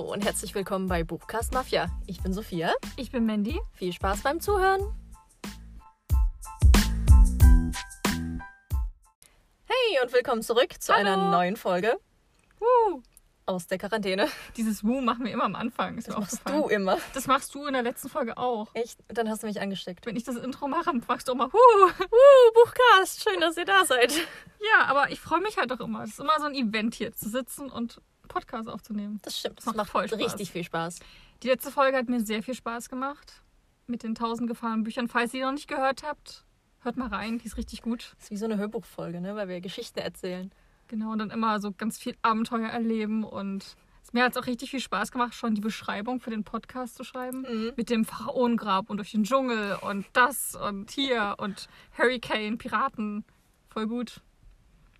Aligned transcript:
Hallo 0.00 0.14
und 0.14 0.24
herzlich 0.24 0.54
willkommen 0.54 0.88
bei 0.88 1.04
Buchcast 1.04 1.52
Mafia. 1.52 1.90
Ich 2.06 2.22
bin 2.22 2.32
Sophia. 2.32 2.72
Ich 2.96 3.12
bin 3.12 3.26
Mandy. 3.26 3.60
Viel 3.74 3.92
Spaß 3.92 4.22
beim 4.22 4.40
Zuhören. 4.40 4.80
Hey 9.66 10.02
und 10.02 10.10
willkommen 10.14 10.40
zurück 10.40 10.72
zu 10.80 10.94
Hallo. 10.94 11.06
einer 11.06 11.30
neuen 11.30 11.56
Folge 11.56 12.00
Woo. 12.60 13.02
aus 13.44 13.66
der 13.66 13.76
Quarantäne. 13.76 14.28
Dieses 14.56 14.82
Woo 14.82 15.02
machen 15.02 15.26
wir 15.26 15.32
immer 15.32 15.44
am 15.44 15.54
Anfang. 15.54 15.98
Ist 15.98 16.08
Das 16.08 16.16
machst 16.16 16.48
du 16.48 16.68
immer. 16.68 16.96
Das 17.12 17.26
machst 17.26 17.54
du 17.54 17.66
in 17.66 17.74
der 17.74 17.82
letzten 17.82 18.08
Folge 18.08 18.38
auch. 18.38 18.68
Echt? 18.72 19.00
Dann 19.08 19.28
hast 19.28 19.42
du 19.42 19.48
mich 19.48 19.60
angesteckt. 19.60 20.06
Wenn 20.06 20.16
ich 20.16 20.24
das 20.24 20.36
Intro 20.36 20.66
mache, 20.66 20.94
machst 21.08 21.28
du 21.28 21.32
immer 21.32 21.52
Woo. 21.52 21.58
Uh, 21.58 22.52
Buchcast, 22.54 23.22
schön, 23.22 23.38
dass 23.38 23.58
ihr 23.58 23.66
da 23.66 23.84
seid. 23.84 24.14
Ja, 24.60 24.86
aber 24.86 25.10
ich 25.10 25.20
freue 25.20 25.42
mich 25.42 25.58
halt 25.58 25.70
auch 25.72 25.80
immer. 25.80 26.04
Es 26.04 26.12
ist 26.12 26.20
immer 26.20 26.38
so 26.38 26.46
ein 26.46 26.54
Event 26.54 26.94
hier, 26.94 27.12
zu 27.12 27.28
sitzen 27.28 27.68
und 27.68 28.00
Podcast 28.30 28.68
aufzunehmen. 28.68 29.18
Das 29.22 29.38
stimmt, 29.38 29.58
das 29.58 29.66
Macht 29.66 29.76
macht, 29.76 29.90
voll 29.90 30.08
Spaß. 30.08 30.18
richtig 30.18 30.50
viel 30.52 30.64
Spaß. 30.64 31.00
Die 31.42 31.48
letzte 31.48 31.70
Folge 31.70 31.96
hat 31.98 32.08
mir 32.08 32.20
sehr 32.20 32.42
viel 32.42 32.54
Spaß 32.54 32.88
gemacht. 32.88 33.42
Mit 33.86 34.02
den 34.02 34.14
tausend 34.14 34.48
gefahrenen 34.48 34.84
Büchern. 34.84 35.08
Falls 35.08 35.34
ihr 35.34 35.44
noch 35.44 35.52
nicht 35.52 35.68
gehört 35.68 36.02
habt, 36.04 36.44
hört 36.80 36.96
mal 36.96 37.08
rein. 37.08 37.38
Die 37.38 37.46
ist 37.46 37.56
richtig 37.56 37.82
gut. 37.82 38.12
Das 38.16 38.24
ist 38.26 38.30
wie 38.30 38.36
so 38.36 38.44
eine 38.46 38.56
Hörbuchfolge, 38.56 39.20
ne? 39.20 39.34
weil 39.34 39.48
wir 39.48 39.60
Geschichten 39.60 39.98
erzählen. 39.98 40.50
Genau, 40.88 41.12
und 41.12 41.18
dann 41.18 41.30
immer 41.30 41.60
so 41.60 41.72
ganz 41.72 41.98
viel 41.98 42.16
Abenteuer 42.22 42.68
erleben. 42.68 43.24
Und 43.24 43.76
es- 44.04 44.12
mir 44.12 44.22
hat 44.24 44.32
es 44.32 44.38
auch 44.42 44.46
richtig 44.46 44.70
viel 44.70 44.80
Spaß 44.80 45.10
gemacht, 45.12 45.34
schon 45.34 45.54
die 45.54 45.60
Beschreibung 45.60 46.20
für 46.20 46.30
den 46.30 46.44
Podcast 46.44 46.94
zu 46.96 47.04
schreiben. 47.04 47.42
Mhm. 47.42 47.72
mit 47.76 47.90
dem 47.90 48.04
Pharaonengrab 48.04 48.88
und 48.90 48.98
durch 48.98 49.10
den 49.10 49.24
Dschungel 49.24 49.76
und 49.82 50.06
das 50.12 50.54
und 50.54 50.90
hier 50.92 51.34
und 51.38 51.68
Hurricane, 51.98 52.58
Piraten. 52.58 53.24
Voll 53.68 53.86
gut. 53.88 54.20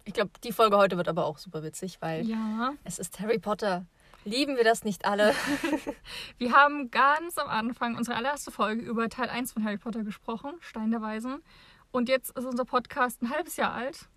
Ich 0.05 0.15
glaube, 0.15 0.31
die 0.45 0.53
Folge 0.53 0.77
heute 0.77 0.97
wird 0.97 1.09
aber 1.09 1.27
auch 1.27 1.39
super 1.39 1.63
witzig, 1.63 1.99
weil 2.01 2.27
Ja. 2.27 2.73
es 2.85 2.99
ist 2.99 3.21
Harry 3.21 3.39
Potter. 3.39 3.87
Lieben 4.25 4.57
wir 4.57 4.65
das 4.65 4.85
nicht 4.85 5.05
alle? 5.07 5.35
Wir 6.39 6.53
haben 6.53 6.91
ganz 6.91 7.39
am 7.39 7.49
Anfang 7.49 7.97
unsere 7.97 8.17
allererste 8.17 8.51
Folge 8.51 8.83
über 8.83 9.09
Teil 9.09 9.31
1 9.31 9.53
von 9.53 9.65
Harry 9.65 9.79
Potter 9.79 10.03
gesprochen, 10.05 10.53
Stein 10.61 10.91
der 10.91 11.01
Weisen. 11.01 11.43
Und 11.91 12.09
jetzt 12.09 12.37
ist 12.37 12.45
unser 12.45 12.65
Podcast 12.67 13.23
ein 13.23 13.31
halbes 13.31 13.57
Jahr 13.57 13.73
alt 13.73 14.09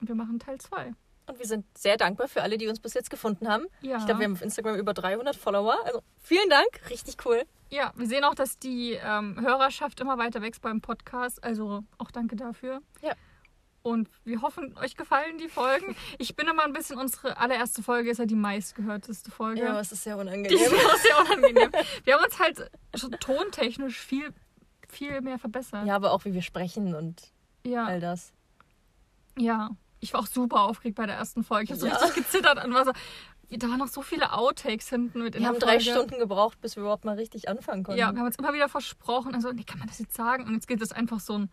und 0.00 0.08
wir 0.08 0.14
machen 0.14 0.38
Teil 0.38 0.58
2. 0.60 0.92
Und 1.28 1.38
wir 1.38 1.46
sind 1.46 1.64
sehr 1.76 1.96
dankbar 1.96 2.28
für 2.28 2.42
alle, 2.42 2.56
die 2.58 2.68
uns 2.68 2.78
bis 2.80 2.94
jetzt 2.94 3.10
gefunden 3.10 3.48
haben. 3.48 3.64
Ja. 3.80 3.96
Ich 3.96 4.04
glaube, 4.04 4.20
wir 4.20 4.26
haben 4.26 4.34
auf 4.34 4.42
Instagram 4.42 4.76
über 4.76 4.94
300 4.94 5.34
Follower. 5.34 5.76
Also 5.84 6.02
vielen 6.18 6.48
Dank, 6.50 6.68
richtig 6.90 7.16
cool. 7.24 7.42
Ja, 7.70 7.92
wir 7.96 8.06
sehen 8.06 8.22
auch, 8.24 8.34
dass 8.34 8.58
die 8.58 8.92
ähm, 9.02 9.40
Hörerschaft 9.40 10.00
immer 10.00 10.18
weiter 10.18 10.40
wächst 10.42 10.60
beim 10.62 10.80
Podcast. 10.80 11.42
Also 11.42 11.82
auch 11.98 12.10
danke 12.12 12.36
dafür. 12.36 12.80
Ja. 13.02 13.12
Und 13.86 14.08
wir 14.24 14.42
hoffen, 14.42 14.76
euch 14.78 14.96
gefallen 14.96 15.38
die 15.38 15.48
Folgen. 15.48 15.94
Ich 16.18 16.34
bin 16.34 16.48
immer 16.48 16.64
ein 16.64 16.72
bisschen, 16.72 16.98
unsere 16.98 17.36
allererste 17.38 17.82
Folge 17.84 18.10
ist 18.10 18.18
ja 18.18 18.26
die 18.26 18.34
meistgehörteste 18.34 19.30
Folge. 19.30 19.60
Ja, 19.62 19.70
aber 19.70 19.80
es 19.80 19.92
ist 19.92 20.02
sehr 20.02 20.16
Die 20.16 20.20
unangenehm. 20.22 20.58
ist 20.58 20.72
auch 20.72 20.96
sehr 20.96 21.18
unangenehm. 21.20 21.70
Wir 22.04 22.14
haben 22.14 22.24
uns 22.24 22.38
halt 22.40 22.68
schon 22.96 23.12
tontechnisch 23.12 23.98
viel, 24.00 24.34
viel 24.88 25.20
mehr 25.20 25.38
verbessert. 25.38 25.86
Ja, 25.86 25.94
aber 25.94 26.10
auch 26.12 26.24
wie 26.24 26.34
wir 26.34 26.42
sprechen 26.42 26.94
und 26.96 27.30
Ja, 27.64 27.84
all 27.86 28.00
das. 28.00 28.32
ja. 29.38 29.70
Ich 30.00 30.12
war 30.12 30.20
auch 30.20 30.26
super 30.26 30.60
aufgeregt 30.62 30.96
bei 30.96 31.06
der 31.06 31.16
ersten 31.16 31.42
Folge. 31.42 31.64
Ich 31.64 31.70
habe 31.70 31.80
so 31.80 31.86
Ja. 31.86 31.96
richtig 31.96 32.24
gezittert 32.24 32.62
und 32.64 32.74
war 32.74 32.84
so, 32.84 32.92
da 33.50 33.68
waren 33.68 33.78
noch 33.78 33.88
so 33.88 34.02
viele 34.02 34.32
Outtakes 34.32 34.88
hinten 34.90 35.22
mit 35.22 35.34
in 35.34 35.40
Wir 35.42 35.48
haben 35.48 35.58
drei 35.58 35.78
Folge. 35.80 35.84
Stunden 35.90 36.18
gebraucht, 36.18 36.60
bis 36.60 36.76
wir 36.76 36.82
überhaupt 36.82 37.04
mal 37.04 37.14
richtig 37.16 37.48
anfangen 37.48 37.82
konnten. 37.82 37.98
Ja, 37.98 38.12
wir 38.12 38.18
haben 38.18 38.26
uns 38.26 38.36
immer 38.36 38.52
wieder 38.52 38.68
versprochen. 38.68 39.34
Also, 39.34 39.52
nee, 39.52 39.64
kann 39.64 39.78
man 39.78 39.88
das 39.88 39.98
jetzt 39.98 40.14
sagen? 40.14 40.44
Und 40.44 40.54
jetzt 40.54 40.68
geht 40.68 40.82
es 40.82 40.92
einfach 40.92 41.18
so 41.20 41.38
ein, 41.38 41.50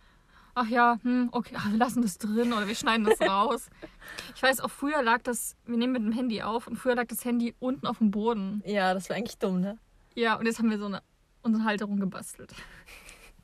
ach 0.56 0.68
ja, 0.68 1.00
hm, 1.04 1.30
okay, 1.32 1.56
ach, 1.58 1.70
wir 1.70 1.78
lassen 1.78 2.02
das 2.02 2.18
drin 2.18 2.54
oder 2.54 2.68
wir 2.68 2.76
schneiden 2.76 3.06
das 3.06 3.22
raus. 3.22 3.70
Ich 4.36 4.44
weiß, 4.44 4.60
auch 4.62 4.70
früher 4.70 5.02
lag 5.02 5.22
das, 5.24 5.56
wir 5.66 5.78
nehmen 5.78 5.94
mit 5.94 6.04
dem 6.04 6.12
Handy 6.12 6.42
auf 6.42 6.68
und 6.68 6.76
früher 6.76 6.96
lag 6.96 7.08
das 7.08 7.26
Handy 7.26 7.56
unten 7.60 7.88
auf 7.88 8.00
dem 8.00 8.12
Boden. 8.12 8.62
ja, 8.66 8.94
das 8.94 9.10
war 9.10 9.16
eigentlich 9.16 9.38
dumm, 9.38 9.62
ne? 9.62 9.78
Ja, 10.16 10.36
und 10.36 10.46
jetzt 10.46 10.60
haben 10.60 10.70
wir 10.70 10.78
so 10.78 10.86
eine 10.86 11.02
unsere 11.44 11.66
Halterung 11.66 12.00
gebastelt. 12.00 12.54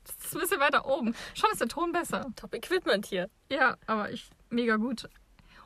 Das 0.05 0.25
ist 0.25 0.35
ein 0.35 0.41
bisschen 0.41 0.59
weiter 0.59 0.85
oben. 0.85 1.13
Schon 1.33 1.49
ist 1.51 1.61
der 1.61 1.67
Ton 1.67 1.91
besser. 1.91 2.25
Top 2.35 2.53
Equipment 2.55 3.05
hier. 3.05 3.29
Ja, 3.51 3.77
aber 3.85 4.11
ich 4.11 4.29
mega 4.49 4.77
gut. 4.77 5.07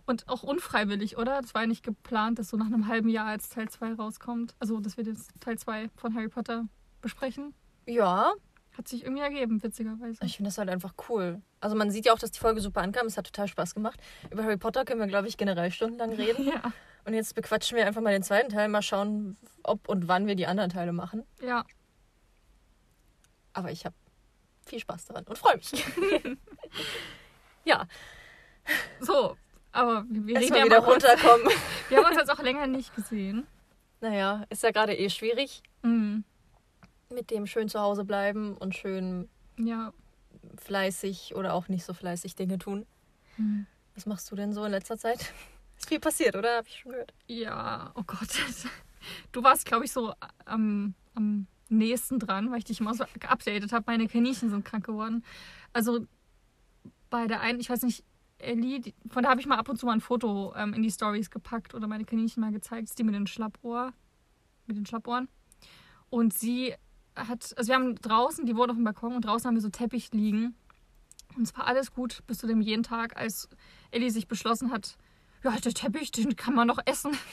Und 0.06 0.28
auch 0.28 0.44
unfreiwillig, 0.44 1.18
oder? 1.18 1.42
Das 1.42 1.54
war 1.54 1.62
ja 1.62 1.68
nicht 1.68 1.84
geplant, 1.84 2.40
dass 2.40 2.50
so 2.50 2.58
nach 2.58 2.66
einem 2.66 2.88
halben 2.88 3.08
Jahr 3.08 3.28
als 3.28 3.50
Teil 3.50 3.70
2 3.70 3.94
rauskommt. 3.94 4.56
Also, 4.60 4.80
dass 4.80 4.98
wir 4.98 5.06
jetzt 5.06 5.32
Teil 5.40 5.58
2 5.58 5.90
von 5.96 6.14
Harry 6.14 6.28
Potter 6.28 6.66
besprechen. 7.02 7.54
Ja, 7.86 8.34
Hat 8.78 8.88
sich 8.88 9.04
irgendwie 9.04 9.22
ergeben, 9.22 9.62
witzigerweise. 9.62 10.18
ich 10.26 10.36
finde 10.38 10.48
das 10.50 10.58
halt 10.58 10.70
einfach 10.70 10.94
cool. 11.10 11.42
Also 11.60 11.76
man 11.76 11.92
sieht 11.92 12.06
ja 12.08 12.14
auch, 12.14 12.18
dass 12.20 12.32
die 12.32 12.40
Folge 12.40 12.60
super 12.60 12.82
ankam. 12.82 13.06
Es 13.08 13.18
hat 13.18 13.26
total 13.28 13.48
Spaß 13.48 13.76
gemacht. 13.76 14.00
Über 14.32 14.44
Harry 14.44 14.58
Potter 14.58 14.84
können 14.84 15.00
wir, 15.00 15.08
glaube 15.08 15.28
ich, 15.28 15.38
generell 15.38 15.70
stundenlang 15.72 16.12
reden. 16.18 16.48
Ja, 16.48 16.74
Und 17.06 17.14
jetzt 17.14 17.36
bequatschen 17.36 17.78
wir 17.78 17.86
einfach 17.86 18.02
mal 18.02 18.12
den 18.14 18.24
zweiten 18.24 18.50
Teil. 18.50 18.70
Mal 18.70 18.82
schauen, 18.82 19.38
ob 19.64 19.88
und 19.88 20.08
wann 20.08 20.26
wir 20.26 20.36
die 20.36 20.48
anderen 20.48 20.70
Teile 20.72 20.92
machen. 20.94 21.24
ja. 21.42 21.64
Aber 23.56 23.70
ich 23.72 23.86
habe 23.86 23.94
viel 24.66 24.80
Spaß 24.80 25.06
daran 25.06 25.26
und 25.26 25.38
freue 25.38 25.58
mich. 25.58 25.72
ja, 27.66 27.86
So, 29.00 29.38
aber 29.72 30.06
wir, 30.10 30.26
wir 30.26 30.40
reden 30.40 30.56
ja 30.56 30.66
wieder 30.66 30.82
mal 30.82 30.86
kurz. 30.88 31.04
runterkommen. 31.06 31.48
Wir 31.90 31.98
haben 32.00 32.06
uns 32.08 32.18
jetzt 32.18 32.32
auch 32.32 32.42
länger 32.42 32.66
nicht 32.66 32.96
gesehen. 32.96 33.46
Naja, 34.02 34.44
ist 34.50 34.64
ja 34.64 34.72
gerade 34.72 34.96
eh 34.98 35.10
schwierig. 35.10 35.62
Mhm. 35.84 36.24
Mit 37.14 37.30
dem 37.32 37.46
schön 37.46 37.70
zu 37.70 37.80
Hause 37.80 38.06
bleiben 38.06 38.58
und 38.58 38.76
schön 38.76 39.30
Ja. 39.58 39.94
fleißig 40.58 41.36
oder 41.36 41.54
auch 41.54 41.68
nicht 41.68 41.84
so 41.86 41.94
fleißig 41.94 42.36
Dinge 42.36 42.58
tun. 42.58 42.86
Mhm. 43.38 43.66
Was 43.96 44.06
machst 44.06 44.32
du 44.32 44.36
denn 44.36 44.54
so 44.54 44.64
in 44.66 44.72
letzter 44.72 44.98
Zeit? 44.98 45.20
Ist 45.78 45.88
viel 45.90 46.00
passiert, 46.00 46.36
oder? 46.36 46.58
Hab 46.58 46.68
ich 46.68 46.80
schon 46.80 46.92
gehört. 46.92 47.14
Ja, 47.28 47.92
oh 47.96 48.04
Gott. 48.06 48.30
Du 49.34 49.44
warst, 49.44 49.66
glaube 49.66 49.84
ich, 49.84 49.92
so 49.92 50.14
am, 50.46 50.94
am 51.14 51.46
nächsten 51.68 52.20
dran, 52.20 52.50
weil 52.50 52.60
ich 52.60 52.64
dich 52.64 52.80
immer 52.80 52.94
so 52.94 53.04
geupdatet 53.20 53.74
habe. 53.74 53.84
Meine 53.86 54.08
Kaninchen 54.08 54.50
sind 54.50 54.64
krank 54.64 54.86
geworden. 54.86 55.26
Also 55.74 56.08
bei 57.10 57.28
der 57.28 57.42
einen, 57.42 57.60
ich 57.60 57.70
weiß 57.70 57.82
nicht, 57.84 58.06
Ellie, 58.38 58.82
von 59.10 59.24
der 59.24 59.30
habe 59.32 59.42
ich 59.42 59.46
mal 59.46 59.58
ab 59.58 59.68
und 59.68 59.78
zu 59.78 59.86
mal 59.86 59.92
ein 59.92 60.00
Foto 60.00 60.54
ähm, 60.56 60.74
in 60.74 60.84
die 60.84 60.90
Stories 60.90 61.30
gepackt 61.30 61.76
oder 61.76 61.86
meine 61.88 62.06
Kaninchen 62.06 62.40
mal 62.40 62.54
gezeigt. 62.54 62.88
Ist 62.88 62.98
die 62.98 63.04
mit 63.04 63.14
den 63.14 63.28
Schlappohr, 63.28 63.92
mit 64.68 64.78
den 64.78 64.86
Schlappohren. 64.86 65.28
Und 66.10 66.34
sie 66.34 66.74
hat, 67.16 67.54
also 67.58 67.68
wir 67.68 67.76
haben 67.76 67.96
draußen, 67.96 68.46
die 68.46 68.56
wohnt 68.56 68.70
auf 68.70 68.76
dem 68.76 68.84
Balkon 68.84 69.16
und 69.16 69.26
draußen 69.26 69.48
haben 69.48 69.56
wir 69.56 69.62
so 69.62 69.70
Teppich 69.70 70.12
liegen. 70.12 70.56
Und 71.36 71.44
es 71.44 71.56
war 71.58 71.66
alles 71.66 71.92
gut 71.92 72.20
bis 72.28 72.38
zu 72.40 72.48
dem 72.48 72.62
jeden 72.62 72.84
Tag, 72.84 73.18
als 73.18 73.50
Ellie 73.92 74.12
sich 74.12 74.28
beschlossen 74.28 74.72
hat, 74.72 74.98
ja, 75.44 75.52
der 75.52 75.74
Teppich, 75.74 76.12
den 76.12 76.36
kann 76.36 76.56
man 76.56 76.68
doch 76.68 76.80
essen. 76.86 77.12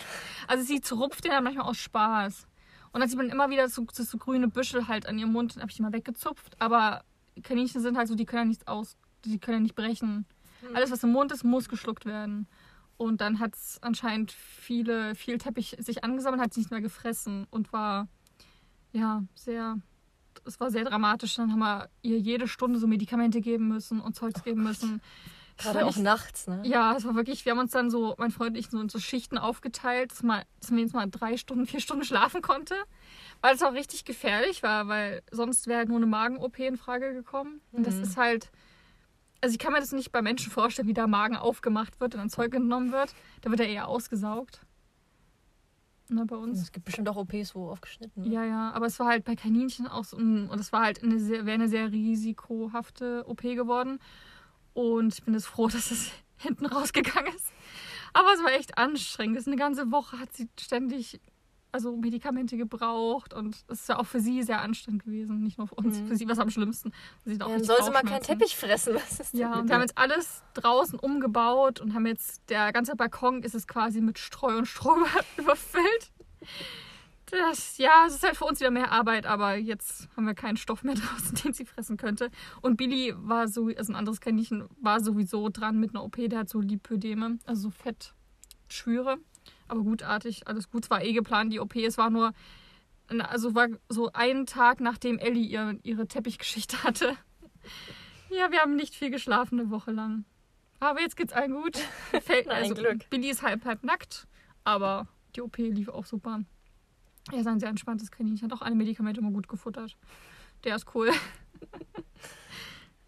Also 0.49 0.65
sie 0.65 0.81
zerrupft 0.81 1.25
den 1.25 1.31
dann 1.31 1.45
manchmal 1.45 1.67
aus 1.67 1.77
Spaß. 1.77 2.49
Und 2.93 3.01
dann 3.01 3.09
sieht 3.09 3.19
man 3.19 3.29
immer 3.29 3.51
wieder 3.51 3.69
so, 3.69 3.87
so, 3.93 4.03
so 4.03 4.19
grüne 4.19 4.49
Büschel 4.49 4.89
halt 4.89 5.07
an 5.07 5.17
ihrem 5.17 5.31
Mund, 5.31 5.57
habe 5.57 5.71
ich 5.71 5.77
die 5.77 5.83
mal 5.83 5.93
weggezupft. 5.93 6.61
Aber 6.61 7.05
Kaninchen 7.45 7.81
sind 7.81 7.97
halt 7.97 8.09
so, 8.09 8.17
die 8.17 8.27
können 8.27 8.43
ja 8.43 8.49
nichts 8.49 8.67
aus, 8.67 8.97
die 9.25 9.39
können 9.39 9.59
ja 9.59 9.63
nicht 9.63 9.77
brechen. 9.77 10.27
Alles, 10.75 10.91
was 10.91 11.05
im 11.05 11.13
Mund 11.13 11.31
ist, 11.31 11.45
muss 11.45 11.69
geschluckt 11.69 12.05
werden. 12.05 12.49
Und 12.97 13.21
dann 13.21 13.39
hat 13.39 13.55
es 13.55 13.79
anscheinend 13.81 14.33
viele, 14.33 15.15
viel 15.15 15.39
Teppich 15.39 15.77
sich 15.79 16.03
angesammelt, 16.03 16.43
hat 16.43 16.53
sich 16.53 16.65
nicht 16.65 16.71
mehr 16.71 16.81
gefressen 16.81 17.47
und 17.51 17.73
war, 17.73 18.09
ja, 18.93 19.23
sehr, 19.35 19.79
es 20.45 20.59
war 20.61 20.71
sehr 20.71 20.85
dramatisch. 20.85 21.35
Dann 21.37 21.53
haben 21.53 21.59
wir 21.61 21.89
ihr 22.03 22.19
jede 22.19 22.49
Stunde 22.49 22.79
so 22.79 22.87
Medikamente 22.87 23.41
geben 23.41 23.69
müssen 23.69 24.01
und 24.01 24.15
Zeugs 24.15 24.43
geben 24.43 24.63
müssen. 24.63 25.01
Das 25.57 25.67
Gerade 25.73 25.85
auch 25.85 25.95
nicht- 25.95 26.03
nachts, 26.05 26.47
ne? 26.47 26.63
ja, 26.65 26.97
es 26.97 27.05
war 27.05 27.15
wirklich, 27.15 27.45
wir 27.45 27.53
haben 27.53 27.59
uns 27.59 27.73
dann 27.73 27.91
so, 27.91 28.15
mein 28.17 28.31
Freund 28.31 28.53
und 28.53 28.57
ich, 28.57 28.71
so 28.71 28.81
in 28.81 28.89
so 28.89 28.99
Schichten 28.99 29.37
aufgeteilt, 29.37 30.11
dass, 30.11 30.23
man, 30.23 30.43
dass 30.59 30.71
man 30.71 30.81
jetzt 30.81 30.95
mal 30.95 31.07
drei 31.11 31.37
Stunden, 31.37 31.67
vier 31.67 31.81
Stunden 31.81 32.03
schlafen 32.05 32.41
konnte. 32.41 32.75
Weil 33.43 33.55
es 33.55 33.63
auch 33.63 33.75
richtig 33.75 34.07
gefährlich 34.07 34.63
war, 34.63 34.89
weil 34.89 35.23
sonst 35.31 35.67
wäre 35.67 35.79
halt 35.81 35.89
nur 35.89 35.99
eine 35.99 36.07
Magen-OP 36.07 36.59
in 36.61 36.79
Frage 36.79 37.13
gekommen. 37.13 37.61
Und 37.73 37.87
das 37.87 37.97
Mhm. 37.97 38.03
ist 38.03 38.17
halt, 38.17 38.51
also 39.43 39.53
ich 39.53 39.59
kann 39.59 39.73
mir 39.75 39.81
das 39.81 39.93
nicht 39.93 40.13
bei 40.13 40.23
Menschen 40.23 40.51
vorstellen, 40.51 40.89
wie 40.89 40.95
da 40.95 41.07
Magen 41.07 41.37
aufgemacht 41.37 42.01
wird 42.01 42.15
und 42.15 42.21
dann 42.21 42.31
Zeug 42.31 42.55
entnommen 42.55 42.91
wird. 42.93 43.15
Da 43.43 43.51
wird 43.51 43.61
er 43.61 43.69
eher 43.69 43.87
ausgesaugt. 43.89 44.61
Na, 46.13 46.25
bei 46.25 46.37
uns. 46.37 46.61
Es 46.61 46.73
gibt 46.73 46.87
bestimmt 46.87 47.09
auch 47.09 47.17
OPs, 47.17 47.55
wo 47.55 47.71
aufgeschnitten 47.71 48.25
wird. 48.25 48.35
Ja, 48.35 48.45
ja, 48.45 48.73
aber 48.73 48.87
es 48.87 48.99
war 48.99 49.07
halt 49.07 49.25
bei 49.25 49.37
Kaninchen 49.37 49.87
auch 49.87 50.05
so, 50.05 50.17
und 50.17 50.51
es 50.59 50.73
war 50.73 50.83
halt 50.83 51.03
eine 51.03 51.21
sehr, 51.21 51.47
wäre 51.47 51.55
eine 51.55 51.69
sehr 51.69 51.93
risikohafte 51.93 53.25
OP 53.29 53.43
geworden. 53.43 54.01
Und 54.75 55.15
ich 55.15 55.23
bin 55.23 55.35
jetzt 55.35 55.47
froh, 55.47 55.69
dass 55.73 55.91
es 55.91 56.11
hinten 56.37 56.67
rausgegangen 56.67 57.33
ist. 57.35 57.47
Aber 58.13 58.33
es 58.35 58.43
war 58.43 58.53
echt 58.53 58.77
anstrengend. 58.77 59.37
Das 59.37 59.43
ist 59.43 59.49
eine 59.49 59.57
ganze 59.57 59.93
Woche 59.93 60.19
hat 60.19 60.33
sie 60.33 60.49
ständig 60.59 61.21
also 61.73 61.97
Medikamente 61.97 62.57
gebraucht 62.57 63.35
und 63.35 63.57
es 63.69 63.81
ist 63.81 63.89
ja 63.89 63.99
auch 63.99 64.07
für 64.07 64.21
sie 64.21 64.43
sehr 64.43 64.61
anstrengend 64.61 65.05
gewesen, 65.05 65.43
nicht 65.43 65.59
nur 65.59 65.69
für 65.69 65.75
uns. 65.77 66.01
Mhm. 66.01 66.07
Für 66.09 66.17
sie 66.17 66.27
war 66.27 66.33
es 66.33 66.39
am 66.39 66.51
schlimmsten. 66.51 66.93
Sie 67.25 67.35
hat 67.35 67.43
auch 67.43 67.49
Ja, 67.49 67.57
dann 67.57 67.65
soll 67.65 67.83
sie 67.83 67.91
mal 67.91 68.03
keinen. 68.03 68.23
Teppich 68.23 68.57
fressen. 68.57 68.95
Was 68.95 69.21
ist 69.21 69.35
Ja, 69.35 69.59
und 69.59 69.69
wir 69.69 69.75
haben 69.75 69.83
jetzt 69.83 69.97
alles 69.99 70.43
draußen 70.55 70.99
umgebaut 70.99 71.81
und 71.81 71.95
haben 71.95 72.07
jetzt, 72.07 72.49
der 72.51 72.73
ganze 72.73 72.97
Balkon 72.97 73.43
ist 73.43 73.55
es 73.55 73.67
quasi 73.67 74.01
mit 74.01 74.19
Streu 74.19 74.59
und 74.59 74.67
Stroh 74.67 74.97
überfüllt. 75.37 76.11
Das, 77.27 77.79
ja, 77.79 78.07
es 78.07 78.15
ist 78.17 78.25
halt 78.25 78.37
für 78.37 78.45
uns 78.45 78.59
wieder 78.59 78.73
mehr 78.73 78.91
Arbeit, 78.91 79.25
aber 79.25 79.55
jetzt 79.55 80.09
haben 80.17 80.27
wir 80.27 80.35
keinen 80.35 80.57
Stoff 80.57 80.83
mehr 80.83 80.95
draußen, 80.97 81.37
den 81.37 81.53
sie 81.53 81.65
fressen 81.65 81.97
könnte. 81.97 82.31
Und 82.61 82.77
Billy 82.77 83.15
war 83.17 83.47
so, 83.47 83.69
also 83.69 83.93
ein 83.93 83.97
anderes 83.97 84.21
Kaninchen, 84.21 84.69
war 84.81 85.01
sowieso 85.01 85.49
dran 85.49 85.79
mit 85.79 85.91
einer 85.91 86.03
OP, 86.03 86.17
der 86.17 86.41
hat 86.41 86.49
so 86.49 86.61
Lipödeme, 86.61 87.39
also 87.47 87.63
so 87.63 87.71
Fettschwüre. 87.71 89.19
Aber 89.71 89.83
gutartig, 89.85 90.49
alles 90.49 90.69
gut. 90.69 90.85
Es 90.85 90.91
war 90.91 91.03
eh 91.05 91.13
geplant, 91.13 91.53
die 91.53 91.61
OP. 91.61 91.77
Es 91.77 91.97
war 91.97 92.11
nur, 92.11 92.33
also 93.09 93.55
war 93.55 93.69
so 93.89 94.11
einen 94.13 94.45
Tag, 94.47 94.81
nachdem 94.81 95.19
Ellie 95.21 95.47
ihr, 95.47 95.79
ihre 95.85 96.09
Teppichgeschichte 96.09 96.83
hatte. 96.83 97.17
Ja, 98.31 98.51
wir 98.51 98.59
haben 98.61 98.75
nicht 98.75 98.97
viel 98.97 99.11
geschlafen 99.11 99.61
eine 99.61 99.71
Woche 99.71 99.93
lang. 99.93 100.25
Aber 100.81 101.01
jetzt 101.01 101.17
geht's 101.17 101.33
allen 101.33 101.53
gut. 101.53 101.77
Fällt, 102.23 102.49
ein 102.49 102.65
also, 102.65 102.75
Glück. 102.75 103.09
Billy 103.11 103.31
ist 103.31 103.43
halb, 103.43 103.65
halb 103.65 103.85
nackt, 103.85 104.27
aber 104.65 105.07
die 105.37 105.43
OP 105.43 105.57
lief 105.59 105.89
auch 105.89 106.05
super. 106.05 106.41
Er 107.31 107.39
ist 107.39 107.47
ein 107.47 107.61
sehr 107.61 107.69
entspanntes 107.69 108.11
Kaninchen, 108.11 108.51
hat 108.51 108.59
auch 108.59 108.63
alle 108.65 108.75
Medikamente 108.75 109.21
immer 109.21 109.31
gut 109.31 109.47
gefuttert. 109.47 109.97
Der 110.65 110.75
ist 110.75 110.93
cool. 110.95 111.13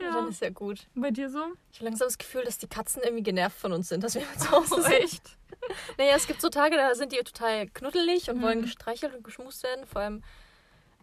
Ja. 0.01 0.11
Dann 0.11 0.29
ist 0.29 0.41
ja 0.43 0.51
gut. 0.51 0.89
bei 0.97 1.13
dir 1.13 1.31
so? 1.31 1.39
Ich 1.71 1.79
habe 1.79 1.85
langsam 1.91 2.09
das 2.09 2.19
Gefühl, 2.19 2.43
dass 2.45 2.59
die 2.59 2.67
Katzen 2.67 3.03
irgendwie 3.05 3.23
genervt 3.23 3.57
von 3.57 3.73
uns 3.73 3.89
sind, 3.89 4.03
dass 4.03 4.17
wir 4.17 4.23
zu 4.37 4.51
Hause 4.51 4.75
Oh, 4.79 4.81
sind. 4.81 4.93
echt? 4.95 5.39
Naja, 5.99 6.15
es 6.17 6.27
gibt 6.27 6.41
so 6.41 6.49
Tage, 6.49 6.77
da 6.77 6.95
sind 6.95 7.13
die 7.13 7.19
total 7.19 7.69
knuddelig 7.69 8.31
und 8.31 8.39
Mhm. 8.39 8.43
wollen 8.43 8.63
gestreichelt 8.63 9.15
und 9.15 9.25
geschmust 9.25 9.63
werden. 9.63 9.87
Vor 9.87 10.01
allem 10.03 10.23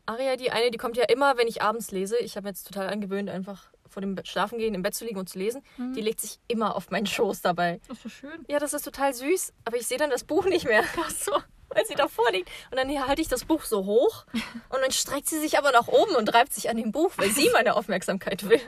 Aria, 0.06 0.36
die 0.36 0.52
eine, 0.52 0.72
die 0.72 0.78
kommt 0.78 0.98
ja 0.98 1.04
immer, 1.06 1.38
wenn 1.38 1.48
ich 1.48 1.62
abends 1.62 1.92
lese. 1.92 2.18
Ich 2.18 2.36
habe 2.38 2.48
jetzt 2.48 2.66
total 2.68 2.88
angewöhnt, 2.90 3.30
einfach 3.30 3.70
vor 3.88 4.02
dem 4.02 4.16
Schlafengehen 4.24 4.74
im 4.76 4.82
Bett 4.82 4.96
zu 4.96 5.06
liegen 5.06 5.20
und 5.20 5.30
zu 5.30 5.38
lesen. 5.40 5.64
Mhm. 5.78 5.94
Die 5.94 6.02
legt 6.02 6.20
sich 6.22 6.40
immer 6.48 6.76
auf 6.76 6.90
meinen 6.92 7.06
Schoß 7.08 7.42
dabei. 7.42 7.80
Das 7.88 7.98
ist 7.98 8.04
so 8.04 8.10
schön. 8.10 8.46
Ja, 8.48 8.60
das 8.60 8.74
ist 8.74 8.84
total 8.84 9.14
süß, 9.14 9.54
aber 9.66 9.78
ich 9.78 9.88
sehe 9.88 9.98
dann 9.98 10.10
das 10.10 10.24
Buch 10.24 10.46
nicht 10.46 10.66
mehr. 10.66 10.84
Ach 11.00 11.10
so. 11.10 11.32
weil 11.72 11.86
sie 11.86 11.94
davor 11.94 12.32
liegt. 12.32 12.50
Und 12.72 12.78
dann 12.78 13.08
halte 13.08 13.22
ich 13.22 13.28
das 13.28 13.46
Buch 13.46 13.64
so 13.64 13.86
hoch 13.86 14.26
und 14.70 14.82
dann 14.82 14.92
streckt 14.92 15.28
sie 15.28 15.40
sich 15.40 15.58
aber 15.60 15.72
nach 15.72 15.88
oben 15.88 16.16
und 16.16 16.34
reibt 16.34 16.52
sich 16.54 16.68
an 16.70 16.78
dem 16.78 16.92
Buch, 16.92 17.12
weil 17.18 17.30
sie 17.30 17.48
meine 17.52 17.76
Aufmerksamkeit 17.76 18.50
will. 18.50 18.62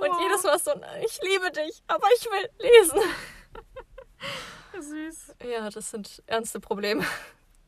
Und 0.00 0.08
Oh, 0.10 0.20
jedes 0.22 0.42
Mal 0.44 0.58
so, 0.58 0.70
ich 1.04 1.18
liebe 1.22 1.50
dich, 1.50 1.82
aber 1.88 2.06
ich 2.16 2.24
will 2.24 2.48
lesen. 2.58 3.00
Süß. 4.78 5.34
Ja, 5.50 5.70
das 5.70 5.90
sind 5.90 6.22
ernste 6.26 6.60
Probleme. 6.60 7.04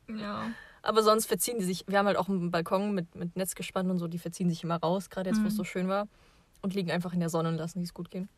Ja. 0.07 0.51
Aber 0.81 1.01
sonst 1.01 1.27
verziehen 1.27 1.59
die 1.59 1.65
sich. 1.65 1.85
Wir 1.87 1.97
haben 1.97 2.07
halt 2.07 2.17
auch 2.17 2.27
einen 2.27 2.51
Balkon 2.51 2.93
mit, 2.93 3.15
mit 3.15 3.35
Netz 3.37 3.55
gespannt 3.55 3.89
und 3.89 3.99
so, 3.99 4.07
die 4.07 4.19
verziehen 4.19 4.49
sich 4.49 4.63
immer 4.63 4.75
raus, 4.77 5.09
gerade 5.09 5.29
jetzt, 5.29 5.41
wo 5.41 5.47
es 5.47 5.53
Mhm. 5.53 5.57
so 5.57 5.63
schön 5.63 5.87
war. 5.87 6.07
Und 6.61 6.73
liegen 6.73 6.91
einfach 6.91 7.13
in 7.13 7.19
der 7.19 7.29
Sonne 7.29 7.49
und 7.49 7.55
lassen 7.57 7.79
die 7.79 7.85
es 7.85 7.93
gut 7.93 8.09
gehen. 8.11 8.29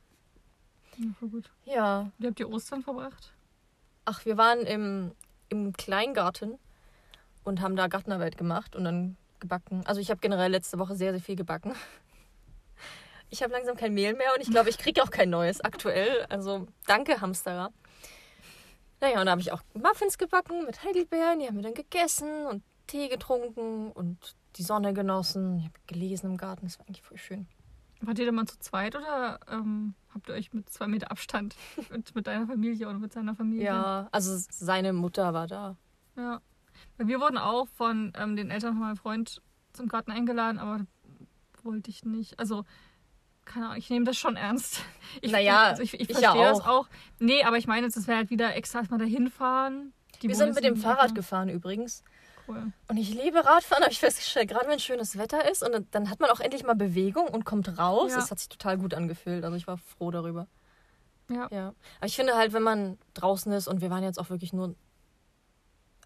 ja, 0.97 1.05
voll 1.19 1.29
gut. 1.29 1.51
Ja. 1.65 2.11
Wie 2.17 2.27
habt 2.27 2.39
ihr 2.39 2.49
Ostern 2.49 2.81
verbracht? 2.83 3.33
Ach, 4.05 4.25
wir 4.25 4.37
waren 4.37 4.59
im, 4.61 5.11
im 5.49 5.73
Kleingarten 5.73 6.57
und 7.43 7.61
haben 7.61 7.75
da 7.75 7.87
Gartenarbeit 7.87 8.37
gemacht 8.37 8.75
und 8.75 8.83
dann 8.83 9.17
gebacken. 9.39 9.83
Also 9.85 9.99
ich 10.01 10.09
habe 10.09 10.19
generell 10.21 10.51
letzte 10.51 10.77
Woche 10.79 10.95
sehr, 10.95 11.11
sehr 11.11 11.21
viel 11.21 11.35
gebacken. 11.35 11.73
Ich 13.31 13.41
habe 13.41 13.51
langsam 13.53 13.75
kein 13.75 13.93
Mehl 13.93 14.13
mehr 14.13 14.29
und 14.35 14.41
ich 14.41 14.49
glaube, 14.51 14.69
ich 14.69 14.77
kriege 14.77 15.01
auch 15.03 15.09
kein 15.09 15.29
neues 15.31 15.59
aktuell. 15.61 16.25
Also 16.29 16.67
danke, 16.85 17.21
Hamsterer. 17.21 17.71
Naja, 19.01 19.19
und 19.19 19.25
da 19.25 19.31
habe 19.31 19.41
ich 19.41 19.51
auch 19.51 19.61
Muffins 19.73 20.17
gebacken 20.17 20.65
mit 20.65 20.83
Heidelbeeren. 20.83 21.39
Die 21.39 21.47
haben 21.47 21.55
wir 21.55 21.63
dann 21.63 21.73
gegessen 21.73 22.45
und 22.45 22.63
Tee 22.87 23.09
getrunken 23.09 23.91
und 23.91 24.35
die 24.55 24.63
Sonne 24.63 24.93
genossen. 24.93 25.59
Ich 25.59 25.65
habe 25.65 25.79
gelesen 25.87 26.31
im 26.31 26.37
Garten. 26.37 26.65
Das 26.65 26.79
war 26.79 26.87
eigentlich 26.87 27.01
voll 27.01 27.17
schön. 27.17 27.47
Wart 28.01 28.19
ihr 28.19 28.25
denn 28.25 28.35
mal 28.35 28.45
zu 28.45 28.59
zweit 28.59 28.95
oder 28.95 29.39
ähm, 29.49 29.95
habt 30.13 30.29
ihr 30.29 30.35
euch 30.35 30.53
mit 30.53 30.69
zwei 30.69 30.87
Meter 30.87 31.11
Abstand 31.11 31.55
mit, 31.89 32.13
mit 32.13 32.27
deiner 32.27 32.45
Familie 32.45 32.87
oder 32.87 32.99
mit 32.99 33.13
seiner 33.13 33.35
Familie? 33.35 33.65
Ja, 33.65 34.07
also 34.11 34.37
seine 34.49 34.93
Mutter 34.93 35.33
war 35.33 35.47
da. 35.47 35.75
Ja. 36.15 36.41
Wir 36.97 37.19
wurden 37.19 37.37
auch 37.37 37.67
von 37.69 38.13
ähm, 38.17 38.35
den 38.35 38.51
Eltern 38.51 38.73
von 38.73 38.81
meinem 38.81 38.97
Freund 38.97 39.41
zum 39.73 39.87
Garten 39.87 40.11
eingeladen, 40.11 40.59
aber 40.59 40.85
wollte 41.63 41.89
ich 41.89 42.05
nicht. 42.05 42.39
Also, 42.39 42.63
keine 43.45 43.65
Ahnung, 43.67 43.77
ich 43.77 43.89
nehme 43.89 44.05
das 44.05 44.17
schon 44.17 44.35
ernst. 44.35 44.81
Ich, 45.21 45.31
Naja, 45.31 45.63
also 45.67 45.81
ich, 45.83 45.93
ich, 45.93 46.09
ich 46.09 46.19
ja 46.19 46.31
verstehe 46.33 46.43
das 46.43 46.59
auch. 46.61 46.67
auch. 46.67 46.87
Nee, 47.19 47.43
aber 47.45 47.57
ich 47.57 47.67
meine, 47.67 47.87
das 47.87 48.05
wäre 48.07 48.17
halt 48.17 48.29
wieder 48.29 48.53
extra 48.55 48.79
erstmal 48.79 48.99
dahin 48.99 49.29
fahren. 49.29 49.93
Wir 50.19 50.35
sind 50.35 50.53
mit 50.55 50.63
dem 50.65 50.75
Fahrrad 50.75 51.15
gefahren 51.15 51.47
übrigens. 51.47 52.03
Cool. 52.47 52.73
Und 52.89 52.97
ich 52.97 53.09
liebe 53.13 53.45
Radfahren, 53.45 53.83
habe 53.83 53.91
ich 53.93 53.99
festgestellt, 53.99 54.49
gerade 54.49 54.67
wenn 54.67 54.79
schönes 54.79 55.17
Wetter 55.17 55.49
ist 55.49 55.63
und 55.63 55.71
dann- 55.71 55.87
dann 55.91 56.09
hat 56.09 56.19
man 56.19 56.29
auch 56.31 56.39
endlich 56.41 56.63
mal 56.63 56.75
Bewegung 56.75 57.27
und 57.27 57.45
kommt 57.45 57.77
raus. 57.79 58.11
Ja. 58.11 58.17
Das 58.17 58.29
hat 58.31 58.39
sich 58.39 58.49
total 58.49 58.77
gut 58.77 58.93
angefühlt. 58.93 59.43
Also 59.45 59.55
ich 59.55 59.67
war 59.67 59.77
froh 59.77 60.11
darüber. 60.11 60.47
Ja. 61.29 61.47
Ja. 61.51 61.67
Aber 61.99 62.05
ich 62.07 62.15
finde 62.15 62.35
halt, 62.35 62.51
wenn 62.53 62.63
man 62.63 62.97
draußen 63.13 63.51
ist 63.53 63.67
und 63.67 63.79
wir 63.81 63.89
waren 63.89 64.03
jetzt 64.03 64.19
auch 64.19 64.29
wirklich 64.29 64.51
nur 64.53 64.75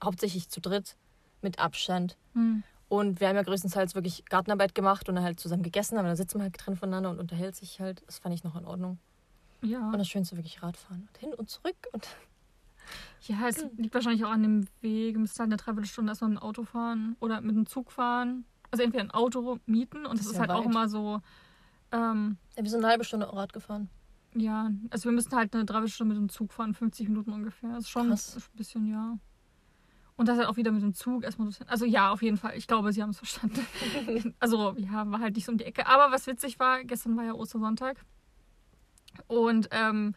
hauptsächlich 0.04 0.50
zu 0.50 0.62
dritt 0.62 0.96
mit 1.42 1.60
Abstand. 1.60 2.16
Hm. 2.34 2.64
Und 2.90 3.20
wir 3.20 3.28
haben 3.30 3.36
ja 3.36 3.44
größtenteils 3.44 3.94
wirklich 3.96 4.26
Gartenarbeit 4.26 4.74
gemacht 4.76 5.08
und 5.10 5.16
dann 5.16 5.24
halt 5.24 5.40
zusammen 5.40 5.62
gegessen, 5.64 5.98
aber 5.98 6.08
da 6.08 6.16
sitzt 6.16 6.34
man 6.36 6.44
halt 6.44 6.54
getrennt 6.54 6.80
voneinander 6.80 7.12
und 7.12 7.20
unterhält 7.20 7.56
sich 7.56 7.80
halt. 7.80 8.04
Das 8.08 8.18
fand 8.20 8.34
ich 8.36 8.44
noch 8.44 8.56
in 8.56 8.66
Ordnung. 8.66 8.98
Ja. 9.62 9.86
Und 9.92 10.00
das 10.00 10.08
Schönste 10.08 10.36
wirklich 10.38 10.64
Radfahren. 10.64 11.08
Und 11.08 11.18
hin 11.20 11.34
und 11.36 11.50
zurück 11.50 11.76
und 11.94 12.08
Ja, 13.28 13.48
es 13.48 13.62
Hm. 13.62 13.70
liegt 13.78 13.94
wahrscheinlich 13.94 14.26
auch 14.26 14.32
an 14.32 14.42
dem 14.42 14.64
Weg. 14.82 15.14
Wir 15.14 15.20
müssen 15.20 15.38
halt 15.40 15.50
eine 15.50 15.58
Dreiviertelstunde 15.58 16.12
erstmal 16.12 16.32
mit 16.32 16.40
dem 16.40 16.44
Auto 16.44 16.64
fahren 16.64 17.16
oder 17.20 17.42
mit 17.42 17.56
dem 17.56 17.68
Zug 17.68 17.92
fahren. 17.92 18.46
Also 18.72 18.84
entweder 18.84 19.04
ein 19.04 19.12
Auto 19.12 19.60
mieten 19.68 20.06
und 20.08 20.14
das, 20.18 20.26
Das 20.26 20.28
ist 20.28 20.34
ja 20.34 20.40
halt 20.42 20.52
auch 20.52 20.60
weit. 20.66 20.72
immer 20.72 20.90
so, 20.90 21.22
ähm, 21.92 22.38
ja, 22.58 22.64
wir 22.64 22.70
sind 22.70 22.80
eine 22.80 22.88
halbe 22.88 23.04
Stunde 23.04 23.32
Rad 23.32 23.54
gefahren. 23.54 23.90
ja, 24.34 24.72
also 24.90 25.06
wir 25.06 25.12
müssen 25.12 25.36
halt 25.36 25.54
eine 25.54 25.66
Dreiviertelstunde 25.66 26.16
mit 26.16 26.22
dem 26.22 26.30
Zug 26.30 26.52
fahren, 26.54 26.74
50 26.74 27.10
Minuten 27.10 27.32
ungefähr. 27.34 27.70
Das 27.72 27.80
ist 27.84 27.90
schon 27.90 28.08
Krass. 28.10 28.36
ein 28.38 28.58
bisschen, 28.58 28.88
ja. 28.88 29.18
Und 30.20 30.28
das 30.28 30.38
halt 30.38 30.50
auch 30.50 30.58
wieder 30.58 30.74
mit 30.74 30.84
dem 30.84 30.94
Zug 30.94 31.24
erstmal. 31.24 31.48
dorthin. 31.48 31.70
Also 31.70 31.86
ja, 31.86 32.12
auf 32.12 32.22
jeden 32.22 32.36
Fall. 32.36 32.58
Ich 32.58 32.68
glaube, 32.68 32.92
sie 32.92 33.02
haben 33.02 33.12
es 33.12 33.20
verstanden. 33.20 33.66
also 34.42 34.76
ja, 34.76 35.10
war 35.10 35.22
halt 35.22 35.36
nicht 35.36 35.46
so 35.46 35.54
um 35.54 35.58
die 35.58 35.64
Ecke. 35.64 35.88
Aber 35.88 36.12
was 36.12 36.28
witzig 36.28 36.60
war, 36.60 36.84
gestern 36.84 37.16
war 37.16 37.24
ja 37.24 37.32
Ostersonntag. 37.32 37.96
Und 39.28 39.70
ähm, 39.72 40.14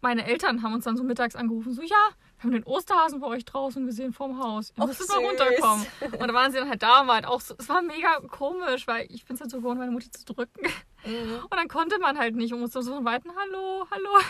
meine 0.00 0.26
Eltern 0.26 0.64
haben 0.64 0.74
uns 0.74 0.86
dann 0.86 0.96
so 0.96 1.04
mittags 1.04 1.36
angerufen, 1.36 1.72
so, 1.72 1.82
ja, 1.82 2.08
wir 2.38 2.42
haben 2.42 2.50
den 2.50 2.64
Osterhasen 2.64 3.20
bei 3.20 3.28
euch 3.28 3.44
draußen 3.44 3.86
gesehen 3.86 4.12
vorm 4.12 4.40
Haus. 4.40 4.72
Ihr 4.76 4.86
müsst 4.86 5.08
mal 5.08 5.24
runterkommen. 5.24 5.86
Und 6.20 6.26
da 6.26 6.34
waren 6.34 6.50
sie 6.50 6.58
dann 6.58 6.68
halt 6.68 6.82
da 6.82 7.02
und 7.02 7.06
war 7.06 7.14
halt 7.14 7.26
auch 7.26 7.40
so, 7.40 7.54
es 7.58 7.68
war 7.68 7.80
mega 7.80 8.18
komisch, 8.28 8.88
weil 8.88 9.06
ich 9.08 9.24
bin 9.24 9.34
es 9.36 9.40
halt 9.40 9.52
so 9.52 9.58
gewohnt, 9.58 9.78
meine 9.78 9.92
Mutti 9.92 10.10
zu 10.10 10.24
drücken. 10.24 10.66
Und 11.08 11.54
dann 11.54 11.68
konnte 11.68 11.98
man 11.98 12.18
halt 12.18 12.36
nicht 12.36 12.52
und 12.52 12.60
musste 12.60 12.82
so 12.82 12.94
von 12.94 13.04
Weitem, 13.04 13.30
hallo, 13.34 13.86
hallo. 13.90 14.24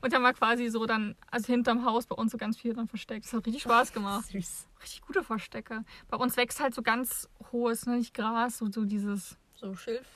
Und 0.00 0.12
dann 0.12 0.22
war 0.22 0.32
quasi 0.32 0.68
so 0.68 0.86
dann, 0.86 1.14
also 1.30 1.46
hinterm 1.52 1.84
Haus 1.84 2.06
bei 2.06 2.14
uns 2.16 2.32
so 2.32 2.38
ganz 2.38 2.56
viel 2.56 2.72
dann 2.74 2.88
versteckt. 2.88 3.24
Das 3.26 3.32
hat 3.32 3.46
richtig 3.46 3.62
Spaß 3.62 3.92
gemacht. 3.92 4.26
Süß. 4.26 4.66
Richtig 4.82 5.02
gute 5.02 5.22
Verstecke. 5.22 5.84
Bei 6.08 6.16
uns 6.16 6.36
wächst 6.36 6.60
halt 6.60 6.74
so 6.74 6.82
ganz 6.82 7.28
hohes, 7.52 7.86
ne, 7.86 7.96
nicht 7.96 8.14
Gras, 8.14 8.58
so, 8.58 8.70
so 8.70 8.84
dieses, 8.84 9.36
So 9.54 9.74
Schilf. 9.74 10.06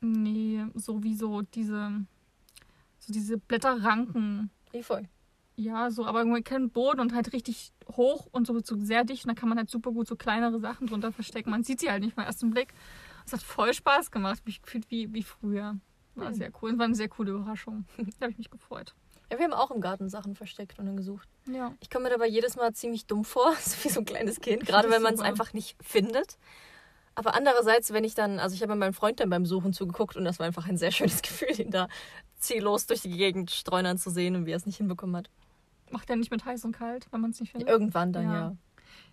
nee, 0.00 0.64
so 0.74 1.02
wie 1.02 1.14
so 1.14 1.42
diese, 1.42 2.04
so 2.98 3.12
diese 3.12 3.38
Blätterranken. 3.38 4.50
Efeu. 4.72 5.02
Ja, 5.54 5.90
so, 5.90 6.06
aber 6.06 6.20
irgendwie 6.20 6.42
kein 6.42 6.70
Boden 6.70 6.98
und 7.00 7.12
halt 7.14 7.32
richtig 7.34 7.72
hoch 7.96 8.26
und 8.32 8.46
so, 8.46 8.58
so 8.64 8.76
sehr 8.80 9.04
dicht. 9.04 9.24
Und 9.24 9.28
da 9.28 9.34
kann 9.38 9.48
man 9.48 9.58
halt 9.58 9.68
super 9.70 9.92
gut 9.92 10.08
so 10.08 10.16
kleinere 10.16 10.58
Sachen 10.60 10.86
drunter 10.86 11.12
verstecken. 11.12 11.50
Man 11.50 11.62
sieht 11.62 11.80
sie 11.80 11.90
halt 11.90 12.02
nicht 12.02 12.16
mal 12.16 12.24
erst 12.24 12.42
im 12.42 12.50
Blick. 12.50 12.72
Es 13.26 13.32
hat 13.32 13.42
voll 13.42 13.72
Spaß 13.74 14.10
gemacht. 14.10 14.42
Mich 14.46 14.62
gefühlt 14.62 14.90
wie, 14.90 15.12
wie 15.12 15.22
früher. 15.22 15.76
War 16.14 16.28
Hm. 16.28 16.34
sehr 16.34 16.50
cool. 16.60 16.70
Und 16.72 16.78
war 16.78 16.84
eine 16.86 16.94
sehr 16.94 17.08
coole 17.08 17.32
Überraschung. 17.32 17.84
Da 18.18 18.22
habe 18.22 18.32
ich 18.32 18.38
mich 18.38 18.50
gefreut. 18.50 18.94
Ja, 19.30 19.38
wir 19.38 19.44
haben 19.46 19.54
auch 19.54 19.70
im 19.70 19.80
Garten 19.80 20.08
Sachen 20.10 20.34
versteckt 20.34 20.78
und 20.78 20.84
dann 20.86 20.96
gesucht. 20.96 21.26
Ja. 21.50 21.72
Ich 21.80 21.88
komme 21.88 22.04
mir 22.04 22.10
dabei 22.10 22.26
jedes 22.26 22.56
Mal 22.56 22.74
ziemlich 22.74 23.06
dumm 23.06 23.24
vor, 23.24 23.54
so 23.60 23.84
wie 23.84 23.88
so 23.88 24.00
ein 24.00 24.04
kleines 24.04 24.40
Kind, 24.40 24.66
gerade 24.66 24.90
wenn 24.90 25.00
man 25.02 25.14
es 25.14 25.20
einfach 25.20 25.52
nicht 25.54 25.76
findet. 25.82 26.36
Aber 27.14 27.34
andererseits, 27.34 27.92
wenn 27.92 28.04
ich 28.04 28.14
dann, 28.14 28.38
also 28.38 28.54
ich 28.54 28.62
habe 28.62 28.74
meinem 28.74 28.94
Freund 28.94 29.20
dann 29.20 29.28
beim 29.30 29.44
Suchen 29.46 29.72
zugeguckt 29.72 30.16
und 30.16 30.24
das 30.24 30.38
war 30.38 30.46
einfach 30.46 30.66
ein 30.66 30.76
sehr 30.76 30.90
schönes 30.92 31.22
Gefühl, 31.22 31.58
ihn 31.60 31.70
da 31.70 31.88
ziellos 32.36 32.86
durch 32.86 33.02
die 33.02 33.10
Gegend 33.16 33.50
streunern 33.50 33.96
zu 33.98 34.10
sehen 34.10 34.34
und 34.36 34.44
wie 34.46 34.50
er 34.52 34.56
es 34.56 34.66
nicht 34.66 34.76
hinbekommen 34.78 35.16
hat. 35.16 35.30
Macht 35.90 36.08
er 36.10 36.16
nicht 36.16 36.30
mit 36.30 36.44
heiß 36.44 36.64
und 36.64 36.72
kalt, 36.72 37.06
wenn 37.10 37.20
man 37.20 37.30
es 37.30 37.40
nicht 37.40 37.52
findet? 37.52 37.68
Irgendwann 37.68 38.12
dann, 38.12 38.24
Ja. 38.24 38.34
ja. 38.34 38.56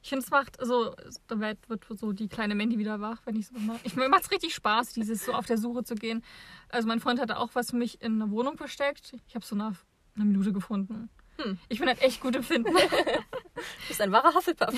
Ich 0.02 0.10
finde, 0.10 0.24
es 0.24 0.32
macht, 0.32 0.60
also, 0.60 0.96
da 1.28 1.40
wird, 1.40 1.70
wird 1.70 2.00
so 2.00 2.14
die 2.14 2.30
kleine 2.30 2.56
Mandy 2.56 2.78
wieder 2.78 3.02
wach, 3.02 3.22
wenn 3.26 3.36
ich 3.36 3.48
so 3.48 3.60
mache. 3.60 3.80
Ich, 3.84 3.96
mir 3.96 4.08
macht 4.08 4.24
es 4.24 4.32
richtig 4.32 4.54
Spaß, 4.54 4.94
dieses 4.94 5.26
so 5.26 5.34
auf 5.34 5.46
der 5.46 5.58
Suche 5.58 5.84
zu 5.84 5.96
gehen. 5.96 6.24
Also, 6.70 6.88
mein 6.88 7.00
Freund 7.00 7.20
hatte 7.20 7.38
auch 7.38 7.50
was 7.54 7.72
für 7.72 7.76
mich 7.76 8.02
in 8.02 8.22
einer 8.22 8.32
Wohnung 8.32 8.58
versteckt. 8.58 9.14
Ich 9.28 9.36
habe 9.36 9.44
es 9.44 9.50
so 9.50 9.56
nach 9.56 9.76
einer 10.16 10.26
Minute 10.26 10.54
gefunden. 10.54 11.10
Hm. 11.38 11.58
Ich 11.68 11.80
bin 11.80 11.88
halt 11.88 12.02
echt 12.02 12.22
gut 12.22 12.36
im 12.36 12.44
Finden. 12.44 12.72
Du 12.74 12.80
bist 13.88 14.02
ein 14.02 14.12
wahrer 14.12 14.34
Hufflepuff. 14.34 14.76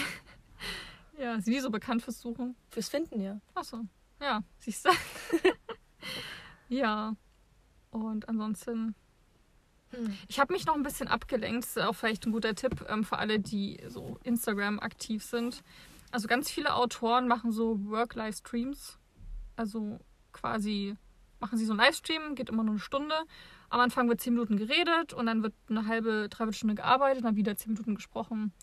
ja, 1.20 1.36
ist 1.36 1.48
die 1.48 1.60
so 1.60 1.70
bekannt 1.70 2.02
fürs 2.02 2.20
Suchen? 2.20 2.56
Fürs 2.70 2.90
Finden, 2.90 3.22
ja. 3.22 3.40
Achso, 3.54 3.82
ja, 4.20 4.44
siehst 4.58 4.86
du. 4.86 4.90
ja. 6.70 7.16
Und 7.92 8.30
ansonsten. 8.30 8.96
Hm. 9.92 10.18
Ich 10.28 10.40
habe 10.40 10.54
mich 10.54 10.66
noch 10.66 10.76
ein 10.76 10.84
bisschen 10.84 11.08
abgelenkt. 11.08 11.64
Das 11.64 11.78
ist 11.78 11.84
auch 11.84 11.96
vielleicht 11.96 12.26
ein 12.26 12.32
guter 12.32 12.56
Tipp 12.56 12.86
ähm, 12.90 13.04
für 13.04 13.18
alle, 13.18 13.40
die 13.40 13.80
so 13.88 14.18
Instagram 14.24 14.80
aktiv 14.80 15.24
sind. 15.24 15.64
Also 16.12 16.28
ganz 16.28 16.50
viele 16.50 16.76
Autoren 16.76 17.28
machen 17.28 17.52
so 17.52 17.80
Work-Live-Streams. 17.86 18.98
Also 19.56 20.00
quasi 20.32 20.96
machen 21.40 21.58
sie 21.58 21.66
so 21.66 21.74
einen 21.74 21.80
Livestream, 21.80 22.36
geht 22.36 22.50
immer 22.50 22.64
nur 22.64 22.74
eine 22.74 22.80
Stunde. 22.80 23.16
Am 23.70 23.80
Anfang 23.80 24.10
wird 24.10 24.22
10 24.22 24.34
Minuten 24.34 24.58
geredet 24.58 25.14
und 25.14 25.26
dann 25.26 25.44
wird 25.44 25.54
eine 25.70 25.88
halbe, 25.88 26.28
dreiviertel 26.30 26.54
Stunde 26.54 26.76
gearbeitet, 26.76 27.24
dann 27.24 27.36
wieder 27.36 27.56
10 27.56 27.74
Minuten 27.74 27.96
gesprochen. 27.96 28.54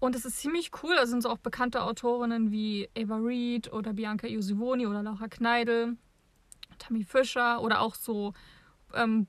Und 0.00 0.16
es 0.16 0.24
ist 0.24 0.38
ziemlich 0.38 0.70
cool. 0.82 0.94
Da 0.96 1.06
sind 1.06 1.22
so 1.22 1.28
auch 1.28 1.38
bekannte 1.38 1.82
Autorinnen 1.82 2.50
wie 2.50 2.88
Ava 2.96 3.16
Reed 3.16 3.72
oder 3.72 3.92
Bianca 3.92 4.26
Iosivoni 4.26 4.86
oder 4.86 5.02
Laura 5.02 5.28
Kneidel, 5.28 5.96
Tammy 6.78 7.04
Fischer 7.04 7.60
oder 7.60 7.80
auch 7.80 7.94
so 7.94 8.32
ähm, 8.94 9.26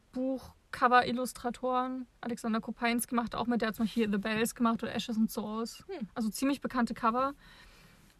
Cover-Illustratoren. 0.71 2.07
Alexander 2.21 2.61
Kopeinski 2.61 3.15
macht 3.15 3.35
auch 3.35 3.47
mit, 3.47 3.61
der 3.61 3.69
hat 3.69 3.75
zum 3.75 3.85
Beispiel 3.85 4.09
The 4.11 4.17
Bells 4.17 4.55
gemacht 4.55 4.81
oder 4.83 4.93
Ashes 4.93 5.17
and 5.17 5.31
Souls. 5.31 5.83
Hm. 5.87 6.07
Also 6.13 6.29
ziemlich 6.29 6.61
bekannte 6.61 6.93
Cover. 6.93 7.33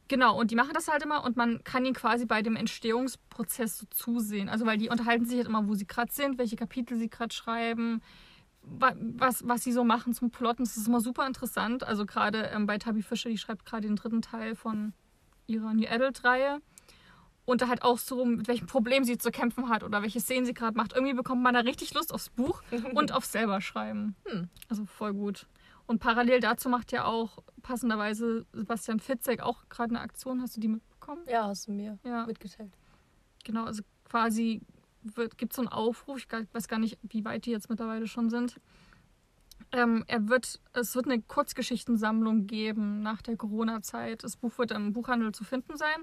Genau, 0.08 0.38
und 0.38 0.51
die 0.51 0.55
machen 0.55 0.74
das 0.74 0.89
halt 0.89 1.03
immer 1.03 1.24
und 1.24 1.38
man 1.38 1.63
kann 1.63 1.86
ihnen 1.86 1.96
quasi 1.96 2.25
bei 2.25 2.41
dem 2.41 2.58
Entstehungsprozess 2.58 3.77
so 3.77 3.86
zusehen. 3.91 4.50
Also 4.50 4.65
weil 4.65 4.77
die 4.77 4.89
unterhalten 4.89 5.25
sich 5.25 5.38
halt 5.38 5.48
immer, 5.48 5.67
wo 5.67 5.74
sie 5.74 5.88
gerade 5.88 6.12
sind, 6.12 6.38
welche 6.38 6.58
Kapitel 6.58 6.98
sie 6.98 7.10
gerade 7.10 7.34
schreiben, 7.34 8.01
wa- 8.62 8.96
was, 8.98 9.48
was 9.48 9.63
sie 9.63 9.72
so 9.72 9.86
machen 9.86 10.13
zum 10.13 10.29
Plotten. 10.29 10.65
Das 10.65 10.75
ist 10.75 10.88
immer 10.88 11.00
super 11.00 11.25
interessant. 11.25 11.84
Also 11.84 12.05
gerade 12.05 12.50
ähm, 12.53 12.65
bei 12.65 12.77
Tabi 12.77 13.01
Fischer, 13.03 13.29
die 13.29 13.38
schreibt 13.38 13.65
gerade 13.65 13.88
den 13.88 13.96
dritten 13.96 14.22
Teil 14.22 14.55
von 14.55 14.93
ihrer 15.48 15.74
New 15.74 15.88
Adult-Reihe. 15.88 16.60
Und 17.45 17.62
da 17.62 17.67
halt 17.67 17.81
auch 17.81 17.98
so, 17.98 18.24
mit 18.24 18.48
welchem 18.48 18.67
Problem 18.67 19.03
sie 19.03 19.17
zu 19.17 19.31
kämpfen 19.31 19.69
hat 19.69 19.83
oder 19.83 20.01
welche 20.03 20.19
Szenen 20.19 20.45
sie 20.45 20.53
gerade 20.53 20.77
macht. 20.77 20.93
Irgendwie 20.93 21.13
bekommt 21.15 21.41
man 21.41 21.53
da 21.53 21.62
richtig 21.62 21.93
Lust 21.93 22.13
aufs 22.13 22.29
Buch 22.29 22.62
und 22.93 23.12
aufs 23.12 23.31
selber 23.31 23.62
schreiben. 23.62 24.15
Hm. 24.25 24.48
Also 24.69 24.86
voll 24.86 25.13
gut. 25.13 25.48
Und 25.88 26.00
parallel 26.00 26.39
dazu 26.39 26.69
macht 26.69 26.91
ja 26.91 27.05
auch 27.05 27.39
passenderweise 27.63 28.45
Sebastian 28.53 29.00
Fitzek 29.00 29.41
auch 29.41 29.67
gerade 29.69 29.89
eine 29.95 30.01
Aktion. 30.01 30.41
Hast 30.41 30.55
du 30.55 30.62
die 30.62 30.67
mitbekommen? 30.69 31.24
Ja, 31.27 31.48
hast 31.48 31.67
du 31.67 31.71
mir 31.71 31.98
Ja, 32.03 32.25
mitgeteilt. 32.25 32.71
genau. 33.43 33.65
Also 33.65 33.81
quasi 34.05 34.62
gibt 35.38 35.51
es 35.51 35.55
so 35.55 35.63
einen 35.63 35.69
Aufruf. 35.69 36.17
Ich 36.19 36.27
weiß 36.53 36.67
gar 36.67 36.79
nicht, 36.79 37.00
wie 37.01 37.25
weit 37.25 37.45
die 37.45 37.51
jetzt 37.51 37.69
mittlerweile 37.69 38.07
schon 38.07 38.29
sind. 38.29 38.62
Ähm, 39.71 40.03
er 40.07 40.27
wird, 40.27 40.60
es 40.74 40.95
wird 40.95 41.05
eine 41.07 41.21
Kurzgeschichtensammlung 41.21 42.45
geben 42.45 43.01
nach 43.01 43.21
der 43.21 43.38
Corona-Zeit. 43.38 44.24
Das 44.24 44.36
Buch 44.38 44.57
wird 44.57 44.71
im 44.71 44.93
Buchhandel 44.93 45.31
zu 45.33 45.43
finden 45.43 45.77
sein. 45.77 46.01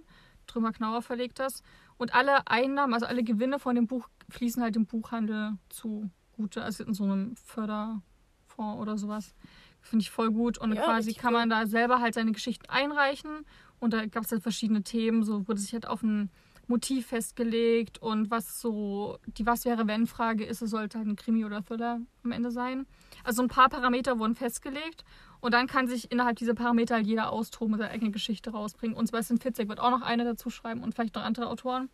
Trümmer 0.48 0.72
Knauer 0.72 1.02
verlegt 1.02 1.38
das. 1.38 1.62
Und 1.96 2.14
alle 2.14 2.46
Einnahmen, 2.48 2.94
also 2.94 3.06
alle 3.06 3.22
Gewinne 3.22 3.58
von 3.58 3.74
dem 3.74 3.86
Buch 3.86 4.08
fließen 4.28 4.62
halt 4.62 4.74
dem 4.74 4.86
Buchhandel 4.86 5.58
zugute. 5.68 6.62
Also 6.62 6.84
in 6.84 6.94
so 6.94 7.04
einem 7.04 7.36
Förderfonds 7.36 8.80
oder 8.80 8.98
sowas. 8.98 9.34
Finde 9.80 10.02
ich 10.02 10.10
voll 10.10 10.32
gut. 10.32 10.58
Und 10.58 10.72
Ja, 10.72 10.82
quasi 10.82 11.14
kann 11.14 11.32
man 11.32 11.48
da 11.48 11.66
selber 11.66 12.00
halt 12.00 12.14
seine 12.14 12.32
Geschichten 12.32 12.68
einreichen. 12.68 13.46
Und 13.78 13.92
da 13.92 14.06
gab 14.06 14.24
es 14.24 14.32
halt 14.32 14.42
verschiedene 14.42 14.82
Themen. 14.82 15.22
So 15.22 15.46
wurde 15.46 15.60
sich 15.60 15.72
halt 15.72 15.86
auf 15.86 16.02
ein 16.02 16.30
Motiv 16.68 17.06
festgelegt 17.06 17.98
und 17.98 18.30
was 18.30 18.60
so 18.60 19.18
die 19.26 19.46
Was 19.46 19.64
wäre 19.64 19.86
wenn 19.86 20.06
Frage 20.06 20.44
ist, 20.44 20.60
es 20.60 20.70
sollte 20.70 20.98
halt 20.98 21.08
ein 21.08 21.16
Krimi 21.16 21.44
oder 21.46 21.64
Thriller 21.64 22.00
am 22.22 22.32
Ende 22.32 22.50
sein. 22.50 22.86
Also 23.24 23.42
ein 23.42 23.48
paar 23.48 23.70
Parameter 23.70 24.18
wurden 24.18 24.34
festgelegt 24.34 25.02
und 25.40 25.54
dann 25.54 25.66
kann 25.66 25.86
sich 25.86 26.10
innerhalb 26.10 26.36
dieser 26.36 26.54
Parameter 26.54 26.98
jeder 26.98 27.32
austoben 27.32 27.74
und 27.74 27.80
seine 27.80 27.92
eigene 27.92 28.10
Geschichte 28.10 28.50
rausbringen. 28.50 28.96
Und 28.96 29.06
Sebastian 29.06 29.38
Fitzek 29.38 29.68
wird 29.68 29.80
auch 29.80 29.90
noch 29.90 30.02
eine 30.02 30.24
dazu 30.24 30.50
schreiben 30.50 30.82
und 30.82 30.94
vielleicht 30.94 31.14
noch 31.14 31.22
andere 31.22 31.48
Autoren. 31.48 31.88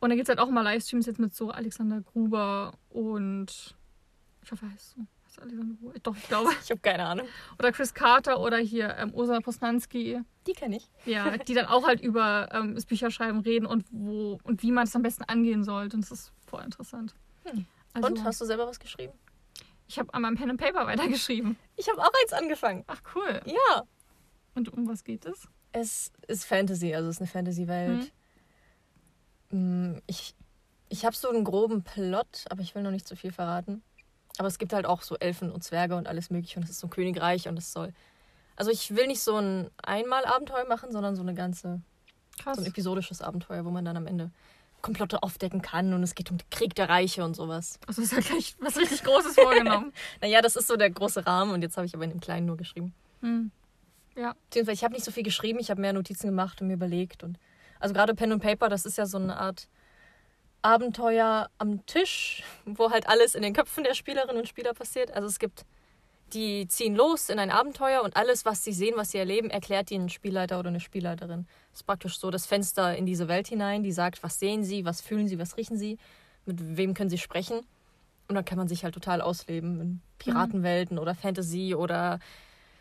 Und 0.00 0.10
dann 0.10 0.16
gibt 0.16 0.28
es 0.28 0.28
halt 0.28 0.38
auch 0.38 0.48
immer 0.48 0.62
Livestreams 0.62 1.06
jetzt 1.06 1.18
mit 1.18 1.34
so 1.34 1.50
Alexander 1.50 2.00
Gruber 2.00 2.74
und 2.90 3.74
ich 4.42 4.52
hoffe, 4.52 4.70
heißt 4.70 4.90
so. 4.90 5.00
Heißt 5.26 5.40
Alexander 5.40 5.74
Gruber? 5.76 5.94
Doch, 6.02 6.16
ich 6.16 6.28
glaube. 6.28 6.50
Ich 6.62 6.70
habe 6.70 6.80
keine 6.80 7.06
Ahnung. 7.06 7.26
Oder 7.58 7.72
Chris 7.72 7.94
Carter 7.94 8.40
oder 8.40 8.58
hier 8.58 8.96
ähm, 8.98 9.12
Ursula 9.14 9.40
Posnanski. 9.40 10.20
Die 10.46 10.52
kenne 10.52 10.76
ich. 10.76 10.90
Ja, 11.06 11.36
die 11.38 11.54
dann 11.54 11.66
auch 11.66 11.86
halt 11.86 12.00
über 12.00 12.48
ähm, 12.52 12.74
das 12.74 12.86
Bücherschreiben 12.86 13.40
reden 13.40 13.66
und 13.66 13.86
wo 13.90 14.38
und 14.42 14.62
wie 14.62 14.72
man 14.72 14.84
es 14.84 14.94
am 14.94 15.02
besten 15.02 15.24
angehen 15.24 15.64
sollte. 15.64 15.96
Und 15.96 16.02
das 16.02 16.10
ist 16.10 16.32
voll 16.46 16.62
interessant. 16.62 17.14
Hm. 17.44 17.66
Also, 17.94 18.08
Und 18.08 18.24
hast 18.24 18.40
du 18.40 18.44
selber 18.44 18.66
was 18.66 18.80
geschrieben? 18.80 19.12
Ich 19.94 19.98
habe 20.00 20.12
an 20.12 20.22
meinem 20.22 20.36
Pen 20.36 20.50
and 20.50 20.60
Paper 20.60 20.86
weitergeschrieben. 20.86 21.56
Ich 21.76 21.88
habe 21.88 22.00
auch 22.02 22.10
eins 22.22 22.32
angefangen. 22.32 22.82
Ach 22.88 23.00
cool. 23.14 23.40
Ja. 23.46 23.84
Und 24.56 24.72
um 24.72 24.88
was 24.88 25.04
geht 25.04 25.24
es? 25.24 25.46
Es 25.70 26.10
ist 26.26 26.44
Fantasy, 26.46 26.92
also 26.94 27.08
es 27.08 27.16
ist 27.16 27.20
eine 27.22 27.28
Fantasy-Welt. 27.30 28.12
Mm, 29.50 29.98
Ich, 30.06 30.34
ich 30.88 31.04
habe 31.04 31.14
so 31.14 31.28
einen 31.28 31.44
groben 31.44 31.82
Plot, 31.84 32.44
aber 32.50 32.62
ich 32.62 32.74
will 32.74 32.82
noch 32.82 32.90
nicht 32.90 33.06
zu 33.06 33.14
viel 33.14 33.30
verraten. 33.32 33.82
Aber 34.38 34.48
es 34.48 34.58
gibt 34.58 34.72
halt 34.72 34.84
auch 34.84 35.02
so 35.02 35.16
Elfen 35.16 35.52
und 35.52 35.62
Zwerge 35.62 35.94
und 35.94 36.08
alles 36.08 36.28
mögliche 36.30 36.58
und 36.58 36.64
es 36.64 36.70
ist 36.70 36.80
so 36.80 36.88
ein 36.88 36.90
Königreich 36.90 37.46
und 37.46 37.56
es 37.56 37.72
soll. 37.72 37.92
Also 38.56 38.72
ich 38.72 38.96
will 38.96 39.06
nicht 39.06 39.20
so 39.22 39.36
ein 39.36 39.70
Einmal-Abenteuer 39.82 40.66
machen, 40.66 40.90
sondern 40.90 41.14
so 41.14 41.22
eine 41.22 41.34
ganze, 41.34 41.82
Krass. 42.42 42.56
so 42.56 42.62
ein 42.62 42.66
episodisches 42.66 43.22
Abenteuer, 43.22 43.64
wo 43.64 43.70
man 43.70 43.84
dann 43.84 43.96
am 43.96 44.08
Ende 44.08 44.32
Komplotte 44.84 45.22
aufdecken 45.22 45.62
kann 45.62 45.94
und 45.94 46.02
es 46.02 46.14
geht 46.14 46.30
um 46.30 46.36
den 46.36 46.48
Krieg 46.50 46.74
der 46.74 46.90
Reiche 46.90 47.24
und 47.24 47.34
sowas. 47.34 47.80
Also 47.86 48.02
ist 48.02 48.12
ja 48.12 48.20
gleich 48.20 48.54
was 48.60 48.76
richtig 48.76 49.02
Großes 49.02 49.34
vorgenommen. 49.34 49.92
Naja, 50.20 50.42
das 50.42 50.56
ist 50.56 50.68
so 50.68 50.76
der 50.76 50.90
große 50.90 51.26
Rahmen 51.26 51.52
und 51.52 51.62
jetzt 51.62 51.76
habe 51.76 51.86
ich 51.86 51.94
aber 51.94 52.04
in 52.04 52.10
dem 52.10 52.20
Kleinen 52.20 52.46
nur 52.46 52.58
geschrieben. 52.58 52.94
Hm. 53.22 53.50
Ja. 54.14 54.34
Beziehungsweise 54.44 54.74
ich 54.74 54.84
habe 54.84 54.92
nicht 54.94 55.04
so 55.04 55.10
viel 55.10 55.22
geschrieben, 55.22 55.58
ich 55.58 55.70
habe 55.70 55.80
mehr 55.80 55.94
Notizen 55.94 56.28
gemacht 56.28 56.60
und 56.60 56.68
mir 56.68 56.74
überlegt. 56.74 57.24
Und 57.24 57.38
also 57.80 57.94
gerade 57.94 58.14
Pen 58.14 58.32
und 58.32 58.40
Paper, 58.40 58.68
das 58.68 58.84
ist 58.84 58.98
ja 58.98 59.06
so 59.06 59.16
eine 59.16 59.38
Art 59.38 59.68
Abenteuer 60.60 61.48
am 61.58 61.84
Tisch, 61.86 62.42
wo 62.66 62.90
halt 62.90 63.08
alles 63.08 63.34
in 63.34 63.42
den 63.42 63.54
Köpfen 63.54 63.84
der 63.84 63.94
Spielerinnen 63.94 64.36
und 64.36 64.48
Spieler 64.48 64.74
passiert. 64.74 65.12
Also 65.12 65.28
es 65.28 65.38
gibt, 65.38 65.64
die 66.34 66.66
ziehen 66.68 66.94
los 66.94 67.28
in 67.28 67.38
ein 67.38 67.50
Abenteuer 67.50 68.02
und 68.02 68.16
alles, 68.16 68.44
was 68.44 68.64
sie 68.64 68.72
sehen, 68.72 68.94
was 68.96 69.12
sie 69.12 69.18
erleben, 69.18 69.50
erklärt 69.50 69.90
ihnen 69.90 70.06
ein 70.06 70.10
Spielleiter 70.10 70.58
oder 70.58 70.68
eine 70.68 70.80
Spielleiterin. 70.80 71.46
Das 71.70 71.80
ist 71.80 71.86
praktisch 71.86 72.18
so 72.18 72.30
das 72.30 72.46
Fenster 72.46 72.96
in 72.96 73.06
diese 73.06 73.28
Welt 73.28 73.46
hinein, 73.48 73.82
die 73.82 73.92
sagt, 73.92 74.22
was 74.22 74.38
sehen 74.38 74.64
sie, 74.64 74.84
was 74.84 75.00
fühlen 75.00 75.28
sie, 75.28 75.38
was 75.38 75.56
riechen 75.56 75.76
sie, 75.76 75.98
mit 76.44 76.76
wem 76.76 76.94
können 76.94 77.10
sie 77.10 77.18
sprechen. 77.18 77.60
Und 78.28 78.34
dann 78.34 78.44
kann 78.44 78.58
man 78.58 78.68
sich 78.68 78.84
halt 78.84 78.94
total 78.94 79.20
ausleben 79.20 79.80
in 79.80 80.00
Piratenwelten 80.18 80.98
oder 80.98 81.14
Fantasy 81.14 81.74
oder 81.74 82.18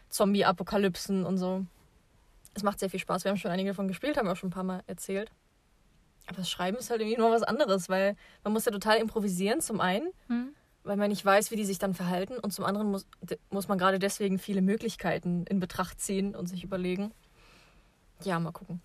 Zombie-Apokalypsen 0.10 1.26
und 1.26 1.38
so. 1.38 1.66
Es 2.54 2.64
macht 2.64 2.80
sehr 2.80 2.90
viel 2.90 3.00
Spaß. 3.00 3.24
Wir 3.24 3.30
haben 3.32 3.38
schon 3.38 3.52
einige 3.52 3.70
davon 3.72 3.88
gespielt, 3.88 4.18
haben 4.18 4.28
auch 4.28 4.36
schon 4.36 4.50
ein 4.50 4.54
paar 4.54 4.64
Mal 4.64 4.84
erzählt. 4.88 5.32
Aber 6.28 6.38
das 6.38 6.50
Schreiben 6.50 6.78
ist 6.78 6.90
halt 6.90 7.02
irgendwie 7.02 7.18
nur 7.20 7.32
was 7.32 7.44
anderes, 7.44 7.90
weil 7.90 8.16
man 8.44 8.54
muss 8.54 8.66
ja 8.66 8.72
total 8.72 8.98
improvisieren, 8.98 9.60
zum 9.60 9.82
einen, 9.82 10.08
Hm. 10.28 10.54
Weil 10.84 10.98
man 10.98 11.10
nicht 11.10 11.24
weiß, 11.24 11.52
wie 11.52 11.56
die 11.56 11.66
sich 11.66 11.80
dann 11.80 11.94
verhalten. 11.94 12.38
Und 12.38 12.52
zum 12.52 12.66
anderen 12.66 12.92
muss, 12.92 13.08
muss 13.50 13.68
man 13.68 13.78
gerade 13.78 14.00
deswegen 14.00 14.40
viele 14.40 14.62
Möglichkeiten 14.62 15.46
in 15.46 15.60
Betracht 15.60 16.00
ziehen 16.00 16.36
und 16.36 16.48
sich 16.48 16.64
überlegen. 16.64 17.12
Ja, 18.24 18.40
mal 18.40 18.52
gucken. 18.52 18.82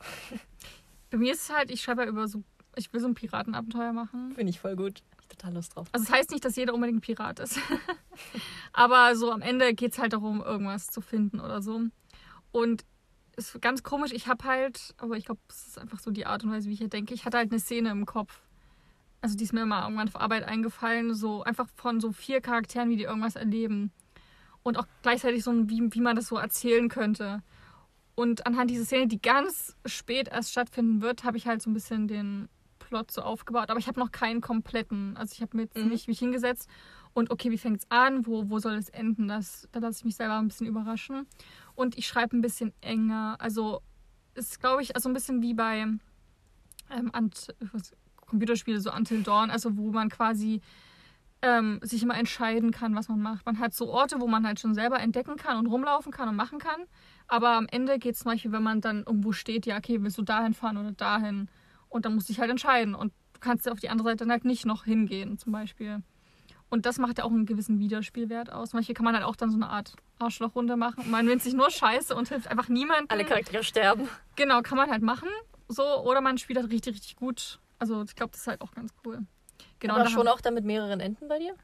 Bei 1.10 1.18
mir 1.18 1.32
ist 1.32 1.42
es 1.42 1.56
halt, 1.56 1.70
ich 1.70 1.82
schreibe 1.82 2.02
ja 2.02 2.08
über 2.08 2.28
so, 2.28 2.42
ich 2.76 2.92
will 2.92 3.00
so 3.00 3.08
ein 3.08 3.14
Piratenabenteuer 3.14 3.92
machen. 3.92 4.32
Finde 4.34 4.50
ich 4.50 4.60
voll 4.60 4.76
gut. 4.76 5.02
Ich 5.20 5.28
total 5.28 5.54
Lust 5.54 5.74
drauf. 5.74 5.88
Also 5.92 6.04
es 6.04 6.08
das 6.08 6.18
heißt 6.18 6.30
nicht, 6.30 6.44
dass 6.44 6.56
jeder 6.56 6.74
unbedingt 6.74 6.98
ein 6.98 7.00
Pirat 7.02 7.40
ist. 7.40 7.58
Aber 8.72 9.14
so 9.16 9.30
am 9.30 9.42
Ende 9.42 9.74
geht 9.74 9.92
es 9.92 9.98
halt 9.98 10.12
darum, 10.12 10.42
irgendwas 10.42 10.88
zu 10.88 11.00
finden 11.00 11.40
oder 11.40 11.62
so. 11.62 11.80
Und 12.52 12.84
es 13.36 13.54
ist 13.54 13.62
ganz 13.62 13.82
komisch, 13.82 14.12
ich 14.12 14.26
habe 14.26 14.44
halt, 14.44 14.94
aber 14.98 15.16
ich 15.16 15.24
glaube, 15.24 15.40
es 15.48 15.68
ist 15.68 15.78
einfach 15.78 16.00
so 16.00 16.10
die 16.10 16.26
Art 16.26 16.42
und 16.42 16.50
Weise, 16.50 16.68
wie 16.68 16.72
ich 16.72 16.80
hier 16.80 16.88
denke. 16.88 17.14
Ich 17.14 17.24
hatte 17.24 17.36
halt 17.36 17.52
eine 17.52 17.60
Szene 17.60 17.90
im 17.90 18.04
Kopf. 18.04 18.40
Also 19.20 19.36
die 19.36 19.44
ist 19.44 19.52
mir 19.52 19.66
mal 19.66 19.82
irgendwann 19.82 20.08
auf 20.08 20.20
Arbeit 20.20 20.44
eingefallen, 20.44 21.12
so 21.14 21.42
einfach 21.42 21.66
von 21.74 22.00
so 22.00 22.12
vier 22.12 22.40
Charakteren, 22.40 22.88
wie 22.90 22.96
die 22.96 23.02
irgendwas 23.04 23.36
erleben. 23.36 23.92
Und 24.62 24.78
auch 24.78 24.86
gleichzeitig 25.02 25.42
so, 25.42 25.50
ein- 25.50 25.68
wie, 25.68 25.82
wie 25.92 26.00
man 26.00 26.14
das 26.16 26.28
so 26.28 26.36
erzählen 26.36 26.88
könnte. 26.88 27.42
Und 28.14 28.46
anhand 28.46 28.70
dieser 28.70 28.84
Szene, 28.84 29.06
die 29.08 29.20
ganz 29.20 29.76
spät 29.86 30.28
erst 30.28 30.50
stattfinden 30.52 31.00
wird, 31.02 31.24
habe 31.24 31.36
ich 31.36 31.46
halt 31.46 31.62
so 31.62 31.70
ein 31.70 31.74
bisschen 31.74 32.06
den 32.08 32.48
Plot 32.78 33.10
so 33.10 33.22
aufgebaut. 33.22 33.70
Aber 33.70 33.78
ich 33.78 33.86
habe 33.88 33.98
noch 34.00 34.12
keinen 34.12 34.40
kompletten. 34.40 35.16
Also 35.16 35.32
ich 35.34 35.42
habe 35.42 35.56
mir 35.56 35.64
jetzt 35.64 35.76
Mhm. 35.76 35.88
nicht 35.88 36.08
mich 36.08 36.18
hingesetzt 36.18 36.68
und 37.12 37.30
okay, 37.30 37.50
wie 37.50 37.58
fängt 37.58 37.78
es 37.80 37.90
an? 37.90 38.26
Wo, 38.26 38.48
wo 38.50 38.58
soll 38.58 38.74
es 38.74 38.88
enden? 38.88 39.28
Das, 39.28 39.68
da 39.72 39.80
lasse 39.80 39.98
ich 40.00 40.04
mich 40.04 40.16
selber 40.16 40.38
ein 40.38 40.48
bisschen 40.48 40.66
überraschen. 40.66 41.26
Und 41.74 41.96
ich 41.98 42.06
schreibe 42.06 42.36
ein 42.36 42.40
bisschen 42.40 42.72
enger. 42.80 43.36
Also 43.40 43.82
ist, 44.34 44.60
glaube 44.60 44.82
ich, 44.82 44.94
also 44.96 45.08
ein 45.08 45.12
bisschen 45.14 45.42
wie 45.42 45.54
bei 45.54 45.80
ähm, 46.90 47.10
Ant, 47.12 47.54
Computerspiele, 48.28 48.80
so 48.80 48.92
Until 48.92 49.22
Dawn, 49.22 49.50
also 49.50 49.76
wo 49.76 49.90
man 49.90 50.08
quasi 50.08 50.60
ähm, 51.42 51.78
sich 51.82 52.02
immer 52.02 52.16
entscheiden 52.16 52.70
kann, 52.70 52.94
was 52.94 53.08
man 53.08 53.20
macht. 53.20 53.46
Man 53.46 53.58
hat 53.58 53.72
so 53.72 53.88
Orte, 53.88 54.20
wo 54.20 54.26
man 54.26 54.46
halt 54.46 54.58
schon 54.58 54.74
selber 54.74 54.98
entdecken 55.00 55.36
kann 55.36 55.58
und 55.58 55.66
rumlaufen 55.66 56.12
kann 56.12 56.28
und 56.28 56.36
machen 56.36 56.58
kann. 56.58 56.82
Aber 57.28 57.50
am 57.50 57.66
Ende 57.70 57.98
geht 57.98 58.14
es 58.14 58.20
zum 58.20 58.32
Beispiel, 58.32 58.52
wenn 58.52 58.62
man 58.62 58.80
dann 58.80 59.04
irgendwo 59.04 59.32
steht, 59.32 59.66
ja, 59.66 59.76
okay, 59.76 60.02
willst 60.02 60.18
du 60.18 60.22
dahin 60.22 60.54
fahren 60.54 60.76
oder 60.76 60.92
dahin? 60.92 61.48
Und 61.88 62.04
dann 62.04 62.14
musst 62.14 62.28
du 62.28 62.32
dich 62.32 62.40
halt 62.40 62.50
entscheiden. 62.50 62.94
Und 62.94 63.12
du 63.34 63.40
kannst 63.40 63.66
ja 63.66 63.72
auf 63.72 63.80
die 63.80 63.88
andere 63.88 64.08
Seite 64.08 64.24
dann 64.24 64.32
halt 64.32 64.44
nicht 64.44 64.66
noch 64.66 64.84
hingehen, 64.84 65.38
zum 65.38 65.52
Beispiel. 65.52 66.02
Und 66.70 66.84
das 66.84 66.98
macht 66.98 67.18
ja 67.18 67.24
auch 67.24 67.30
einen 67.30 67.46
gewissen 67.46 67.78
Wiederspielwert 67.78 68.52
aus. 68.52 68.72
Manchmal 68.72 68.94
kann 68.94 69.04
man 69.04 69.14
halt 69.14 69.24
auch 69.24 69.36
dann 69.36 69.50
so 69.50 69.56
eine 69.56 69.68
Art 69.68 69.94
Arschlochrunde 70.18 70.76
machen. 70.76 71.10
Man 71.10 71.24
nimmt 71.24 71.42
sich 71.42 71.54
nur 71.54 71.70
Scheiße 71.70 72.14
und 72.14 72.28
hilft 72.28 72.48
einfach 72.48 72.68
niemandem. 72.68 73.06
Alle 73.08 73.24
Charaktere 73.24 73.64
sterben. 73.64 74.08
Genau, 74.36 74.60
kann 74.62 74.76
man 74.76 74.90
halt 74.90 75.02
machen. 75.02 75.28
So, 75.68 75.82
oder 75.82 76.20
man 76.20 76.36
spielt 76.36 76.58
halt 76.58 76.70
richtig, 76.70 76.94
richtig 76.96 77.16
gut. 77.16 77.60
Also 77.78 78.02
ich 78.02 78.14
glaube, 78.14 78.32
das 78.32 78.42
ist 78.42 78.46
halt 78.46 78.60
auch 78.60 78.72
ganz 78.72 78.92
cool. 79.04 79.20
Genau, 79.78 79.94
Aber 79.94 80.08
schon 80.08 80.28
auch 80.28 80.40
dann 80.40 80.54
mit 80.54 80.64
mehreren 80.64 81.00
Enden 81.00 81.28
bei 81.28 81.38
dir? 81.38 81.54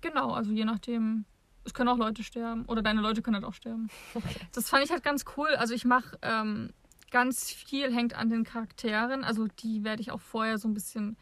Genau, 0.00 0.32
also 0.32 0.52
je 0.52 0.64
nachdem. 0.64 1.24
Es 1.66 1.72
können 1.72 1.88
auch 1.88 1.96
Leute 1.96 2.22
sterben. 2.22 2.66
Oder 2.66 2.82
deine 2.82 3.00
Leute 3.00 3.22
können 3.22 3.36
halt 3.36 3.44
auch 3.46 3.54
sterben. 3.54 3.88
Das 4.52 4.68
fand 4.68 4.84
ich 4.84 4.90
halt 4.90 5.02
ganz 5.02 5.24
cool. 5.36 5.48
Also 5.56 5.72
ich 5.72 5.86
mache 5.86 6.18
ähm, 6.20 6.70
ganz 7.10 7.50
viel 7.50 7.94
hängt 7.94 8.14
an 8.14 8.28
den 8.28 8.44
Charakteren. 8.44 9.24
Also 9.24 9.46
die 9.46 9.82
werde 9.82 10.02
ich 10.02 10.10
auch 10.10 10.20
vorher 10.20 10.58
so 10.58 10.68
ein 10.68 10.74
bisschen 10.74 11.16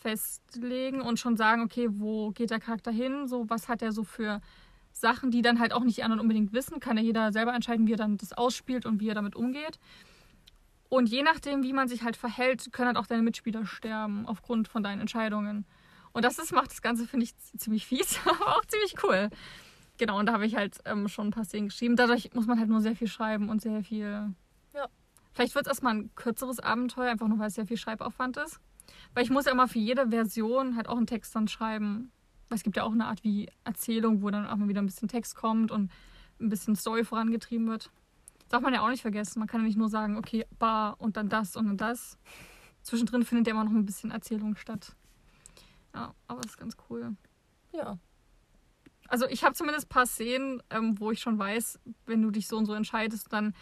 festlegen 0.00 1.00
und 1.00 1.18
schon 1.18 1.36
sagen, 1.36 1.62
okay, 1.62 1.88
wo 1.90 2.30
geht 2.32 2.50
der 2.50 2.60
Charakter 2.60 2.90
hin? 2.90 3.26
So, 3.26 3.48
was 3.48 3.68
hat 3.68 3.80
er 3.80 3.92
so 3.92 4.04
für 4.04 4.40
Sachen, 4.92 5.30
die 5.30 5.42
dann 5.42 5.58
halt 5.58 5.72
auch 5.72 5.84
nicht 5.84 5.98
die 5.98 6.02
anderen 6.02 6.20
unbedingt 6.20 6.52
wissen. 6.52 6.80
Kann 6.80 6.96
ja 6.96 7.02
jeder 7.02 7.32
selber 7.32 7.54
entscheiden, 7.54 7.86
wie 7.86 7.94
er 7.94 7.98
dann 7.98 8.16
das 8.16 8.32
ausspielt 8.32 8.84
und 8.84 9.00
wie 9.00 9.08
er 9.08 9.14
damit 9.14 9.36
umgeht. 9.36 9.78
Und 10.88 11.08
je 11.08 11.22
nachdem, 11.22 11.62
wie 11.62 11.72
man 11.72 11.88
sich 11.88 12.02
halt 12.02 12.16
verhält, 12.16 12.72
können 12.72 12.88
halt 12.88 12.96
auch 12.96 13.06
deine 13.06 13.22
Mitspieler 13.22 13.66
sterben 13.66 14.26
aufgrund 14.26 14.68
von 14.68 14.82
deinen 14.82 15.00
Entscheidungen. 15.00 15.66
Und 16.12 16.24
das 16.24 16.38
ist, 16.38 16.52
macht 16.52 16.70
das 16.70 16.82
Ganze, 16.82 17.06
finde 17.06 17.24
ich, 17.24 17.36
ziemlich 17.36 17.86
fies, 17.86 18.18
aber 18.24 18.56
auch 18.56 18.64
ziemlich 18.64 18.94
cool. 19.02 19.28
Genau, 19.98 20.18
und 20.18 20.26
da 20.26 20.32
habe 20.32 20.46
ich 20.46 20.56
halt 20.56 20.78
ähm, 20.84 21.08
schon 21.08 21.28
ein 21.28 21.30
paar 21.32 21.44
Szenen 21.44 21.68
geschrieben. 21.68 21.96
Dadurch 21.96 22.30
muss 22.34 22.46
man 22.46 22.58
halt 22.58 22.68
nur 22.68 22.80
sehr 22.80 22.96
viel 22.96 23.08
schreiben 23.08 23.48
und 23.48 23.60
sehr 23.60 23.82
viel. 23.82 24.32
Ja. 24.74 24.86
Vielleicht 25.32 25.54
wird 25.54 25.66
es 25.66 25.70
erstmal 25.70 25.94
ein 25.94 26.14
kürzeres 26.14 26.60
Abenteuer, 26.60 27.10
einfach 27.10 27.28
nur 27.28 27.38
weil 27.38 27.48
es 27.48 27.54
sehr 27.54 27.66
viel 27.66 27.76
Schreibaufwand 27.76 28.36
ist. 28.36 28.60
Weil 29.12 29.24
ich 29.24 29.30
muss 29.30 29.44
ja 29.44 29.52
immer 29.52 29.68
für 29.68 29.78
jede 29.78 30.08
Version 30.08 30.76
halt 30.76 30.88
auch 30.88 30.96
einen 30.96 31.06
Text 31.06 31.34
dann 31.34 31.48
schreiben. 31.48 32.12
Weil 32.48 32.56
es 32.56 32.62
gibt 32.62 32.76
ja 32.76 32.84
auch 32.84 32.92
eine 32.92 33.06
Art 33.06 33.24
wie 33.24 33.50
Erzählung, 33.64 34.22
wo 34.22 34.30
dann 34.30 34.46
auch 34.46 34.56
mal 34.56 34.68
wieder 34.68 34.80
ein 34.80 34.86
bisschen 34.86 35.08
Text 35.08 35.34
kommt 35.34 35.70
und 35.70 35.90
ein 36.40 36.48
bisschen 36.48 36.76
Story 36.76 37.04
vorangetrieben 37.04 37.68
wird. 37.68 37.90
Darf 38.48 38.62
man 38.62 38.72
ja 38.72 38.82
auch 38.82 38.88
nicht 38.88 39.02
vergessen. 39.02 39.38
Man 39.38 39.48
kann 39.48 39.60
ja 39.60 39.66
nicht 39.66 39.78
nur 39.78 39.88
sagen, 39.88 40.16
okay, 40.16 40.46
bar 40.58 40.96
und 40.98 41.16
dann 41.16 41.28
das 41.28 41.56
und 41.56 41.66
dann 41.66 41.76
das. 41.76 42.18
Zwischendrin 42.82 43.24
findet 43.24 43.46
ja 43.46 43.52
immer 43.52 43.64
noch 43.64 43.72
ein 43.72 43.84
bisschen 43.84 44.10
Erzählung 44.10 44.56
statt. 44.56 44.94
Ja, 45.94 46.14
aber 46.26 46.40
das 46.40 46.52
ist 46.52 46.58
ganz 46.58 46.76
cool. 46.88 47.16
Ja. 47.72 47.98
Also 49.08 49.26
ich 49.26 49.42
habe 49.42 49.54
zumindest 49.54 49.86
ein 49.86 49.88
paar 49.88 50.06
Szenen, 50.06 50.62
ähm, 50.70 51.00
wo 51.00 51.10
ich 51.10 51.20
schon 51.20 51.38
weiß, 51.38 51.80
wenn 52.06 52.22
du 52.22 52.30
dich 52.30 52.46
so 52.46 52.56
und 52.56 52.66
so 52.66 52.74
entscheidest, 52.74 53.32
dann 53.32 53.54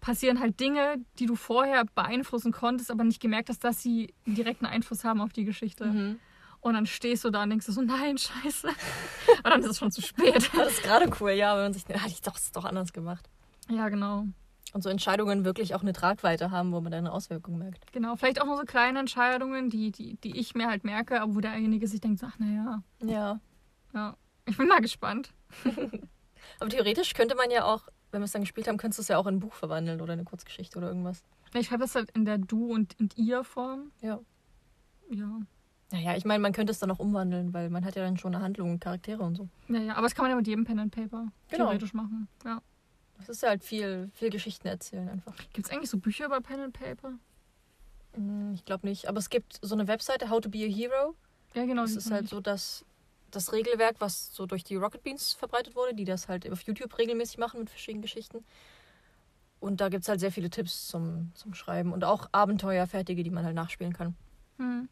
passieren 0.00 0.40
halt 0.40 0.60
Dinge, 0.60 0.96
die 1.18 1.26
du 1.26 1.34
vorher 1.34 1.84
beeinflussen 1.94 2.52
konntest, 2.52 2.90
aber 2.90 3.04
nicht 3.04 3.20
gemerkt 3.20 3.48
hast, 3.48 3.64
dass 3.64 3.82
sie 3.82 4.12
einen 4.26 4.34
direkten 4.34 4.66
Einfluss 4.66 5.04
haben 5.04 5.20
auf 5.20 5.32
die 5.32 5.44
Geschichte. 5.44 5.86
Mhm. 5.86 6.18
Und 6.60 6.74
dann 6.74 6.86
stehst 6.86 7.24
du 7.24 7.30
da 7.30 7.42
und 7.42 7.50
denkst 7.50 7.66
du 7.66 7.72
so, 7.72 7.82
nein, 7.82 8.16
scheiße. 8.16 8.68
und 9.36 9.44
dann 9.44 9.60
ist 9.60 9.70
es 9.70 9.78
schon 9.78 9.90
zu 9.90 10.00
spät. 10.00 10.50
Das 10.54 10.72
ist 10.72 10.82
gerade 10.82 11.10
cool, 11.20 11.32
ja, 11.32 11.54
wenn 11.56 11.64
man 11.64 11.72
sich, 11.74 11.84
hätte 11.86 12.08
ich 12.08 12.22
doch, 12.22 12.32
das 12.32 12.44
ist 12.44 12.56
doch 12.56 12.64
anders 12.64 12.92
gemacht. 12.92 13.28
Ja, 13.70 13.88
genau. 13.88 14.26
Und 14.72 14.82
so 14.82 14.88
Entscheidungen 14.88 15.44
wirklich 15.44 15.74
auch 15.74 15.82
eine 15.82 15.92
Tragweite 15.92 16.50
haben, 16.50 16.72
wo 16.72 16.80
man 16.80 16.90
dann 16.90 17.06
eine 17.06 17.12
Auswirkung 17.12 17.58
merkt. 17.58 17.92
Genau. 17.92 18.16
Vielleicht 18.16 18.40
auch 18.40 18.46
nur 18.46 18.56
so 18.56 18.64
kleine 18.64 18.98
Entscheidungen, 18.98 19.70
die, 19.70 19.92
die, 19.92 20.16
die 20.16 20.36
ich 20.38 20.54
mir 20.54 20.66
halt 20.66 20.82
merke, 20.84 21.20
aber 21.20 21.34
wo 21.34 21.40
derjenige 21.40 21.86
sich 21.86 22.00
denkt, 22.00 22.22
ach 22.24 22.38
naja, 22.38 22.82
Ja. 23.02 23.40
ja. 23.92 24.16
Ich 24.46 24.56
bin 24.56 24.68
mal 24.68 24.80
gespannt. 24.80 25.32
Aber 26.60 26.68
theoretisch 26.68 27.14
könnte 27.14 27.34
man 27.34 27.50
ja 27.50 27.64
auch, 27.64 27.88
wenn 28.10 28.20
wir 28.20 28.26
es 28.26 28.32
dann 28.32 28.42
gespielt 28.42 28.68
haben, 28.68 28.76
könntest 28.76 28.98
du 28.98 29.02
es 29.02 29.08
ja 29.08 29.16
auch 29.16 29.26
in 29.26 29.36
ein 29.36 29.40
Buch 29.40 29.54
verwandeln 29.54 30.00
oder 30.02 30.12
eine 30.12 30.24
Kurzgeschichte 30.24 30.76
oder 30.76 30.88
irgendwas. 30.88 31.24
Ich 31.54 31.68
schreibe 31.68 31.80
das 31.82 31.94
halt 31.94 32.10
in 32.10 32.24
der 32.26 32.36
Du- 32.38 32.70
und, 32.72 32.98
und 33.00 33.16
Ihr-Form. 33.16 33.92
Ja. 34.02 34.20
Ja. 35.10 35.40
Naja, 35.92 36.16
ich 36.16 36.24
meine, 36.26 36.40
man 36.40 36.52
könnte 36.52 36.72
es 36.72 36.78
dann 36.80 36.90
auch 36.90 36.98
umwandeln, 36.98 37.54
weil 37.54 37.70
man 37.70 37.84
hat 37.84 37.96
ja 37.96 38.02
dann 38.04 38.18
schon 38.18 38.34
eine 38.34 38.44
Handlung 38.44 38.72
und 38.72 38.80
Charaktere 38.80 39.22
und 39.22 39.36
so. 39.36 39.48
Naja, 39.68 39.92
aber 39.94 40.02
das 40.02 40.14
kann 40.14 40.24
man 40.24 40.30
ja 40.32 40.36
mit 40.36 40.46
jedem 40.46 40.64
Pen 40.64 40.78
and 40.80 40.92
Paper 40.94 41.28
Genau. 41.48 41.64
theoretisch 41.64 41.94
machen. 41.94 42.28
Ja. 42.44 42.60
Das 43.18 43.28
ist 43.28 43.42
ja 43.42 43.50
halt 43.50 43.64
viel, 43.64 44.10
viel 44.14 44.30
Geschichten 44.30 44.66
erzählen 44.66 45.08
einfach. 45.08 45.36
Gibt 45.52 45.66
es 45.66 45.72
eigentlich 45.72 45.90
so 45.90 45.98
Bücher 45.98 46.26
über 46.26 46.40
Pen 46.40 46.60
and 46.60 46.72
Paper? 46.78 47.12
Hm, 48.14 48.54
Ich 48.54 48.64
glaube 48.64 48.86
nicht. 48.86 49.08
Aber 49.08 49.18
es 49.18 49.30
gibt 49.30 49.58
so 49.62 49.74
eine 49.74 49.86
Webseite, 49.88 50.30
How 50.30 50.40
to 50.40 50.48
be 50.50 50.58
a 50.64 50.68
Hero. 50.68 51.14
Ja, 51.54 51.64
genau. 51.64 51.84
Die 51.86 51.92
ist 51.94 52.10
halt 52.10 52.24
ich. 52.24 52.30
so, 52.30 52.40
dass 52.40 52.84
das 53.30 53.52
Regelwerk, 53.52 53.96
was 54.00 54.34
so 54.34 54.46
durch 54.46 54.64
die 54.64 54.76
Rocket 54.76 55.02
Beans 55.02 55.32
verbreitet 55.32 55.74
wurde, 55.74 55.94
die 55.94 56.04
das 56.04 56.28
halt 56.28 56.50
auf 56.50 56.62
YouTube 56.62 56.96
regelmäßig 56.98 57.38
machen 57.38 57.60
mit 57.60 57.70
verschiedenen 57.70 58.02
Geschichten. 58.02 58.44
Und 59.60 59.80
da 59.80 59.88
gibt 59.88 60.02
es 60.02 60.08
halt 60.08 60.20
sehr 60.20 60.30
viele 60.32 60.50
Tipps 60.50 60.88
zum, 60.88 61.32
zum 61.34 61.54
Schreiben 61.54 61.92
und 61.92 62.04
auch 62.04 62.28
Abenteuerfertige, 62.32 63.22
die 63.22 63.30
man 63.30 63.44
halt 63.44 63.54
nachspielen 63.54 63.92
kann. 63.92 64.14
Hm. 64.58 64.88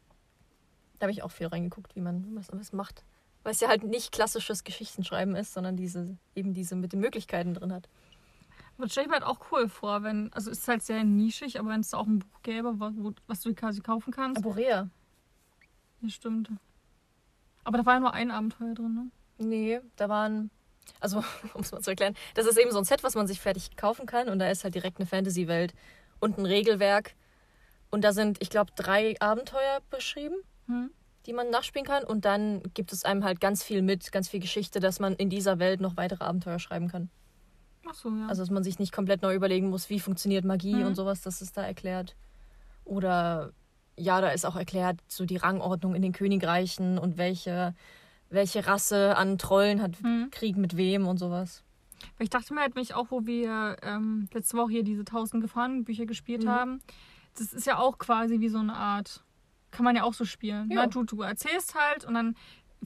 Da 0.99 1.05
habe 1.05 1.13
ich 1.13 1.23
auch 1.23 1.31
viel 1.31 1.47
reingeguckt, 1.49 1.95
wie 1.95 2.01
man 2.01 2.35
das 2.37 2.49
alles 2.51 2.73
macht. 2.73 3.05
Weil 3.43 3.53
es 3.53 3.61
ja 3.61 3.69
halt 3.69 3.83
nicht 3.83 4.13
klassisches 4.13 4.65
Geschichtenschreiben 4.65 5.35
ist, 5.37 5.53
sondern 5.53 5.77
diese, 5.77 6.17
eben 6.35 6.55
diese 6.55 6.75
mit 6.77 6.93
den 6.93 7.01
Möglichkeiten 7.01 7.55
drin 7.55 7.73
hat. 7.73 7.89
Aber 8.83 8.89
das 8.89 8.95
stelle 8.95 9.05
ich 9.05 9.11
mir 9.11 9.15
halt 9.21 9.25
auch 9.25 9.53
cool 9.53 9.69
vor, 9.69 10.03
wenn, 10.03 10.33
also 10.33 10.51
es 10.51 10.59
ist 10.59 10.67
halt 10.67 10.83
sehr 10.83 11.05
nischig, 11.05 11.61
aber 11.61 11.69
wenn 11.69 11.83
es 11.83 11.91
da 11.91 11.99
auch 11.99 12.07
ein 12.09 12.19
Buch 12.19 12.43
gäbe, 12.43 12.81
wo, 12.81 13.13
was 13.29 13.41
du 13.41 13.55
quasi 13.55 13.81
kaufen 13.81 14.13
kannst. 14.13 14.39
Aborea. 14.39 14.91
Ja, 16.01 16.09
stimmt. 16.09 16.51
Aber 17.63 17.79
da 17.79 17.87
war 17.87 17.95
ja 17.95 18.01
nur 18.01 18.13
ein 18.13 18.33
Abenteuer 18.33 18.75
drin, 18.75 18.93
ne? 18.93 19.11
Nee, 19.39 19.81
da 19.95 20.09
waren. 20.09 20.51
Also, 20.99 21.19
um 21.55 21.61
es 21.61 21.71
mal 21.71 21.81
zu 21.81 21.91
erklären, 21.91 22.17
das 22.35 22.47
ist 22.47 22.59
eben 22.59 22.73
so 22.73 22.79
ein 22.79 22.85
Set, 22.85 23.05
was 23.05 23.15
man 23.15 23.29
sich 23.29 23.41
fertig 23.41 23.77
kaufen 23.77 24.05
kann 24.05 24.29
und 24.29 24.41
da 24.41 24.51
ist 24.51 24.65
halt 24.65 24.75
direkt 24.75 24.99
eine 24.99 25.07
Fantasy-Welt 25.07 25.75
und 26.19 26.39
ein 26.39 26.47
Regelwerk. 26.47 27.15
Und 27.93 28.03
da 28.03 28.13
sind, 28.13 28.43
ich 28.43 28.51
glaube, 28.51 28.73
drei 28.75 29.15
Abenteuer 29.21 29.79
beschrieben, 29.91 30.35
Hm. 30.67 30.91
die 31.27 31.35
man 31.35 31.51
nachspielen 31.51 31.87
kann. 31.87 32.03
Und 32.03 32.25
dann 32.25 32.65
gibt 32.75 32.93
es 32.93 33.05
einem 33.05 33.23
halt 33.23 33.41
ganz 33.41 33.63
viel 33.63 33.81
mit, 33.81 34.11
ganz 34.11 34.29
viel 34.29 34.41
Geschichte, 34.41 34.81
dass 34.81 34.99
man 34.99 35.15
in 35.15 35.31
dieser 35.31 35.61
Welt 35.61 35.81
noch 35.81 35.97
weitere 35.97 36.25
Abenteuer 36.25 36.59
schreiben 36.59 36.89
kann. 36.89 37.11
Ach 37.89 37.95
so, 37.95 38.09
ja. 38.11 38.27
Also, 38.29 38.43
dass 38.43 38.51
man 38.51 38.63
sich 38.65 38.79
nicht 38.79 38.93
komplett 38.93 39.23
neu 39.23 39.35
überlegen 39.35 39.69
muss, 39.71 39.91
wie 39.91 40.01
funktioniert 40.01 40.45
Magie 40.45 40.77
Mhm. 40.81 40.87
und 40.87 40.95
sowas, 40.95 41.21
das 41.23 41.43
ist 41.43 41.57
da 41.57 41.63
erklärt. 41.63 42.17
Oder 42.85 43.53
ja, 43.97 44.21
da 44.21 44.29
ist 44.31 44.45
auch 44.47 44.57
erklärt, 44.57 45.01
so 45.09 45.25
die 45.27 45.37
Rangordnung 45.37 45.95
in 45.95 46.03
den 46.03 46.13
Königreichen 46.13 46.99
und 46.99 47.19
welche, 47.19 47.75
welche 48.31 48.67
Rasse 48.67 49.17
an 49.17 49.39
Trollen 49.39 49.83
hat 49.83 49.97
Hm. 50.03 50.29
Krieg 50.31 50.57
mit 50.57 50.77
wem 50.77 51.07
und 51.07 51.19
sowas. 51.19 51.63
Weil 52.17 52.25
ich 52.25 52.31
dachte 52.31 52.55
mir 52.55 52.61
halt 52.63 52.75
mich 52.75 52.95
auch, 52.95 53.11
wo 53.11 53.27
wir 53.27 53.77
ähm, 53.83 54.29
letzte 54.33 54.57
Woche 54.57 54.73
hier 54.73 54.83
diese 54.83 55.05
1000 55.05 55.43
Gefahren-Bücher 55.43 56.07
gespielt 56.07 56.45
Mhm. 56.45 56.49
haben, 56.49 56.81
das 57.39 57.53
ist 57.53 57.67
ja 57.67 57.79
auch 57.79 57.99
quasi 57.99 58.41
wie 58.41 58.49
so 58.49 58.59
eine 58.59 58.75
Art, 58.75 59.23
kann 59.71 59.85
man 59.85 59.95
ja 59.95 60.03
auch 60.03 60.15
so 60.15 60.25
spielen. 60.25 60.71
Ja. 60.71 60.83
Ne? 60.83 60.89
Du, 60.89 61.05
du 61.05 61.23
erzählst 61.23 61.75
halt 61.75 62.05
und 62.05 62.15
dann 62.15 62.35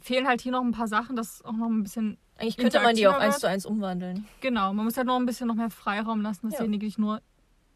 fehlen 0.01 0.27
halt 0.27 0.41
hier 0.43 0.53
noch 0.53 0.63
ein 0.63 0.73
paar 0.73 0.89
Sachen, 0.89 1.17
das 1.17 1.43
auch 1.45 1.53
noch 1.53 1.69
ein 1.69 1.83
bisschen, 1.83 2.19
Eigentlich 2.39 2.57
könnte 2.59 2.81
man 2.81 2.95
die 2.95 3.07
auch 3.09 3.19
eins 3.19 3.39
zu 3.39 3.49
eins 3.49 3.65
umwandeln. 3.65 4.27
genau, 4.41 4.73
man 4.75 4.85
muss 4.85 4.97
halt 4.97 5.07
noch 5.07 5.17
ein 5.17 5.25
bisschen 5.27 5.49
noch 5.49 5.55
mehr 5.55 5.71
Freiraum 5.71 6.21
lassen, 6.21 6.47
dass 6.47 6.55
Ja. 6.55 6.59
derjenige 6.59 6.85
nicht 6.87 6.99
nur 6.99 7.21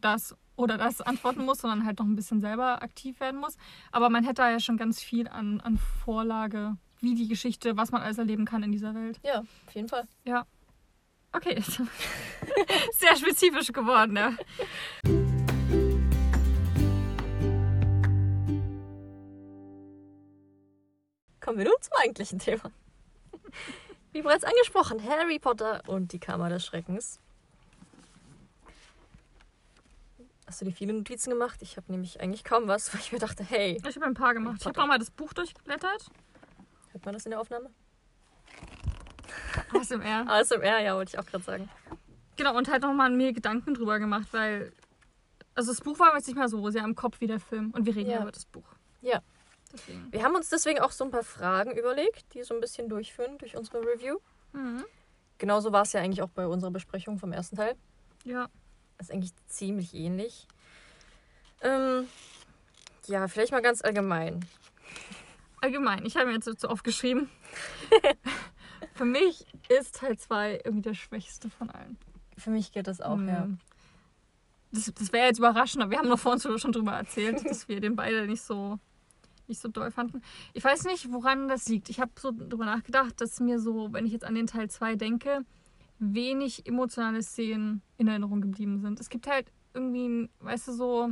das 0.01 0.35
oder 0.57 0.77
das 0.77 1.01
antworten 1.01 1.44
muss, 1.46 1.59
sondern 1.61 1.87
halt 1.87 1.99
noch 1.99 2.07
ein 2.07 2.14
bisschen 2.16 2.40
selber 2.40 2.83
aktiv 2.83 3.18
werden 3.20 3.40
muss. 3.40 3.57
Aber 3.92 4.11
man 4.11 4.25
hätte 4.25 4.42
da 4.42 4.51
ja 4.51 4.61
schon 4.61 4.77
ganz 4.77 5.01
viel 5.03 5.29
an, 5.29 5.61
an 5.62 5.79
Vorlage, 6.05 6.77
wie 7.01 7.14
die 7.14 7.29
Geschichte, 7.29 7.79
was 7.79 7.90
man 7.92 8.03
alles 8.03 8.18
erleben 8.18 8.44
kann 8.44 8.62
in 8.62 8.70
dieser 8.73 8.94
Welt. 8.94 9.18
Ja, 9.25 9.40
auf 9.40 9.75
jeden 9.75 9.88
Fall. 9.88 10.05
Okay, 11.33 11.62
sehr 12.92 13.16
spezifisch 13.16 13.73
geworden, 13.73 14.16
ja. 14.16 14.33
Kommen 21.40 21.59
wir 21.59 21.64
nun 21.64 21.75
zum 21.81 21.92
eigentlichen 22.03 22.38
Thema. 22.38 22.70
Wie 24.12 24.23
bereits 24.23 24.44
angesprochen, 24.44 25.03
Harry 25.05 25.38
Potter 25.38 25.83
und 25.87 26.12
die 26.12 26.18
Kammer 26.18 26.49
des 26.49 26.64
Schreckens. 26.64 27.20
Hast 30.46 30.61
du 30.61 30.64
dir 30.64 30.73
viele 30.73 30.92
Notizen 30.92 31.31
gemacht? 31.31 31.61
Ich 31.62 31.77
habe 31.77 31.90
nämlich 31.92 32.20
eigentlich 32.20 32.42
kaum 32.42 32.66
was, 32.66 32.92
weil 32.94 33.01
ich 33.01 33.12
mir 33.12 33.18
dachte, 33.20 33.44
hey, 33.44 33.81
Ich 33.87 33.96
habe 33.96 34.07
ein 34.07 34.14
paar 34.14 34.35
gemacht. 34.35 34.57
Ich 34.61 34.64
habe 34.66 34.73
Potter. 34.75 34.81
nochmal 34.83 34.99
das 34.99 35.11
Buch 35.11 35.33
durchgeblättert. 35.33 36.11
hört 36.92 37.05
man 37.05 37.14
das 37.14 37.25
in 37.25 37.31
der 37.31 37.40
Aufnahme? 37.40 37.70
ASMR. 39.75 40.27
ASMR, 40.29 40.81
ja, 40.81 40.94
wollte 40.96 41.11
ich 41.14 41.18
auch 41.18 41.27
gerade 41.27 41.44
sagen. 41.44 41.68
Genau, 42.37 42.57
und 42.57 42.68
halt 42.68 42.83
nochmal 42.83 43.11
mir 43.11 43.33
Gedanken 43.33 43.75
drüber 43.75 43.99
gemacht, 43.99 44.29
weil. 44.33 44.73
Also 45.55 45.73
das 45.73 45.81
Buch 45.83 45.99
war 45.99 46.14
jetzt 46.16 46.27
nicht 46.27 46.37
mal 46.37 46.49
so 46.49 46.68
sehr 46.70 46.85
im 46.85 46.94
Kopf 46.94 47.20
wie 47.20 47.27
der 47.27 47.38
Film. 47.40 47.70
Und 47.73 47.85
wir 47.85 47.94
reden 47.94 48.11
Ja. 48.11 48.23
über 48.23 48.33
das 48.33 48.46
Buch. 48.46 48.64
Ja. 49.03 49.20
Deswegen. 49.72 50.09
Wir 50.12 50.22
haben 50.24 50.35
uns 50.35 50.48
deswegen 50.48 50.80
auch 50.80 50.90
so 50.90 51.04
ein 51.04 51.11
paar 51.11 51.22
Fragen 51.24 51.72
überlegt, 51.76 52.35
die 52.35 52.42
so 52.42 52.54
ein 52.54 52.61
bisschen 52.61 52.88
durchführen 52.88 53.38
durch 53.38 53.56
unsere 53.56 53.80
Review. 53.80 54.18
Mhm. 54.52 54.85
Genauso 55.38 55.72
war 55.72 55.83
es 55.83 55.92
ja 55.92 56.00
eigentlich 56.00 56.22
auch 56.22 56.28
bei 56.30 56.46
unserer 56.46 56.70
Besprechung 56.70 57.18
vom 57.18 57.33
ersten 57.33 57.56
Teil. 57.56 57.74
Ja. 58.24 58.48
Das 58.98 59.09
ist 59.09 59.14
eigentlich 59.14 59.33
ziemlich 59.46 59.94
ähnlich. 59.94 60.46
Ähm, 61.62 62.06
ja, 63.06 63.28
vielleicht 63.28 63.52
mal 63.52 63.62
ganz 63.62 63.83
allgemein. 63.83 64.44
Allgemein, 65.62 66.04
ich 66.04 66.16
habe 66.16 66.26
mir 66.26 66.35
jetzt 66.35 66.46
dazu 66.46 66.68
aufgeschrieben. 66.68 67.28
Für 68.94 69.04
mich 69.04 69.46
ist 69.68 69.96
Teil 69.96 70.18
2 70.18 70.61
irgendwie 70.64 70.83
der 70.83 70.94
schwächste 70.94 71.48
von 71.50 71.70
allen. 71.70 71.98
Für 72.37 72.50
mich 72.50 72.72
geht 72.72 72.87
das 72.87 73.00
auch, 73.00 73.18
ja. 73.20 73.46
Mhm. 73.46 73.59
Das, 74.72 74.92
das 74.94 75.12
wäre 75.12 75.26
jetzt 75.26 75.38
überraschend, 75.38 75.83
aber 75.83 75.90
wir 75.90 75.98
haben 75.98 76.09
noch 76.09 76.18
vorhin 76.18 76.38
so- 76.38 76.56
schon 76.59 76.72
drüber 76.72 76.92
erzählt, 76.92 77.44
dass 77.48 77.68
wir 77.68 77.80
den 77.80 77.96
beide 77.96 78.26
nicht 78.26 78.42
so, 78.42 78.78
nicht 79.50 79.60
so 79.60 79.68
doll 79.68 79.90
fanden. 79.90 80.22
Ich 80.54 80.64
weiß 80.64 80.84
nicht, 80.84 81.12
woran 81.12 81.48
das 81.48 81.68
liegt. 81.68 81.90
Ich 81.90 82.00
habe 82.00 82.12
so 82.18 82.32
drüber 82.32 82.64
nachgedacht, 82.64 83.20
dass 83.20 83.40
mir 83.40 83.60
so, 83.60 83.92
wenn 83.92 84.06
ich 84.06 84.12
jetzt 84.12 84.24
an 84.24 84.34
den 84.34 84.46
Teil 84.46 84.70
2 84.70 84.96
denke, 84.96 85.44
wenig 85.98 86.66
emotionale 86.66 87.22
Szenen 87.22 87.82
in 87.98 88.08
Erinnerung 88.08 88.40
geblieben 88.40 88.80
sind. 88.80 88.98
Es 88.98 89.10
gibt 89.10 89.26
halt 89.26 89.52
irgendwie, 89.74 90.30
weißt 90.40 90.68
du, 90.68 90.72
so, 90.72 91.10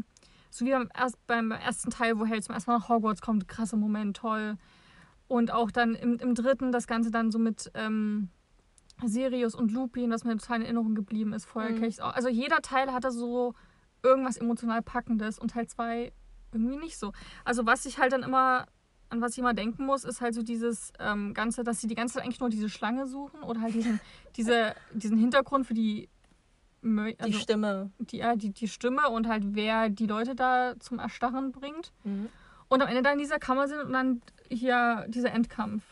so 0.51 0.64
wie 0.64 0.70
beim, 0.70 0.88
erst, 0.98 1.27
beim 1.27 1.51
ersten 1.51 1.90
Teil, 1.90 2.18
wo 2.18 2.27
Harry 2.27 2.40
zum 2.40 2.55
ersten 2.55 2.70
Mal 2.70 2.79
nach 2.79 2.88
Hogwarts 2.88 3.20
kommt, 3.20 3.46
krasser 3.46 3.77
Moment, 3.77 4.16
toll. 4.16 4.57
Und 5.29 5.53
auch 5.53 5.70
dann 5.70 5.94
im, 5.94 6.18
im 6.18 6.35
dritten 6.35 6.72
das 6.72 6.87
Ganze 6.87 7.11
dann 7.11 7.31
so 7.31 7.38
mit 7.38 7.70
ähm, 7.74 8.31
Sirius 9.05 9.55
und 9.55 9.70
Lupin, 9.72 10.11
das 10.11 10.24
mir 10.24 10.37
total 10.37 10.57
in 10.57 10.62
Erinnerung 10.62 10.94
geblieben 10.94 11.35
ist. 11.35 11.44
Feuerkelch 11.44 12.01
auch. 12.01 12.14
Also 12.14 12.29
jeder 12.29 12.62
Teil 12.62 12.92
hatte 12.92 13.11
so 13.11 13.55
irgendwas 14.03 14.37
emotional 14.38 14.83
Packendes 14.83 15.38
und 15.38 15.53
Teil 15.53 15.66
2 15.66 16.12
irgendwie 16.53 16.77
nicht 16.77 16.99
so. 16.99 17.13
Also 17.45 17.67
was 17.67 17.87
ich 17.87 17.99
halt 17.99 18.13
dann 18.13 18.23
immer, 18.23 18.67
an 19.11 19.21
was 19.21 19.33
ich 19.33 19.39
immer 19.39 19.55
denken 19.55 19.87
muss, 19.87 20.05
ist 20.05 20.21
halt 20.21 20.35
so 20.35 20.43
dieses 20.43 20.93
ähm, 20.99 21.35
Ganze, 21.35 21.65
dass 21.65 21.81
sie 21.81 21.87
die 21.87 21.95
ganze 21.95 22.15
Zeit 22.15 22.25
eigentlich 22.25 22.41
nur 22.41 22.51
diese 22.51 22.69
Schlange 22.69 23.07
suchen 23.07 23.43
oder 23.43 23.61
halt 23.61 23.75
diesen, 23.75 24.01
diese, 24.37 24.75
diesen 24.93 25.19
Hintergrund 25.19 25.67
für 25.67 25.75
die, 25.75 26.09
Mö- 26.83 27.11
Die 27.17 27.21
also 27.21 27.39
Stimme. 27.39 27.91
die, 27.99 28.19
ja, 28.19 28.37
die, 28.37 28.51
die 28.51 28.69
Stimme 28.69 29.09
und 29.09 29.27
halt 29.27 29.43
wer 29.55 29.89
die 29.89 30.07
Leute 30.07 30.35
da 30.35 30.75
zum 30.79 30.99
Erstarren 31.01 31.51
bringt. 31.53 31.93
Mhm. 32.05 32.29
und 32.69 32.83
am 32.83 32.89
Ende 32.89 33.03
dann 33.03 33.15
in 33.15 33.19
dieser 33.19 33.39
Kammer 33.39 33.67
sind 33.67 33.81
und 33.81 33.93
dann 33.93 34.21
hier 34.51 35.05
dieser 35.09 35.33
Endkampf. 35.33 35.83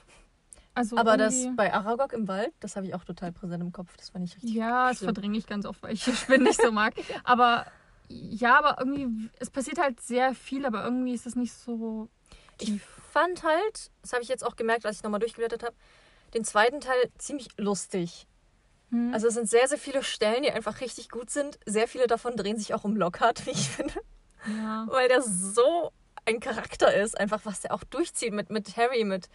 Also 0.75 0.97
Aber 0.99 1.16
das 1.16 1.49
bei 1.57 1.73
Aragog 1.73 2.12
im 2.12 2.29
Wald, 2.29 2.53
das 2.61 2.77
habe 2.77 2.87
ich 2.87 2.95
auch 2.95 3.03
total 3.05 3.33
präsent 3.33 3.62
im 3.62 3.73
Kopf. 3.73 3.97
Das 3.97 4.11
fand 4.11 4.27
ich 4.29 4.37
richtig 4.37 4.53
Ja, 4.55 4.88
das 4.90 4.99
schlimm. 4.99 5.07
verdränge 5.14 5.38
ich 5.38 5.47
ganz 5.47 5.64
oft, 5.64 5.83
weil 5.83 5.95
ich 5.95 6.05
Spinnen 6.05 6.42
nicht 6.47 6.61
so 6.61 6.71
mag. 6.71 6.92
Aber 7.25 7.64
ja, 8.09 8.59
aber 8.59 8.77
irgendwie, 8.81 9.31
es 9.38 9.51
passiert 9.51 9.79
halt 9.79 10.01
sehr 10.01 10.35
viel, 10.35 10.64
aber 10.66 10.85
irgendwie 10.85 11.14
ist 11.14 11.27
es 11.27 11.37
nicht 11.37 11.53
so 11.53 12.09
Ich 12.59 12.66
tief. 12.66 12.83
fand 13.12 13.42
halt, 13.42 13.90
das 14.03 14.12
habe 14.12 14.23
ich 14.23 14.29
jetzt 14.29 14.45
auch 14.45 14.57
gemerkt, 14.57 14.87
als 14.87 14.97
ich 14.99 15.03
nochmal 15.03 15.21
durchgeblättert 15.21 15.62
habe, 15.62 15.75
den 16.35 16.45
zweiten 16.45 16.81
Teil 16.81 17.11
ziemlich 17.19 17.49
lustig. 17.57 18.27
Hm. 18.90 19.12
Also 19.12 19.29
es 19.29 19.35
sind 19.35 19.49
sehr, 19.49 19.66
sehr 19.69 19.79
viele 19.79 20.03
Stellen, 20.03 20.42
die 20.42 20.51
einfach 20.53 20.81
richtig 20.81 21.09
gut 21.09 21.31
sind. 21.31 21.59
Sehr 21.66 21.88
viele 21.88 22.07
davon 22.07 22.37
drehen 22.37 22.59
sich 22.59 22.75
auch 22.75 22.85
um 22.85 22.97
Lockhart, 22.97 23.47
wie 23.47 23.51
ich 23.51 23.69
finde. 23.71 23.95
ja. 24.47 24.87
Weil 24.90 25.09
der 25.09 25.23
so 25.23 25.92
ein 26.25 26.40
Charakter 26.40 26.95
ist, 26.95 27.19
einfach 27.19 27.40
was 27.45 27.61
der 27.61 27.73
auch 27.73 27.85
durchzieht 27.85 28.33
mit, 28.33 28.51
mit 28.51 28.77
Harry, 28.77 29.05
mit 29.05 29.29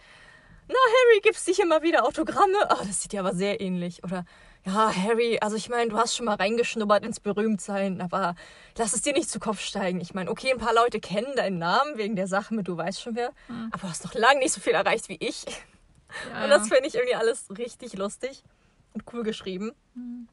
Na, 0.68 0.74
Harry, 0.74 1.20
gibst 1.22 1.46
dich 1.48 1.58
immer 1.60 1.82
wieder 1.82 2.04
Autogramme? 2.06 2.70
Ah, 2.70 2.84
das 2.86 3.02
sieht 3.02 3.12
ja 3.12 3.20
aber 3.20 3.34
sehr 3.34 3.60
ähnlich. 3.60 4.04
Oder 4.04 4.24
ja, 4.64 4.94
Harry, 4.94 5.38
also 5.40 5.56
ich 5.56 5.68
meine, 5.68 5.90
du 5.90 5.96
hast 5.96 6.14
schon 6.16 6.26
mal 6.26 6.36
reingeschnuppert 6.36 7.04
ins 7.04 7.18
Berühmtsein, 7.20 8.00
aber 8.00 8.34
lass 8.78 8.92
es 8.92 9.02
dir 9.02 9.12
nicht 9.12 9.28
zu 9.28 9.40
Kopf 9.40 9.60
steigen. 9.60 10.00
Ich 10.00 10.14
meine, 10.14 10.30
okay, 10.30 10.52
ein 10.52 10.58
paar 10.58 10.74
Leute 10.74 11.00
kennen 11.00 11.34
deinen 11.36 11.58
Namen 11.58 11.96
wegen 11.98 12.14
der 12.16 12.26
Sache 12.28 12.54
mit 12.54 12.68
du 12.68 12.76
weißt 12.76 13.00
schon 13.00 13.16
wer, 13.16 13.30
Mhm. 13.48 13.70
aber 13.72 13.82
du 13.82 13.88
hast 13.88 14.04
noch 14.04 14.14
lange 14.14 14.38
nicht 14.40 14.52
so 14.52 14.60
viel 14.60 14.74
erreicht 14.74 15.08
wie 15.08 15.16
ich. 15.20 15.44
ja, 16.30 16.44
Und 16.44 16.50
das 16.50 16.68
finde 16.68 16.86
ich 16.86 16.94
irgendwie 16.94 17.14
alles 17.16 17.46
richtig 17.58 17.94
lustig 17.94 18.42
und 18.94 19.02
cool 19.12 19.22
geschrieben. 19.24 19.72
Mhm. 19.94 20.28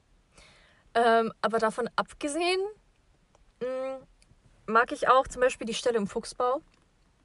Ähm, 0.95 1.33
aber 1.41 1.59
davon 1.59 1.89
abgesehen 1.95 2.59
mh, 3.61 3.99
mag 4.67 4.91
ich 4.91 5.07
auch 5.07 5.27
zum 5.27 5.41
Beispiel 5.41 5.65
die 5.67 5.73
Stelle 5.73 5.97
im 5.97 6.07
Fuchsbau, 6.07 6.61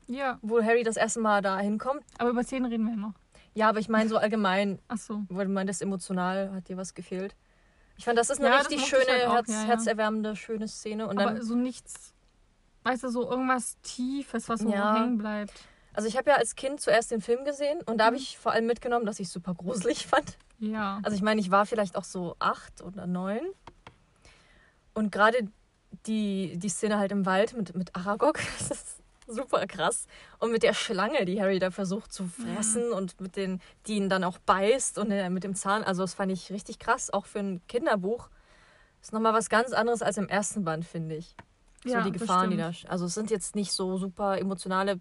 ja, 0.06 0.38
wo 0.42 0.62
Harry 0.62 0.82
das 0.84 0.96
erste 0.96 1.20
Mal 1.20 1.42
da 1.42 1.58
hinkommt. 1.58 2.02
aber 2.18 2.30
über 2.30 2.44
Szenen 2.44 2.70
reden 2.70 2.84
wir 2.86 2.96
noch. 2.96 3.14
Ja, 3.54 3.68
aber 3.68 3.78
ich 3.78 3.88
meine 3.88 4.08
so 4.08 4.16
allgemein, 4.16 4.78
Ach 4.88 4.98
so. 4.98 5.22
wo 5.28 5.38
du 5.38 5.48
meintest, 5.48 5.80
emotional 5.82 6.52
hat 6.52 6.68
dir 6.68 6.76
was 6.76 6.94
gefehlt. 6.94 7.34
Ich 7.96 8.04
fand, 8.04 8.18
das 8.18 8.28
ist 8.30 8.40
eine 8.40 8.48
Ja, 8.48 8.56
richtig 8.58 8.84
schöne, 8.84 9.04
halt 9.08 9.26
auch, 9.28 9.34
Herz, 9.34 9.48
ja, 9.48 9.60
ja. 9.62 9.66
herzerwärmende, 9.68 10.34
schöne 10.34 10.66
Szene. 10.66 11.06
Und 11.06 11.20
aber 11.20 11.34
dann, 11.34 11.42
so 11.42 11.54
nichts, 11.54 12.12
weißt 12.82 13.04
du, 13.04 13.08
so 13.10 13.30
irgendwas 13.30 13.76
Tiefes, 13.82 14.48
was 14.48 14.60
so 14.60 14.72
hängen 14.72 15.18
bleibt. 15.18 15.52
also 15.92 16.08
ich 16.08 16.16
habe 16.16 16.30
ja 16.30 16.36
als 16.36 16.56
Kind 16.56 16.80
zuerst 16.80 17.12
den 17.12 17.20
Film 17.20 17.44
gesehen 17.44 17.78
und 17.86 17.98
da 17.98 18.06
habe 18.06 18.16
Mhm. 18.16 18.22
ich 18.22 18.36
vor 18.38 18.50
allem 18.50 18.66
mitgenommen, 18.66 19.06
dass 19.06 19.20
ich 19.20 19.28
es 19.28 19.32
super 19.32 19.54
gruselig 19.54 20.06
fand. 20.08 20.36
Ja. 20.58 20.98
Also 21.04 21.14
ich 21.16 21.22
meine, 21.22 21.40
ich 21.40 21.52
war 21.52 21.66
vielleicht 21.66 21.96
auch 21.96 22.04
so 22.04 22.34
acht 22.40 22.82
oder 22.82 23.06
neun. 23.06 23.40
Und 24.94 25.12
gerade 25.12 25.48
die, 26.06 26.56
die 26.58 26.68
Szene 26.68 26.98
halt 26.98 27.12
im 27.12 27.26
Wald 27.26 27.56
mit, 27.56 27.74
mit 27.76 27.94
Aragog, 27.94 28.40
das 28.58 28.70
ist 28.72 28.93
super 29.26 29.66
krass. 29.66 30.06
Und 30.38 30.52
mit 30.52 30.62
der 30.62 30.74
Schlange, 30.74 31.24
die 31.24 31.40
Harry 31.40 31.58
da 31.58 31.70
versucht 31.70 32.12
zu 32.12 32.26
fressen 32.26 32.92
und 32.92 33.20
mit 33.20 33.36
den, 33.36 33.60
die 33.86 33.96
ihn 33.96 34.08
dann 34.08 34.24
auch 34.24 34.38
beißt 34.38 34.98
und 34.98 35.10
äh, 35.10 35.30
mit 35.30 35.44
dem 35.44 35.54
Zahn. 35.54 35.82
Also 35.84 36.02
das 36.02 36.14
fand 36.14 36.32
ich 36.32 36.50
richtig 36.52 36.78
krass, 36.78 37.12
auch 37.12 37.26
für 37.26 37.40
ein 37.40 37.60
Kinderbuch. 37.68 38.28
Ist 39.00 39.12
nochmal 39.12 39.34
was 39.34 39.50
ganz 39.50 39.72
anderes 39.72 40.02
als 40.02 40.16
im 40.16 40.28
ersten 40.28 40.64
Band, 40.64 40.84
finde 40.84 41.16
ich. 41.16 41.34
So 41.84 41.90
Ja, 41.90 42.02
die 42.02 42.12
Gefahren, 42.12 42.50
die 42.50 42.56
da. 42.56 42.72
Also 42.88 43.04
es 43.04 43.14
sind 43.14 43.30
jetzt 43.30 43.54
nicht 43.54 43.72
so 43.72 43.98
super 43.98 44.38
emotionale, 44.38 45.00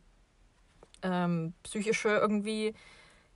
ähm, 1.02 1.54
psychische 1.64 2.10
irgendwie 2.10 2.74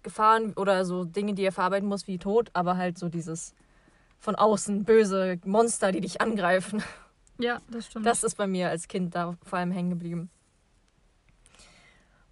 Gefahren 0.03 0.53
oder 0.53 0.85
so 0.85 1.05
Dinge, 1.05 1.33
die 1.33 1.43
er 1.43 1.51
verarbeiten 1.51 1.87
muss, 1.87 2.07
wie 2.07 2.17
Tod, 2.17 2.49
aber 2.53 2.77
halt 2.77 2.97
so 2.97 3.09
dieses 3.09 3.53
von 4.19 4.35
außen 4.35 4.83
böse 4.83 5.39
Monster, 5.45 5.91
die 5.91 6.01
dich 6.01 6.21
angreifen. 6.21 6.83
ja, 7.37 7.59
das 7.69 7.87
stimmt. 7.87 8.05
Das 8.05 8.23
ist 8.23 8.35
bei 8.35 8.47
mir 8.47 8.69
als 8.69 8.87
Kind 8.87 9.15
da 9.15 9.37
vor 9.43 9.59
allem 9.59 9.71
hängen 9.71 9.91
geblieben. 9.91 10.29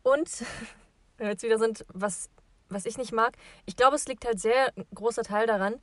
Und 0.06 0.30
wenn 1.18 1.28
wir 1.28 1.32
jetzt 1.32 1.44
wieder 1.44 1.58
sind, 1.58 1.84
was, 1.89 2.30
was 2.70 2.86
ich 2.86 2.98
nicht 2.98 3.12
mag, 3.12 3.36
ich 3.65 3.76
glaube, 3.76 3.96
es 3.96 4.08
liegt 4.08 4.26
halt 4.26 4.39
sehr 4.39 4.72
großer 4.94 5.24
Teil 5.24 5.48
daran, 5.48 5.76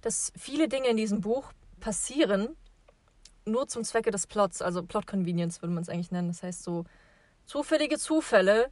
dass 0.00 0.32
viele 0.36 0.68
Dinge 0.68 0.88
in 0.88 0.96
diesem 0.96 1.20
Buch 1.20 1.52
passieren 1.78 2.56
nur 3.46 3.68
zum 3.68 3.84
Zwecke 3.84 4.10
des 4.10 4.26
Plots, 4.26 4.60
also 4.60 4.82
Plot 4.82 5.06
Convenience 5.06 5.62
würde 5.62 5.72
man 5.72 5.82
es 5.82 5.88
eigentlich 5.88 6.10
nennen. 6.10 6.28
Das 6.28 6.42
heißt 6.42 6.62
so 6.62 6.84
zufällige 7.46 7.98
Zufälle, 7.98 8.70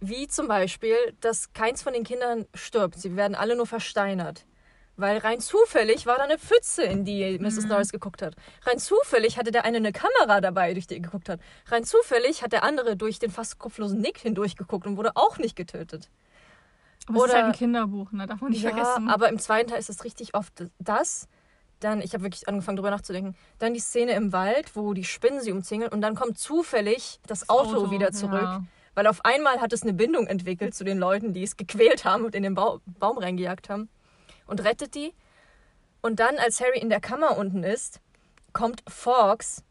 wie 0.00 0.28
zum 0.28 0.46
Beispiel, 0.46 0.96
dass 1.20 1.52
keins 1.52 1.82
von 1.82 1.92
den 1.92 2.04
Kindern 2.04 2.46
stirbt. 2.54 2.98
Sie 2.98 3.16
werden 3.16 3.34
alle 3.34 3.56
nur 3.56 3.66
versteinert. 3.66 4.46
Weil 4.98 5.18
rein 5.18 5.38
zufällig 5.38 6.06
war 6.06 6.16
da 6.16 6.24
eine 6.24 6.38
Pfütze, 6.38 6.82
in 6.82 7.04
die 7.04 7.38
Mrs. 7.38 7.62
Mhm. 7.62 7.68
Norris 7.68 7.92
geguckt 7.92 8.20
hat. 8.20 8.34
Rein 8.66 8.80
zufällig 8.80 9.38
hatte 9.38 9.52
der 9.52 9.64
eine 9.64 9.76
eine 9.76 9.92
Kamera 9.92 10.40
dabei, 10.40 10.74
durch 10.74 10.88
die 10.88 10.94
er 10.94 11.00
geguckt 11.00 11.28
hat. 11.28 11.38
Rein 11.68 11.84
zufällig 11.84 12.42
hat 12.42 12.50
der 12.52 12.64
andere 12.64 12.96
durch 12.96 13.20
den 13.20 13.30
fast 13.30 13.60
kopflosen 13.60 14.00
Nick 14.00 14.18
hindurch 14.18 14.56
geguckt 14.56 14.88
und 14.88 14.96
wurde 14.96 15.12
auch 15.14 15.38
nicht 15.38 15.54
getötet. 15.54 16.10
aber 17.06 17.16
es 17.16 17.22
ist 17.22 17.30
oder- 17.30 17.34
halt 17.34 17.44
ein 17.44 17.52
Kinderbuch, 17.52 18.10
ne? 18.10 18.26
Darf 18.26 18.40
man 18.40 18.50
nicht 18.50 18.62
ja, 18.62 18.70
vergessen. 18.70 19.08
aber 19.08 19.28
im 19.28 19.38
zweiten 19.38 19.70
Teil 19.70 19.78
ist 19.78 19.88
es 19.88 20.02
richtig 20.02 20.34
oft 20.34 20.64
das. 20.80 21.28
Dann, 21.78 22.02
ich 22.02 22.12
habe 22.12 22.24
wirklich 22.24 22.48
angefangen 22.48 22.76
drüber 22.76 22.90
nachzudenken. 22.90 23.36
Dann 23.60 23.72
die 23.72 23.80
Szene 23.80 24.12
im 24.14 24.32
Wald, 24.32 24.74
wo 24.74 24.94
die 24.94 25.04
Spinnen 25.04 25.40
sie 25.40 25.52
umzingeln 25.52 25.92
und 25.92 26.00
dann 26.00 26.16
kommt 26.16 26.38
zufällig 26.38 27.20
das, 27.28 27.48
Auto, 27.48 27.92
wieder 27.92 28.10
zurück. 28.10 28.42
Ja. 28.42 28.64
Weil 28.96 29.06
auf 29.06 29.24
einmal 29.24 29.60
hat 29.60 29.72
es 29.72 29.84
eine 29.84 29.92
Bindung 29.92 30.26
entwickelt 30.26 30.74
zu 30.74 30.82
den 30.82 30.98
Leuten, 30.98 31.32
die 31.32 31.44
es 31.44 31.56
gequält 31.56 32.04
haben 32.04 32.24
und 32.24 32.34
in 32.34 32.42
den 32.42 32.56
Bau 32.56 32.80
Baum 32.98 33.16
reingejagt 33.16 33.70
haben. 33.70 33.88
Und 34.48 34.64
rettet 34.64 34.96
die. 34.96 35.14
Und 36.00 36.18
dann, 36.18 36.36
als 36.38 36.60
Harry 36.60 36.80
in 36.80 36.90
der 36.90 37.00
Kammer 37.00 37.36
unten 37.38 37.62
ist, 37.62 38.00
kommt 38.52 38.82
Fawkes, 38.88 39.62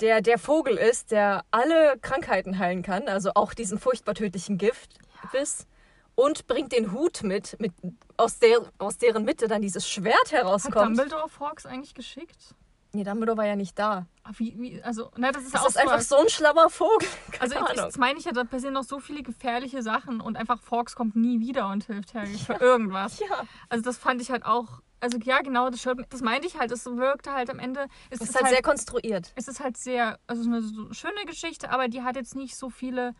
der 0.00 0.20
der 0.20 0.38
Vogel 0.38 0.76
ist, 0.76 1.12
der 1.12 1.44
alle 1.52 1.96
Krankheiten 2.00 2.58
heilen 2.58 2.82
kann, 2.82 3.08
also 3.08 3.30
auch 3.34 3.54
diesen 3.54 3.78
furchtbar 3.78 4.14
tödlichen 4.14 4.58
Giftbiss. 4.58 5.66
Und 6.14 6.46
bringt 6.46 6.72
den 6.72 6.92
Hut 6.92 7.22
mit, 7.24 7.60
mit 7.60 7.72
aus, 8.16 8.38
der, 8.38 8.60
aus 8.78 8.96
deren 8.96 9.24
Mitte 9.24 9.48
dann 9.48 9.60
dieses 9.60 9.86
Schwert 9.88 10.16
Hat 10.24 10.32
herauskommt. 10.32 10.98
Dumbledore 10.98 11.28
Fox 11.28 11.66
eigentlich 11.66 11.94
geschickt? 11.94 12.54
Nee, 12.92 13.04
Dumbledore 13.04 13.36
war 13.36 13.46
ja 13.46 13.54
nicht 13.54 13.78
da. 13.78 14.06
Ah, 14.28 14.32
Wie, 14.38 14.54
wie, 14.58 14.82
also, 14.82 15.10
ne, 15.16 15.30
das 15.30 15.44
ist 15.44 15.54
Das 15.54 15.62
auch 15.62 15.68
ist 15.68 15.78
einfach 15.78 16.00
so 16.00 16.16
ein 16.16 16.28
schlauer 16.28 16.68
Vogel. 16.68 17.06
Also 17.40 17.54
Keine 17.54 17.66
ich, 17.66 17.78
Ahnung. 17.78 17.84
das 17.86 17.96
meine 17.98 18.18
ich 18.18 18.24
ja, 18.24 18.32
da 18.32 18.44
passieren 18.44 18.74
noch 18.74 18.82
so 18.82 18.98
viele 18.98 19.22
gefährliche 19.22 19.82
Sachen 19.82 20.20
und 20.20 20.36
einfach 20.36 20.60
Fox 20.60 20.96
kommt 20.96 21.14
nie 21.16 21.38
wieder 21.40 21.68
und 21.68 21.84
hilft 21.84 22.14
Harry 22.14 22.36
für 22.38 22.54
irgendwas. 22.54 23.20
Ja. 23.20 23.44
Also 23.68 23.84
das 23.84 23.98
fand 23.98 24.20
ich 24.22 24.30
halt 24.30 24.44
auch, 24.44 24.80
also 25.00 25.18
ja 25.22 25.40
genau, 25.42 25.70
das, 25.70 25.86
das 26.08 26.22
meinte 26.22 26.46
ich 26.48 26.58
halt, 26.58 26.72
es 26.72 26.86
wirkte 26.86 27.32
halt 27.34 27.50
am 27.50 27.58
Ende, 27.60 27.86
es 28.10 28.18
Das 28.18 28.30
ist 28.30 28.34
halt 28.36 28.48
sehr 28.48 28.62
konstruiert. 28.62 29.32
es 29.36 29.46
ist 29.48 29.60
halt 29.62 29.76
sehr, 29.76 30.18
also 30.26 30.40
es 30.42 30.46
ist 30.48 30.52
eine 30.52 30.62
so 30.62 30.92
schöne 30.92 31.24
Geschichte, 31.26 31.70
aber 31.70 31.86
die 31.88 32.02
hat 32.02 32.16
jetzt 32.16 32.34
nicht 32.34 32.56
so 32.56 32.68
viele 32.70 33.14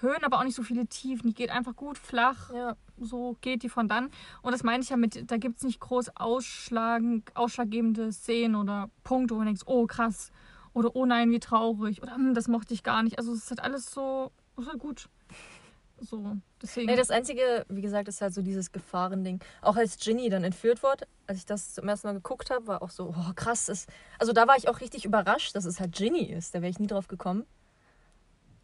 Höhen, 0.00 0.24
aber 0.24 0.38
auch 0.38 0.44
nicht 0.44 0.56
so 0.56 0.62
viele 0.62 0.86
Tiefen. 0.86 1.28
Die 1.28 1.34
geht 1.34 1.50
einfach 1.50 1.76
gut 1.76 1.98
flach, 1.98 2.50
Ja. 2.54 2.74
so 2.98 3.36
geht 3.42 3.62
die 3.62 3.68
von 3.68 3.86
dann. 3.86 4.10
Und 4.42 4.52
das 4.52 4.62
meine 4.62 4.82
ich 4.82 4.88
ja 4.90 4.96
mit, 4.96 5.30
da 5.30 5.36
gibt 5.36 5.58
es 5.58 5.62
nicht 5.62 5.78
groß 5.78 6.16
ausschlagen, 6.16 7.22
ausschlaggebende 7.34 8.10
Szenen 8.12 8.56
oder 8.56 8.90
Punkte, 9.04 9.34
wo 9.34 9.38
man 9.38 9.46
denkt, 9.46 9.62
oh 9.66 9.86
krass, 9.86 10.32
oder 10.72 10.94
oh 10.94 11.06
nein, 11.06 11.30
wie 11.30 11.40
traurig, 11.40 12.02
oder 12.02 12.14
hm, 12.14 12.34
das 12.34 12.48
mochte 12.48 12.74
ich 12.74 12.82
gar 12.82 13.02
nicht. 13.02 13.18
Also 13.18 13.32
es 13.32 13.44
ist 13.44 13.50
halt 13.50 13.60
alles 13.60 13.90
so, 13.90 14.30
ist 14.58 14.68
halt 14.68 14.78
gut. 14.78 15.08
So, 16.02 16.36
deswegen. 16.62 16.86
Nee, 16.86 16.96
das 16.96 17.10
Einzige, 17.10 17.66
wie 17.68 17.82
gesagt, 17.82 18.08
ist 18.08 18.22
halt 18.22 18.32
so 18.32 18.40
dieses 18.40 18.72
Gefahrending. 18.72 19.38
Auch 19.60 19.76
als 19.76 19.98
Ginny 19.98 20.30
dann 20.30 20.44
entführt 20.44 20.82
wurde, 20.82 21.06
als 21.26 21.38
ich 21.38 21.44
das 21.44 21.74
zum 21.74 21.86
ersten 21.88 22.06
Mal 22.08 22.14
geguckt 22.14 22.48
habe, 22.48 22.66
war 22.66 22.80
auch 22.82 22.88
so, 22.88 23.14
oh 23.14 23.32
krass. 23.34 23.66
Das, 23.66 23.86
also 24.18 24.32
da 24.32 24.48
war 24.48 24.56
ich 24.56 24.68
auch 24.68 24.80
richtig 24.80 25.04
überrascht, 25.04 25.54
dass 25.54 25.66
es 25.66 25.78
halt 25.78 25.92
Ginny 25.94 26.24
ist. 26.24 26.54
Da 26.54 26.62
wäre 26.62 26.70
ich 26.70 26.78
nie 26.78 26.86
drauf 26.86 27.06
gekommen. 27.06 27.44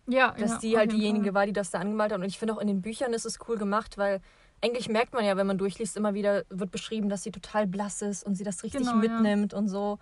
ja, 0.06 0.32
Dass 0.38 0.52
ja, 0.52 0.58
die 0.60 0.78
halt 0.78 0.92
diejenige 0.92 1.26
Fall. 1.26 1.34
war, 1.34 1.46
die 1.46 1.52
das 1.52 1.70
da 1.70 1.78
angemalt 1.80 2.12
hat. 2.12 2.20
Und 2.20 2.24
ich 2.26 2.38
finde 2.38 2.54
auch 2.54 2.58
in 2.60 2.68
den 2.68 2.80
Büchern 2.80 3.12
ist 3.12 3.26
es 3.26 3.38
cool 3.48 3.58
gemacht, 3.58 3.98
weil 3.98 4.20
eigentlich 4.62 4.88
merkt 4.88 5.12
man 5.12 5.22
ja, 5.24 5.36
wenn 5.36 5.46
man 5.46 5.58
durchliest, 5.58 5.96
immer 5.98 6.14
wieder 6.14 6.44
wird 6.48 6.70
beschrieben, 6.70 7.10
dass 7.10 7.22
sie 7.22 7.32
total 7.32 7.66
blass 7.66 8.00
ist 8.00 8.24
und 8.24 8.34
sie 8.34 8.44
das 8.44 8.62
richtig 8.62 8.80
Genau, 8.80 8.92
ja. 8.92 8.96
mitnimmt 8.96 9.52
und 9.52 9.68
so. 9.68 9.98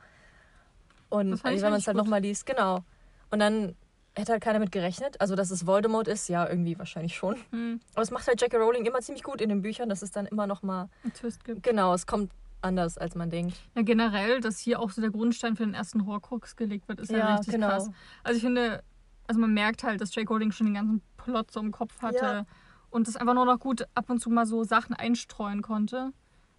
Und 1.14 1.32
also, 1.32 1.44
wenn 1.44 1.60
man 1.70 1.74
es 1.80 1.86
halt 1.86 1.96
nochmal 1.96 2.20
liest, 2.20 2.46
genau. 2.46 2.84
Und 3.30 3.38
dann 3.38 3.76
hätte 4.16 4.32
halt 4.32 4.42
keiner 4.42 4.58
mit 4.58 4.72
gerechnet. 4.72 5.20
Also, 5.20 5.34
dass 5.34 5.50
es 5.50 5.66
Voldemort 5.66 6.08
ist, 6.08 6.28
ja, 6.28 6.48
irgendwie 6.48 6.78
wahrscheinlich 6.78 7.14
schon. 7.16 7.36
Hm, 7.50 7.80
Aber 7.94 8.02
es 8.02 8.10
macht 8.10 8.26
halt 8.26 8.40
J.K. 8.40 8.56
Rowling 8.58 8.84
immer 8.84 9.00
ziemlich 9.00 9.22
gut 9.24 9.40
in 9.40 9.48
den 9.48 9.62
Büchern, 9.62 9.88
dass 9.88 10.02
es 10.02 10.10
dann 10.10 10.26
immer 10.26 10.46
nochmal, 10.46 10.88
einen 11.02 11.12
Twist 11.12 11.44
gibt. 11.44 11.62
genau, 11.62 11.94
es 11.94 12.06
kommt 12.06 12.30
anders, 12.62 12.96
als 12.96 13.14
man 13.14 13.28
denkt. 13.30 13.56
Ja, 13.74 13.82
generell, 13.82 14.40
dass 14.40 14.58
hier 14.58 14.80
auch 14.80 14.90
so 14.90 15.00
der 15.00 15.10
Grundstein 15.10 15.56
für 15.56 15.64
den 15.64 15.74
ersten 15.74 16.06
Horcrux 16.06 16.56
gelegt 16.56 16.88
wird, 16.88 17.00
ist 17.00 17.10
ja, 17.10 17.18
Ja, 17.18 17.34
richtig 17.36 17.54
genau. 17.54 17.68
krass. 17.68 17.90
Also 18.22 18.36
ich 18.38 18.42
finde, 18.42 18.82
also 19.26 19.40
man 19.40 19.52
merkt 19.52 19.82
halt, 19.84 20.00
dass 20.00 20.14
J.K. 20.14 20.32
Rowling 20.32 20.52
schon 20.52 20.66
den 20.68 20.74
ganzen 20.74 21.02
Plot 21.16 21.50
so 21.50 21.60
im 21.60 21.72
Kopf 21.72 22.00
hatte 22.00 22.16
Ja. 22.24 22.46
und 22.90 23.06
das 23.08 23.16
einfach 23.16 23.34
nur 23.34 23.44
noch 23.46 23.58
gut 23.60 23.86
ab 23.94 24.08
und 24.10 24.20
zu 24.20 24.30
mal 24.30 24.46
so 24.46 24.64
Sachen 24.64 24.94
einstreuen 24.94 25.60
konnte. 25.60 26.12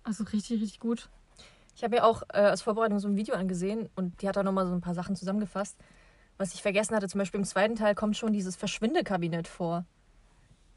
Also 0.04 0.24
richtig, 0.26 0.62
richtig 0.62 0.80
gut. 0.80 1.10
Ich 1.76 1.84
habe 1.84 1.96
mir 1.96 2.06
auch 2.06 2.24
äh, 2.34 2.38
als 2.38 2.62
Vorbereitung 2.62 3.00
so 3.00 3.08
ein 3.08 3.18
Video 3.18 3.36
angesehen 3.36 3.90
und 3.96 4.22
die 4.22 4.28
hat 4.30 4.36
da 4.38 4.44
nochmal 4.44 4.66
so 4.66 4.74
ein 4.74 4.82
paar 4.82 4.94
Sachen 4.94 5.16
zusammengefasst. 5.16 5.78
Was 6.38 6.54
ich 6.54 6.62
vergessen 6.62 6.96
hatte, 6.96 7.08
zum 7.08 7.20
Beispiel 7.20 7.40
im 7.40 7.46
zweiten 7.46 7.76
Teil 7.76 7.96
kommt 7.96 8.16
schon 8.18 8.34
dieses 8.34 8.56
Verschwindekabinett 8.56 9.48
vor. 9.48 9.86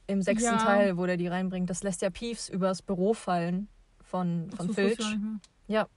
Im 0.06 0.22
sechsten 0.22 0.44
Ja. 0.54 0.56
Teil, 0.58 0.96
wo 0.96 1.06
der 1.06 1.16
die 1.16 1.28
reinbringt. 1.28 1.68
Das 1.70 1.82
lässt 1.82 2.02
ja 2.02 2.10
Peeves 2.10 2.48
übers 2.48 2.82
Büro 2.82 3.14
fallen 3.14 3.68
von, 4.02 4.50
von 4.50 4.68
wusste 4.68 4.82
ich 4.82 4.96
Filch. 4.96 5.10
nicht 5.16 5.18
mehr. 5.68 5.88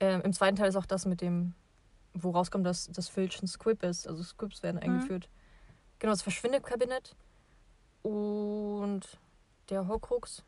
Ähm, 0.00 0.20
Im 0.22 0.32
zweiten 0.32 0.56
Teil 0.56 0.68
ist 0.68 0.76
auch 0.76 0.86
das 0.86 1.06
mit 1.06 1.20
dem, 1.20 1.54
wo 2.14 2.30
rauskommt, 2.30 2.64
dass, 2.66 2.86
dass 2.86 3.08
Filch 3.08 3.40
ein 3.42 3.46
Squib 3.48 3.82
ist. 3.82 4.06
Also 4.08 4.22
Squibs 4.22 4.62
werden 4.62 4.76
Mhm. 4.76 4.82
eingeführt. 4.82 5.28
Genau, 5.98 6.12
das 6.12 6.22
Verschwindekabinett. 6.22 7.14
Und 8.02 9.18
der 9.70 9.86
Horcrux. 9.88 10.44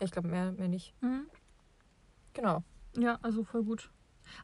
Ja, 0.00 0.04
Ich 0.06 0.12
glaube, 0.12 0.28
mehr, 0.28 0.52
mehr 0.52 0.68
nicht. 0.68 0.94
Mhm. 1.02 1.26
Genau. 2.34 2.62
Ja, 2.96 3.18
also 3.22 3.44
voll 3.44 3.62
gut. 3.64 3.90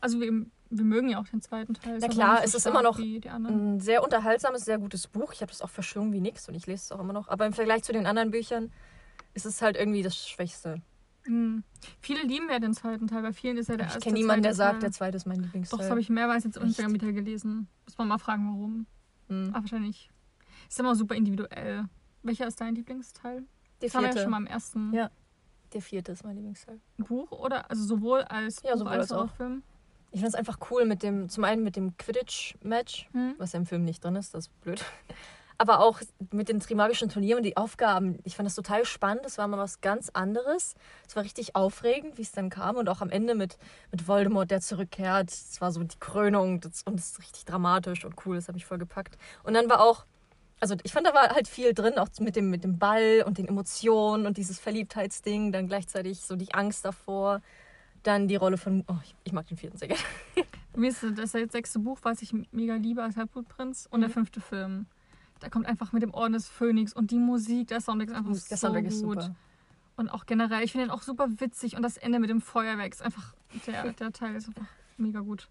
Also 0.01 0.21
wir, 0.21 0.33
wir 0.71 0.85
mögen 0.85 1.09
ja 1.09 1.19
auch 1.21 1.27
den 1.29 1.41
zweiten 1.41 1.75
Teil. 1.75 1.99
Na 2.01 2.09
klar, 2.09 2.41
es 2.45 2.55
ist 2.55 2.67
immer 2.67 2.83
noch. 2.83 2.99
Ein 2.99 3.81
sehr 3.81 4.03
unterhaltsames, 4.03 4.65
sehr 4.65 4.79
gutes 4.79 5.07
Buch. 5.07 5.33
Ich 5.33 5.41
habe 5.43 5.51
das 5.51 5.63
auch 5.63 5.71
verschlungen 5.71 6.13
wie 6.13 6.21
nix 6.21 6.49
und 6.49 6.55
ich 6.55 6.67
lese 6.67 6.85
es 6.85 6.93
auch 6.93 7.01
immer 7.01 7.13
noch. 7.13 7.29
Aber 7.29 7.47
im 7.47 7.53
Vergleich 7.53 7.83
zu 7.85 7.93
den 7.93 8.07
anderen 8.07 8.31
Büchern 8.31 8.73
ist 9.35 9.47
es 9.47 9.63
halt 9.63 9.77
irgendwie 9.77 10.03
das 10.03 10.17
Schwächste. 10.29 10.81
Mhm. 11.27 11.65
Viele 12.01 12.23
lieben 12.23 12.49
ja 12.51 12.59
den 12.59 12.73
zweiten 12.73 13.07
Teil. 13.09 13.23
Bei 13.23 13.33
vielen 13.33 13.57
ist 13.59 13.69
ja 13.69 13.77
der 13.77 13.87
Ich 13.87 13.95
erste 13.95 14.01
kenne 14.09 14.19
niemanden, 14.19 14.43
der 14.45 14.55
sagt, 14.55 14.73
Teil. 14.75 14.81
der 14.81 14.93
zweite 14.93 15.17
ist 15.17 15.27
mein 15.27 15.39
Doch, 15.39 15.45
Lieblingsteil. 15.45 15.79
das 15.79 15.91
habe 15.91 16.01
ich 16.01 16.09
mehrmals 16.09 16.45
jetzt 16.45 16.57
auf? 16.59 16.65
Instagram 16.65 16.95
wieder 16.95 17.13
gelesen. 17.13 17.69
Muss 17.85 17.99
man 17.99 18.09
mal 18.09 18.19
fragen, 18.19 18.47
warum. 18.49 18.87
Hm. 19.29 19.49
Aber 19.53 19.63
wahrscheinlich. 19.63 20.11
Ist 20.69 20.81
immer 20.81 20.95
super 20.95 21.15
individuell. 21.15 21.85
Welcher 22.23 22.47
ist 22.47 22.61
dein 22.61 22.75
Lieblingsteil? 22.75 23.45
Der 23.81 23.89
Das 23.89 23.95
haben 23.95 24.03
wir 24.03 24.07
ja 24.09 24.13
vierte. 24.13 24.23
schon 24.23 24.31
mal 24.31 24.39
im 24.39 24.47
ersten 24.47 24.93
Ja. 24.95 25.11
Der 25.77 25.83
vierte 25.83 26.13
ist 26.13 26.25
mein 26.25 26.37
Lieblingsteil. 26.37 26.81
Buch, 26.97 27.31
oder? 27.33 27.71
Also 27.71 27.85
sowohl 27.85 28.23
als 28.23 28.63
Ja, 28.63 28.71
Buch 28.73 28.79
sowohl 28.79 28.93
als 28.93 29.13
als 29.13 29.21
auch. 29.31 29.37
Film. 29.37 29.63
Ich 30.11 30.21
finde 30.21 30.29
es 30.29 30.35
einfach 30.35 30.57
cool 30.71 30.87
mit 30.87 31.03
dem, 31.03 31.29
zum 31.29 31.45
einen 31.45 31.63
mit 31.63 31.77
dem 31.77 31.95
Quidditch-Match, 31.99 33.11
Hm? 33.13 33.35
was 33.37 33.53
ja 33.53 33.59
im 33.59 33.67
Film 33.67 33.85
nicht 33.85 34.03
drin 34.03 34.17
ist, 34.17 34.33
das 34.33 34.47
ist 34.47 34.61
blöd. 34.63 34.83
Aber 35.59 35.81
auch 35.81 36.01
mit 36.33 36.49
den 36.49 36.61
Trimagischen 36.61 37.11
Turnieren 37.11 37.41
und 37.41 37.43
die 37.43 37.59
Aufgaben. 37.59 38.19
Ich 38.25 38.37
fand 38.37 38.47
das 38.47 38.55
total 38.55 38.87
spannend. 38.87 39.27
Das 39.27 39.37
war 39.37 39.47
mal 39.49 39.59
was 39.59 39.83
ganz 39.83 40.09
anderes. 40.15 40.75
Es 41.07 41.15
war 41.15 41.25
richtig 41.25 41.55
aufregend, 41.57 42.17
wie 42.17 42.23
es 42.23 42.33
dann 42.33 42.49
kam. 42.49 42.77
Und 42.77 42.89
auch 42.89 43.03
am 43.03 43.11
Ende 43.11 43.35
mit, 43.35 43.59
mit 43.91 44.09
Voldemort, 44.09 44.51
der 44.51 44.63
zurückkehrt. 44.63 45.31
Es 45.31 45.61
war 45.61 45.73
so 45.73 45.83
die 45.85 45.99
Krönung. 45.99 46.61
Das, 46.61 46.83
und 46.85 46.99
es 46.99 47.11
ist 47.11 47.19
richtig 47.21 47.45
dramatisch 47.45 48.07
und 48.07 48.15
cool. 48.25 48.37
Das 48.37 48.49
habe 48.49 48.57
ich 48.57 48.65
voll 48.65 48.79
gepackt. 48.79 49.19
Und 49.45 49.53
dann 49.55 49.69
war 49.69 49.81
auch, 49.83 50.07
also 50.61 50.75
ich 50.83 50.93
fand, 50.93 51.07
da 51.07 51.15
war 51.15 51.31
halt 51.31 51.49
viel 51.49 51.75
drin, 51.75 51.99
auch 51.99 52.09
mit 52.21 52.37
dem, 52.37 52.51
mit 52.51 52.65
dem 52.65 52.79
Ball 52.79 53.23
und 53.27 53.39
den 53.39 53.47
Emotionen 53.49 54.27
und 54.27 54.37
dieses 54.37 54.59
Verliebtheitsding. 54.59 55.53
Dann 55.53 55.69
gleichzeitig 55.69 56.21
so 56.21 56.37
die 56.37 56.53
Angst 56.55 56.85
davor. 56.85 57.43
Dann 58.03 58.29
die 58.29 58.37
Rolle 58.37 58.57
von, 58.57 58.85
oh, 58.89 58.95
ich, 59.03 59.15
ich 59.25 59.33
mag 59.33 59.47
den 59.49 59.57
vierten 59.57 59.77
sehr 59.79 59.89
gerne. 59.89 60.03
Mir 60.77 60.91
ist 60.91 61.05
das 61.17 61.33
sechste 61.33 61.79
Buch, 61.79 61.99
was 62.03 62.23
ich 62.23 62.33
mega 62.53 62.75
liebe 62.77 63.03
als 63.03 63.17
Halbblutprinz. 63.17 63.89
Und 63.91 64.01
der 64.01 64.09
Mhm. 64.11 64.15
fünfte 64.15 64.41
Film. 64.41 64.87
Da 65.41 65.49
kommt 65.51 65.67
einfach 65.67 65.93
mit 65.93 66.03
dem 66.03 66.15
Orden 66.15 66.33
des 66.33 66.49
Phönix 66.49 66.95
und 66.95 67.11
die 67.11 67.19
Musik, 67.19 67.69
der 67.69 67.81
Soundtrack 67.83 68.09
ist 68.11 68.15
einfach 68.17 68.31
Der 68.31 68.39
so 68.39 68.57
Soundtrack 68.57 68.85
gut. 68.85 68.93
ist 68.93 69.01
super. 69.01 69.35
Und 69.97 70.09
auch 70.11 70.25
generell, 70.27 70.63
ich 70.63 70.73
finde 70.73 70.87
ihn 70.87 70.91
auch 70.91 71.03
super 71.03 71.27
witzig. 71.39 71.77
Und 71.77 71.83
das 71.83 71.97
Ende 71.97 72.19
mit 72.19 72.31
dem 72.31 72.41
Feuerwerk 72.41 72.93
ist 72.93 73.03
einfach, 73.03 73.35
der, 73.67 73.93
der 73.93 74.13
Teil 74.13 74.35
ist 74.37 74.49
einfach 74.49 74.67
mega 74.97 75.21
gut. 75.21 75.49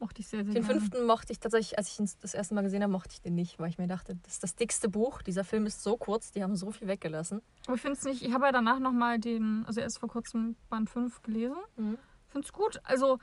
Mochte 0.00 0.20
ich 0.22 0.28
sehr, 0.28 0.44
sehr 0.44 0.54
Den 0.54 0.62
gerne. 0.64 0.80
fünften 0.80 1.04
mochte 1.06 1.30
ich 1.32 1.38
tatsächlich, 1.40 1.76
als 1.78 1.88
ich 1.92 2.00
ihn 2.00 2.10
das 2.22 2.32
erste 2.34 2.54
Mal 2.54 2.62
gesehen 2.62 2.82
habe, 2.82 2.90
mochte 2.90 3.10
ich 3.12 3.20
den 3.20 3.34
nicht, 3.34 3.58
weil 3.58 3.68
ich 3.68 3.76
mir 3.78 3.86
dachte, 3.86 4.16
das 4.22 4.32
ist 4.34 4.42
das 4.42 4.56
dickste 4.56 4.88
Buch. 4.88 5.20
Dieser 5.20 5.44
Film 5.44 5.66
ist 5.66 5.82
so 5.82 5.96
kurz, 5.98 6.32
die 6.32 6.42
haben 6.42 6.56
so 6.56 6.70
viel 6.70 6.88
weggelassen. 6.88 7.42
Aber 7.66 7.74
ich 7.76 7.82
finde 7.82 7.98
es 7.98 8.04
nicht, 8.04 8.22
ich 8.22 8.32
habe 8.32 8.46
ja 8.46 8.52
danach 8.52 8.78
nochmal 8.78 9.18
den, 9.18 9.62
also 9.66 9.80
erst 9.80 9.98
vor 9.98 10.08
kurzem 10.08 10.56
Band 10.70 10.88
5 10.88 11.20
gelesen. 11.22 11.56
Mhm. 11.76 11.98
finde 12.28 12.46
es 12.46 12.52
gut. 12.52 12.80
Also 12.84 13.18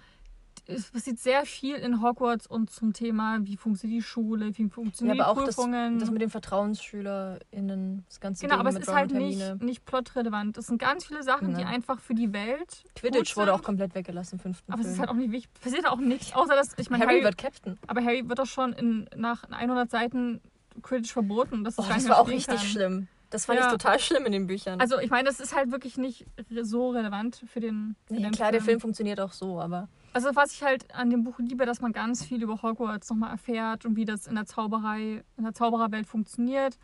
es 0.68 0.92
passiert 0.92 1.20
sehr 1.20 1.46
viel 1.46 1.76
in 1.76 2.02
Hogwarts 2.02 2.48
und 2.48 2.70
zum 2.70 2.94
Thema, 2.94 3.38
wie 3.42 3.58
funktioniert 3.58 4.00
die 4.02 4.04
Schule, 4.04 4.58
wie 4.58 4.64
Ja, 4.64 4.70
funktionieren 4.70 5.20
aber 5.22 5.34
die 5.34 5.40
auch 5.42 5.46
das, 5.46 5.56
Prüfungen. 5.56 6.00
das 6.00 6.12
mit 6.12 6.22
den 6.22 6.30
VertrauensschülerInnen, 6.30 8.06
das 8.08 8.20
ganze 8.20 8.42
genau, 8.46 8.56
Ding 8.56 8.60
aber 8.62 8.70
es 8.70 8.76
ist 8.82 8.90
Ron 8.90 8.96
halt 8.96 9.14
nicht, 9.14 9.62
nicht 9.62 9.86
plotrelevant. 9.86 10.58
Es 10.58 10.68
sind 10.68 10.80
ganz 10.80 11.06
viele 11.06 11.24
Sachen, 11.24 11.50
die 11.50 11.64
Nein. 11.64 11.68
einfach 11.76 12.00
für 12.00 12.14
die 12.14 12.34
Welt. 12.34 12.84
Quidditch 12.96 13.34
gut 13.36 13.38
wurde 13.44 13.54
auch 13.54 13.64
komplett 13.64 13.96
weggelassen 13.96 14.36
im 14.36 14.40
fünften 14.40 14.72
Aber 14.72 14.82
es 14.82 14.88
Film. 14.88 14.94
ist 14.96 15.00
halt 15.00 15.10
auch 15.10 15.16
nicht 15.16 15.32
wichtig. 15.32 15.62
Passiert 15.62 15.88
auch 15.88 16.00
nichts, 16.00 16.34
außer 16.34 16.56
dass, 16.56 16.78
ich 16.78 16.90
meine, 16.90 17.04
Harry, 17.04 17.14
Harry, 17.16 17.24
wird 17.24 17.38
Captain. 17.38 17.78
aber 17.88 18.04
Harry 18.04 18.28
wird 18.28 18.40
doch 18.40 18.46
schon 18.46 18.74
in, 18.74 19.10
nach 19.16 19.44
100 19.50 19.90
Seiten 19.90 20.42
Quidditch 20.82 21.12
verboten. 21.12 21.64
Das, 21.64 21.78
Oh, 21.80 21.86
das 21.88 22.08
war 22.10 22.20
auch 22.20 22.28
richtig 22.28 22.58
kann. 22.58 22.66
schlimm. 22.66 23.08
Das 23.30 23.46
fand 23.46 23.60
Ja. 23.60 23.66
ich 23.66 23.72
total 23.74 24.00
schlimm 24.00 24.26
in 24.26 24.32
den 24.32 24.48
Büchern. 24.48 24.80
Also 24.80 25.00
ich 25.00 25.10
meine, 25.10 25.28
das 25.28 25.40
ist 25.42 25.54
halt 25.54 25.70
wirklich 25.72 25.98
nicht 25.98 26.26
so 26.62 26.92
relevant 26.92 27.44
für 27.52 27.60
den, 27.60 27.96
für 28.08 28.14
ja, 28.16 28.22
den 28.22 28.32
klar, 28.32 28.52
der 28.54 28.62
Film 28.62 28.80
funktioniert 28.80 29.20
auch 29.20 29.34
so, 29.34 29.60
aber 29.60 29.90
Also 30.18 30.36
was 30.36 30.52
ich 30.52 30.64
halt 30.64 30.92
an 30.96 31.12
dem 31.12 31.24
Buch 31.24 31.38
liebe, 31.38 31.68
dass 31.68 31.80
man 31.80 31.92
ganz 31.92 32.26
viel 32.26 32.42
über 32.42 32.64
Hogwarts 32.64 33.08
nochmal 33.12 33.30
erfährt 33.30 33.86
und 33.86 33.96
wie 33.96 34.04
das 34.04 34.26
in 34.26 34.34
der 34.34 34.48
Zauberei, 34.48 35.24
in 35.38 35.44
der 35.44 35.54
Zaubererwelt 35.54 36.08
funktioniert. 36.08 36.80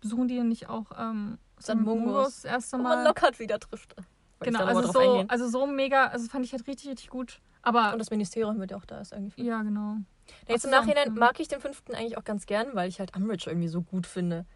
Besuchen 0.00 0.28
die 0.28 0.36
denn 0.36 0.48
nicht 0.48 0.70
auch 0.70 0.86
ähm, 0.98 1.36
St. 1.60 1.74
Mungus. 1.74 2.36
das 2.36 2.44
erste 2.46 2.78
wo 2.78 2.82
man 2.82 3.00
Mal? 3.00 3.04
Lockhart 3.04 3.38
wieder 3.38 3.58
trifft. 3.58 3.94
Genau, 4.40 4.60
mal 4.60 4.68
also 4.68 4.92
so, 4.92 4.98
eingehen. 4.98 5.28
also 5.28 5.46
so 5.46 5.66
mega, 5.66 6.06
also 6.06 6.26
fand 6.28 6.46
ich 6.46 6.52
halt 6.52 6.66
richtig, 6.66 6.88
richtig 6.88 7.10
gut. 7.10 7.42
Aber 7.60 7.92
Und 7.92 7.98
das 7.98 8.10
Ministerium 8.10 8.58
wird 8.58 8.70
ja 8.70 8.78
auch 8.78 8.86
da 8.86 9.02
ist 9.02 9.12
irgendwie. 9.12 9.44
ja, 9.44 9.60
genau. 9.60 9.96
Ja, 10.48 10.54
Jetzt 10.54 10.64
im 10.64 10.70
Ach 10.72 10.76
so, 10.76 10.80
Nachhinein 10.80 11.08
okay. 11.10 11.18
mag 11.20 11.38
ich 11.38 11.48
den 11.48 11.60
fünften 11.60 11.94
eigentlich 11.94 12.16
auch 12.16 12.24
ganz 12.24 12.46
gern, 12.46 12.68
weil 12.72 12.88
ich 12.88 12.98
halt 12.98 13.14
Umbridge 13.14 13.50
irgendwie 13.50 13.68
so 13.68 13.82
gut 13.82 14.06
finde. 14.06 14.46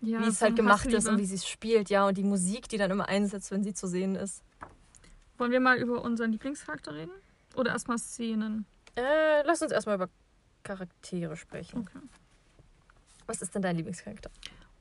Ja, 0.00 0.18
wie 0.18 0.26
es 0.26 0.42
halt 0.42 0.56
gemacht 0.56 0.86
ist 0.86 0.94
Hassliebe. 0.94 1.14
und 1.14 1.18
wie 1.20 1.26
sie 1.26 1.36
es 1.36 1.46
spielt, 1.46 1.90
ja, 1.90 2.08
und 2.08 2.18
die 2.18 2.24
Musik, 2.24 2.68
die 2.68 2.76
dann 2.76 2.90
immer 2.90 3.08
einsetzt, 3.08 3.52
wenn 3.52 3.62
sie 3.62 3.72
zu 3.72 3.86
sehen 3.86 4.16
ist. 4.16 4.42
Wollen 5.38 5.52
wir 5.52 5.60
mal 5.60 5.76
über 5.76 6.02
unseren 6.02 6.32
Lieblingscharakter 6.32 6.92
reden? 6.92 7.12
Oder 7.56 7.70
erstmal 7.72 7.98
Szenen? 7.98 8.66
Äh, 8.96 9.42
lass 9.44 9.62
uns 9.62 9.72
erstmal 9.72 9.96
über 9.96 10.08
Charaktere 10.62 11.36
sprechen. 11.36 11.80
Okay. 11.80 11.98
Was 13.26 13.42
ist 13.42 13.54
denn 13.54 13.62
dein 13.62 13.76
Lieblingscharakter? 13.76 14.30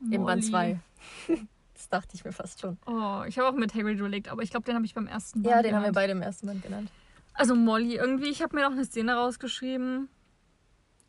Im 0.02 0.26
Band 0.26 0.50
Molly. 0.50 0.50
2. 0.50 0.80
das 1.74 1.90
dachte 1.90 2.16
ich 2.16 2.26
mir 2.26 2.32
fast 2.32 2.60
schon. 2.60 2.78
Oh, 2.86 3.24
ich 3.28 3.38
habe 3.38 3.48
auch 3.50 3.54
mit 3.54 3.74
Hagrid 3.74 4.00
überlegt, 4.00 4.30
aber 4.30 4.42
ich 4.42 4.50
glaube, 4.50 4.66
den 4.66 4.76
habe 4.76 4.86
ich 4.86 4.94
beim 4.94 5.08
ersten 5.08 5.44
Band 5.44 5.56
Ja, 5.56 5.62
den 5.62 5.76
haben 5.76 5.82
wir 5.84 5.92
genannt. 5.92 5.96
beide 5.96 6.12
im 6.14 6.22
ersten 6.22 6.48
Band 6.48 6.64
genannt. 6.64 6.92
Also 7.34 7.56
Molly 7.56 7.96
irgendwie. 7.96 8.30
Ich 8.30 8.42
habe 8.42 8.56
mir 8.56 8.64
noch 8.64 8.72
eine 8.72 8.86
Szene 8.86 9.14
rausgeschrieben. 9.16 10.10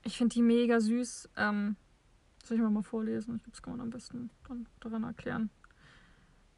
Ich 0.04 0.16
finde 0.18 0.34
die 0.34 0.42
mega 0.42 0.80
süß. 0.80 1.30
Ähm, 1.36 1.76
soll 2.44 2.56
ich 2.56 2.62
mal, 2.62 2.70
mal 2.70 2.82
vorlesen? 2.82 3.36
Ich 3.36 3.42
glaube, 3.42 3.50
das 3.52 3.62
kann 3.62 3.72
man 3.76 3.80
am 3.82 3.90
besten 3.90 4.30
dann 4.48 4.66
daran 4.80 5.04
erklären. 5.04 5.50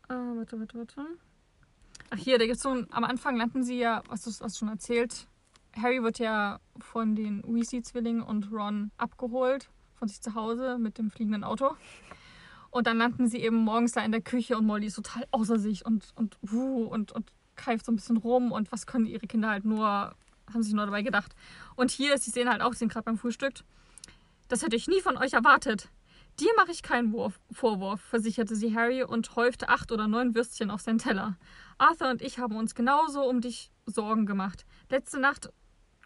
Äh, 0.09 0.15
warte, 0.15 0.59
warte, 0.59 0.79
warte. 0.79 1.07
Ach 2.11 2.19
hier, 2.19 2.39
da 2.39 2.47
gibt's 2.47 2.63
so 2.63 2.71
ein, 2.71 2.87
am 2.91 3.05
Anfang 3.05 3.37
landen 3.37 3.63
sie 3.63 3.79
ja, 3.79 4.03
was 4.09 4.23
du 4.23 4.31
hast 4.45 4.59
schon 4.59 4.69
erzählt. 4.69 5.27
Harry 5.77 6.03
wird 6.03 6.19
ja 6.19 6.61
von 6.79 7.17
den 7.17 7.43
Weasley-Zwillingen 7.43 8.23
und 8.23 8.53
Ron 8.53 8.91
abgeholt 8.97 9.69
von 9.95 10.09
sich 10.09 10.21
zu 10.21 10.35
Hause 10.35 10.79
mit 10.79 10.99
dem 10.99 11.11
fliegenden 11.11 11.45
Auto. 11.45 11.77
Und 12.71 12.87
dann 12.87 12.99
landen 12.99 13.29
sie 13.29 13.39
eben 13.39 13.57
morgens 13.57 13.93
da 13.93 14.05
in 14.05 14.13
der 14.13 14.21
Küche 14.21 14.59
und 14.59 14.67
Molly 14.67 14.87
ist 14.87 14.97
total 14.97 15.25
außer 15.31 15.59
sich 15.59 15.87
und, 15.87 16.13
und, 16.17 16.37
wuh, 16.43 16.85
und, 16.85 17.13
und 17.13 17.31
keift 17.57 17.87
so 17.87 17.93
ein 17.93 17.97
bisschen 17.97 18.17
rum 18.17 18.53
und 18.53 18.73
was 18.73 18.87
können 18.87 19.07
ihre 19.07 19.27
Kinder 19.27 19.49
halt 19.49 19.65
nur, 19.65 19.87
haben 20.53 20.63
sich 20.63 20.75
nur 20.75 20.85
dabei 20.85 21.03
gedacht. 21.03 21.35
Und 21.77 21.91
hier 21.91 22.15
die 22.17 22.31
Szene 22.31 22.51
halt 22.51 22.63
auch, 22.63 22.73
sie 22.73 22.81
sind 22.81 22.93
gerade 22.93 23.05
beim 23.05 23.17
Frühstück. 23.17 23.55
Das 24.49 24.63
hätte 24.63 24.77
ich 24.77 24.89
nie 24.89 25.01
von 25.01 25.17
euch 25.17 25.33
erwartet. 25.33 25.89
Dir 26.41 26.51
mache 26.57 26.73
ich 26.73 26.83
keinen 26.83 27.13
Wurf, 27.13 27.39
Vorwurf, 27.53 28.01
versicherte 28.01 28.57
sie 28.57 28.75
Harry 28.75 29.05
und 29.05 29.37
häufte 29.37 29.69
acht 29.69 29.93
oder 29.93 30.09
neun 30.09 30.35
Würstchen 30.35 30.69
auf 30.69 30.81
seinen 30.81 30.99
Teller. 30.99 31.37
Arthur 31.79 32.11
und 32.11 32.23
ich 32.23 32.41
haben 32.41 32.57
uns 32.57 32.75
genauso 32.75 33.23
um 33.23 33.41
dich 33.41 33.71
Sorgen 33.87 34.27
gemacht. 34.27 34.67
Letzte 34.91 35.21
Nacht, 35.21 35.51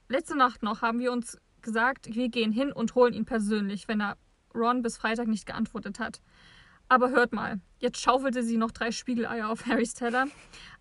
letzte 0.09 0.37
Nacht 0.37 0.63
noch 0.63 0.83
haben 0.83 0.99
wir 0.99 1.13
uns 1.13 1.39
gesagt, 1.63 2.15
wir 2.15 2.29
gehen 2.29 2.53
hin 2.53 2.73
und 2.73 2.95
holen 2.95 3.15
ihn 3.15 3.25
persönlich, 3.25 3.89
wenn 3.89 4.03
er 4.03 4.19
Ron 4.55 4.83
bis 4.83 4.99
Freitag 4.99 5.29
nicht 5.29 5.47
geantwortet 5.47 5.99
hat. 5.99 6.21
Aber 6.91 7.09
hört 7.11 7.33
mal, 7.33 7.61
jetzt 7.79 8.01
schaufelte 8.01 8.43
sie 8.43 8.59
noch 8.59 8.71
drei 8.71 8.91
Spiegeleier 8.91 9.49
auf 9.49 9.67
Harrys 9.67 9.95
Teller. 9.95 10.27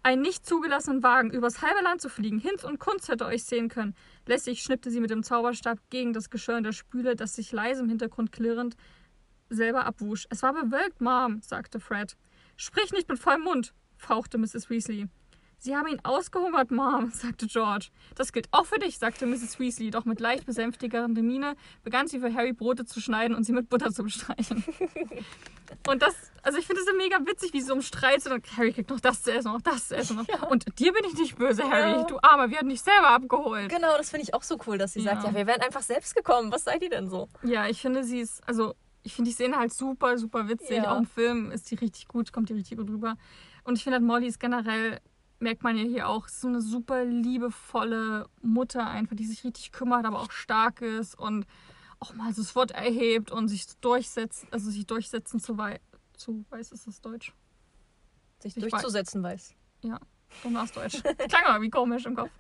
Einen 0.04 0.22
nicht 0.22 0.46
zugelassenen 0.46 1.04
Wagen 1.04 1.32
übers 1.32 1.62
halbe 1.62 1.84
Land 1.84 2.02
zu 2.02 2.10
fliegen, 2.10 2.40
Hinz 2.40 2.66
und 2.66 2.80
Kunst 2.80 3.08
hätte 3.08 3.26
euch 3.26 3.46
sehen 3.46 3.70
können. 3.70 3.96
Lässig 4.26 4.62
schnippte 4.62 4.92
sie 4.92 5.02
mit 5.02 5.10
dem 5.10 5.24
Zauberstab 5.24 5.80
gegen 5.90 6.12
das 6.12 6.30
Geschirr 6.30 6.58
in 6.58 6.64
der 6.64 6.74
Spüle, 6.74 7.16
das 7.16 7.36
sich 7.36 7.54
leise 7.54 7.82
im 7.82 7.90
Hintergrund 7.90 8.32
klirrend 8.34 8.76
selber 9.50 9.86
abwusch. 9.86 10.26
Es 10.30 10.44
war 10.44 10.54
bewölkt, 10.54 11.02
Mom, 11.02 11.42
sagte 11.42 11.80
Fred. 11.80 12.16
Sprich 12.56 12.92
nicht 12.92 13.08
mit 13.10 13.20
vollem 13.20 13.42
Mund, 13.42 13.74
fauchte 13.98 14.38
Mrs. 14.38 14.70
Weasley. 14.70 15.08
Sie 15.60 15.76
haben 15.76 15.88
ihn 15.88 16.00
ausgehungert, 16.04 16.70
Mom, 16.70 17.10
sagte 17.14 17.48
George. 17.48 17.88
Das 18.16 18.32
gilt 18.32 18.48
auch 18.52 18.66
für 18.68 18.78
dich, 18.78 19.00
sagte 19.00 19.26
Mrs. 19.26 19.60
Weasley, 19.60 19.90
doch 19.90 20.06
mit 20.06 20.20
leicht 20.20 20.46
besänftigerender 20.46 21.24
Miene 21.24 21.56
begann 21.84 22.08
sie 22.08 22.20
für 22.20 22.32
Harry 22.34 22.54
Brote 22.54 22.86
zu 22.86 23.02
schneiden 23.02 23.36
und 23.36 23.44
sie 23.44 23.54
mit 23.54 23.68
Butter 23.68 23.92
zu 23.92 24.04
bestreichen. 24.04 24.64
und 25.88 26.02
das, 26.04 26.16
also 26.44 26.60
ich 26.60 26.68
finde 26.68 26.82
es 26.84 26.88
mega 26.98 27.18
witzig, 27.26 27.54
wie 27.54 27.62
sie 27.62 27.68
so 27.68 27.74
umstreitet 27.74 28.32
und 28.32 28.58
Harry 28.58 28.72
kriegt 28.72 28.90
noch 28.92 29.00
das 29.00 29.24
zu 29.24 29.34
essen, 29.34 29.52
noch 29.52 29.62
das 29.62 29.88
zu 29.88 29.96
essen. 29.98 30.18
Noch. 30.18 30.50
Und 30.52 30.66
dir 30.80 30.94
bin 30.94 31.04
ich 31.06 31.16
nicht 31.18 31.38
böse, 31.38 31.64
Harry, 31.64 31.92
Ja. 31.92 32.04
du 32.04 32.20
Armer, 32.22 32.50
wir 32.52 32.58
hatten 32.58 32.70
dich 32.70 32.82
selber 32.82 33.10
abgeholt. 33.10 33.70
Genau, 33.70 33.98
das 33.98 34.12
finde 34.12 34.24
ich 34.26 34.34
auch 34.36 34.44
so 34.44 34.58
cool, 34.68 34.78
dass 34.78 34.94
sie 34.94 35.02
sagt, 35.02 35.24
Ja. 35.24 35.30
ja, 35.30 35.36
wir 35.36 35.48
wären 35.48 35.62
einfach 35.62 35.82
selbst 35.82 36.16
gekommen. 36.16 36.52
Was 36.52 36.66
seid 36.66 36.84
ihr 36.84 36.90
denn 36.90 37.10
so? 37.10 37.30
Ja, 37.44 37.68
ich 37.68 37.82
finde 37.82 38.04
sie 38.04 38.20
ist, 38.20 38.48
also 38.48 38.76
ich 39.04 39.14
finde 39.14 39.30
die 39.30 39.36
Szene 39.36 39.58
halt 39.58 39.74
super, 39.74 40.18
super 40.18 40.48
witzig. 40.50 40.78
Ja. 40.78 40.94
Auch 40.94 40.98
im 40.98 41.06
Film 41.06 41.52
ist 41.52 41.72
die 41.72 41.76
richtig 41.76 42.08
gut, 42.08 42.34
kommt 42.34 42.50
die 42.50 42.54
richtig 42.54 42.78
gut 42.78 42.90
rüber. 42.90 43.18
Und 43.64 43.78
ich 43.78 43.84
finde 43.84 43.98
halt 43.98 44.06
Molly 44.06 44.28
ist 44.28 44.40
generell, 44.40 45.00
merkt 45.40 45.64
man 45.64 45.78
ja 45.78 45.84
hier 45.84 46.08
auch, 46.08 46.28
so 46.28 46.48
eine 46.48 46.62
super 46.62 47.06
liebevolle 47.06 48.28
Mutter 48.42 48.88
einfach, 48.88 49.16
die 49.16 49.26
sich 49.26 49.44
richtig 49.44 49.72
kümmert, 49.72 50.06
aber 50.06 50.20
auch 50.20 50.32
stark 50.32 50.82
ist 50.82 51.18
und 51.18 51.46
auch 52.00 52.14
mal 52.14 52.34
so 52.34 52.42
das 52.42 52.56
Wort 52.56 52.72
erhebt 52.72 53.32
und 53.32 53.48
sich 53.48 53.66
durchsetzt, 53.80 54.46
also 54.52 54.70
sich 54.70 54.86
durchsetzen 54.86 55.40
zu 55.40 55.58
wei 55.58 55.80
zu 56.18 56.46
weiß 56.50 56.72
ist 56.72 56.88
das 56.88 57.02
Deutsch? 57.02 57.34
Sich 58.40 58.58
Ich 58.58 58.62
durchzusetzen 58.62 59.24
weiß. 59.24 59.54
Dumm 60.44 60.58
aus 60.58 60.72
Deutsch. 60.72 61.02
Klang 61.02 61.44
aber 61.46 61.62
wie 61.62 61.70
komisch 61.70 62.06
im 62.06 62.16
Kopf. 62.16 62.32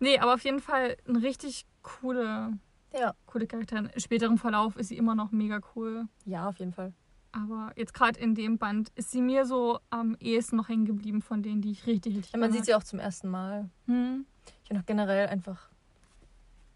Nee, 0.00 0.18
aber 0.18 0.34
auf 0.34 0.44
jeden 0.44 0.60
Fall 0.60 0.96
eine 1.06 1.22
richtig 1.22 1.66
coole 1.82 2.58
Ja. 2.92 3.14
Coole 3.26 3.46
Charaktere. 3.46 3.90
Im 3.92 4.00
späteren 4.00 4.38
Verlauf 4.38 4.76
ist 4.76 4.88
sie 4.88 4.96
immer 4.96 5.14
noch 5.14 5.30
mega 5.30 5.60
cool. 5.74 6.06
Ja, 6.24 6.48
auf 6.48 6.58
jeden 6.58 6.72
Fall. 6.72 6.92
Aber 7.32 7.72
jetzt 7.76 7.92
gerade 7.92 8.18
in 8.18 8.34
dem 8.34 8.58
Band 8.58 8.90
ist 8.94 9.10
sie 9.10 9.20
mir 9.20 9.44
so 9.44 9.78
am 9.90 10.16
ehesten 10.18 10.56
noch 10.56 10.68
hängen 10.68 10.86
geblieben 10.86 11.20
von 11.20 11.42
denen, 11.42 11.60
die 11.60 11.72
ich 11.72 11.86
richtig, 11.86 12.16
richtig 12.16 12.32
Ja, 12.32 12.38
man 12.38 12.52
sieht 12.52 12.64
sie 12.64 12.74
auch 12.74 12.82
zum 12.82 12.98
ersten 12.98 13.28
Mal. 13.28 13.68
Hm. 13.86 14.24
Ich 14.62 14.68
finde 14.68 14.82
auch 14.82 14.86
generell 14.86 15.28
einfach. 15.28 15.68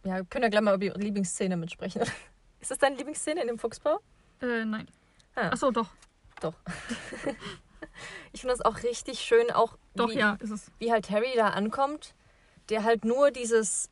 Ja, 0.04 0.16
wir 0.16 0.24
können 0.24 0.44
ja 0.44 0.48
gleich 0.50 0.62
mal 0.62 0.74
über 0.74 0.94
die 0.94 1.04
Lieblingsszene 1.04 1.56
mitsprechen. 1.56 2.02
Ist 2.60 2.70
das 2.70 2.78
deine 2.78 2.96
Lieblingsszene 2.96 3.40
in 3.40 3.46
dem 3.46 3.58
Fuchsbau? 3.58 4.00
Äh, 4.40 4.64
nein. 4.64 4.86
Ah. 5.34 5.48
Achso, 5.48 5.70
doch. 5.70 5.88
Ich 8.32 8.40
finde 8.40 8.56
das 8.56 8.64
auch 8.64 8.82
richtig 8.82 9.20
schön, 9.20 9.50
auch 9.50 9.76
Doch, 9.94 10.10
wie, 10.10 10.18
ja, 10.18 10.36
ist 10.40 10.50
es. 10.50 10.70
wie 10.78 10.90
halt 10.90 11.10
Harry 11.10 11.32
da 11.36 11.48
ankommt, 11.48 12.14
der 12.70 12.82
halt 12.84 13.04
nur 13.04 13.30
dieses, 13.30 13.90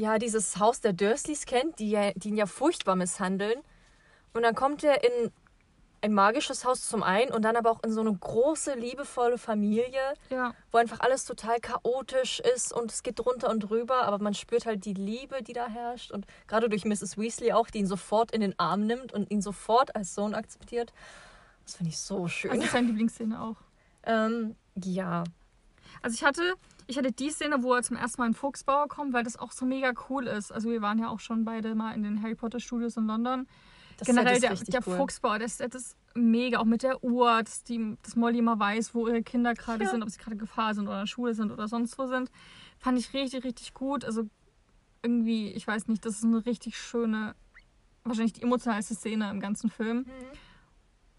ja, 0.00 0.18
dieses 0.18 0.58
Haus 0.58 0.80
der 0.80 0.92
Dursleys 0.92 1.44
kennt, 1.46 1.78
die, 1.78 1.90
ja, 1.90 2.12
die 2.14 2.28
ihn 2.30 2.36
ja 2.36 2.46
furchtbar 2.46 2.96
misshandeln. 2.96 3.60
Und 4.32 4.42
dann 4.42 4.54
kommt 4.54 4.82
er 4.82 5.04
in 5.04 5.30
ein 6.02 6.14
magisches 6.14 6.64
Haus 6.64 6.88
zum 6.88 7.02
einen 7.02 7.30
und 7.30 7.42
dann 7.42 7.56
aber 7.56 7.70
auch 7.70 7.82
in 7.84 7.92
so 7.92 8.00
eine 8.00 8.14
große, 8.14 8.72
liebevolle 8.74 9.36
Familie, 9.36 10.00
Ja. 10.30 10.54
wo 10.72 10.78
einfach 10.78 11.00
alles 11.00 11.26
total 11.26 11.60
chaotisch 11.60 12.40
ist 12.40 12.72
und 12.72 12.90
es 12.90 13.02
geht 13.02 13.18
drunter 13.18 13.50
und 13.50 13.60
drüber, 13.60 14.04
aber 14.04 14.18
man 14.18 14.32
spürt 14.32 14.64
halt 14.64 14.86
die 14.86 14.94
Liebe, 14.94 15.42
die 15.42 15.52
da 15.52 15.68
herrscht. 15.68 16.10
Und 16.10 16.26
gerade 16.46 16.70
durch 16.70 16.86
Mrs. 16.86 17.18
Weasley 17.18 17.52
auch, 17.52 17.68
die 17.68 17.80
ihn 17.80 17.86
sofort 17.86 18.30
in 18.32 18.40
den 18.40 18.58
Arm 18.58 18.86
nimmt 18.86 19.12
und 19.12 19.30
ihn 19.30 19.42
sofort 19.42 19.94
als 19.94 20.14
Sohn 20.14 20.34
akzeptiert. 20.34 20.94
Das 21.66 21.74
finde 21.74 21.90
ich 21.90 21.98
so 21.98 22.26
schön. 22.28 22.50
Also 22.52 22.62
ist 22.64 22.72
deine 22.74 22.86
Lieblingsszene 22.86 23.38
auch. 23.42 23.56
Ähm, 24.04 24.56
ja. 24.76 25.24
Also 26.00 26.14
ich 26.14 26.24
hatte, 26.24 26.54
ich 26.90 26.98
hatte 26.98 27.12
die 27.12 27.30
Szene, 27.30 27.62
wo 27.62 27.72
er 27.74 27.82
zum 27.82 27.96
ersten 27.96 28.20
Mal 28.20 28.26
in 28.26 28.34
Fuchsbauer 28.34 28.88
kommt, 28.88 29.12
weil 29.12 29.22
das 29.22 29.38
auch 29.38 29.52
so 29.52 29.64
mega 29.64 29.92
cool 30.08 30.26
ist. 30.26 30.50
Also 30.52 30.68
wir 30.70 30.82
waren 30.82 30.98
ja 30.98 31.08
auch 31.08 31.20
schon 31.20 31.44
beide 31.44 31.74
mal 31.74 31.92
in 31.94 32.02
den 32.02 32.20
Harry 32.20 32.34
Potter 32.34 32.58
Studios 32.58 32.96
in 32.96 33.06
London. 33.06 33.46
Das 33.96 34.06
Generell 34.06 34.34
ist 34.34 34.42
der, 34.42 34.80
der 34.80 34.88
cool. 34.88 34.96
Fuchsbau, 34.96 35.38
das, 35.38 35.58
das 35.58 35.74
ist 35.74 35.96
mega, 36.14 36.58
auch 36.58 36.64
mit 36.64 36.82
der 36.82 37.04
Uhr, 37.04 37.42
dass, 37.42 37.62
die, 37.62 37.96
dass 38.02 38.16
Molly 38.16 38.38
immer 38.38 38.58
weiß, 38.58 38.94
wo 38.94 39.06
ihre 39.06 39.22
Kinder 39.22 39.54
gerade 39.54 39.84
Ja. 39.84 39.90
sind, 39.90 40.02
ob 40.02 40.10
sie 40.10 40.18
gerade 40.18 40.32
in 40.32 40.38
Gefahr 40.38 40.74
sind 40.74 40.86
oder 40.88 40.96
in 40.96 41.02
der 41.02 41.06
Schule 41.06 41.34
sind 41.34 41.52
oder 41.52 41.68
sonst 41.68 41.96
wo 41.98 42.06
sind. 42.06 42.30
Fand 42.78 42.98
ich 42.98 43.12
richtig, 43.14 43.44
richtig 43.44 43.72
gut. 43.72 44.04
Also 44.04 44.24
irgendwie, 45.02 45.50
ich 45.50 45.66
weiß 45.66 45.86
nicht, 45.88 46.04
das 46.04 46.16
ist 46.16 46.24
eine 46.24 46.44
richtig 46.44 46.76
schöne, 46.76 47.34
wahrscheinlich 48.04 48.32
die 48.32 48.42
emotionalste 48.42 48.94
Szene 48.94 49.30
im 49.30 49.38
ganzen 49.38 49.70
Film. 49.70 49.98
Mhm. 49.98 50.04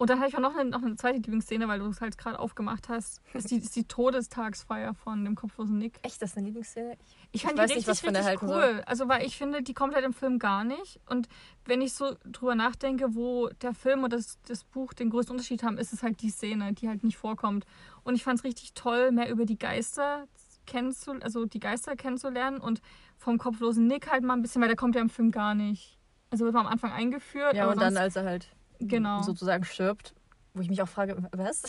Und 0.02 0.10
dann 0.10 0.18
hatte 0.18 0.30
ich 0.30 0.36
auch 0.36 0.40
noch 0.40 0.56
eine, 0.56 0.68
noch 0.68 0.82
eine 0.82 0.96
zweite 0.96 1.18
Lieblingsszene, 1.18 1.68
weil 1.68 1.78
du 1.78 1.86
es 1.86 2.00
halt 2.00 2.18
gerade 2.18 2.40
aufgemacht 2.40 2.88
hast. 2.88 3.20
Ist 3.34 3.52
die, 3.52 3.58
ist 3.58 3.76
die 3.76 3.84
Todestagsfeier 3.84 4.94
von 4.94 5.24
dem 5.24 5.36
kopflosen 5.36 5.78
Nick. 5.78 6.00
Echt, 6.02 6.20
das 6.20 6.30
ist 6.30 6.36
eine 6.36 6.46
Lieblingsszene? 6.46 6.96
Ich 7.30 7.34
Ich 7.34 7.42
fand 7.44 7.56
die 7.56 7.62
nicht, 7.62 7.86
richtig, 7.86 8.12
der 8.12 8.26
richtig 8.26 8.42
cool. 8.42 8.48
soll. 8.48 8.82
Also, 8.84 9.08
weil 9.08 9.24
ich 9.24 9.36
finde, 9.36 9.62
die 9.62 9.74
kommt 9.74 9.94
halt 9.94 10.04
im 10.04 10.12
Film 10.12 10.40
gar 10.40 10.64
nicht. 10.64 10.98
Und 11.08 11.28
wenn 11.66 11.80
ich 11.80 11.92
so 11.92 12.16
drüber 12.24 12.56
nachdenke, 12.56 13.14
wo 13.14 13.48
der 13.62 13.74
Film 13.74 14.02
und 14.02 14.12
das, 14.12 14.40
das 14.48 14.64
Buch 14.64 14.92
den 14.92 15.08
größten 15.08 15.36
Unterschied 15.36 15.62
haben, 15.62 15.78
ist 15.78 15.92
es 15.92 16.02
halt 16.02 16.20
die 16.20 16.30
Szene, 16.30 16.72
die 16.72 16.88
halt 16.88 17.04
nicht 17.04 17.16
vorkommt. 17.16 17.64
Und 18.02 18.16
ich 18.16 18.24
fand 18.24 18.40
es 18.40 18.44
richtig 18.44 18.74
toll, 18.74 19.12
mehr 19.12 19.30
über 19.30 19.46
die 19.46 19.56
Geister 19.56 20.26
kennenzulernen, 20.66 21.22
also 21.22 21.46
die 21.46 21.60
Geister 21.60 21.94
kennenzulernen 21.94 22.58
und 22.58 22.82
vom 23.18 23.38
kopflosen 23.38 23.86
Nick 23.86 24.10
halt 24.10 24.24
mal 24.24 24.34
ein 24.34 24.42
bisschen, 24.42 24.60
weil 24.62 24.68
der 24.68 24.76
kommt 24.76 24.96
ja 24.96 25.00
im 25.00 25.10
Film 25.10 25.30
gar 25.30 25.54
nicht. 25.54 25.96
Also 26.30 26.44
wird 26.44 26.54
man 26.54 26.66
am 26.66 26.72
Anfang 26.72 26.90
eingeführt. 26.90 27.54
Ja, 27.54 27.64
aber 27.64 27.74
und 27.74 27.80
dann, 27.80 27.96
als 27.96 28.16
er 28.16 28.24
halt 28.24 28.48
Genau. 28.88 29.22
sozusagen 29.22 29.64
stirbt, 29.64 30.14
wo 30.54 30.60
ich 30.60 30.68
mich 30.68 30.82
auch 30.82 30.88
frage, 30.88 31.16
was? 31.32 31.62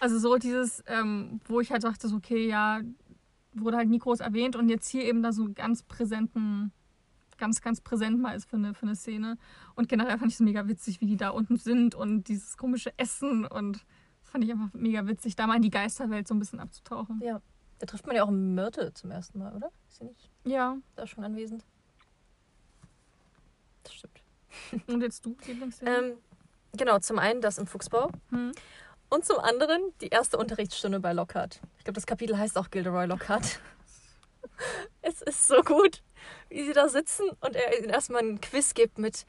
Also 0.00 0.18
so 0.18 0.36
dieses, 0.36 0.82
ähm, 0.86 1.40
wo 1.46 1.60
ich 1.60 1.70
halt 1.70 1.84
dachte, 1.84 2.08
so, 2.08 2.16
okay, 2.16 2.48
ja, 2.48 2.80
wurde 3.52 3.76
halt 3.76 3.88
nie 3.88 3.98
groß 3.98 4.20
erwähnt 4.20 4.56
und 4.56 4.68
jetzt 4.68 4.88
hier 4.88 5.04
eben 5.04 5.22
da 5.22 5.32
so 5.32 5.48
ganz 5.52 5.82
präsenten, 5.82 6.72
ganz, 7.38 7.60
ganz 7.60 7.80
präsent 7.80 8.20
mal 8.20 8.34
ist 8.36 8.48
für 8.48 8.56
eine, 8.56 8.74
für 8.74 8.86
eine 8.86 8.96
Szene. 8.96 9.38
Und 9.74 9.88
generell 9.88 10.18
fand 10.18 10.30
ich 10.30 10.36
es 10.36 10.40
mega 10.40 10.66
witzig, 10.68 11.00
wie 11.00 11.06
die 11.06 11.16
da 11.16 11.30
unten 11.30 11.56
sind 11.56 11.94
und 11.94 12.28
dieses 12.28 12.56
komische 12.56 12.92
Essen 12.98 13.44
und 13.44 13.84
fand 14.22 14.44
ich 14.44 14.50
einfach 14.50 14.72
mega 14.74 15.06
witzig, 15.06 15.36
da 15.36 15.46
mal 15.46 15.56
in 15.56 15.62
die 15.62 15.70
Geisterwelt 15.70 16.26
so 16.28 16.34
ein 16.34 16.38
bisschen 16.38 16.60
abzutauchen. 16.60 17.20
Ja. 17.22 17.40
Da 17.78 17.86
trifft 17.86 18.06
man 18.06 18.16
ja 18.16 18.24
auch 18.24 18.30
Myrte 18.30 18.92
zum 18.94 19.10
ersten 19.10 19.38
Mal, 19.38 19.54
oder? 19.54 19.70
Ist 19.88 19.98
sie 19.98 20.04
nicht 20.04 20.30
Ja, 20.44 20.78
da 20.94 21.06
schon 21.06 21.24
anwesend? 21.24 21.64
Das 23.82 23.94
stimmt. 23.94 24.22
und 24.88 25.02
jetzt 25.02 25.24
du, 25.24 25.36
Lieblingsszene? 25.46 25.90
Ähm, 25.90 26.16
genau, 26.76 26.98
zum 26.98 27.18
einen 27.18 27.40
das 27.40 27.58
im 27.58 27.66
Fuchsbau 27.66 28.10
Hm. 28.30 28.52
und 29.08 29.24
zum 29.24 29.38
anderen 29.38 29.80
die 30.00 30.08
erste 30.08 30.38
Unterrichtsstunde 30.38 31.00
bei 31.00 31.12
Lockhart. 31.12 31.60
Ich 31.78 31.84
glaube, 31.84 31.94
das 31.96 32.06
Kapitel 32.06 32.38
heißt 32.38 32.56
auch 32.58 32.70
Gilderoy 32.70 33.06
Lockhart. 33.06 33.60
es 35.02 35.22
ist 35.22 35.48
so 35.48 35.62
gut, 35.62 36.02
wie 36.48 36.64
sie 36.64 36.72
da 36.72 36.88
sitzen 36.88 37.28
und 37.40 37.56
er 37.56 37.78
ihnen 37.78 37.90
erstmal 37.90 38.22
einen 38.22 38.40
Quiz 38.40 38.74
gibt 38.74 38.98
mit 38.98 39.26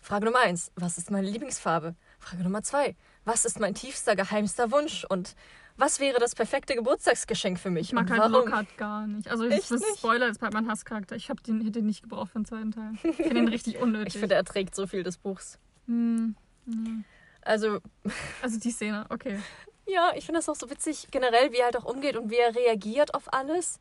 Frage 0.00 0.24
Nummer 0.26 0.40
eins: 0.40 0.70
Was 0.76 0.98
ist 0.98 1.10
meine 1.10 1.28
Lieblingsfarbe? 1.28 1.94
Frage 2.20 2.42
Nummer 2.42 2.62
zwei: 2.62 2.94
Was 3.24 3.44
ist 3.44 3.58
mein 3.60 3.74
tiefster, 3.74 4.14
geheimster 4.14 4.70
Wunsch? 4.70 5.04
Und 5.04 5.34
was 5.76 6.00
wäre 6.00 6.18
das 6.18 6.34
perfekte 6.34 6.74
Geburtstagsgeschenk 6.74 7.58
für 7.58 7.70
mich? 7.70 7.88
Ich 7.88 7.92
mag 7.92 8.10
halt? 8.10 8.30
Lockhart 8.32 8.76
gar 8.76 9.06
nicht. 9.06 9.28
Also 9.28 9.46
Echt 9.46 9.70
das 9.70 9.80
nicht? 9.80 9.98
Spoiler 9.98 10.28
ist 10.28 10.42
halt 10.42 10.52
mein 10.52 10.68
Hasscharakter. 10.68 11.16
Ich 11.16 11.30
hab 11.30 11.42
den, 11.42 11.60
hätte 11.60 11.72
den 11.72 11.86
nicht 11.86 12.02
gebraucht 12.02 12.32
für 12.32 12.38
den 12.40 12.46
zweiten 12.46 12.72
Teil. 12.72 12.92
Ich 13.02 13.16
finde 13.16 13.34
den 13.34 13.48
richtig 13.48 13.78
unnötig. 13.78 14.14
Ich 14.14 14.20
finde, 14.20 14.34
er 14.34 14.44
trägt 14.44 14.74
so 14.74 14.86
viel 14.86 15.02
des 15.02 15.18
Buchs. 15.18 15.58
Hm. 15.86 16.36
Hm. 16.68 17.04
Also, 17.42 17.78
Also 18.42 18.58
die 18.58 18.70
Szene, 18.70 19.06
okay. 19.10 19.38
Ja, 19.90 20.12
ich 20.14 20.26
finde 20.26 20.40
das 20.40 20.50
auch 20.50 20.54
so 20.54 20.68
witzig, 20.68 21.08
generell, 21.10 21.50
wie 21.50 21.56
er 21.56 21.64
halt 21.64 21.76
auch 21.78 21.86
umgeht 21.86 22.14
und 22.14 22.30
wie 22.30 22.36
er 22.36 22.54
reagiert 22.54 23.14
auf 23.14 23.32
alles. 23.32 23.78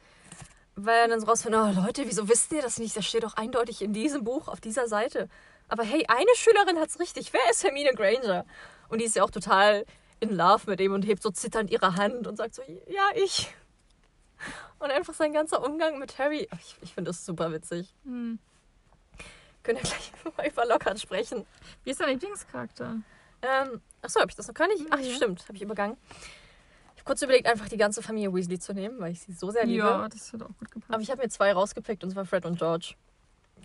Weil 0.77 0.99
er 0.99 1.07
dann 1.09 1.19
so 1.19 1.27
rausfindet, 1.27 1.59
oh 1.61 1.81
Leute, 1.81 2.07
wieso 2.07 2.29
wisst 2.29 2.53
ihr 2.53 2.61
das 2.61 2.79
nicht? 2.79 2.95
Das 2.95 3.05
steht 3.05 3.23
doch 3.23 3.33
eindeutig 3.33 3.81
in 3.81 3.91
diesem 3.91 4.23
Buch, 4.23 4.47
auf 4.47 4.61
dieser 4.61 4.87
Seite. 4.87 5.27
Aber 5.67 5.83
hey, 5.83 6.05
eine 6.07 6.33
Schülerin 6.35 6.79
hat's 6.79 7.01
richtig. 7.01 7.33
Wer 7.33 7.41
ist 7.51 7.61
Hermine 7.61 7.91
Granger? 7.93 8.45
Und 8.87 8.99
die 8.99 9.05
ist 9.05 9.17
ja 9.17 9.23
auch 9.25 9.31
total 9.31 9.85
in 10.21 10.29
Love 10.29 10.63
mit 10.67 10.79
ihm 10.79 10.93
und 10.93 11.05
hebt 11.05 11.21
so 11.21 11.29
zitternd 11.29 11.71
ihre 11.71 11.97
Hand 11.97 12.25
und 12.25 12.37
sagt 12.37 12.55
so, 12.55 12.61
ja, 12.87 13.09
ich. 13.15 13.53
Und 14.79 14.91
einfach 14.91 15.13
sein 15.13 15.33
ganzer 15.33 15.61
Umgang 15.61 15.99
mit 15.99 16.17
Harry. 16.19 16.47
Ich, 16.61 16.77
ich 16.83 16.93
finde 16.93 17.09
das 17.09 17.25
super 17.25 17.51
witzig. 17.51 17.93
Hm. 18.05 18.39
Können 19.67 19.79
ja 19.79 19.83
gleich 19.83 20.11
mal 20.37 20.47
über 20.47 20.65
Lockhart 20.65 20.97
sprechen. 20.97 21.45
Wie 21.83 21.89
ist 21.91 21.99
dein 21.99 22.07
Lieblingscharakter? 22.11 22.95
Ähm, 23.41 23.81
achso, 24.01 24.21
habe 24.21 24.29
ich 24.31 24.35
das 24.37 24.47
noch 24.47 24.53
gar 24.55 24.67
nicht? 24.69 24.85
Ach, 24.89 24.97
Nee. 24.97 25.13
stimmt, 25.13 25.43
habe 25.43 25.57
ich 25.57 25.61
übergangen. 25.61 25.97
Ich 26.95 27.01
habe 27.01 27.03
kurz 27.03 27.21
überlegt, 27.21 27.47
einfach 27.47 27.67
die 27.67 27.75
ganze 27.75 28.01
Familie 28.01 28.33
Weasley 28.33 28.59
zu 28.59 28.73
nehmen, 28.73 28.97
weil 29.01 29.11
ich 29.11 29.19
sie 29.19 29.33
so 29.33 29.51
sehr 29.51 29.65
liebe. 29.65 29.79
Ja, 29.85 30.07
das 30.07 30.31
hat 30.31 30.41
auch 30.41 30.47
gut 30.57 30.71
gepasst. 30.71 30.93
Aber 30.93 31.01
ich 31.01 31.11
habe 31.11 31.21
mir 31.21 31.27
zwei 31.27 31.51
rausgepickt, 31.51 32.01
und 32.05 32.11
zwar 32.11 32.23
Fred 32.25 32.45
und 32.45 32.57
George. 32.57 32.95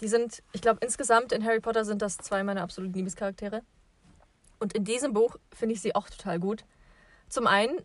Die 0.00 0.08
sind, 0.08 0.42
ich 0.52 0.60
glaube, 0.60 0.80
insgesamt 0.82 1.30
in 1.30 1.44
Harry 1.44 1.60
Potter 1.60 1.84
sind 1.84 2.02
das 2.02 2.16
zwei 2.18 2.42
meiner 2.42 2.62
absoluten 2.62 2.94
Liebescharaktere. 2.94 3.62
Und 4.58 4.72
in 4.72 4.82
diesem 4.84 5.12
Buch 5.12 5.36
finde 5.54 5.74
ich 5.76 5.80
sie 5.80 5.94
auch 5.94 6.10
total 6.10 6.40
gut. 6.40 6.64
Zum 7.28 7.46
einen, 7.46 7.80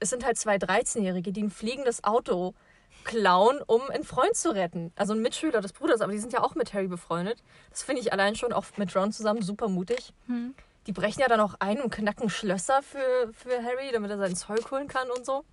es 0.00 0.10
sind 0.10 0.22
halt 0.26 0.36
zwei 0.36 0.56
13-Jährige, 0.56 1.32
die 1.32 1.42
ein 1.42 1.50
fliegendes 1.50 2.04
Auto 2.04 2.52
klauen, 3.02 3.60
um 3.66 3.82
einen 3.90 4.04
Freund 4.04 4.34
zu 4.36 4.54
retten. 4.54 4.92
Also 4.96 5.12
ein 5.12 5.20
Mitschüler 5.22 5.60
des 5.60 5.72
Bruders, 5.72 6.00
aber 6.00 6.12
die 6.12 6.18
sind 6.18 6.32
ja 6.32 6.42
auch 6.42 6.54
mit 6.54 6.72
Harry 6.72 6.88
befreundet. 6.88 7.42
Das 7.70 7.82
finde 7.82 8.00
ich 8.00 8.12
allein 8.12 8.34
schon 8.36 8.52
auch 8.52 8.64
mit 8.76 8.94
Ron 8.96 9.12
zusammen 9.12 9.42
super 9.42 9.68
mutig. 9.68 10.12
Hm. 10.26 10.54
Die 10.86 10.92
brechen 10.92 11.20
ja 11.20 11.28
dann 11.28 11.40
auch 11.40 11.54
ein 11.60 11.80
und 11.80 11.90
knacken 11.92 12.28
Schlösser 12.30 12.82
für, 12.82 13.32
für 13.32 13.62
Harry, 13.62 13.90
damit 13.92 14.10
er 14.10 14.18
sein 14.18 14.36
Zeug 14.36 14.70
holen 14.70 14.88
kann 14.88 15.10
und 15.10 15.24
so. 15.24 15.44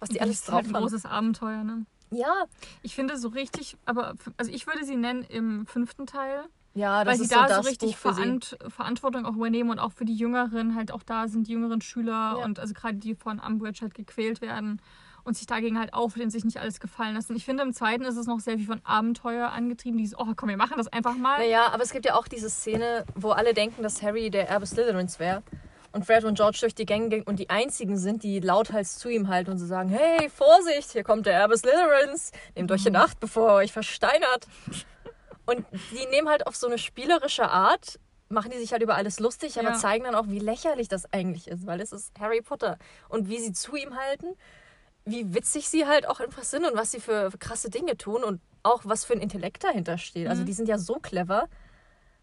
Was 0.00 0.08
die 0.08 0.20
alles 0.20 0.36
ist 0.36 0.48
drauf 0.48 0.56
halt 0.56 0.66
ein 0.66 0.74
haben. 0.74 0.82
großes 0.82 1.04
Abenteuer, 1.04 1.64
ne? 1.64 1.84
Ja, 2.10 2.44
Ich 2.82 2.94
finde 2.94 3.18
so 3.18 3.28
richtig, 3.28 3.76
aber 3.84 4.14
also 4.36 4.50
ich 4.50 4.66
würde 4.66 4.84
sie 4.84 4.96
nennen 4.96 5.24
im 5.24 5.66
fünften 5.66 6.06
Teil, 6.06 6.44
ja, 6.74 7.04
das 7.04 7.18
weil 7.18 7.26
sie 7.26 7.34
da 7.34 7.48
so 7.48 7.54
so, 7.54 7.60
das 7.60 7.66
richtig. 7.66 7.96
Verant 7.96 8.56
Verantwortung 8.68 9.26
auch 9.26 9.34
übernehmen 9.34 9.70
und 9.70 9.78
auch 9.78 9.92
für 9.92 10.04
die 10.04 10.14
Jüngeren 10.14 10.74
halt 10.74 10.92
auch 10.92 11.02
da 11.02 11.26
sind 11.28 11.48
die 11.48 11.52
jüngeren 11.52 11.80
Schüler 11.80 12.36
Ja. 12.38 12.44
und 12.44 12.60
also 12.60 12.72
gerade 12.72 12.96
die 12.96 13.14
von 13.14 13.40
Umbridge 13.40 13.80
halt 13.82 13.94
gequält 13.94 14.40
werden 14.40 14.80
und 15.28 15.36
sich 15.36 15.46
dagegen 15.46 15.78
halt 15.78 15.94
auflehnen, 15.94 16.30
sich 16.30 16.44
nicht 16.44 16.58
alles 16.58 16.80
gefallen 16.80 17.14
lassen. 17.14 17.36
Ich 17.36 17.44
finde 17.44 17.62
im 17.62 17.72
zweiten 17.72 18.02
ist 18.04 18.16
es 18.16 18.26
noch 18.26 18.40
sehr 18.40 18.56
viel 18.56 18.66
von 18.66 18.80
Abenteuer 18.84 19.50
angetrieben, 19.50 19.98
dieses, 19.98 20.18
oh 20.18 20.26
komm, 20.34 20.48
wir 20.48 20.56
machen 20.56 20.74
das 20.76 20.88
einfach 20.88 21.14
mal. 21.16 21.38
Naja, 21.38 21.68
aber 21.72 21.82
es 21.82 21.92
gibt 21.92 22.04
ja 22.06 22.14
auch 22.14 22.26
diese 22.26 22.50
Szene, 22.50 23.04
wo 23.14 23.30
alle 23.30 23.54
denken, 23.54 23.82
dass 23.82 24.02
Harry 24.02 24.30
der 24.30 24.48
Erbe 24.48 24.66
Slytherins 24.66 25.18
wäre. 25.20 25.42
Und 25.92 26.04
Fred 26.04 26.24
und 26.24 26.34
George 26.34 26.58
durch 26.60 26.74
die 26.74 26.84
Gänge 26.84 27.08
gehen 27.08 27.22
und 27.22 27.38
die 27.38 27.48
einzigen 27.48 27.96
sind, 27.96 28.22
die 28.22 28.40
lauthals 28.40 28.98
zu 28.98 29.08
ihm 29.08 29.28
halten 29.28 29.50
und 29.52 29.58
so 29.58 29.64
sagen, 29.66 29.88
hey, 29.88 30.28
Vorsicht, 30.28 30.92
hier 30.92 31.02
kommt 31.04 31.24
der 31.26 31.34
Erbe 31.34 31.56
Slytherins. 31.56 32.32
Nehmt 32.54 32.70
euch 32.72 32.84
in 32.84 32.94
Acht, 32.96 33.18
bevor 33.20 33.48
er 33.48 33.54
euch 33.56 33.72
versteinert. 33.72 34.46
Und 35.46 35.64
die 35.72 36.06
nehmen 36.10 36.28
halt 36.28 36.46
auf 36.46 36.56
so 36.56 36.66
eine 36.66 36.76
spielerische 36.76 37.48
Art, 37.48 37.98
machen 38.28 38.50
die 38.50 38.58
sich 38.58 38.72
halt 38.72 38.82
über 38.82 38.96
alles 38.96 39.18
lustig, 39.18 39.58
aber 39.58 39.70
Ja. 39.70 39.74
zeigen 39.76 40.04
dann 40.04 40.14
auch, 40.14 40.26
wie 40.28 40.38
lächerlich 40.38 40.88
das 40.88 41.10
eigentlich 41.12 41.48
ist, 41.48 41.66
weil 41.66 41.80
es 41.80 41.92
ist 41.92 42.12
Harry 42.20 42.42
Potter. 42.42 42.76
Und 43.08 43.30
wie 43.30 43.38
sie 43.38 43.52
zu 43.54 43.74
ihm 43.74 43.96
halten, 43.96 44.26
wie 45.10 45.34
witzig 45.34 45.68
sie 45.68 45.86
halt 45.86 46.06
auch 46.08 46.20
einfach 46.20 46.42
sind 46.44 46.64
und 46.64 46.74
was 46.76 46.90
sie 46.92 47.00
für 47.00 47.30
krasse 47.38 47.70
Dinge 47.70 47.96
tun 47.96 48.22
und 48.24 48.40
auch 48.62 48.82
was 48.84 49.04
für 49.04 49.14
ein 49.14 49.20
Intellekt 49.20 49.64
dahinter 49.64 49.98
steht. 49.98 50.28
Also 50.28 50.42
Mhm. 50.42 50.46
die 50.46 50.52
sind 50.52 50.68
ja 50.68 50.78
so 50.78 50.94
clever. 50.94 51.48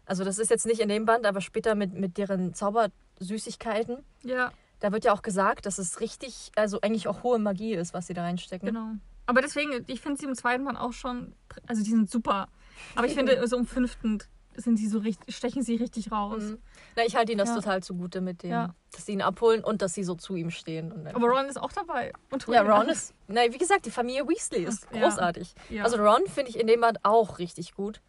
Also 0.04 0.22
das 0.24 0.38
ist 0.38 0.50
jetzt 0.50 0.66
nicht 0.66 0.80
in 0.80 0.88
dem 0.88 1.04
Band, 1.04 1.26
aber 1.26 1.40
später 1.40 1.74
mit, 1.74 1.92
mit 1.94 2.16
deren 2.18 2.54
Zaubersüßigkeiten. 2.54 3.98
Ja, 4.22 4.52
Da 4.80 4.92
wird 4.92 5.04
ja 5.06 5.12
auch 5.14 5.22
gesagt, 5.22 5.64
dass 5.66 5.78
es 5.78 6.00
richtig, 6.00 6.52
also 6.54 6.80
eigentlich 6.82 7.08
auch 7.08 7.22
hohe 7.22 7.38
Magie 7.38 7.72
ist, 7.74 7.94
was 7.94 8.06
sie 8.06 8.14
da 8.14 8.22
reinstecken. 8.22 8.66
genau. 8.68 8.90
Aber 9.28 9.40
deswegen, 9.40 9.84
ich 9.88 10.00
finde 10.00 10.20
sie 10.20 10.26
im 10.26 10.34
zweiten 10.36 10.64
Band 10.64 10.78
auch 10.78 10.92
schon, 10.92 11.34
also 11.66 11.82
die 11.82 11.90
sind 11.90 12.08
super. 12.10 12.48
Aber 12.94 13.06
ich 13.06 13.14
finde, 13.14 13.44
so 13.48 13.56
im 13.56 13.66
fünften 13.66 14.18
sind 14.56 14.76
sie 14.78 14.86
so 14.88 14.98
richtig, 14.98 15.34
stechen 15.36 15.62
sie 15.62 15.76
richtig 15.76 16.10
raus. 16.12 16.42
Mhm. 16.42 16.58
Na, 16.96 17.04
ich 17.04 17.16
halte 17.16 17.32
ihnen 17.32 17.38
das 17.38 17.50
Ja. 17.50 17.54
total 17.56 17.82
zugute 17.82 18.20
mit 18.20 18.42
dem, 18.42 18.50
Ja. 18.50 18.74
dass 18.92 19.06
sie 19.06 19.12
ihn 19.12 19.22
abholen 19.22 19.62
und 19.64 19.82
dass 19.82 19.94
sie 19.94 20.04
so 20.04 20.14
zu 20.14 20.34
ihm 20.36 20.50
stehen. 20.50 20.92
Aber 21.14 21.28
Ron 21.28 21.46
ist 21.46 21.60
auch 21.60 21.72
dabei. 21.72 22.12
Und 22.30 22.46
ja, 22.48 22.62
Ron 22.62 22.88
ist, 22.88 23.14
na, 23.28 23.42
wie 23.52 23.58
gesagt, 23.58 23.86
die 23.86 23.90
Familie 23.90 24.26
Weasley 24.28 24.64
ist 24.64 24.86
Ja. 24.92 25.02
großartig. 25.02 25.54
Also 25.82 25.96
Ron 25.98 26.26
finde 26.26 26.50
ich 26.50 26.58
in 26.58 26.66
dem 26.66 26.80
Band 26.80 26.98
auch 27.04 27.38
richtig 27.38 27.74
gut. 27.74 28.00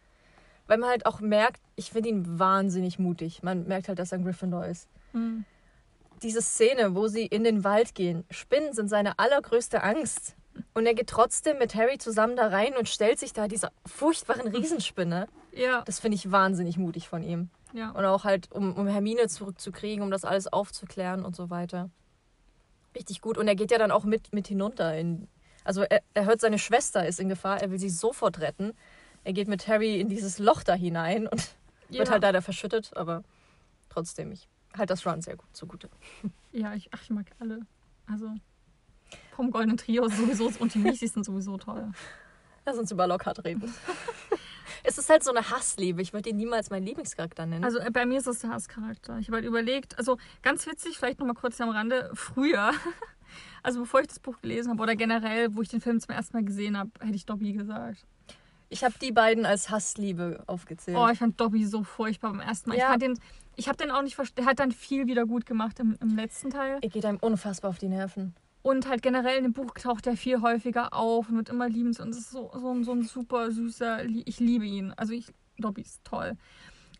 Weil 0.66 0.76
man 0.78 0.90
halt 0.90 1.06
auch 1.06 1.20
merkt, 1.20 1.62
ich 1.76 1.92
finde 1.92 2.10
ihn 2.10 2.38
wahnsinnig 2.38 2.98
mutig. 2.98 3.42
Man 3.42 3.66
merkt 3.66 3.88
halt, 3.88 3.98
dass 3.98 4.12
er 4.12 4.18
ein 4.18 4.24
Gryffindor 4.24 4.66
ist. 4.66 4.86
Mhm. 5.14 5.44
Diese 6.22 6.42
Szene, 6.42 6.94
wo 6.94 7.06
sie 7.06 7.24
in 7.24 7.42
den 7.44 7.64
Wald 7.64 7.94
gehen. 7.94 8.24
Spinnen 8.30 8.72
sind 8.74 8.88
seine 8.88 9.18
allergrößte 9.18 9.82
Angst. 9.82 10.34
Und 10.74 10.86
er 10.86 10.94
geht 10.94 11.08
trotzdem 11.08 11.58
mit 11.58 11.74
Harry 11.74 11.98
zusammen 11.98 12.36
da 12.36 12.48
rein 12.48 12.76
und 12.76 12.88
stellt 12.88 13.18
sich 13.18 13.32
da 13.32 13.48
dieser 13.48 13.72
furchtbaren 13.86 14.48
Riesenspinne. 14.48 15.28
Ja, 15.52 15.82
Das 15.82 15.98
finde 15.98 16.14
ich 16.14 16.30
wahnsinnig 16.30 16.76
mutig 16.76 17.08
von 17.08 17.22
ihm. 17.24 17.50
ja. 17.72 17.90
Und 17.90 18.04
auch 18.04 18.22
halt, 18.22 18.52
um, 18.52 18.74
um 18.76 18.86
Hermine 18.86 19.26
zurückzukriegen, 19.26 20.04
um 20.04 20.10
das 20.10 20.24
alles 20.24 20.46
aufzuklären 20.46 21.24
und 21.24 21.34
so 21.34 21.50
weiter. 21.50 21.90
Richtig 22.94 23.20
gut. 23.20 23.36
Und 23.38 23.48
er 23.48 23.56
geht 23.56 23.72
ja 23.72 23.78
dann 23.78 23.90
auch 23.90 24.04
mit, 24.04 24.32
mit 24.32 24.46
hinunter. 24.46 24.96
In, 24.96 25.26
also 25.64 25.82
er, 25.82 26.00
er 26.14 26.26
hört, 26.26 26.40
seine 26.40 26.60
Schwester 26.60 27.06
ist 27.06 27.18
in 27.18 27.28
Gefahr, 27.28 27.60
er 27.60 27.72
will 27.72 27.78
sie 27.80 27.90
sofort 27.90 28.38
retten. 28.40 28.72
Er 29.24 29.32
geht 29.32 29.48
mit 29.48 29.66
Harry 29.66 30.00
in 30.00 30.08
dieses 30.08 30.38
Loch 30.38 30.62
da 30.62 30.74
hinein 30.74 31.26
und 31.26 31.40
wird 31.88 32.06
ja. 32.06 32.12
halt 32.12 32.22
leider 32.22 32.40
verschüttet, 32.42 32.92
aber 32.96 33.24
trotzdem, 33.88 34.30
ich 34.30 34.48
halte 34.74 34.92
das 34.92 35.04
Run 35.06 35.22
sehr 35.22 35.36
gut 35.36 35.48
zugute. 35.54 35.88
Ja, 36.52 36.74
ich, 36.74 36.88
ach, 36.92 37.02
ich 37.02 37.10
mag 37.10 37.26
alle. 37.40 37.60
Also 38.06 38.32
vom 39.38 39.52
Goldenen 39.52 39.76
Trio 39.76 40.08
sowieso 40.08 40.50
und 40.58 40.74
die 40.74 40.82
Weasleys 40.82 41.12
sind 41.14 41.24
sowieso 41.24 41.56
toll. 41.58 41.92
Lass 42.66 42.76
uns 42.76 42.90
über 42.90 43.06
Lockhart 43.06 43.44
reden. 43.44 43.72
es 44.82 44.98
ist 44.98 45.08
halt 45.08 45.22
so 45.22 45.30
eine 45.30 45.48
Hassliebe. 45.48 46.02
Ich 46.02 46.12
würde 46.12 46.30
ihn 46.30 46.36
niemals 46.36 46.70
meinen 46.70 46.84
Lieblingscharakter 46.84 47.46
nennen. 47.46 47.62
Also 47.64 47.78
äh, 47.78 47.88
bei 47.92 48.04
mir 48.04 48.18
ist 48.18 48.26
das 48.26 48.40
der 48.40 48.50
Hasscharakter. 48.50 49.16
Ich 49.20 49.28
habe 49.28 49.36
halt 49.36 49.46
überlegt, 49.46 49.96
also 49.96 50.18
ganz 50.42 50.66
witzig, 50.66 50.98
vielleicht 50.98 51.20
nochmal 51.20 51.36
kurz 51.36 51.56
hier 51.56 51.66
am 51.66 51.70
Rande, 51.72 52.10
früher, 52.14 52.72
also 53.62 53.78
bevor 53.78 54.00
ich 54.00 54.08
das 54.08 54.18
Buch 54.18 54.40
gelesen 54.42 54.70
habe 54.72 54.82
oder 54.82 54.96
generell, 54.96 55.54
wo 55.54 55.62
ich 55.62 55.68
den 55.68 55.80
Film 55.80 56.00
zum 56.00 56.12
ersten 56.16 56.36
Mal 56.36 56.44
gesehen 56.44 56.76
habe, 56.76 56.90
hätte 56.98 57.14
ich 57.14 57.24
Dobby 57.24 57.52
gesagt. 57.52 58.04
ich 58.70 58.82
habe 58.82 58.94
die 59.00 59.12
beiden 59.12 59.46
als 59.46 59.70
Hassliebe 59.70 60.42
aufgezählt. 60.48 60.98
Oh, 60.98 61.08
ich 61.08 61.20
fand 61.20 61.40
Dobby 61.40 61.64
so 61.64 61.84
furchtbar 61.84 62.32
beim 62.32 62.40
ersten 62.40 62.70
Mal. 62.70 62.74
Ich 62.74 62.80
Ja. 62.82 62.88
fand 62.88 63.02
den, 63.02 63.18
ich 63.54 63.68
habe 63.68 63.78
den 63.78 63.92
auch 63.92 64.02
nicht 64.02 64.16
verstanden. 64.16 64.42
Der 64.42 64.50
hat 64.50 64.58
dann 64.58 64.72
viel 64.72 65.06
wieder 65.06 65.26
gut 65.26 65.46
gemacht 65.46 65.78
im, 65.78 65.96
im 66.00 66.16
letzten 66.16 66.50
Teil. 66.50 66.78
er 66.82 66.88
geht 66.88 67.04
einem 67.06 67.18
unfassbar 67.18 67.70
auf 67.70 67.78
die 67.78 67.88
Nerven. 67.88 68.34
Und 68.62 68.88
halt 68.88 69.02
generell 69.02 69.36
in 69.38 69.44
dem 69.44 69.52
Buch 69.52 69.72
taucht 69.74 70.06
er 70.06 70.16
viel 70.16 70.40
häufiger 70.40 70.92
auf 70.92 71.28
und 71.28 71.36
wird 71.36 71.48
immer 71.48 71.68
liebend. 71.68 71.98
Und 72.00 72.10
ist 72.10 72.30
so, 72.30 72.50
so, 72.54 72.70
ein- 72.72 72.84
so 72.84 72.92
ein 72.92 73.02
super 73.02 73.50
süßer, 73.50 74.04
ich 74.04 74.40
liebe 74.40 74.64
ihn. 74.66 74.92
Also 74.96 75.12
ich, 75.12 75.26
Dobby 75.58 75.82
ist 75.82 76.04
toll. 76.04 76.36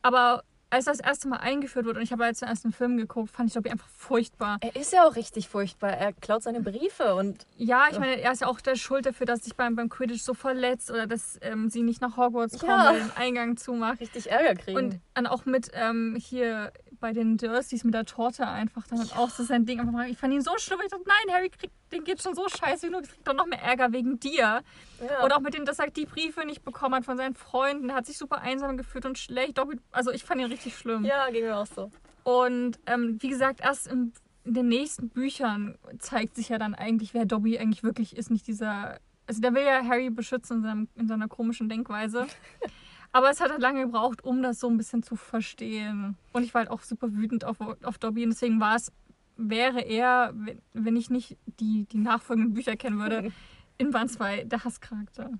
Aber 0.03 0.45
als 0.71 0.87
er 0.87 0.93
das 0.93 1.01
erste 1.01 1.29
Mal 1.29 1.37
eingeführt 1.39 1.87
wurde 1.87 1.99
und 1.99 2.05
ich 2.05 2.13
habe 2.13 2.25
jetzt 2.25 2.43
den 2.43 2.49
ersten 2.49 2.73
Film 2.73 2.97
geguckt, 2.97 3.31
fand 3.31 3.49
ich 3.49 3.55
Dobby 3.55 3.71
einfach 3.71 3.89
furchtbar. 3.89 4.59
Er 4.61 4.77
ist 4.77 4.93
ja 4.93 5.07
auch 5.07 5.17
richtig 5.17 5.49
furchtbar. 5.49 5.91
Er 5.91 6.13
klaut 6.13 6.43
seine 6.43 6.61
Briefe 6.61 7.15
und 7.15 7.47
Ja, 7.57 7.87
ich 7.91 7.99
meine, 7.99 8.21
er 8.21 8.33
ist 8.33 8.41
ja 8.43 8.49
auch 8.49 8.61
der 8.61 8.77
Schuld 8.77 9.07
dafür, 9.07 9.27
dass 9.27 9.45
sich 9.45 9.55
beim, 9.57 9.77
beim 9.77 9.89
Quidditch 9.89 10.23
so 10.23 10.35
verletzt 10.35 10.91
oder 10.91 11.07
dass 11.07 11.39
ähm, 11.43 11.71
sie 11.71 11.83
nicht 11.83 12.01
nach 12.01 12.17
Hogwarts 12.17 12.59
kommen, 12.59 12.71
Ja. 12.73 12.91
weil 12.93 13.01
den 13.01 13.13
Eingang 13.17 13.57
zumacht. 13.57 14.01
richtig 14.01 14.31
Ärger 14.31 14.55
kriegen. 14.55 14.77
Und 14.77 15.01
dann 15.15 15.27
auch 15.27 15.45
mit 15.47 15.71
ähm, 15.75 16.17
hier 16.21 16.73
bei 17.01 17.13
den 17.13 17.37
Dursleys 17.37 17.85
mit 17.85 17.95
der 17.95 18.05
Torte 18.05 18.47
einfach 18.47 18.87
dann 18.89 18.99
halt 18.99 19.17
auch 19.17 19.31
so 19.31 19.45
sein 19.45 19.65
Ding 19.67 19.79
einfach 19.81 19.93
mal. 19.93 20.11
Ich 20.11 20.19
fand 20.19 20.35
ihn 20.35 20.43
so 20.43 20.51
schlimm, 20.59 20.79
weil 20.81 20.87
ich 20.87 20.91
dachte, 20.93 21.05
nein, 21.07 21.35
Harry 21.35 21.49
kriegt, 21.49 21.73
den 21.93 22.05
geht 22.05 22.23
schon 22.23 22.35
so 22.35 22.47
scheiße, 22.49 22.91
du 22.91 22.99
kriegst 22.99 23.17
doch 23.25 23.35
noch 23.35 23.47
mehr 23.47 23.63
Ärger 23.63 23.93
wegen 23.93 24.19
dir. 24.21 24.63
ja. 25.01 25.25
Und 25.25 25.33
auch 25.33 25.41
mit 25.41 25.55
dem, 25.55 25.65
dass 25.65 25.79
er 25.79 25.91
die 25.91 26.07
Briefe 26.07 26.45
nicht 26.45 26.65
bekommen 26.65 26.95
hat 26.95 27.05
von 27.05 27.17
seinen 27.17 27.35
Freunden, 27.35 27.95
hat 27.95 28.07
sich 28.07 28.19
super 28.19 28.41
einsam 28.41 28.77
gefühlt 28.77 29.07
und 29.07 29.19
schlecht. 29.19 29.59
Also 29.91 30.11
ich 30.11 30.25
fand 30.25 30.41
ihn 30.41 30.49
richtig 30.49 30.77
schlimm. 30.77 31.05
ja, 31.05 31.31
ging 31.31 31.45
mir 31.45 31.57
auch 31.57 31.67
so. 31.67 31.91
Und 32.25 32.79
ähm, 32.87 33.17
wie 33.21 33.29
gesagt, 33.29 33.61
erst 33.63 33.87
im, 33.87 34.13
in 34.45 34.55
den 34.55 34.69
nächsten 34.69 35.09
Büchern 35.09 35.79
zeigt 35.99 36.37
sich 36.37 36.51
ja 36.51 36.59
dann 36.59 36.75
eigentlich, 36.75 37.15
wer 37.15 37.25
Dobby 37.25 37.59
eigentlich 37.59 37.83
wirklich 37.83 38.17
ist. 38.17 38.31
Nicht 38.31 38.47
dieser. 38.47 38.99
Also 39.27 39.41
der 39.41 39.55
will 39.55 39.63
ja 39.63 39.85
Harry 39.85 40.11
beschützen 40.11 40.59
in, 40.59 40.63
seinem, 40.63 40.89
in 40.95 41.09
seiner 41.09 41.29
komischen 41.29 41.69
Denkweise. 41.69 42.27
Aber 43.13 43.31
es 43.31 43.41
hat 43.41 43.51
halt 43.51 43.63
lange 43.63 43.87
gebraucht, 43.87 44.23
um 44.25 44.43
das 44.43 44.61
so 44.61 44.69
ein 44.69 44.77
bisschen 44.77 45.03
zu 45.03 45.17
verstehen. 45.17 46.17
Und 46.33 46.43
ich 46.43 46.53
war 46.53 46.61
halt 46.61 46.71
auch 46.71 46.83
super 46.83 47.13
wütend 47.13 47.45
auf, 47.45 47.57
auf 47.61 47.99
Dobby. 47.99 48.25
Und 48.25 48.31
deswegen 48.31 48.61
war 48.61 48.77
es, 48.77 48.93
wäre 49.39 49.81
er, 49.81 50.35
wenn- 50.75 50.97
ich 50.97 51.09
nicht 51.09 51.37
die, 51.61 51.87
die 51.91 51.97
nachfolgenden 51.99 52.53
Bücher 52.53 52.77
kennen 52.77 52.99
würde, 52.99 53.33
in 53.79 53.91
Band 53.93 54.11
2 54.11 54.45
der 54.45 54.65
Hasscharakter. 54.65 55.31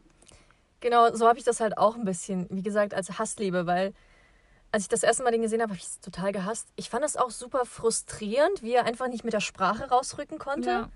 Genau, 0.81 1.13
so 1.15 1.27
habe 1.29 1.39
ich 1.39 1.45
das 1.45 1.61
halt 1.61 1.77
auch 1.77 1.97
ein 1.97 2.05
bisschen, 2.05 2.47
wie 2.51 2.63
gesagt, 2.63 2.95
als 2.95 3.19
Hassliebe, 3.19 3.67
weil 3.67 3.93
als 4.71 4.85
ich 4.85 4.89
das 4.89 5.03
erste 5.03 5.25
Mal 5.25 5.33
den 5.33 5.43
gesehen 5.43 5.61
habe, 5.61 5.71
habe 5.73 5.79
ich 5.79 5.87
es 5.87 6.01
total 6.01 6.31
gehasst. 6.31 6.69
Ich 6.77 6.89
fand 6.91 7.05
es 7.05 7.17
auch 7.17 7.31
super 7.31 7.65
frustrierend, 7.65 8.63
wie 8.63 8.73
er 8.75 8.85
einfach 8.85 9.09
nicht 9.09 9.25
mit 9.25 9.33
der 9.33 9.41
Sprache 9.41 9.89
rausrücken 9.89 10.39
konnte, 10.39 10.69
Ja. 10.71 10.89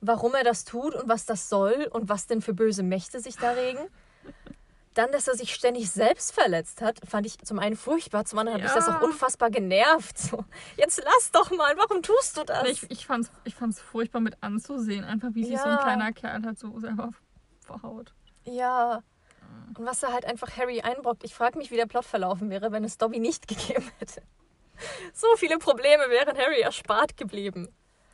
warum 0.00 0.34
er 0.34 0.42
das 0.44 0.64
tut 0.64 0.94
und 0.94 1.08
was 1.08 1.24
das 1.26 1.48
soll 1.48 1.88
und 1.92 2.08
was 2.08 2.26
denn 2.26 2.40
für 2.42 2.54
böse 2.54 2.82
Mächte 2.82 3.20
sich 3.20 3.36
da 3.36 3.50
regen. 3.52 3.86
Dann, 4.94 5.10
dass 5.10 5.26
er 5.26 5.34
sich 5.34 5.54
ständig 5.54 5.90
selbst 5.90 6.32
verletzt 6.32 6.82
hat, 6.82 7.00
fand 7.08 7.24
ich 7.26 7.38
zum 7.38 7.58
einen 7.58 7.76
furchtbar, 7.76 8.24
zum 8.26 8.38
anderen 8.40 8.58
hat 8.58 8.64
mich 8.64 8.72
das 8.74 8.86
Ja. 8.86 8.98
auch 8.98 9.02
unfassbar 9.02 9.50
genervt. 9.50 10.18
So, 10.18 10.44
jetzt 10.76 11.02
lass 11.02 11.30
doch 11.32 11.50
mal, 11.50 11.74
warum 11.78 12.02
tust 12.02 12.36
du 12.36 12.44
das? 12.44 12.68
Ich, 12.68 12.90
ich 12.90 13.06
fand 13.06 13.24
es 13.24 13.30
ich 13.44 13.54
fand's 13.54 13.80
furchtbar 13.80 14.20
mit 14.20 14.36
anzusehen, 14.42 15.04
einfach 15.04 15.30
wie 15.32 15.44
sich 15.44 15.56
so 15.58 15.64
ein 15.64 15.70
Ja. 15.76 15.82
kleiner 15.82 16.12
Kerl 16.12 16.42
halt 16.44 16.58
so 16.58 16.78
selber 16.78 17.10
verhaut. 17.60 18.12
Ja. 18.44 19.02
Und 19.78 19.86
was 19.86 20.02
er 20.02 20.12
halt 20.12 20.26
einfach 20.26 20.56
Harry 20.58 20.82
einbrockt. 20.82 21.24
Ich 21.24 21.34
frage 21.34 21.56
mich, 21.56 21.70
wie 21.70 21.76
der 21.76 21.86
Plot 21.86 22.04
verlaufen 22.04 22.50
wäre, 22.50 22.72
wenn 22.72 22.84
es 22.84 22.98
Dobby 22.98 23.18
nicht 23.18 23.48
gegeben 23.48 23.90
hätte. 23.98 24.22
So 25.14 25.26
viele 25.36 25.58
Probleme 25.58 26.04
wären 26.10 26.36
Harry 26.36 26.60
erspart 26.60 27.16
geblieben. 27.16 27.68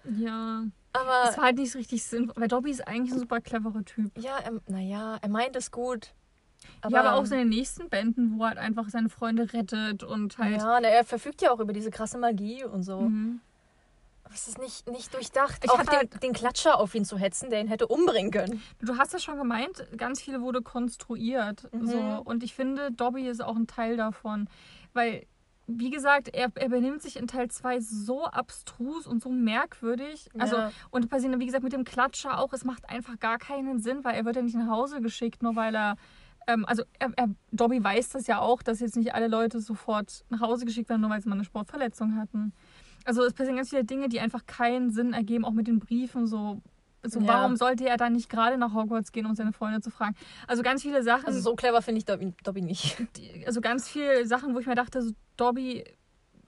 Ja. 0.04 0.62
Aber 0.92 1.28
Es 1.28 1.36
war 1.36 1.44
halt 1.44 1.56
nicht 1.56 1.72
so 1.72 1.78
richtig 1.78 2.02
sinnvoll, 2.04 2.34
weil 2.40 2.48
Dobby 2.48 2.70
ist 2.70 2.86
eigentlich 2.86 3.12
ein 3.12 3.18
super 3.18 3.40
cleverer 3.40 3.84
Typ. 3.84 4.10
ja, 4.16 4.38
naja, 4.68 5.18
er 5.20 5.28
meint 5.28 5.56
es 5.56 5.70
gut. 5.70 6.12
Aber, 6.80 6.92
ja, 6.94 7.00
aber 7.02 7.14
auch 7.18 7.26
so 7.26 7.34
in 7.34 7.40
den 7.42 7.48
nächsten 7.50 7.88
Bänden, 7.88 8.38
wo 8.38 8.42
er 8.44 8.48
halt 8.50 8.58
einfach 8.58 8.88
seine 8.88 9.08
Freunde 9.08 9.52
rettet 9.52 10.02
und 10.02 10.38
halt. 10.38 10.60
Ja, 10.60 10.78
er 10.78 11.04
verfügt 11.04 11.42
ja 11.42 11.50
auch 11.52 11.60
über 11.60 11.72
diese 11.72 11.90
krasse 11.90 12.18
Magie 12.18 12.64
und 12.64 12.82
so. 12.82 13.00
Mhm. 13.02 13.40
Es 14.32 14.46
ist 14.46 14.58
nicht, 14.58 14.86
nicht 14.90 15.14
durchdacht. 15.14 15.64
Ich 15.64 15.70
auch 15.70 15.78
den, 15.78 15.88
halt- 15.88 16.22
den 16.22 16.34
Klatscher 16.34 16.78
auf 16.78 16.94
ihn 16.94 17.04
zu 17.06 17.16
hetzen, 17.16 17.48
der 17.48 17.60
ihn 17.62 17.68
hätte 17.68 17.86
umbringen 17.86 18.30
können. 18.30 18.62
Du 18.80 18.98
hast 18.98 19.14
ja 19.14 19.18
schon 19.18 19.38
gemeint, 19.38 19.86
ganz 19.96 20.20
viel 20.20 20.42
wurde 20.42 20.60
konstruiert. 20.60 21.66
Mhm. 21.72 21.86
So. 21.86 21.98
Und 22.24 22.42
ich 22.42 22.54
finde, 22.54 22.92
Dobby 22.92 23.26
ist 23.26 23.42
auch 23.42 23.56
ein 23.56 23.66
Teil 23.66 23.96
davon. 23.96 24.48
Weil, 24.92 25.24
wie 25.66 25.88
gesagt, 25.90 26.28
er, 26.28 26.52
er 26.56 26.68
benimmt 26.68 27.00
sich 27.00 27.16
in 27.16 27.26
Teil 27.26 27.50
2 27.50 27.80
so 27.80 28.24
abstrus 28.26 29.06
und 29.06 29.22
so 29.22 29.30
merkwürdig. 29.30 30.28
Also, 30.38 30.56
Ja. 30.56 30.72
und 30.90 31.08
passiert, 31.08 31.38
wie 31.38 31.46
gesagt, 31.46 31.64
mit 31.64 31.72
dem 31.72 31.84
Klatscher 31.84 32.38
auch, 32.38 32.52
es 32.52 32.64
macht 32.64 32.88
einfach 32.90 33.18
gar 33.18 33.38
keinen 33.38 33.78
Sinn, 33.80 34.04
weil 34.04 34.14
er 34.14 34.26
wird 34.26 34.36
ja 34.36 34.42
nicht 34.42 34.56
nach 34.56 34.68
Hause 34.68 35.00
geschickt, 35.00 35.42
nur 35.42 35.56
weil 35.56 35.74
er. 35.74 35.96
Ähm, 36.48 36.64
also, 36.66 36.82
er, 36.98 37.12
er, 37.16 37.28
Dobby 37.52 37.82
weiß 37.84 38.08
das 38.08 38.26
ja 38.26 38.40
auch, 38.40 38.62
dass 38.62 38.80
jetzt 38.80 38.96
nicht 38.96 39.14
alle 39.14 39.28
Leute 39.28 39.60
sofort 39.60 40.24
nach 40.30 40.40
Hause 40.40 40.64
geschickt 40.64 40.88
werden, 40.88 41.02
nur 41.02 41.10
weil 41.10 41.20
sie 41.20 41.28
mal 41.28 41.34
eine 41.36 41.44
Sportverletzung 41.44 42.16
hatten. 42.16 42.52
Also, 43.04 43.22
es 43.22 43.34
passieren 43.34 43.56
ganz 43.56 43.68
viele 43.68 43.84
Dinge, 43.84 44.08
die 44.08 44.18
einfach 44.18 44.46
keinen 44.46 44.90
Sinn 44.90 45.12
ergeben, 45.12 45.44
auch 45.44 45.52
mit 45.52 45.68
den 45.68 45.78
Briefen 45.78 46.26
so. 46.26 46.60
So, 47.04 47.20
Ja. 47.20 47.28
warum 47.28 47.54
sollte 47.54 47.88
er 47.88 47.96
dann 47.96 48.14
nicht 48.14 48.28
gerade 48.28 48.58
nach 48.58 48.74
Hogwarts 48.74 49.12
gehen, 49.12 49.24
um 49.26 49.34
seine 49.36 49.52
Freunde 49.52 49.80
zu 49.80 49.88
fragen? 49.90 50.16
Also 50.48 50.64
ganz 50.64 50.82
viele 50.82 51.04
Sachen, 51.04 51.26
Also 51.26 51.38
so 51.40 51.54
clever 51.54 51.80
finde 51.80 51.98
ich 52.00 52.04
Dobby, 52.06 52.34
Dobby 52.42 52.60
nicht. 52.60 52.96
die, 53.16 53.46
also 53.46 53.60
ganz 53.60 53.88
viele 53.88 54.26
Sachen, 54.26 54.52
wo 54.52 54.58
ich 54.58 54.66
mir 54.66 54.74
dachte, 54.74 55.00
so 55.02 55.12
Dobby, 55.36 55.84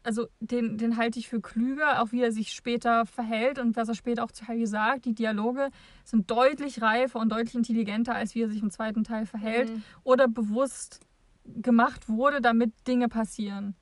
also 0.02 0.26
den, 0.40 0.78
den 0.78 0.96
halte 0.96 1.18
ich 1.18 1.28
für 1.28 1.40
klüger, 1.40 2.02
auch 2.02 2.12
wie 2.12 2.22
er 2.22 2.32
sich 2.32 2.52
später 2.52 3.04
verhält 3.06 3.58
und 3.58 3.76
was 3.76 3.88
er 3.88 3.94
später 3.94 4.24
auch 4.24 4.32
zu 4.32 4.46
Harry 4.48 4.66
sagt. 4.66 5.04
Die 5.04 5.14
Dialoge 5.14 5.68
sind 6.04 6.30
deutlich 6.30 6.80
reifer 6.82 7.18
und 7.20 7.30
deutlich 7.30 7.54
intelligenter, 7.54 8.14
als 8.14 8.34
wie 8.34 8.42
er 8.42 8.48
sich 8.48 8.62
im 8.62 8.70
zweiten 8.70 9.04
Teil 9.04 9.26
verhält 9.26 9.70
Mhm. 9.70 9.82
oder 10.04 10.26
bewusst 10.28 11.00
gemacht 11.44 12.08
wurde, 12.08 12.40
damit 12.40 12.72
Dinge 12.86 13.08
passieren. 13.08 13.74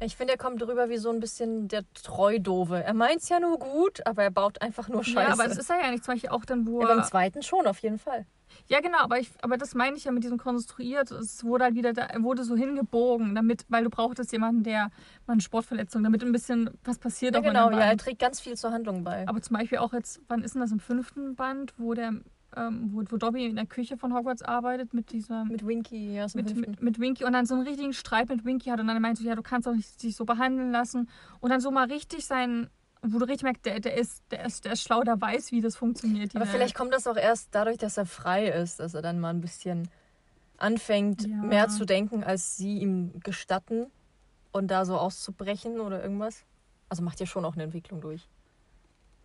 Ich 0.00 0.16
finde, 0.16 0.34
er 0.34 0.38
kommt 0.38 0.62
drüber 0.62 0.88
wie 0.90 0.96
so 0.98 1.10
ein 1.10 1.18
bisschen 1.18 1.66
der 1.66 1.82
Treudove. 1.92 2.84
Er 2.84 2.94
meint 2.94 3.16
es 3.20 3.28
ja 3.28 3.40
nur 3.40 3.58
gut, 3.58 4.06
aber 4.06 4.22
er 4.22 4.30
baut 4.30 4.62
einfach 4.62 4.88
nur 4.88 5.02
Scheiße. 5.02 5.26
Ja, 5.26 5.32
aber 5.32 5.48
das 5.48 5.58
ist 5.58 5.70
er 5.70 5.80
ja 5.82 5.90
nicht. 5.90 6.04
Zum 6.04 6.14
Beispiel 6.14 6.30
auch 6.30 6.44
dann, 6.44 6.66
wo 6.68 6.80
Ja, 6.80 6.86
beim 6.86 6.98
er... 6.98 7.04
zweiten 7.04 7.42
schon, 7.42 7.66
auf 7.66 7.80
jeden 7.80 7.98
Fall. 7.98 8.24
Ja, 8.66 8.80
genau, 8.80 8.98
aber, 8.98 9.18
ich, 9.18 9.30
aber 9.42 9.56
das 9.56 9.74
meine 9.74 9.96
ich 9.96 10.04
ja 10.04 10.12
mit 10.12 10.24
diesem 10.24 10.38
konstruiert. 10.38 11.10
Es 11.10 11.44
wurde 11.44 11.64
halt 11.64 11.74
wieder, 11.74 11.92
da, 11.92 12.02
er 12.02 12.22
wurde 12.22 12.44
so 12.44 12.56
hingebogen, 12.56 13.34
damit, 13.34 13.64
weil 13.68 13.84
du 13.84 13.90
brauchtest 13.90 14.32
jemanden, 14.32 14.62
der 14.62 14.90
mal 15.26 15.34
eine 15.34 15.40
Sportverletzung, 15.40 16.02
damit 16.02 16.22
ein 16.22 16.32
bisschen 16.32 16.70
was 16.84 16.98
passiert 16.98 17.34
Ja, 17.34 17.40
genau, 17.40 17.70
ja, 17.70 17.80
er 17.80 17.96
trägt 17.96 18.20
ganz 18.20 18.40
viel 18.40 18.56
zur 18.56 18.72
Handlung 18.72 19.04
bei. 19.04 19.26
Aber 19.28 19.40
zum 19.40 19.56
Beispiel 19.56 19.78
auch 19.78 19.92
jetzt, 19.92 20.20
wann 20.28 20.42
ist 20.42 20.54
denn 20.54 20.60
das 20.60 20.72
im 20.72 20.80
fünften 20.80 21.34
Band, 21.34 21.74
wo 21.78 21.94
der, 21.94 22.14
ähm, 22.56 22.90
wo, 22.92 23.02
wo 23.08 23.16
Dobby 23.16 23.46
in 23.46 23.56
der 23.56 23.66
Küche 23.66 23.96
von 23.96 24.14
Hogwarts 24.14 24.42
arbeitet 24.42 24.94
mit 24.94 25.12
dieser 25.12 25.44
mit 25.44 25.66
Winky, 25.66 26.14
ja, 26.14 26.28
so 26.28 26.38
mit, 26.38 26.54
mit, 26.56 26.82
mit, 26.82 26.98
Winky 26.98 27.24
und 27.24 27.32
dann 27.32 27.46
so 27.46 27.54
einen 27.54 27.66
richtigen 27.66 27.92
Streit 27.92 28.28
mit 28.28 28.44
Winky 28.44 28.70
hat 28.70 28.80
und 28.80 28.86
dann 28.86 29.00
meinte 29.00 29.22
so, 29.22 29.28
ja, 29.28 29.34
du 29.34 29.42
kannst 29.42 29.66
doch 29.66 29.74
nicht 29.74 30.02
dich 30.02 30.16
so 30.16 30.24
behandeln 30.24 30.72
lassen 30.72 31.08
und 31.40 31.50
dann 31.50 31.60
so 31.60 31.70
mal 31.70 31.86
richtig 31.86 32.26
sein, 32.26 32.68
wo 33.02 33.18
du 33.18 33.24
richtig 33.26 33.42
merkst, 33.44 33.64
der, 33.66 33.80
der, 33.80 33.94
ist, 33.96 34.22
der, 34.30 34.44
ist, 34.46 34.64
der 34.64 34.72
ist 34.72 34.82
schlau, 34.82 35.02
der 35.02 35.20
weiß, 35.20 35.52
wie 35.52 35.60
das 35.60 35.76
funktioniert. 35.76 36.34
Aber 36.34 36.44
Welt. 36.44 36.50
vielleicht 36.54 36.74
kommt 36.74 36.92
das 36.92 37.06
auch 37.06 37.16
erst 37.16 37.48
dadurch, 37.52 37.78
dass 37.78 37.96
er 37.96 38.06
frei 38.06 38.48
ist, 38.48 38.80
dass 38.80 38.94
er 38.94 39.02
dann 39.02 39.20
mal 39.20 39.30
ein 39.30 39.40
bisschen 39.40 39.88
anfängt, 40.56 41.26
Ja. 41.26 41.36
mehr 41.36 41.68
zu 41.68 41.84
denken, 41.84 42.24
als 42.24 42.56
sie 42.56 42.78
ihm 42.78 43.20
gestatten 43.20 43.86
und 44.52 44.68
da 44.70 44.84
so 44.84 44.96
auszubrechen 44.96 45.80
oder 45.80 46.02
irgendwas. 46.02 46.44
Also 46.88 47.02
macht 47.02 47.20
ja 47.20 47.26
schon 47.26 47.44
auch 47.44 47.54
eine 47.54 47.64
Entwicklung 47.64 48.00
durch. 48.00 48.28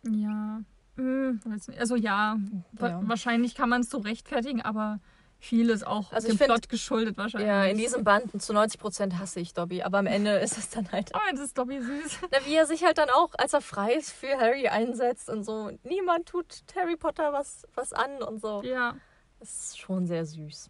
Ja. 0.04 0.62
Hm. 0.96 1.40
Also 1.80 1.96
ja, 1.96 2.38
Ja. 2.80 3.02
wahrscheinlich 3.08 3.56
kann 3.56 3.70
man 3.70 3.82
es 3.82 3.90
so 3.90 3.98
rechtfertigen, 3.98 4.62
aber 4.62 5.00
vieles 5.44 5.84
auch 5.84 6.12
Also 6.14 6.28
dem 6.28 6.34
ich 6.34 6.38
find- 6.40 6.50
Plot 6.50 6.70
geschuldet 6.70 7.18
wahrscheinlich. 7.18 7.48
Ja, 7.48 7.66
in 7.66 7.78
diesem 7.78 8.04
Band 8.04 8.42
zu 8.42 8.54
90 8.54 8.80
Prozent 8.80 9.18
hasse 9.20 9.40
ich 9.40 9.54
Dobby, 9.54 9.84
aber 9.84 9.98
am 10.00 10.08
Ende 10.08 10.38
ist 10.38 10.58
es 10.58 10.70
dann 10.70 10.92
halt, 10.92 11.12
Oh, 11.14 11.20
das 11.32 11.40
ist 11.42 11.58
Dobby 11.58 11.82
süß. 11.82 12.20
na, 12.32 12.38
wie 12.46 12.56
er 12.56 12.66
sich 12.66 12.84
halt 12.84 12.98
dann 12.98 13.10
auch, 13.10 13.32
als 13.38 13.54
er 13.54 13.62
frei 13.62 13.94
ist, 13.94 14.12
für 14.12 14.38
Harry 14.40 14.68
einsetzt 14.70 15.30
und 15.30 15.44
so. 15.44 15.72
Niemand 15.84 16.28
tut 16.28 16.64
Harry 16.76 16.96
Potter 16.96 17.34
was, 17.34 17.68
was 17.76 17.92
an 17.94 18.24
und 18.24 18.42
so. 18.42 18.62
Ja. 18.64 18.96
Das 19.40 19.50
ist 19.68 19.80
schon 19.80 20.08
sehr 20.08 20.26
süß. 20.26 20.70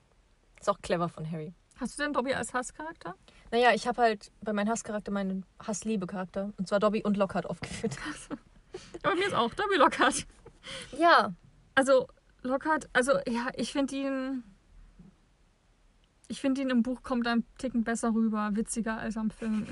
Ist 0.59 0.69
auch 0.69 0.80
clever 0.82 1.07
von 1.09 1.30
Harry. 1.30 1.53
Hast 1.80 1.97
du 1.99 2.03
denn 2.03 2.13
Dobby 2.13 2.34
als 2.34 2.53
Hasscharakter? 2.53 3.15
Naja, 3.51 3.71
ich 3.74 3.88
habe 3.88 4.01
halt 4.01 4.32
bei 4.41 4.53
meinem 4.53 4.69
Hasscharakter 4.69 5.11
meinen 5.11 5.45
Hass-Liebe-Charakter. 5.65 6.51
Und 6.57 6.67
zwar 6.67 6.80
Dobby 6.80 7.03
und 7.03 7.17
Lockhart 7.17 7.45
aufgeführt. 7.45 7.95
Ja, 7.95 8.38
bei 9.03 9.13
mir 9.15 9.28
ist 9.28 9.36
auch 9.36 9.53
Dobby 9.53 9.76
Lockhart. 9.76 10.26
Ja, 10.97 11.34
Also 11.76 12.07
Lockhart, 12.41 12.89
also 12.93 13.11
ja, 13.28 13.49
ich 13.55 13.71
finde 13.71 13.95
ihn. 13.95 14.43
Ich 16.34 16.41
finde 16.41 16.63
ihn 16.63 16.71
im 16.71 16.81
Buch 16.81 17.03
kommt 17.03 17.27
ein 17.27 17.45
Ticken 17.59 17.84
besser 17.84 18.11
rüber, 18.15 18.49
witziger 18.53 18.97
als 18.97 19.17
am 19.17 19.29
Film. 19.29 19.67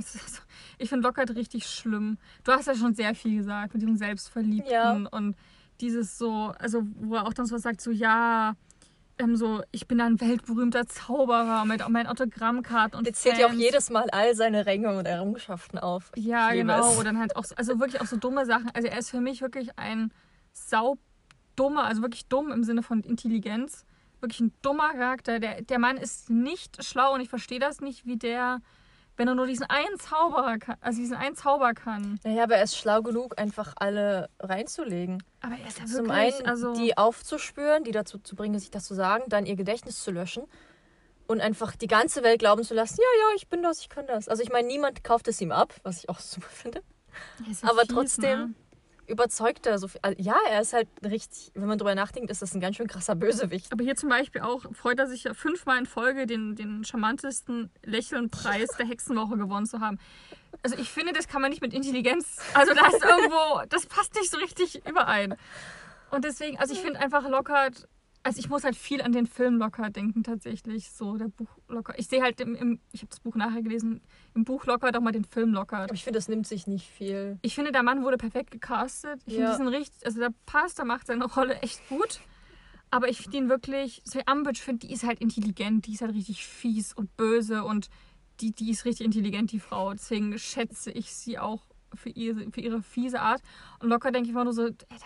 Ich 0.78 0.90
finde 0.90 1.08
Lockhart 1.08 1.32
richtig 1.36 1.66
schlimm. 1.66 2.20
Du 2.44 2.52
hast 2.52 2.68
ja 2.68 2.76
schon 2.76 2.94
sehr 2.94 3.16
viel 3.16 3.36
gesagt 3.38 3.74
mit 3.74 3.82
diesem 3.82 3.98
Selbstverliebten 3.98 4.72
Ja. 4.72 4.92
und 5.10 5.36
dieses 5.80 6.20
so, 6.20 6.54
also 6.60 6.84
wo 7.00 7.16
er 7.16 7.26
auch 7.26 7.34
dann 7.34 7.48
so 7.48 7.56
was 7.56 7.64
sagt, 7.64 7.82
so 7.82 7.90
ja, 7.90 8.54
ähm, 9.18 9.36
so 9.36 9.64
ich 9.72 9.88
bin 9.88 10.00
ein 10.02 10.22
weltberühmter 10.22 10.86
Zauberer 10.86 11.66
mit 11.66 11.90
meinen 11.90 12.06
Autogrammkarten 12.06 12.96
und 12.96 13.08
der 13.08 13.14
zählt 13.16 13.40
ja 13.40 13.48
auch 13.48 13.54
jedes 13.54 13.90
Mal 13.90 14.08
all 14.12 14.36
seine 14.36 14.68
Ränge 14.68 14.96
und 14.96 15.08
Errungenschaften 15.08 15.80
auf. 15.80 16.12
Ja, 16.16 16.52
genau. 16.54 16.94
Oder 16.94 17.06
dann 17.06 17.18
halt 17.18 17.36
auch, 17.36 17.44
so- 17.46 17.56
also 17.56 17.80
wirklich 17.80 18.00
auch 18.02 18.06
so 18.06 18.18
dumme 18.18 18.46
Sachen. 18.46 18.70
Also 18.76 18.88
er 18.88 19.00
ist 19.00 19.10
für 19.10 19.20
mich 19.20 19.42
wirklich 19.42 19.80
ein 19.80 20.14
saudummer, 20.54 21.86
also 21.86 22.04
wirklich 22.04 22.28
dumm 22.28 22.52
im 22.52 22.64
Sinne 22.64 22.84
von 22.84 23.02
Intelligenz. 23.02 23.84
Wirklich 24.22 24.40
ein 24.40 24.54
dummer 24.62 24.94
Charakter. 24.94 25.40
Der, 25.40 25.62
der 25.62 25.80
Mann 25.80 25.98
ist 25.98 26.30
nicht 26.30 26.84
schlau 26.84 27.14
und 27.14 27.22
ich 27.22 27.30
verstehe 27.30 27.60
das 27.60 27.82
nicht, 27.82 28.06
wie 28.06 28.18
der, 28.18 28.60
wenn 29.18 29.28
er 29.28 29.36
nur 29.36 29.48
diesen 29.48 29.66
einen 29.66 30.00
Zauberer 30.00 30.58
kann, 30.60 30.78
also 30.82 31.00
diesen 31.00 31.18
einen 31.18 31.36
Zauber 31.36 31.74
kann. 31.74 32.20
Naja, 32.24 32.44
aber 32.44 32.56
er 32.56 32.64
ist 32.64 32.78
schlau 32.78 33.02
genug, 33.02 33.40
einfach 33.40 33.74
alle 33.78 34.30
reinzulegen. 34.40 35.24
Aber 35.42 35.56
er 35.56 35.68
ist 35.68 35.80
ja 35.80 35.86
Zum 35.86 36.08
wirklich, 36.08 36.36
einen 36.36 36.46
also 36.46 36.74
die 36.74 36.98
aufzuspüren, 36.98 37.84
die 37.84 37.92
dazu 37.92 38.20
zu 38.20 38.36
bringen, 38.36 38.60
sich 38.60 38.72
das 38.72 38.86
zu 38.86 38.94
sagen, 38.94 39.24
dann 39.28 39.46
ihr 39.46 39.56
Gedächtnis 39.56 40.04
zu 40.04 40.12
löschen 40.12 40.44
und 41.28 41.42
einfach 41.42 41.76
die 41.76 41.88
ganze 41.88 42.24
Welt 42.24 42.40
glauben 42.40 42.64
zu 42.64 42.74
lassen, 42.74 42.98
ja, 43.00 43.28
ja, 43.30 43.36
ich 43.36 43.48
bin 43.48 43.64
das, 43.64 43.80
ich 43.80 43.90
kann 43.90 44.06
das. 44.06 44.28
Also 44.28 44.44
ich 44.44 44.52
meine, 44.52 44.68
niemand 44.68 45.04
kauft 45.04 45.28
es 45.28 45.42
ihm 45.42 45.52
ab, 45.52 45.74
was 45.84 46.00
ich 46.00 46.10
auch 46.10 46.20
super 46.20 46.50
finde. 46.50 46.84
ja 47.40 47.70
aber 47.70 47.84
trotzdem 47.84 48.56
ne? 49.12 49.14
Überzeugt 49.14 49.66
er 49.66 49.78
so 49.78 49.88
viel. 49.88 50.00
Also, 50.02 50.22
ja, 50.22 50.36
er 50.50 50.62
ist 50.62 50.74
halt 50.74 50.88
richtig, 51.04 51.52
wenn 51.54 51.68
man 51.68 51.78
drüber 51.78 51.96
nachdenkt, 51.96 52.32
ist 52.32 52.42
das 52.42 52.54
ein 52.54 52.62
ganz 52.62 52.78
schön 52.78 52.88
krasser 52.88 53.16
Bösewicht. 53.16 53.72
Aber 53.72 53.84
hier 53.84 53.96
zum 53.96 54.10
Beispiel 54.10 54.42
auch 54.42 54.66
freut 54.74 55.00
er 55.00 55.08
sich 55.08 55.26
ja 55.26 55.34
fünfmal 55.34 55.80
in 55.80 55.86
Folge 55.86 56.26
den, 56.26 56.56
den 56.56 56.84
charmantesten 56.84 57.70
Lächelnpreis 57.84 58.70
der 58.78 58.88
Hexenwoche 58.88 59.38
gewonnen 59.38 59.66
zu 59.66 59.80
haben. 59.80 60.00
Also 60.64 60.78
ich 60.78 60.90
finde, 60.90 61.14
das 61.14 61.28
kann 61.28 61.42
man 61.42 61.50
nicht 61.50 61.62
mit 61.62 61.74
Intelligenz. 61.74 62.38
Also 62.54 62.74
da 62.74 62.88
ist 62.88 63.04
irgendwo, 63.04 63.64
das 63.70 63.86
passt 63.86 64.16
nicht 64.16 64.32
so 64.32 64.38
richtig 64.38 64.86
überein. 64.88 65.36
Und 66.12 66.26
deswegen, 66.26 66.58
also 66.60 66.74
ich 66.74 66.82
finde 66.82 67.00
einfach 67.00 67.28
Lockhart, 67.28 67.88
also 68.24 68.40
ich 68.40 68.50
muss 68.50 68.64
halt 68.64 68.76
viel 68.76 69.02
an 69.02 69.12
den 69.12 69.26
Film 69.26 69.58
Lockhart 69.58 69.96
denken 69.96 70.24
tatsächlich. 70.24 70.92
So 70.92 71.18
der 71.18 71.28
Buch 71.30 71.50
Lockhart. 71.68 72.00
Ich 72.00 72.08
sehe 72.08 72.22
halt 72.22 72.40
im, 72.42 72.56
im 72.56 72.80
ich 72.92 73.02
habe 73.02 73.10
das 73.10 73.20
Buch 73.20 73.36
nachher 73.36 73.62
gelesen, 73.64 74.02
im 74.36 74.44
Buch 74.44 74.66
Lockhart 74.66 74.96
auch 74.96 75.02
mal 75.02 75.12
den 75.12 75.26
Film 75.26 75.54
Lockhart. 75.54 75.86
Aber 75.90 75.94
ich 75.94 76.04
finde, 76.04 76.18
das 76.18 76.28
nimmt 76.28 76.46
sich 76.48 76.68
nicht 76.68 76.88
viel. 76.88 77.40
Ich 77.42 77.56
finde, 77.56 77.72
der 77.72 77.84
Mann 77.84 78.04
wurde 78.04 78.18
perfekt 78.18 78.52
gecastet. 78.52 79.22
Ich 79.26 79.34
finde 79.34 79.46
Ja. 79.50 79.52
diesen 79.52 79.68
richtig, 79.68 80.06
also 80.06 80.20
der 80.20 80.30
passt, 80.46 80.78
der 80.78 80.86
macht 80.86 81.08
seine 81.08 81.26
Rolle 81.26 81.56
echt 81.62 81.88
gut. 81.90 82.20
Aber 82.92 83.08
ich 83.08 83.20
finde 83.22 83.38
ihn 83.38 83.50
wirklich, 83.50 84.02
so 84.04 84.20
Umbridge, 84.30 84.60
finde 84.62 84.86
die 84.86 84.94
ist 84.94 85.04
halt 85.06 85.20
intelligent, 85.20 85.88
die 85.88 85.94
ist 85.94 86.02
halt 86.02 86.14
richtig 86.14 86.46
fies 86.46 86.94
und 86.94 87.16
böse 87.18 87.64
und 87.64 87.88
die, 88.42 88.52
die 88.52 88.70
ist 88.70 88.86
richtig 88.86 89.06
intelligent, 89.06 89.52
die 89.52 89.60
Frau. 89.60 89.94
Deswegen 89.94 90.38
schätze 90.38 90.92
ich 90.92 91.12
sie 91.14 91.40
auch 91.40 91.64
für 91.96 92.10
ihre, 92.10 92.52
für 92.52 92.62
ihre 92.62 92.82
fiese 92.82 93.22
Art. 93.22 93.42
Und 93.80 93.90
locker 93.90 94.12
denke 94.12 94.28
ich 94.28 94.34
immer 94.34 94.44
nur 94.44 94.54
so, 94.54 94.66
ey, 94.66 94.74
der- 94.90 94.98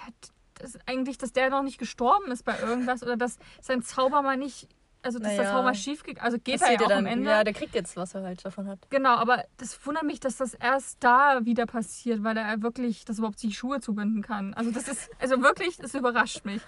das, 0.60 0.78
eigentlich, 0.86 1.18
dass 1.18 1.34
der 1.34 1.50
noch 1.50 1.64
nicht 1.64 1.78
gestorben 1.78 2.32
ist 2.32 2.44
bei 2.46 2.58
irgendwas 2.60 3.04
oder 3.04 3.18
dass 3.18 3.38
sein 3.62 3.82
Zauber 3.82 4.22
mal 4.22 4.38
nicht, 4.38 4.68
also 5.02 5.20
dass 5.20 5.30
der 5.30 5.38
Naja. 5.44 5.52
Zauber 5.52 5.64
mal 5.64 5.76
schief 5.76 6.04
geht. 6.04 6.22
Also 6.22 6.38
geht 6.40 6.56
Das 6.56 6.62
er 6.64 6.74
ja 6.74 6.80
auch 6.82 6.90
er 6.90 6.98
am 6.98 7.06
Ende. 7.06 7.30
Ja, 7.30 7.44
der 7.44 7.54
kriegt 7.54 7.76
jetzt, 7.76 7.96
was 7.96 8.16
er 8.16 8.24
halt 8.24 8.44
davon 8.44 8.68
hat. 8.68 8.80
Genau, 8.90 9.16
aber 9.16 9.44
das 9.58 9.86
wundert 9.86 10.04
mich, 10.04 10.20
dass 10.20 10.38
das 10.38 10.54
erst 10.56 10.98
da 11.04 11.46
wieder 11.46 11.66
passiert, 11.68 12.24
weil 12.24 12.36
er 12.38 12.62
wirklich 12.62 13.06
das 13.06 13.20
überhaupt 13.20 13.42
die 13.44 13.52
Schuhe 13.54 13.80
zubinden 13.82 14.22
kann. 14.24 14.54
Also 14.56 14.72
das 14.72 14.88
ist, 14.88 15.10
also 15.20 15.42
wirklich, 15.44 15.78
das 15.78 15.94
überrascht 15.94 16.44
mich. 16.46 16.62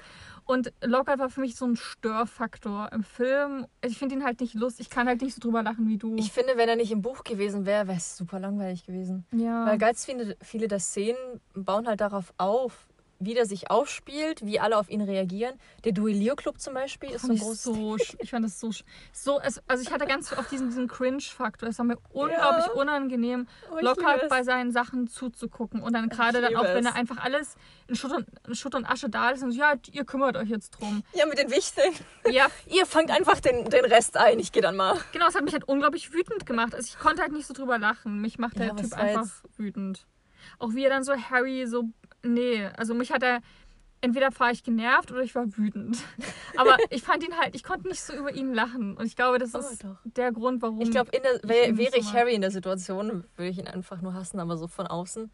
Und 0.46 0.72
Lockhart 0.82 1.20
war 1.20 1.30
für 1.30 1.42
mich 1.42 1.58
so 1.58 1.66
ein 1.66 1.76
Störfaktor 1.76 2.90
im 2.94 3.04
Film. 3.04 3.66
Also 3.82 3.92
Ich 3.92 3.98
finde 3.98 4.16
ihn 4.16 4.24
halt 4.24 4.40
nicht 4.40 4.54
lustig. 4.54 4.86
Ich 4.86 4.90
kann 4.90 5.08
halt 5.08 5.22
nicht 5.22 5.34
so 5.36 5.42
drüber 5.42 5.62
lachen 5.62 5.88
wie 5.90 5.98
du. 5.98 6.16
Ich 6.16 6.32
finde, 6.32 6.56
wenn 6.56 6.70
er 6.70 6.76
nicht 6.78 6.92
im 6.92 7.02
Buch 7.02 7.24
gewesen 7.26 7.66
wäre, 7.66 7.88
wäre 7.88 7.98
es 7.98 8.16
super 8.16 8.40
langweilig 8.40 8.86
gewesen. 8.86 9.26
ja. 9.32 9.66
Weil 9.66 9.78
ganz 9.78 10.06
viele, 10.06 10.38
viele 10.42 10.68
der 10.70 10.80
Szenen 10.80 11.18
bauen 11.54 11.86
halt 11.88 12.00
darauf 12.00 12.34
auf, 12.38 12.87
wie 13.20 13.34
der 13.34 13.46
sich 13.46 13.72
aufspielt, 13.72 14.46
wie 14.46 14.60
alle 14.60 14.78
auf 14.78 14.90
ihn 14.90 15.02
reagieren. 15.02 15.56
Der 15.84 15.92
Duellierclub 15.92 16.60
zum 16.60 16.74
Beispiel 16.76 17.10
ist 17.12 17.24
so 17.24 17.30
ein 17.30 17.36
ich, 17.36 17.42
großes 17.42 17.64
so, 17.64 17.96
ich 18.20 18.30
fand 18.30 18.46
das 18.46 18.60
so, 18.60 18.68
sch- 18.68 18.84
so 19.12 19.40
es, 19.40 19.62
also 19.68 19.82
ich 19.82 19.92
hatte 19.92 20.06
ganz 20.06 20.34
oft 20.34 20.52
diesen, 20.52 20.68
diesen 20.70 20.88
Cringe-Faktor. 20.88 21.70
Es 21.70 21.80
war 21.80 21.86
mir 21.86 21.98
unglaublich 22.12 22.68
unangenehm, 22.76 23.48
Oh, 23.72 23.80
Lockhart 23.82 24.30
bei 24.30 24.44
seinen 24.44 24.72
Sachen 24.72 25.08
zuzugucken. 25.08 25.82
Und 25.82 25.94
dann 25.94 26.10
gerade 26.10 26.42
dann 26.42 26.56
auch, 26.56 26.64
wenn 26.64 26.86
er 26.86 26.96
einfach 26.96 27.18
alles 27.18 27.56
in 27.88 27.96
Schutt 27.96 28.12
und, 28.12 28.28
in 28.48 28.56
Schutt 28.56 28.76
und 28.76 28.86
Asche 28.86 29.10
da 29.10 29.32
ist 29.32 29.42
und 29.44 29.52
so, 29.52 29.58
ja, 29.60 29.74
ihr 29.92 30.06
kümmert 30.06 30.38
euch 30.38 30.50
jetzt 30.50 30.72
drum. 30.72 31.04
Ja, 31.14 31.26
mit 31.26 31.38
den 31.40 31.50
Wichteln. 31.52 31.94
Ja, 32.30 32.48
Ihr 32.68 32.86
fangt 32.86 33.10
einfach 33.12 33.40
den, 33.40 33.66
den 33.70 33.86
Rest 33.86 34.18
ein, 34.18 34.40
ich 34.40 34.52
gehe 34.52 34.62
dann 34.62 34.76
mal. 34.76 34.98
Genau, 35.12 35.28
es 35.28 35.36
hat 35.36 35.44
mich 35.44 35.54
halt 35.54 35.68
unglaublich 35.68 36.14
wütend 36.14 36.46
gemacht. 36.46 36.76
Also 36.76 36.86
ich 36.88 37.00
konnte 37.00 37.22
halt 37.22 37.32
nicht 37.32 37.48
so 37.48 37.54
drüber 37.54 37.80
lachen. 37.80 38.22
Mich 38.22 38.38
macht 38.38 38.60
der 38.60 38.68
Ja, 38.68 38.74
Typ 38.76 38.94
einfach 38.94 39.28
wütend. 39.58 40.06
Auch 40.60 40.74
wie 40.74 40.84
er 40.84 40.90
dann 40.90 41.04
so 41.04 41.14
Harry 41.16 41.66
so. 41.68 41.86
Nee, 42.28 42.66
also 42.78 42.94
mich 42.94 43.12
hat 43.12 43.24
er. 43.24 43.42
Entweder 44.00 44.30
war 44.38 44.52
ich 44.52 44.64
genervt 44.64 45.12
oder 45.12 45.22
ich 45.22 45.34
war 45.34 45.46
wütend. 45.58 45.98
Aber 46.58 46.78
ich 46.92 47.02
fand 47.02 47.24
ihn 47.24 47.36
halt, 47.36 47.56
ich 47.56 47.64
konnte 47.64 47.88
nicht 47.88 48.00
so 48.00 48.14
über 48.14 48.32
ihn 48.32 48.54
lachen. 48.54 48.96
Und 48.96 49.08
ich 49.08 49.16
glaube, 49.16 49.40
das 49.40 49.56
Oh, 49.56 49.58
ist 49.60 49.84
doch. 49.84 49.98
der 50.04 50.32
Grund, 50.32 50.62
warum. 50.62 50.80
Ich 50.82 50.92
glaube, 50.92 51.12
wär, 51.12 51.78
wäre 51.78 51.98
ich. 51.98 52.14
Harry 52.14 52.36
in 52.36 52.42
der 52.42 52.52
Situation, 52.52 53.24
würde 53.36 53.50
ich 53.50 53.58
ihn 53.58 53.68
einfach 53.68 54.02
nur 54.02 54.14
hassen, 54.14 54.40
aber 54.40 54.56
so 54.56 54.68
von 54.68 54.86
außen. 54.86 55.32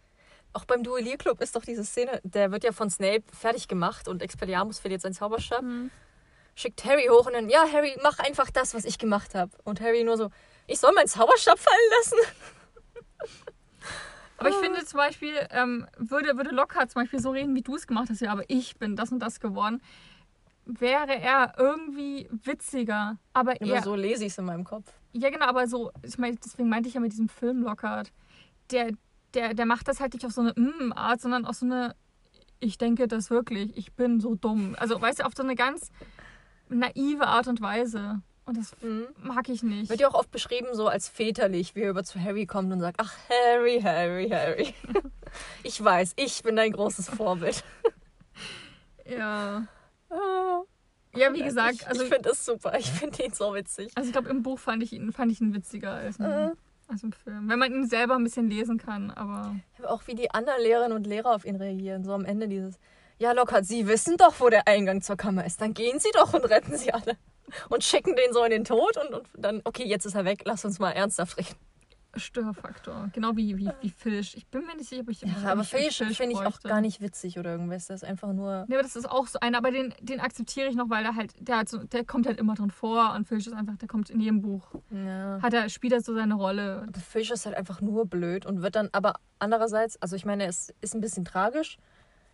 Auch 0.53 0.63
beim 0.63 0.81
Duellierclub 0.83 1.41
ist 1.41 1.57
doch 1.57 1.65
diese 1.65 1.83
Szene, 1.83 2.21
der 2.23 2.51
wird 2.51 2.63
ja 2.63 2.71
von 2.71 2.89
Snape 2.89 3.23
fertig 3.33 3.67
gemacht 3.67 4.07
und 4.07 4.21
Expelliarmus 4.21 4.79
verliert 4.79 5.01
seinen 5.01 5.13
Zauberstab. 5.13 5.59
Hm. 5.61 5.91
Schickt 6.55 6.85
Harry 6.85 7.07
hoch 7.09 7.25
und 7.25 7.33
dann, 7.33 7.49
ja, 7.49 7.65
Harry, 7.73 7.97
mach 8.01 8.19
einfach 8.19 8.49
das, 8.49 8.73
was 8.75 8.85
ich 8.85 8.97
gemacht 8.97 9.35
habe. 9.35 9.51
Und 9.65 9.81
Harry 9.81 10.03
nur 10.05 10.15
so, 10.15 10.29
ich 10.67 10.79
soll 10.79 10.93
meinen 10.93 11.07
Zauberstab 11.07 11.59
fallen 11.59 11.89
lassen? 11.97 12.17
Aber 14.37 14.49
ich 14.49 14.55
finde 14.55 14.83
zum 14.85 14.97
Beispiel, 14.97 15.33
ähm, 15.51 15.87
würde, 15.97 16.35
würde 16.35 16.49
Lockhart 16.49 16.91
zum 16.91 17.01
Beispiel 17.01 17.19
so 17.19 17.31
reden, 17.31 17.55
wie 17.55 17.61
du 17.61 17.75
es 17.75 17.87
gemacht 17.87 18.09
hast, 18.09 18.21
ja, 18.21 18.31
aber 18.31 18.43
ich 18.47 18.77
bin 18.77 18.95
das 18.95 19.11
und 19.11 19.19
das 19.19 19.39
geworden, 19.39 19.81
wäre 20.65 21.15
er 21.19 21.53
irgendwie 21.57 22.27
witziger. 22.31 23.17
Aber 23.33 23.51
Aber 23.51 23.61
er, 23.61 23.83
so 23.83 23.95
lese 23.95 24.25
ich 24.25 24.31
es 24.31 24.37
in 24.37 24.45
meinem 24.45 24.63
Kopf. 24.63 24.91
Ja, 25.11 25.29
genau, 25.29 25.45
aber 25.45 25.67
so, 25.67 25.91
ich 26.01 26.17
meine, 26.17 26.35
deswegen 26.43 26.69
meinte 26.69 26.89
ich 26.89 26.95
ja 26.95 27.01
mit 27.01 27.11
diesem 27.11 27.29
Film 27.29 27.61
Lockhart. 27.61 28.11
Der, 28.71 28.91
der, 29.33 29.53
der 29.53 29.65
macht 29.65 29.87
das 29.87 29.99
halt 29.99 30.13
nicht 30.13 30.25
auf 30.25 30.31
so 30.31 30.41
eine 30.41 30.53
Mm-Art, 30.55 31.21
sondern 31.21 31.45
auf 31.45 31.55
so 31.55 31.65
eine, 31.65 31.95
ich 32.59 32.77
denke 32.77 33.07
das 33.07 33.29
wirklich, 33.29 33.75
ich 33.77 33.93
bin 33.93 34.19
so 34.19 34.35
dumm. 34.35 34.75
Also, 34.79 34.99
weißt 34.99 35.19
du, 35.19 35.25
auf 35.25 35.33
so 35.35 35.43
eine 35.43 35.55
ganz 35.55 35.91
naive 36.69 37.27
Art 37.27 37.47
und 37.47 37.61
Weise. 37.61 38.21
Und 38.45 38.57
das 38.57 38.75
Mhm. 38.81 39.07
mag 39.21 39.47
ich 39.49 39.63
nicht. 39.63 39.89
Wird 39.89 40.01
ja 40.01 40.09
auch 40.09 40.15
oft 40.15 40.29
beschrieben 40.31 40.67
so 40.73 40.87
als 40.87 41.07
väterlich, 41.07 41.75
wie 41.75 41.81
er 41.81 41.89
über 41.91 42.03
zu 42.03 42.19
Harry 42.21 42.45
kommt 42.45 42.71
und 42.73 42.81
sagt, 42.81 42.97
ach, 42.99 43.13
Harry, 43.29 43.79
Harry, 43.81 44.29
Harry. 44.29 44.73
ich 45.63 45.81
weiß, 45.81 46.13
ich 46.17 46.43
bin 46.43 46.55
dein 46.57 46.71
großes 46.73 47.09
Vorbild. 47.09 47.63
Ja. 49.05 49.67
Ah. 50.09 50.61
Ja, 51.15 51.33
wie 51.33 51.39
Ja, 51.39 51.45
gesagt, 51.45 51.73
ich, 51.75 51.87
also, 51.87 52.03
ich 52.03 52.09
finde 52.09 52.29
es 52.29 52.45
super. 52.45 52.77
Ich 52.79 52.89
finde 52.89 53.21
ihn 53.23 53.33
so 53.33 53.53
witzig. 53.53 53.91
also 53.95 54.07
ich 54.07 54.13
glaube, 54.13 54.29
im 54.29 54.41
Buch 54.43 54.57
fand 54.59 54.81
ich 54.81 54.93
ihn, 54.93 55.11
fand 55.11 55.31
ich 55.31 55.41
ihn 55.41 55.53
witziger 55.53 55.91
als, 55.93 56.17
im- 56.17 56.25
Äh. 56.25 56.51
als 56.87 57.03
im 57.03 57.11
Film. 57.11 57.49
Wenn 57.49 57.59
man 57.59 57.71
ihn 57.71 57.87
selber 57.87 58.15
ein 58.15 58.23
bisschen 58.23 58.49
lesen 58.49 58.77
kann, 58.77 59.11
aber. 59.11 59.55
Aber 59.77 59.91
auch 59.91 60.07
wie 60.07 60.15
die 60.15 60.31
anderen 60.31 60.61
Lehrerinnen 60.61 60.95
und 60.95 61.05
Lehrer 61.05 61.35
auf 61.35 61.45
ihn 61.45 61.55
reagieren. 61.57 62.03
So 62.03 62.13
am 62.13 62.25
Ende 62.25 62.47
dieses, 62.47 62.79
ja 63.19 63.31
Lockhart, 63.33 63.65
Sie 63.65 63.87
wissen 63.87 64.17
doch, 64.17 64.35
wo 64.39 64.49
der 64.49 64.67
Eingang 64.67 65.01
zur 65.01 65.17
Kammer 65.17 65.45
ist. 65.45 65.61
Dann 65.61 65.73
gehen 65.73 65.99
Sie 65.99 66.09
doch 66.13 66.33
und 66.33 66.45
retten 66.45 66.77
Sie 66.77 66.91
alle. 66.93 67.17
Und 67.69 67.83
schicken 67.83 68.15
den 68.15 68.33
so 68.33 68.43
in 68.43 68.51
den 68.51 68.63
Tod 68.63 68.97
und, 68.97 69.13
und 69.13 69.27
dann, 69.37 69.61
okay, 69.63 69.85
jetzt 69.85 70.05
ist 70.05 70.15
er 70.15 70.25
weg. 70.25 70.43
Lass 70.45 70.65
uns 70.65 70.79
mal 70.79 70.91
ernsthaft 70.91 71.37
reden. 71.37 71.55
Störfaktor. 72.15 73.09
Genau 73.13 73.35
wie, 73.35 73.57
wie, 73.57 73.69
wie 73.81 73.89
Fisch. 73.89 74.35
Ich 74.35 74.45
bin 74.47 74.65
mir 74.65 74.75
nicht 74.75 74.89
sicher, 74.89 75.01
ob 75.01 75.09
ich 75.09 75.21
Ja, 75.21 75.29
ob 75.29 75.45
aber 75.45 75.61
ich 75.61 75.73
einen 75.73 75.83
Fisch 75.83 76.17
finde 76.17 76.35
ich 76.35 76.41
auch 76.41 76.59
gar 76.61 76.81
nicht 76.81 77.01
witzig 77.01 77.39
oder 77.39 77.51
irgendwas. 77.51 77.87
Das 77.87 78.03
ist 78.03 78.07
einfach 78.07 78.33
nur. 78.33 78.65
Nee, 78.67 78.75
aber 78.75 78.83
das 78.83 78.95
ist 78.95 79.09
auch 79.09 79.27
so 79.27 79.39
einer, 79.39 79.57
aber 79.57 79.71
den, 79.71 79.93
den 79.99 80.19
akzeptiere 80.19 80.67
ich 80.67 80.75
noch, 80.75 80.89
weil 80.89 81.03
er 81.05 81.15
halt, 81.15 81.33
der, 81.39 81.57
hat 81.57 81.69
so, 81.69 81.79
der 81.79 82.05
kommt 82.05 82.27
halt 82.27 82.39
immer 82.39 82.53
drin 82.53 82.69
vor 82.69 83.13
und 83.15 83.27
Fisch 83.27 83.47
ist 83.47 83.53
einfach, 83.53 83.77
der 83.77 83.87
kommt 83.87 84.09
in 84.09 84.19
jedem 84.19 84.41
Buch. 84.41 84.75
Ja. 84.91 85.41
Hat 85.41 85.53
er, 85.53 85.69
spielt 85.69 85.93
er 85.93 86.01
so 86.01 86.13
seine 86.13 86.35
Rolle. 86.35 86.83
Aber 86.87 86.99
Fisch 86.99 87.31
ist 87.31 87.45
halt 87.45 87.55
einfach 87.55 87.81
nur 87.81 88.05
blöd 88.05 88.45
und 88.45 88.61
wird 88.61 88.75
dann, 88.75 88.89
aber 88.91 89.15
andererseits, 89.39 89.99
also 90.01 90.15
ich 90.15 90.25
meine, 90.25 90.45
es 90.45 90.71
ist 90.81 90.93
ein 90.93 91.01
bisschen 91.01 91.25
tragisch, 91.25 91.77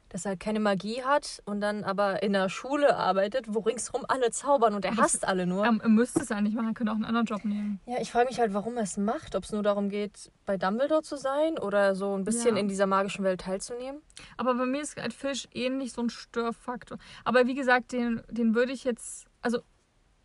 dass 0.09 0.25
er 0.25 0.35
keine 0.35 0.59
Magie 0.59 1.03
hat 1.03 1.41
und 1.45 1.61
dann 1.61 1.83
aber 1.83 2.23
in 2.23 2.33
der 2.33 2.49
Schule 2.49 2.95
arbeitet, 2.97 3.45
wo 3.47 3.59
ringsherum 3.59 4.05
alle 4.07 4.31
zaubern 4.31 4.73
und 4.73 4.83
er 4.83 4.91
Aber 4.93 5.03
hasst 5.03 5.27
alle 5.27 5.45
nur. 5.45 5.63
Er, 5.65 5.71
müsste 5.87 6.21
es 6.21 6.31
eigentlich 6.31 6.55
machen, 6.55 6.69
er 6.69 6.73
könnte 6.73 6.91
auch 6.91 6.95
einen 6.95 7.05
anderen 7.05 7.27
Job 7.27 7.45
nehmen. 7.45 7.79
Ja, 7.85 8.01
ich 8.01 8.11
frage 8.11 8.27
mich 8.27 8.39
halt, 8.39 8.53
warum 8.53 8.75
er 8.77 8.83
es 8.83 8.97
macht. 8.97 9.35
Ob 9.35 9.43
es 9.43 9.51
nur 9.51 9.61
darum 9.63 9.89
geht, 9.89 10.31
bei 10.45 10.57
Dumbledore 10.57 11.03
zu 11.03 11.15
sein 11.15 11.59
oder 11.59 11.95
so 11.95 12.15
ein 12.15 12.23
bisschen 12.23 12.55
Ja. 12.55 12.61
in 12.61 12.67
dieser 12.67 12.87
magischen 12.87 13.23
Welt 13.23 13.41
teilzunehmen. 13.41 14.01
Aber 14.35 14.55
bei 14.55 14.65
mir 14.65 14.81
ist 14.81 14.99
halt 14.99 15.13
Fisch 15.13 15.47
ähnlich 15.53 15.93
so 15.93 16.01
ein 16.01 16.09
Störfaktor. 16.09 16.97
Aber 17.23 17.45
wie 17.45 17.55
gesagt, 17.55 17.91
den, 17.91 18.21
den 18.29 18.55
würde 18.55 18.71
ich 18.71 18.83
jetzt, 18.83 19.27
also 19.41 19.59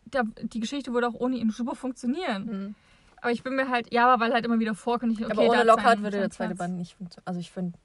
der, 0.05 0.23
die 0.41 0.59
Geschichte 0.59 0.93
würde 0.93 1.07
auch 1.07 1.13
ohne 1.13 1.35
ihn 1.37 1.51
super 1.51 1.75
funktionieren. 1.75 2.75
Aber 3.21 3.31
ich 3.31 3.43
bin 3.43 3.55
mir 3.55 3.69
halt, 3.69 3.91
ja, 3.93 4.07
aber 4.07 4.23
weil 4.23 4.33
halt 4.33 4.45
immer 4.45 4.59
wieder 4.59 4.75
vorkommt. 4.75 5.19
Okay, 5.21 5.31
aber 5.31 5.43
ohne 5.47 5.63
Lockhart 5.63 6.01
würde 6.01 6.17
der 6.19 6.29
zweite. 6.31 6.55
Band 6.55 6.75
nicht 6.75 6.95
funktionieren. 6.95 7.27
Also 7.27 7.39
ich 7.39 7.51
finde, 7.51 7.77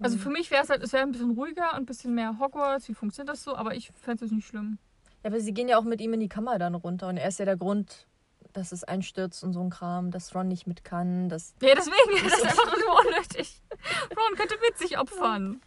Also 0.00 0.18
für 0.18 0.30
mich 0.30 0.50
wäre 0.50 0.62
es 0.62 0.70
halt, 0.70 0.82
es 0.82 0.92
wäre 0.92 1.02
ein 1.02 1.12
bisschen 1.12 1.32
ruhiger 1.32 1.72
und 1.72 1.78
ein 1.78 1.86
bisschen 1.86 2.14
mehr 2.14 2.38
Hogwarts. 2.38 2.88
Wie 2.88 2.94
funktioniert 2.94 3.32
das 3.32 3.42
so? 3.42 3.56
Aber 3.56 3.74
ich 3.74 3.90
fände 4.00 4.24
es 4.24 4.30
nicht 4.30 4.46
schlimm. 4.46 4.78
Ja, 5.22 5.30
aber 5.30 5.40
sie 5.40 5.52
gehen 5.52 5.68
ja 5.68 5.78
auch 5.78 5.84
mit 5.84 6.00
ihm 6.00 6.12
in 6.12 6.20
die 6.20 6.28
Kammer 6.28 6.58
dann 6.58 6.74
runter 6.74 7.08
und 7.08 7.16
er 7.16 7.28
ist 7.28 7.38
ja 7.38 7.44
der 7.44 7.56
Grund, 7.56 8.06
dass 8.52 8.72
es 8.72 8.84
einstürzt 8.84 9.42
und 9.42 9.52
so 9.52 9.60
ein 9.60 9.70
Kram, 9.70 10.10
dass 10.10 10.34
Ron 10.34 10.48
nicht 10.48 10.66
mit 10.66 10.84
kann. 10.84 11.28
Dass 11.28 11.54
Ja, 11.60 11.74
deswegen, 11.74 12.24
das 12.28 12.38
ist 12.38 12.44
einfach 12.46 12.76
nur 12.78 13.06
unnötig. 13.06 13.60
Ron 14.10 14.36
könnte 14.36 14.54
witzig 14.68 14.98
opfern. 14.98 15.60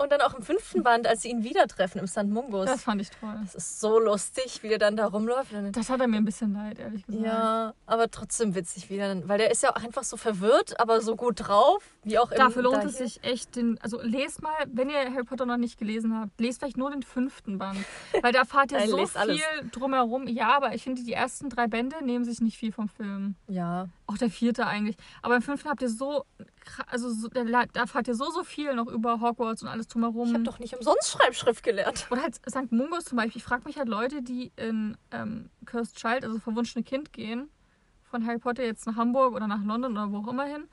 Und 0.00 0.10
dann 0.10 0.20
auch 0.22 0.34
im 0.34 0.42
fünften 0.42 0.82
Band, 0.82 1.06
als 1.06 1.22
sie 1.22 1.28
ihn 1.28 1.44
wieder 1.44 1.66
treffen 1.66 1.98
im 1.98 2.06
St. 2.06 2.24
Mungus. 2.24 2.66
Das 2.66 2.82
fand 2.82 3.02
ich 3.02 3.10
toll. 3.10 3.38
Das 3.42 3.54
ist 3.54 3.80
so 3.80 3.98
lustig, 3.98 4.62
wie 4.62 4.68
der 4.68 4.78
dann 4.78 4.96
da 4.96 5.06
rumläuft. 5.06 5.52
Das 5.72 5.90
hat 5.90 6.00
er 6.00 6.08
mir 6.08 6.16
ein 6.16 6.24
bisschen 6.24 6.54
leid, 6.54 6.78
ehrlich 6.78 7.04
gesagt. 7.04 7.24
ja, 7.24 7.74
aber 7.86 8.10
trotzdem 8.10 8.54
witzig 8.54 8.88
wieder. 8.88 9.28
Weil 9.28 9.38
der 9.38 9.50
ist 9.50 9.62
ja 9.62 9.70
auch 9.70 9.82
einfach 9.82 10.02
so 10.02 10.16
verwirrt, 10.16 10.80
aber 10.80 11.00
so 11.02 11.16
gut 11.16 11.46
drauf, 11.46 11.82
wie 12.02 12.18
auch 12.18 12.30
im 12.30 12.38
Dafür 12.38 12.62
lohnt 12.62 12.82
da 12.82 12.88
es 12.88 12.96
sich 12.98 13.22
echt, 13.24 13.56
den, 13.56 13.78
also 13.82 14.00
lest 14.00 14.42
mal, 14.42 14.54
wenn 14.66 14.88
ihr 14.88 14.98
Harry 15.12 15.24
Potter 15.24 15.44
noch 15.44 15.58
nicht 15.58 15.78
gelesen 15.78 16.18
habt, 16.18 16.40
lest 16.40 16.60
vielleicht 16.60 16.78
nur 16.78 16.90
den 16.90 17.02
fünften 17.02 17.58
Band. 17.58 17.78
Weil 18.22 18.32
da 18.32 18.40
erfahrt 18.40 18.72
ihr 18.72 18.86
so 18.88 18.96
lest 18.96 19.16
alles. 19.16 19.36
viel 19.36 19.70
drumherum. 19.70 20.26
Ja, 20.28 20.56
aber 20.56 20.74
ich 20.74 20.82
finde, 20.82 21.02
die 21.02 21.12
ersten 21.12 21.50
drei 21.50 21.66
Bände 21.66 21.96
nehmen 22.02 22.24
sich 22.24 22.40
nicht 22.40 22.56
viel 22.56 22.72
vom 22.72 22.88
Film. 22.88 23.34
Ja, 23.48 23.88
Auch 24.06 24.16
der 24.16 24.30
vierte 24.30 24.66
eigentlich. 24.66 24.96
Aber 25.22 25.36
im 25.36 25.42
fünften 25.42 25.68
habt 25.68 25.82
ihr 25.82 25.90
so, 25.90 26.24
also 26.86 27.10
so, 27.10 27.28
da, 27.28 27.44
da 27.44 27.80
erfahrt 27.80 28.08
ihr 28.08 28.14
so, 28.14 28.30
so 28.30 28.44
viel 28.44 28.74
noch 28.74 28.86
über 28.86 29.20
Hogwarts 29.20 29.62
und 29.62 29.68
alles 29.68 29.88
drumherum. 29.88 30.28
ich 30.28 30.34
habe 30.34 30.44
doch 30.44 30.58
nicht 30.58 30.74
umsonst 30.76 31.10
Schreibschrift 31.10 31.62
gelernt. 31.62 32.06
Oder 32.10 32.22
halt 32.22 32.34
St. 32.36 32.70
Mungos 32.72 33.04
zum 33.04 33.16
Beispiel. 33.16 33.38
Ich 33.38 33.44
frage 33.44 33.64
mich 33.64 33.78
halt 33.78 33.88
Leute, 33.88 34.22
die 34.22 34.52
in 34.56 34.96
ähm, 35.10 35.50
Cursed 35.66 35.96
Child, 35.96 36.24
also 36.24 36.38
verwunschene 36.38 36.84
Kind 36.84 37.12
gehen, 37.12 37.48
von 38.02 38.26
Harry 38.26 38.38
Potter 38.38 38.64
jetzt 38.64 38.86
nach 38.86 38.96
Hamburg 38.96 39.34
oder 39.34 39.46
nach 39.46 39.62
London 39.64 39.92
oder 39.92 40.10
wo 40.12 40.18
auch 40.18 40.28
immer 40.28 40.44
hin, 40.44 40.64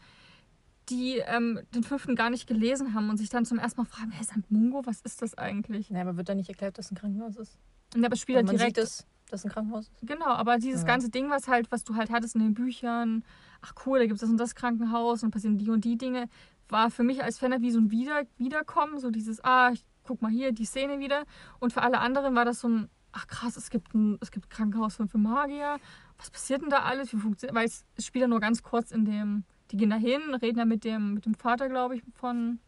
die 0.90 1.18
ähm, 1.26 1.60
den 1.76 1.84
fünften 1.84 2.16
gar 2.16 2.30
nicht 2.30 2.48
gelesen 2.48 2.94
haben 2.94 3.10
und 3.10 3.18
sich 3.18 3.30
dann 3.30 3.46
zum 3.46 3.60
ersten 3.60 3.82
Mal 3.82 3.86
fragen, 3.86 4.12
hey, 4.12 4.24
St. 4.24 4.50
Mungo, 4.50 4.86
was 4.86 5.02
ist 5.02 5.22
das 5.22 5.38
eigentlich? 5.38 5.90
Ja, 5.90 6.02
aber 6.02 6.16
wird 6.18 6.30
da 6.30 6.36
nicht 6.36 6.50
erklärt, 6.50 6.78
dass 6.78 6.92
ein 6.92 6.96
Krankenhaus 6.96 7.36
ist? 7.36 7.58
Und 7.94 8.06
aber 8.06 8.14
es 8.14 8.22
spielt 8.22 8.38
halt 8.38 8.50
direkt. 8.52 8.76
sieht 8.78 8.84
es, 8.84 9.06
dass 9.30 9.44
ein 9.46 9.52
Krankenhaus 9.52 9.90
ist. 9.90 10.08
Genau, 10.08 10.28
aber 10.28 10.58
dieses 10.58 10.82
Ja. 10.82 10.88
ganze 10.88 11.10
Ding, 11.10 11.30
was 11.30 11.48
halt, 11.48 11.70
was 11.72 11.84
du 11.84 11.96
halt 11.96 12.10
hattest 12.10 12.36
in 12.36 12.42
den 12.42 12.54
Büchern, 12.54 13.24
ach 13.62 13.74
cool, 13.86 14.00
da 14.00 14.06
gibt 14.06 14.16
es 14.16 14.22
das 14.22 14.30
und 14.30 14.38
das 14.38 14.56
Krankenhaus 14.56 15.24
und 15.24 15.32
passieren 15.32 15.58
die 15.58 15.70
und 15.70 15.84
die 15.86 15.98
Dinge, 15.98 16.30
war 16.70 16.92
für 16.92 17.04
mich 17.04 17.24
als 17.24 17.40
Fan 17.40 17.62
wie 17.62 17.72
so 17.72 17.80
ein 17.80 17.92
Wieder 17.92 18.24
Wiederkommen, 18.38 19.00
so 19.00 19.10
dieses, 19.12 19.44
ah, 19.44 19.72
ich 19.72 19.86
guck 20.04 20.22
mal 20.22 20.32
hier 20.32 20.52
die 20.52 20.66
Szene 20.66 21.00
wieder. 21.00 21.24
Und 21.60 21.74
für 21.74 21.82
alle 21.82 22.00
anderen 22.00 22.36
war 22.36 22.46
das 22.46 22.62
so 22.62 22.70
ein, 22.70 22.90
ach 23.12 23.28
krass, 23.28 23.58
es 23.58 23.70
gibt 23.70 23.94
ein, 23.94 24.18
es 24.22 24.32
gibt 24.32 24.48
ein 24.48 24.50
Krankenhaus 24.50 24.96
für 24.96 25.08
für 25.08 25.18
Magier. 25.18 25.78
Was 26.18 26.30
passiert 26.32 26.62
denn 26.62 26.70
da 26.70 26.80
alles? 26.80 27.14
Wie 27.14 27.18
funktioniert, 27.18 27.56
weil 27.56 27.66
es, 27.66 27.86
spielt 28.00 28.22
ja 28.24 28.28
nur 28.28 28.40
ganz 28.40 28.64
kurz 28.64 28.92
in 28.92 29.06
dem, 29.06 29.44
die 29.72 29.78
gehen 29.78 29.90
da 29.90 29.96
hin, 29.98 30.22
reden 30.42 30.60
ja 30.60 30.66
mit 30.66 30.84
dem, 30.84 31.14
mit 31.14 31.26
dem 31.26 31.36
Vater, 31.36 31.70
glaube 31.70 31.96
ich, 31.96 32.04
von 32.14 32.60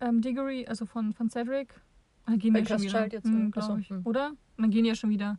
ähm, 0.00 0.20
Diggory, 0.20 0.66
also 0.66 0.86
von, 0.86 1.12
von 1.12 1.30
Cedric. 1.30 1.72
Und 2.26 2.32
dann 2.32 2.38
gehen 2.38 2.52
Bei 2.52 2.60
die 2.60 2.68
ja 2.68 2.78
schon 2.78 2.88
Cursed 2.88 3.04
wieder. 3.06 3.12
Jetzt, 3.14 3.26
Hm, 3.26 3.48
oder? 3.48 3.58
Achso, 3.58 3.66
glaube 3.68 3.80
ich. 3.80 3.88
hm. 3.88 4.00
Oder? 4.04 4.28
Und 4.30 4.62
dann 4.62 4.70
gehen 4.70 4.84
die 4.84 4.88
ja 4.88 4.94
schon 4.94 5.10
wieder. 5.10 5.38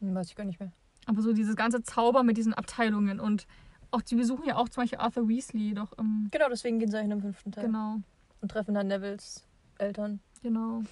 Hm, 0.00 0.14
weiß 0.14 0.28
ich 0.28 0.36
gar 0.36 0.44
nicht 0.44 0.58
mehr. 0.60 0.72
Aber 1.06 1.20
so 1.20 1.32
dieses 1.32 1.54
ganze 1.56 1.82
Zauber 1.82 2.22
mit 2.22 2.36
diesen 2.36 2.54
Abteilungen 2.54 3.20
und 3.20 3.46
auch 3.94 4.02
die 4.02 4.14
besuchen 4.16 4.44
ja 4.44 4.56
auch 4.56 4.68
zum 4.68 4.82
Beispiel 4.82 4.98
Arthur 4.98 5.28
Weasley 5.28 5.74
doch 5.74 5.92
im. 5.98 6.28
Genau, 6.30 6.48
deswegen 6.48 6.78
gehen 6.78 6.90
sie 6.90 7.00
hin 7.00 7.10
im 7.10 7.20
fünften 7.22 7.52
Teil. 7.52 7.64
Genau, 7.66 7.98
Und 8.40 8.50
treffen 8.50 8.74
dann 8.74 8.88
Nevils 8.88 9.44
Eltern. 9.78 10.20
genau. 10.42 10.82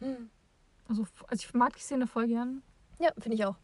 Hm. 0.00 0.30
Also, 0.88 1.06
also 1.26 1.44
ich 1.46 1.52
mag 1.54 1.74
die 1.74 1.80
Szene 1.80 2.06
voll 2.06 2.26
gern. 2.28 2.62
Ja, 2.98 3.10
finde 3.18 3.36
ich 3.36 3.44
auch. 3.44 3.56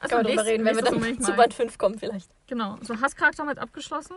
Also 0.00 0.16
Kann 0.16 0.24
man 0.24 0.26
drüber 0.26 0.44
reden, 0.44 0.64
wenn 0.64 0.74
wir 0.76 0.82
das 0.82 0.90
dann 0.92 1.20
zu. 1.20 1.32
Band 1.34 1.54
5 1.54 1.78
kommen 1.78 1.98
vielleicht. 1.98 2.30
Genau. 2.48 2.76
So 2.82 3.00
Hasscharakter 3.00 3.44
mit 3.44 3.58
abgeschlossen. 3.58 4.16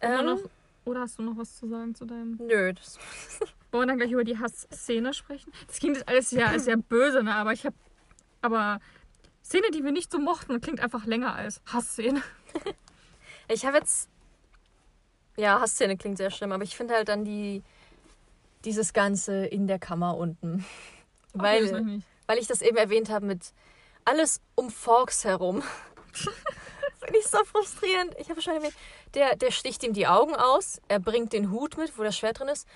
Immer 0.00 0.18
Ähm, 0.20 0.26
noch, 0.26 0.38
oder 0.84 1.00
hast 1.00 1.18
du 1.18 1.22
noch 1.22 1.36
was 1.38 1.56
zu 1.56 1.66
sagen 1.66 1.94
zu 1.94 2.04
deinem? 2.04 2.36
Nö, 2.38 2.74
das 2.74 2.98
Wollen 3.72 3.84
wir 3.84 3.86
dann 3.86 3.96
gleich 3.98 4.10
über 4.12 4.24
die 4.24 4.38
Hassszene 4.38 5.14
sprechen? 5.14 5.50
Das 5.66 5.78
klingt 5.78 5.96
jetzt 5.96 6.08
alles 6.08 6.28
sehr, 6.30 6.58
sehr 6.60 6.76
böse, 6.76 7.22
ne? 7.22 7.34
Aber 7.34 7.52
ich 7.54 7.64
habe. 7.64 7.74
Aber 8.42 8.80
Szene, 9.46 9.70
die 9.70 9.84
wir 9.84 9.92
nicht 9.92 10.10
so 10.10 10.18
mochten, 10.18 10.60
klingt 10.60 10.80
einfach 10.80 11.06
länger 11.06 11.34
als 11.34 11.60
Hassszene. 11.66 12.22
Ich 13.48 13.64
habe 13.64 13.76
jetzt. 13.76 14.08
Ja, 15.36 15.60
Hassszene 15.60 15.96
klingt 15.96 16.16
sehr 16.18 16.32
schlimm, 16.32 16.50
aber 16.50 16.64
ich 16.64 16.74
finde 16.76 16.94
halt 16.94 17.06
dann 17.06 17.24
die. 17.24 17.62
Dieses 18.64 18.92
Ganze 18.92 19.46
in 19.46 19.68
der 19.68 19.78
Kammer 19.78 20.16
unten. 20.16 20.64
Okay, 21.32 21.44
Weil, 21.44 22.02
weil 22.26 22.38
ich 22.38 22.48
das 22.48 22.60
eben 22.60 22.76
erwähnt 22.76 23.08
habe 23.08 23.24
mit 23.24 23.52
alles 24.04 24.40
um 24.56 24.68
Forks 24.68 25.24
herum. 25.24 25.62
finde 26.98 27.18
ich 27.20 27.26
so 27.26 27.38
frustrierend. 27.44 28.16
Ich 28.18 28.30
habe 28.30 28.42
schon 28.42 28.54
erwähnt, 28.54 28.74
der, 29.14 29.36
der 29.36 29.52
sticht 29.52 29.84
ihm 29.84 29.92
die 29.92 30.08
Augen 30.08 30.34
aus, 30.34 30.80
er 30.88 30.98
bringt 30.98 31.32
den 31.32 31.52
Hut 31.52 31.76
mit, 31.76 31.96
wo 31.96 32.02
das 32.02 32.16
Schwert 32.16 32.40
drin 32.40 32.48
ist, 32.48 32.66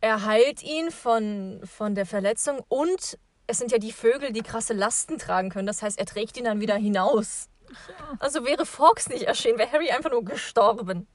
er 0.00 0.24
heilt 0.24 0.62
ihn 0.62 0.92
von, 0.92 1.60
von 1.64 1.96
der 1.96 2.06
Verletzung 2.06 2.60
und 2.68 3.18
es 3.50 3.58
sind 3.58 3.72
ja 3.72 3.78
die 3.78 3.92
Vögel, 3.92 4.32
die 4.32 4.42
krasse 4.42 4.72
Lasten 4.74 5.18
tragen 5.18 5.50
können. 5.50 5.66
Das 5.66 5.82
heißt, 5.82 5.98
er 5.98 6.06
trägt 6.06 6.36
ihn 6.36 6.44
dann 6.44 6.60
wieder 6.60 6.76
hinaus. 6.76 7.48
Also 8.18 8.44
wäre 8.44 8.66
Fawkes 8.66 9.08
nicht 9.08 9.24
erschienen, 9.24 9.58
wäre 9.58 9.70
Harry 9.72 9.90
einfach 9.90 10.10
nur 10.10 10.24
gestorben. 10.24 11.06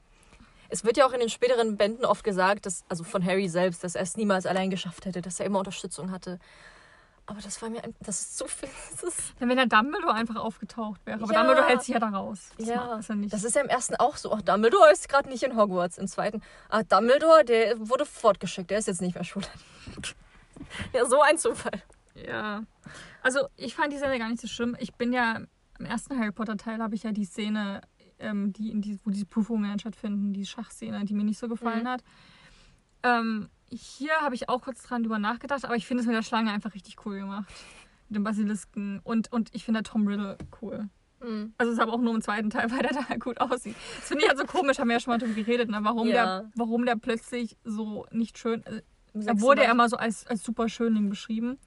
Es 0.69 0.83
wird 0.83 0.97
ja 0.97 1.05
auch 1.05 1.11
in 1.13 1.19
den 1.19 1.29
späteren 1.29 1.77
Bänden 1.77 2.05
oft 2.05 2.23
gesagt, 2.23 2.65
dass, 2.65 2.83
also 2.89 3.03
von 3.03 3.23
Harry 3.25 3.47
selbst, 3.49 3.83
dass 3.83 3.95
er 3.95 4.01
es 4.01 4.17
niemals 4.17 4.45
allein 4.45 4.69
geschafft 4.69 5.05
hätte, 5.05 5.21
dass 5.21 5.39
er 5.39 5.45
immer 5.45 5.59
Unterstützung 5.59 6.11
hatte. 6.11 6.39
Aber 7.27 7.41
das 7.41 7.59
war 7.61 7.69
mir, 7.69 7.83
ein, 7.83 7.95
das 8.01 8.19
ist 8.21 8.37
zu 8.37 8.47
viel. 8.47 8.69
Ja, 9.39 9.47
wenn 9.49 9.57
der 9.57 9.65
Dumbledore 9.65 10.13
einfach 10.13 10.35
aufgetaucht 10.35 11.01
wäre. 11.05 11.21
Aber 11.21 11.33
Ja. 11.33 11.39
Dumbledore 11.41 11.67
hält 11.67 11.81
sich 11.83 11.93
ja 11.93 11.99
da 11.99 12.09
raus. 12.09 12.51
Das 12.57 12.67
Ja. 12.67 12.97
ist 12.97 13.09
nicht. 13.09 13.33
das 13.33 13.43
ist 13.43 13.55
ja 13.55 13.61
im 13.61 13.69
ersten 13.69 13.95
auch 13.95 14.15
so. 14.17 14.31
Ach, 14.31 14.41
Dumbledore 14.41 14.91
ist 14.91 15.09
gerade 15.09 15.29
nicht 15.29 15.41
in 15.43 15.57
Hogwarts. 15.57 15.97
Im 15.97 16.07
zweiten, 16.07 16.41
ah, 16.69 16.83
Dumbledore, 16.83 17.43
der 17.43 17.75
wurde 17.79 18.05
fortgeschickt, 18.05 18.69
der 18.69 18.77
ist 18.79 18.87
jetzt 18.87 19.01
nicht 19.01 19.15
mehr 19.15 19.23
Schule. 19.23 19.47
ja, 20.93 21.05
so 21.05 21.21
ein 21.21 21.37
Zufall. 21.37 21.81
Ja. 22.15 22.63
Also, 23.21 23.47
ich 23.57 23.75
fand 23.75 23.91
die 23.93 23.97
Szene 23.97 24.19
gar 24.19 24.29
nicht 24.29 24.41
so 24.41 24.47
schlimm. 24.47 24.75
Ich 24.79 24.93
bin 24.95 25.11
ja 25.13 25.41
im 25.79 25.85
ersten 25.85 26.17
Harry 26.17 26.31
Potter-Teil 26.31 26.79
habe 26.81 26.95
ich 26.95 27.03
ja 27.03 27.11
die 27.11 27.25
Szene, 27.25 27.81
ähm, 28.19 28.53
die 28.53 28.71
in 28.71 28.81
die, 28.81 28.97
wo 29.03 29.09
diese 29.09 29.25
Prüfungen 29.25 29.77
stattfinden, 29.79 30.31
die 30.33 30.45
Schachszene, 30.45 31.03
die 31.03 31.13
mir 31.13 31.25
nicht 31.25 31.37
so 31.39 31.47
gefallen 31.49 31.83
Mhm. 31.83 31.87
hat. 31.89 32.03
Ähm, 33.03 33.49
hier 33.69 34.13
habe 34.21 34.35
ich 34.35 34.47
auch 34.49 34.61
kurz 34.61 34.83
dran 34.83 35.03
drüber 35.03 35.19
nachgedacht, 35.19 35.65
aber 35.65 35.75
ich 35.75 35.85
finde 35.85 36.01
es 36.01 36.07
mit 36.07 36.15
der 36.15 36.23
Schlange 36.23 36.51
einfach 36.51 36.73
richtig 36.73 36.95
cool 37.05 37.19
gemacht. 37.19 37.51
Mit 38.09 38.15
dem 38.17 38.23
Basilisken. 38.23 38.99
Und, 39.03 39.31
und 39.33 39.53
ich 39.53 39.65
finde 39.65 39.83
Tom 39.83 40.07
Riddle 40.07 40.37
cool. 40.61 40.89
Hm. 41.21 41.53
Also 41.57 41.71
es 41.71 41.77
ist 41.77 41.81
aber 41.83 41.93
auch 41.93 42.01
nur 42.01 42.13
im 42.15 42.21
zweiten 42.21 42.49
Teil, 42.49 42.69
weil 42.71 42.79
der 42.83 42.93
da 42.93 43.15
gut 43.17 43.41
aussieht. 43.41 43.75
Das 43.97 44.07
finde 44.07 44.23
ich 44.23 44.29
halt 44.29 44.39
so 44.39 44.45
komisch, 44.45 44.79
haben 44.79 44.87
wir 44.87 44.95
ja 44.95 44.99
schon 44.99 45.11
mal 45.11 45.17
drüber 45.17 45.33
geredet, 45.33 45.69
ne? 45.69 45.79
warum, 45.81 46.07
Ja. 46.07 46.13
der, 46.41 46.51
warum 46.55 46.85
der 46.85 46.95
plötzlich 46.95 47.57
so 47.63 48.05
nicht 48.11 48.37
schön. 48.37 48.63
Also, 48.65 48.81
er 49.27 49.41
wurde 49.41 49.61
ja 49.61 49.67
Band. 49.67 49.75
immer 49.79 49.89
so 49.89 49.97
als, 49.97 50.25
als 50.27 50.43
super 50.43 50.69
Schönling 50.69 51.09
beschrieben. 51.09 51.57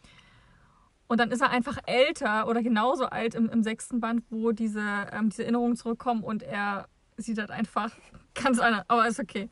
Und 1.08 1.18
dann 1.18 1.30
ist 1.30 1.40
er 1.40 1.50
einfach 1.50 1.78
älter 1.86 2.46
oder 2.48 2.62
genauso 2.62 3.06
alt 3.06 3.34
im, 3.34 3.48
im 3.48 3.62
sechsten 3.62 3.98
Band, 3.98 4.22
wo 4.30 4.52
diese, 4.52 4.82
ähm, 5.12 5.30
diese 5.30 5.42
Erinnerungen 5.42 5.74
zurückkommen 5.76 6.22
und 6.22 6.42
er 6.42 6.86
sieht 7.16 7.38
halt 7.38 7.50
einfach 7.50 7.90
ganz 8.34 8.58
anders. 8.60 8.84
Aber 8.88 9.08
ist 9.08 9.18
okay. 9.18 9.48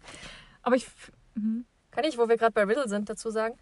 Aber 0.63 0.77
ich. 0.77 0.87
Mhm. 1.35 1.65
Kann 1.91 2.05
ich, 2.05 2.19
wo 2.19 2.29
wir 2.29 2.37
gerade 2.37 2.53
bei 2.53 2.65
Riddle 2.65 2.89
sind, 2.89 3.09
dazu 3.09 3.31
sagen, 3.31 3.57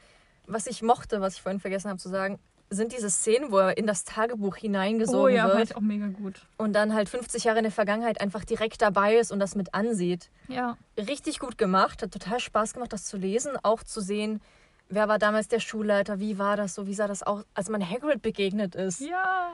was 0.49 0.67
ich 0.67 0.83
mochte, 0.83 1.21
was 1.21 1.37
ich 1.37 1.43
vorhin 1.43 1.61
vergessen 1.61 1.89
habe 1.89 2.01
zu 2.01 2.09
sagen, 2.09 2.41
sind 2.69 2.93
diese 2.93 3.09
Szenen, 3.11 3.53
wo 3.53 3.59
er 3.59 3.77
in 3.77 3.87
das 3.87 4.05
Tagebuch 4.05 4.57
Oh 4.57 4.61
hineingesogen 4.61 5.37
ja, 5.37 5.47
fand 5.47 5.59
wird 5.59 5.71
ich 5.71 5.77
auch 5.77 5.81
mega 5.81 6.09
gut. 6.09 6.47
und 6.57 6.73
dann 6.73 6.95
halt 6.95 7.09
50 7.09 7.45
Jahre 7.45 7.59
in 7.59 7.65
der 7.65 7.73
Vergangenheit 7.73 8.21
einfach 8.21 8.45
direkt 8.45 8.83
dabei 8.83 9.17
ist 9.17 9.31
und 9.31 9.39
das 9.39 9.55
mit 9.55 9.75
ansieht. 9.75 10.31
Ja. 10.49 10.77
Richtig 10.99 11.39
gut 11.39 11.59
gemacht, 11.59 12.03
hat 12.03 12.11
total 12.11 12.41
Spaß 12.41 12.75
gemacht, 12.75 12.93
das 12.93 13.05
zu 13.05 13.17
lesen, 13.17 13.53
auch 13.63 13.83
zu 13.83 14.01
sehen, 14.01 14.41
wer 14.89 15.09
war 15.09 15.19
damals 15.19 15.49
der 15.49 15.61
Schulleiter, 15.61 16.21
wie 16.21 16.39
war 16.39 16.57
das 16.57 16.75
so, 16.75 16.87
wie 16.87 16.95
sah 16.95 17.07
das 17.07 17.23
aus, 17.23 17.45
als 17.55 17.69
man 17.69 17.89
Hagrid 17.89 18.23
begegnet 18.23 18.75
ist. 18.75 19.01
Ja. 19.01 19.51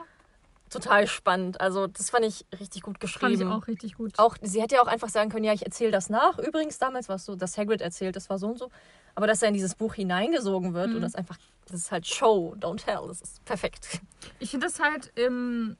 total 0.69 1.05
spannend. 1.07 1.59
Also 1.59 1.87
das 1.87 2.09
fand 2.11 2.23
ich 2.25 2.45
richtig 2.57 2.81
gut 2.83 2.95
Fand 3.01 3.03
ich 3.03 3.11
geschrieben. 3.39 3.51
auch 3.51 3.67
richtig 3.67 3.95
gut. 3.95 4.13
Auch, 4.17 4.37
sie 4.41 4.61
hätte 4.61 4.75
ja 4.75 4.81
auch 4.81 4.87
einfach 4.87 5.09
sagen 5.09 5.29
können, 5.29 5.43
ja, 5.43 5.51
ich 5.51 5.65
erzähle 5.65 5.91
das 5.91 6.09
nach. 6.09 6.37
Übrigens, 6.39 6.77
damals 6.77 7.09
war 7.09 7.17
es 7.17 7.25
so, 7.25 7.35
dass 7.35 7.57
Hagrid 7.57 7.81
erzählt, 7.81 8.15
das 8.15 8.29
war 8.29 8.37
so 8.39 8.47
und 8.47 8.57
so. 8.57 8.69
Aber 9.13 9.27
dass 9.27 9.41
er 9.41 9.49
in 9.49 9.53
dieses 9.53 9.75
Buch 9.75 9.95
hineingesogen 9.95 10.73
wird 10.73 10.91
Mhm. 10.91 10.95
und 10.97 11.01
das 11.01 11.15
einfach, 11.15 11.37
das 11.65 11.75
ist 11.81 11.91
halt 11.91 12.07
Show, 12.07 12.55
don't 12.57 12.77
tell. 12.85 13.05
Das 13.07 13.21
ist 13.21 13.43
perfekt. 13.43 13.99
Ich 14.39 14.51
finde 14.51 14.67
das 14.67 14.79
halt 14.79 15.11
im, 15.15 15.75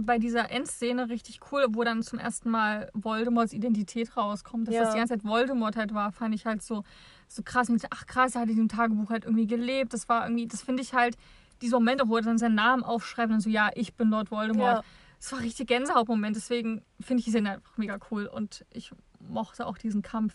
bei 0.00 0.18
dieser 0.18 0.50
Endszene 0.50 1.08
richtig 1.08 1.38
cool, 1.52 1.66
wo 1.70 1.84
dann 1.84 2.02
zum 2.02 2.18
ersten 2.18 2.50
Mal 2.50 2.90
Voldemorts 2.92 3.52
Identität 3.52 4.16
rauskommt. 4.16 4.66
Dass 4.66 4.74
Ja. 4.74 4.80
das 4.82 4.94
die 4.94 4.98
ganze 4.98 5.14
Zeit 5.14 5.24
Voldemort 5.24 5.76
halt 5.76 5.94
war, 5.94 6.10
fand 6.10 6.34
ich 6.34 6.44
halt 6.44 6.60
so, 6.62 6.82
so 7.28 7.42
krass. 7.42 7.68
Und 7.68 7.76
ich 7.76 7.82
dachte, 7.82 7.96
ach 7.98 8.06
krass, 8.06 8.34
er 8.34 8.42
hat 8.42 8.48
in 8.48 8.54
diesem 8.54 8.68
Tagebuch 8.68 9.10
halt 9.10 9.24
irgendwie 9.24 9.46
gelebt. 9.46 9.92
Das 9.92 10.08
war 10.08 10.24
irgendwie, 10.24 10.46
das 10.46 10.62
finde 10.62 10.82
ich 10.82 10.94
halt, 10.94 11.16
diese 11.62 11.74
Momente, 11.76 12.08
wo 12.08 12.16
er 12.16 12.22
dann 12.22 12.38
seinen 12.38 12.54
Namen 12.56 12.82
aufschreibt 12.82 13.32
und 13.32 13.40
so, 13.40 13.48
ja, 13.50 13.70
ich 13.74 13.94
bin 13.94 14.08
Lord 14.10 14.30
Voldemort. 14.30 14.78
Ja. 14.78 14.84
Das 15.20 15.32
war 15.32 15.40
richtig 15.40 15.68
Gänsehautmoment. 15.68 16.36
Deswegen 16.36 16.82
finde 17.00 17.20
ich 17.20 17.24
die 17.24 17.30
Szene 17.30 17.52
einfach 17.52 17.76
mega 17.78 17.98
cool. 18.10 18.26
Und 18.26 18.64
ich 18.70 18.90
mochte 19.20 19.66
auch 19.66 19.78
diesen 19.78 20.02
Kampf. 20.02 20.34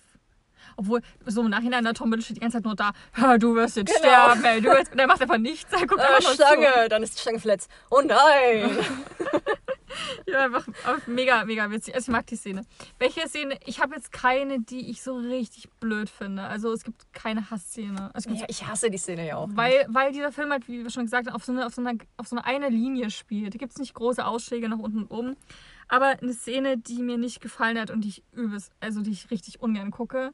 Obwohl, 0.76 1.02
so 1.26 1.42
im 1.42 1.50
Nachhinein, 1.50 1.84
der 1.86 1.94
Tom 1.94 2.10
Riddle 2.12 2.24
steht 2.24 2.36
die 2.38 2.42
ganze 2.42 2.58
Zeit 2.58 2.66
nur 2.66 2.76
da, 2.76 2.92
"Ja, 3.18 3.38
du 3.38 3.56
wirst 3.56 3.78
jetzt 3.78 3.88
Genau. 3.96 4.00
sterben, 4.00 4.44
ey, 4.44 4.60
du 4.62 4.70
wirst... 4.70 4.92
Und 4.92 5.00
er 5.00 5.08
macht 5.08 5.22
einfach 5.22 5.38
nichts. 5.38 5.72
Er 5.72 5.88
guckt 5.88 6.02
Äh, 6.02 6.04
einfach 6.04 6.22
nur 6.22 6.32
zu. 6.32 6.36
Stange, 6.44 6.90
dann 6.90 7.02
ist 7.04 7.16
die 7.16 7.22
Stange 7.22 7.40
verletzt. 7.40 7.70
Oh 7.90 8.02
nein! 8.02 8.78
Ja, 10.26 10.46
einfach, 10.46 10.66
mega, 11.08 11.46
mega 11.46 11.70
witzig. 11.72 11.96
Also 11.96 12.12
ich 12.12 12.14
mag 12.14 12.28
die 12.28 12.36
Szene. 12.36 12.64
Welche 12.98 13.28
Szene? 13.28 13.58
Ich 13.66 13.82
habe 13.82 13.96
jetzt 13.96 14.12
keine, 14.12 14.60
die 14.60 14.90
ich 14.90 15.02
so 15.02 15.16
richtig 15.16 15.70
blöd 15.80 16.10
finde. 16.10 16.44
Also 16.44 16.72
es 16.72 16.84
gibt 16.84 17.12
keine 17.14 17.50
Hassszene. 17.50 18.14
Also, 18.14 18.30
ja, 18.30 18.46
ich 18.48 18.68
hasse 18.68 18.90
die 18.90 18.98
Szene 18.98 19.28
ja 19.28 19.38
auch. 19.38 19.50
weil, 19.54 19.86
weil 19.90 20.12
dieser 20.12 20.32
Film 20.32 20.52
halt, 20.52 20.68
wie 20.68 20.84
wir 20.84 20.90
schon 20.90 21.06
gesagt 21.06 21.28
haben, 21.28 21.36
auf 21.36 21.44
so 21.44 21.52
eine, 21.52 21.66
auf 21.66 21.74
so 21.74 21.82
eine, 21.82 21.98
auf 22.18 22.28
so 22.28 22.36
eine, 22.36 22.46
eine 22.46 22.70
Linie 22.70 23.10
spielt. 23.10 23.54
Da 23.54 23.58
gibt 23.58 23.72
es 23.72 23.80
nicht 23.80 23.94
große 23.94 24.26
Ausschläge 24.26 24.70
nach 24.70 24.80
unten 24.80 25.04
und 25.04 25.12
oben. 25.12 25.36
Aber 25.88 26.08
eine 26.22 26.34
Szene, 26.34 26.78
die 26.78 27.02
mir 27.02 27.18
nicht 27.18 27.42
gefallen 27.42 27.80
hat 27.80 27.90
und 27.90 28.02
die 28.02 28.10
ich 28.10 28.24
übelst, 28.32 28.72
also 28.80 29.02
die 29.02 29.12
ich 29.12 29.32
richtig 29.32 29.62
ungern 29.62 29.92
gucke, 29.92 30.34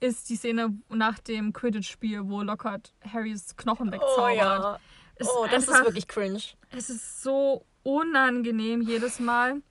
ist 0.00 0.28
die 0.28 0.36
Szene 0.36 0.76
nach 0.88 1.18
dem 1.18 1.52
Quidditch-Spiel, 1.52 2.28
wo 2.28 2.42
Lockhart 2.42 2.94
Harrys 3.12 3.56
Knochen 3.56 3.88
oh 3.88 3.92
wegzaubert. 3.92 4.36
ja. 4.36 4.78
Es 5.16 5.28
Oh, 5.28 5.46
das 5.50 5.68
einfach- 5.68 5.80
ist 5.80 5.84
wirklich 5.86 6.08
cringe. 6.08 6.40
es 6.70 6.90
ist 6.90 7.22
so 7.22 7.64
unangenehm 7.82 8.80
jedes 8.82 9.20
Mal. 9.20 9.62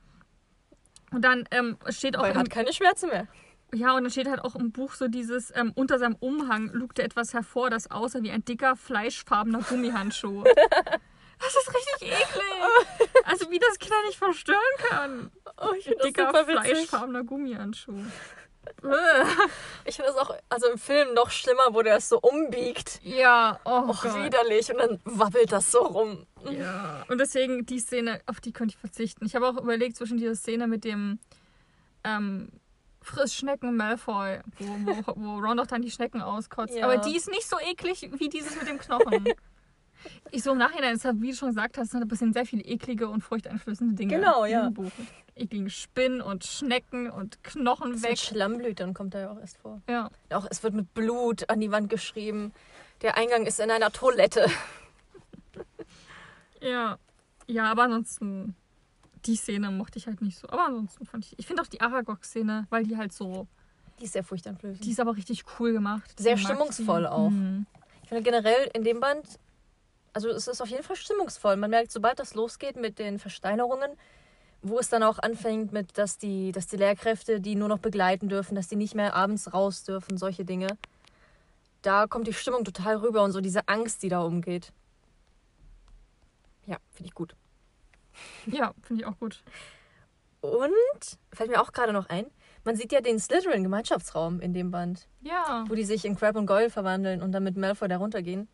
Und 1.11 1.21
dann 1.23 1.43
ähm, 1.51 1.77
steht 1.89 2.17
auch 2.17 2.25
er 2.25 2.35
hat 2.35 2.49
keine 2.49 2.73
Schmerzen 2.73 3.09
mehr. 3.09 3.27
ja 3.73 3.93
und 3.95 4.03
dann 4.03 4.11
steht 4.11 4.27
halt 4.27 4.39
auch 4.41 4.55
im 4.55 4.71
Buch 4.71 4.93
so 4.93 5.07
dieses 5.07 5.51
ähm, 5.55 5.71
unter 5.75 5.99
seinem 5.99 6.15
Umhang 6.19 6.69
lugte 6.73 7.03
etwas 7.03 7.33
hervor, 7.33 7.69
das 7.69 7.91
aussah 7.91 8.21
wie 8.23 8.31
ein 8.31 8.43
dicker 8.45 8.75
fleischfarbener 8.75 9.59
Gummihandschuh. 9.61 10.43
das 11.39 11.55
ist 11.55 11.69
richtig 11.69 12.11
eklig. 12.13 13.09
Also 13.25 13.49
wie 13.51 13.59
das 13.59 13.77
Kinder 13.79 13.95
nicht 14.07 14.17
verstören 14.17 14.59
kann. 14.89 15.31
Oh, 15.57 15.73
ich 15.77 15.85
das 15.85 16.05
Dicker 16.05 16.33
fleischfarbener 16.45 17.23
Gummihandschuh. 17.23 17.99
Ich 19.85 19.95
finde 19.95 20.11
das 20.11 20.17
auch, 20.17 20.33
also 20.49 20.67
im 20.69 20.77
Film 20.77 21.13
noch 21.13 21.29
schlimmer, 21.29 21.69
wo 21.71 21.81
der 21.81 21.97
es 21.97 22.09
so 22.09 22.19
umbiegt. 22.19 22.99
ja, 23.03 23.59
oh 23.65 23.89
Och, 23.89 24.03
Gott. 24.03 24.15
widerlich. 24.23 24.71
Und 24.71 24.77
dann 24.79 24.99
wabbelt 25.03 25.51
das 25.51 25.71
so 25.71 25.79
rum. 25.79 26.25
Ja, 26.49 27.03
und 27.09 27.19
deswegen 27.19 27.65
die 27.65 27.79
Szene, 27.79 28.21
auf 28.25 28.39
die 28.41 28.51
könnte 28.53 28.73
ich 28.75 28.79
verzichten. 28.79 29.25
Ich 29.25 29.35
habe 29.35 29.47
auch 29.47 29.57
überlegt 29.57 29.97
zwischen 29.97 30.17
dieser 30.17 30.35
Szene 30.35 30.67
mit 30.67 30.83
dem 30.83 31.19
ähm, 32.03 32.49
Frissschnecken 33.01 33.75
Malfoy, 33.75 34.39
wo, 34.59 34.65
wo, 34.65 35.13
wo 35.15 35.39
Ron 35.39 35.57
doch 35.57 35.67
dann 35.67 35.81
die 35.81 35.91
Schnecken 35.91 36.21
auskotzt. 36.21 36.75
Ja. 36.75 36.85
Aber 36.85 36.97
die 36.97 37.15
ist 37.15 37.29
nicht 37.29 37.47
so 37.47 37.57
eklig 37.59 38.09
wie 38.13 38.29
dieses 38.29 38.55
mit 38.55 38.67
dem 38.67 38.79
Knochen. 38.79 39.25
ich 40.31 40.43
so 40.43 40.51
im 40.51 40.57
Nachhinein, 40.57 40.99
hat, 41.01 41.21
wie 41.21 41.31
du 41.31 41.35
schon 41.35 41.49
gesagt 41.49 41.77
hast, 41.77 41.93
es 41.93 42.19
sind 42.19 42.33
sehr 42.33 42.45
viele 42.45 42.63
eklige 42.63 43.07
und 43.07 43.21
furchteinflößende 43.21 43.95
Dinge 43.95 44.15
Genau, 44.15 44.45
ja. 44.45 44.67
im 44.67 44.73
Buch. 44.73 44.91
Eklige 45.35 45.69
Spinnen 45.69 46.21
und 46.21 46.43
Schnecken 46.45 47.09
und 47.09 47.43
Knochen 47.43 47.91
Mit 47.91 48.03
weg. 48.03 48.17
Schlammblütern 48.19 48.93
kommt 48.93 49.13
da 49.15 49.19
ja 49.21 49.31
auch 49.31 49.39
erst 49.39 49.57
vor. 49.57 49.81
Ja. 49.89 50.09
Auch 50.31 50.45
es 50.49 50.61
wird 50.63 50.73
mit 50.73 50.93
Blut 50.93 51.49
an 51.49 51.59
die 51.59 51.71
Wand 51.71 51.89
geschrieben. 51.89 52.53
Der 53.01 53.17
Eingang 53.17 53.45
ist 53.45 53.59
in 53.59 53.71
einer 53.71 53.91
Toilette. 53.91 54.45
Ja. 56.61 56.97
Ja, 57.47 57.69
aber 57.69 57.83
ansonsten, 57.83 58.55
die 59.25 59.35
Szene 59.35 59.69
mochte 59.69 59.97
ich 59.99 60.07
halt 60.07 60.21
nicht 60.21 60.37
so. 60.37 60.47
Aber 60.47 60.65
ansonsten 60.65 61.05
fand 61.05 61.25
ich. 61.25 61.37
Ich 61.37 61.45
finde 61.45 61.61
auch 61.61 61.67
die 61.67 61.81
Aragog-Szene, 61.81 62.67
weil 62.69 62.85
die 62.85 62.97
halt 62.97 63.11
so. 63.11 63.47
Die 63.99 64.05
ist 64.05 64.13
sehr 64.13 64.23
furchteinflößend. 64.23 64.83
Die 64.83 64.91
ist 64.91 64.99
aber 64.99 65.15
richtig 65.15 65.43
cool 65.59 65.73
gemacht. 65.73 66.17
Sehr 66.17 66.37
stimmungsvoll 66.37 67.05
auch. 67.05 67.29
Mhm. 67.29 67.65
Ich 68.03 68.09
finde 68.09 68.23
generell 68.23 68.69
in 68.73 68.83
dem 68.83 68.99
Band, 68.99 69.39
also 70.13 70.29
es 70.29 70.47
ist 70.47 70.61
auf 70.61 70.69
jeden 70.69 70.83
Fall 70.83 70.95
stimmungsvoll. 70.95 71.55
Man 71.55 71.69
merkt, 71.69 71.91
sobald 71.91 72.19
das 72.19 72.35
losgeht 72.35 72.75
mit 72.75 72.99
den 72.99 73.19
Versteinerungen, 73.19 73.91
wo 74.61 74.79
es 74.79 74.89
dann 74.89 75.03
auch 75.03 75.19
anfängt 75.19 75.73
mit, 75.73 75.97
dass 75.97 76.17
die, 76.17 76.51
dass 76.51 76.67
die 76.67 76.77
Lehrkräfte 76.77 77.41
die 77.41 77.55
nur 77.55 77.67
noch 77.67 77.79
begleiten 77.79 78.29
dürfen, 78.29 78.55
dass 78.55 78.67
die 78.67 78.75
nicht 78.75 78.95
mehr 78.95 79.15
abends 79.15 79.53
raus 79.53 79.83
dürfen, 79.83 80.17
solche 80.17 80.45
Dinge. 80.45 80.67
Da 81.81 82.07
kommt 82.07 82.27
die 82.27 82.33
Stimmung 82.33 82.63
total 82.63 82.97
rüber 82.97 83.23
und 83.23 83.31
so 83.31 83.41
diese 83.41 83.67
Angst, 83.67 84.03
die 84.03 84.09
da 84.09 84.21
umgeht. 84.21 84.71
Ja, 86.65 86.77
finde 86.91 87.07
ich 87.09 87.13
gut. 87.13 87.35
Ja, 88.45 88.73
finde 88.83 89.01
ich 89.01 89.07
auch 89.07 89.17
gut. 89.19 89.43
Und, 90.41 91.17
fällt 91.31 91.49
mir 91.49 91.61
auch 91.61 91.71
gerade 91.71 91.93
noch 91.93 92.09
ein, 92.09 92.27
man 92.63 92.75
sieht 92.75 92.91
ja 92.91 93.01
den 93.01 93.17
Slytherin-Gemeinschaftsraum 93.17 94.39
in 94.39 94.53
dem 94.53 94.71
Band. 94.71 95.07
Ja. 95.21 95.65
wo 95.67 95.75
die 95.75 95.83
sich 95.83 96.05
in 96.05 96.15
Crab 96.15 96.35
und 96.35 96.45
Goyle 96.45 96.69
verwandeln 96.69 97.21
und 97.21 97.31
dann 97.31 97.43
mit 97.43 97.57
Malfoy 97.57 97.87
da 97.87 97.97
runtergehen. 97.97 98.47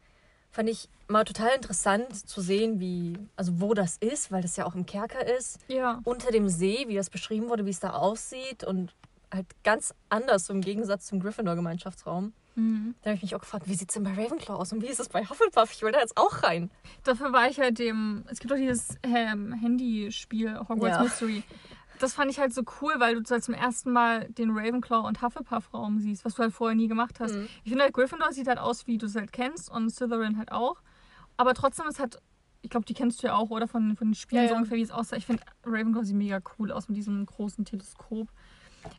Fand 0.52 0.68
ich 0.70 0.90
mal 1.08 1.24
total 1.26 1.50
interessant 1.56 2.28
zu 2.28 2.42
sehen, 2.42 2.80
wie, 2.80 3.18
also 3.36 3.60
wo 3.62 3.74
das 3.74 3.98
ist, 3.98 4.32
weil 4.32 4.42
das 4.42 4.56
ja 4.58 4.66
auch 4.66 4.76
im 4.76 4.86
Kerker 4.86 5.26
ist, 5.38 5.60
Ja. 5.68 6.02
unter 6.04 6.32
dem 6.32 6.50
See, 6.50 6.86
wie 6.88 6.96
das 6.96 7.10
beschrieben 7.10 7.50
wurde, 7.50 7.66
wie 7.66 7.70
es 7.72 7.80
da 7.80 7.92
aussieht 7.92 8.64
und 8.64 8.94
halt 9.32 9.46
ganz 9.64 9.94
anders 10.10 10.48
so 10.48 10.54
im 10.54 10.62
Gegensatz 10.62 11.06
zum 11.06 11.20
Gryffindor-Gemeinschaftsraum. 11.20 12.34
Mhm. 12.56 12.96
Da 13.04 13.12
habe 13.12 13.16
ich 13.18 13.22
mich 13.22 13.36
auch 13.36 13.40
gefragt, 13.42 13.68
wie 13.70 13.76
sieht 13.76 13.90
es 13.90 13.94
denn 13.94 14.04
bei 14.04 14.12
Ravenclaw 14.14 14.60
aus 14.60 14.74
und 14.74 14.82
wie 14.82 14.88
ist 14.88 15.00
es 15.00 15.08
bei 15.10 15.24
Hufflepuff? 15.24 15.72
Ich 15.72 15.82
will 15.84 15.92
da 15.92 16.00
jetzt 16.00 16.18
auch 16.18 16.42
rein. 16.44 16.72
Dafür 17.04 17.32
war 17.32 17.48
ich 17.48 17.60
halt 17.60 17.78
dem. 17.78 18.24
Es 18.28 18.40
gibt 18.40 18.52
doch 18.52 18.58
dieses 18.58 18.98
ähm, 19.04 19.54
Handyspiel 19.54 20.60
Hogwarts 20.68 20.98
Ja. 20.98 21.04
Mystery. 21.04 21.44
Das 22.00 22.14
fand 22.14 22.32
ich 22.32 22.40
halt 22.40 22.54
so 22.54 22.64
cool, 22.82 22.94
weil 22.98 23.22
du 23.22 23.30
halt 23.30 23.44
zum 23.44 23.54
ersten 23.54 23.92
Mal 23.92 24.30
den 24.30 24.52
Ravenclaw 24.52 25.08
und 25.08 25.22
Hufflepuff-Raum 25.22 26.00
siehst, 26.00 26.26
was 26.26 26.36
du 26.36 26.44
halt 26.44 26.54
vorher 26.54 26.76
nie 26.76 26.88
gemacht 26.88 27.20
hast. 27.20 27.36
Mhm. 27.36 27.48
Ich 27.64 27.70
finde 27.70 27.84
halt, 27.84 27.94
Gryffindor 27.94 28.32
sieht 28.32 28.48
halt 28.48 28.60
aus, 28.60 28.88
wie 28.88 28.98
du 28.98 29.06
es 29.06 29.16
halt 29.16 29.32
kennst 29.32 29.70
und 29.70 29.90
Slytherin 29.90 30.38
halt 30.38 30.52
auch. 30.52 30.82
Aber 31.38 31.54
trotzdem 31.54 31.88
ist 31.88 32.00
halt, 32.00 32.20
ich 32.62 32.70
glaube, 32.70 32.86
die 32.86 32.94
kennst 32.94 33.22
du 33.22 33.28
ja 33.28 33.36
auch, 33.36 33.50
oder 33.50 33.68
von, 33.68 33.96
von 33.96 34.10
den 34.10 34.16
Spielen 34.16 34.44
Ja, 34.44 34.50
so 34.50 34.56
ungefähr, 34.56 34.78
wie 34.78 34.82
es 34.82 34.92
aussah. 34.92 35.16
Ich 35.16 35.26
finde 35.26 35.44
Ravenclaw 35.66 36.04
sieht 36.04 36.16
mega 36.16 36.40
cool 36.58 36.72
aus 36.72 36.88
mit 36.88 36.98
diesem 36.98 37.26
großen 37.26 37.66
Teleskop. 37.66 38.30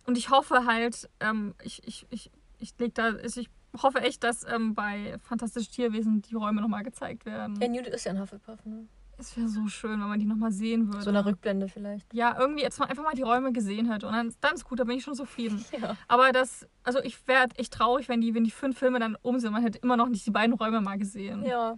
Und 0.06 0.18
ich 0.18 0.30
hoffe 0.30 0.66
halt, 0.66 1.08
ähm, 1.20 1.54
ich, 1.62 1.86
ich, 1.86 2.06
ich, 2.10 2.30
ich 2.58 2.74
leg 2.78 2.94
da, 2.94 3.14
also 3.14 3.40
ich 3.40 3.48
hoffe 3.82 4.00
echt, 4.00 4.24
dass 4.24 4.44
ähm, 4.44 4.74
bei 4.74 5.18
Fantastische 5.22 5.70
Tierwesen 5.70 6.22
die 6.22 6.34
Räume 6.34 6.60
nochmal 6.60 6.82
gezeigt 6.82 7.24
werden. 7.24 7.58
Ja, 7.60 7.68
Newt 7.68 7.86
ist 7.86 8.04
ja 8.04 8.12
ein 8.12 8.20
Hufflepuff, 8.20 8.64
ne? 8.64 8.86
Es 9.20 9.36
wäre 9.36 9.48
so 9.48 9.66
schön, 9.68 10.00
wenn 10.00 10.08
man 10.08 10.18
die 10.18 10.24
nochmal 10.24 10.50
sehen 10.50 10.88
würde. 10.88 11.02
So 11.02 11.10
eine 11.10 11.24
Rückblende 11.24 11.68
vielleicht. 11.68 12.12
ja, 12.14 12.38
irgendwie 12.38 12.62
jetzt 12.62 12.78
mal 12.78 12.86
einfach 12.86 13.02
mal 13.02 13.14
die 13.14 13.22
Räume 13.22 13.52
gesehen 13.52 13.90
hätte. 13.90 14.06
Und 14.06 14.14
dann, 14.14 14.34
dann 14.40 14.54
ist 14.54 14.64
gut, 14.64 14.80
da 14.80 14.84
bin 14.84 14.96
ich 14.96 15.04
schon 15.04 15.14
zufrieden. 15.14 15.64
Ja. 15.80 15.96
Aber 16.08 16.32
das, 16.32 16.66
also 16.82 17.00
ich 17.02 17.26
wäre 17.28 17.46
echt 17.54 17.72
traurig, 17.72 18.08
wenn 18.08 18.20
die, 18.20 18.34
wenn 18.34 18.44
die 18.44 18.50
fünf 18.50 18.78
Filme 18.78 18.98
dann 18.98 19.16
um 19.22 19.38
sind. 19.38 19.52
Man 19.52 19.62
hätte 19.62 19.78
immer 19.78 19.96
noch 19.96 20.08
nicht 20.08 20.26
die 20.26 20.30
beiden 20.30 20.54
Räume 20.54 20.80
mal 20.80 20.98
gesehen. 20.98 21.44
Ja. 21.44 21.76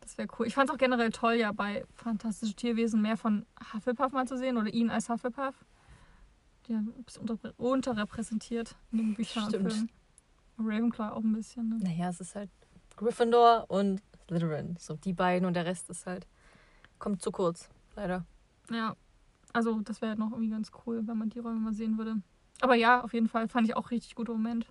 Das 0.00 0.18
wäre 0.18 0.28
cool. 0.38 0.46
Ich 0.46 0.54
fand 0.54 0.68
es 0.68 0.74
auch 0.74 0.78
generell 0.78 1.10
toll, 1.10 1.34
ja, 1.34 1.52
bei 1.52 1.84
Fantastische 1.94 2.54
Tierwesen 2.54 3.00
mehr 3.00 3.16
von 3.16 3.46
Hufflepuff 3.72 4.12
mal 4.12 4.26
zu 4.26 4.36
sehen 4.36 4.56
oder 4.56 4.72
ihn 4.72 4.90
als 4.90 5.08
Hufflepuff. 5.08 5.54
Der 6.68 6.78
ein 6.78 7.04
bisschen 7.04 7.28
unter, 7.28 7.54
unterrepräsentiert 7.58 8.76
in 8.92 8.98
den 8.98 9.14
Büchern 9.14 9.44
und 9.44 9.50
Stimmt. 9.50 9.72
Filmen. 9.72 9.90
Ravenclaw 10.58 11.12
auch 11.12 11.22
ein 11.22 11.32
bisschen, 11.32 11.68
ne? 11.68 11.78
Naja, 11.80 12.10
es 12.10 12.20
ist 12.20 12.34
halt 12.34 12.50
Gryffindor 12.96 13.64
und 13.68 14.02
Slytherin. 14.26 14.76
So 14.78 14.94
die 14.96 15.12
beiden 15.12 15.46
und 15.46 15.54
der 15.54 15.64
Rest 15.64 15.88
ist 15.90 16.06
halt, 16.06 16.26
kommt 17.00 17.22
zu 17.22 17.32
kurz, 17.32 17.68
leider. 17.96 18.24
Ja, 18.70 18.94
also 19.52 19.80
das 19.80 20.00
wäre 20.00 20.16
noch 20.16 20.30
irgendwie 20.30 20.50
ganz 20.50 20.70
cool, 20.86 21.02
wenn 21.06 21.18
man 21.18 21.30
die 21.30 21.40
Räume 21.40 21.58
mal 21.58 21.74
sehen 21.74 21.98
würde. 21.98 22.16
Aber 22.60 22.74
ja, 22.76 23.02
auf 23.02 23.12
jeden 23.12 23.28
Fall 23.28 23.48
fand 23.48 23.66
ich 23.66 23.76
auch 23.76 23.90
richtig 23.90 24.14
guter 24.14 24.32
Moment. 24.32 24.66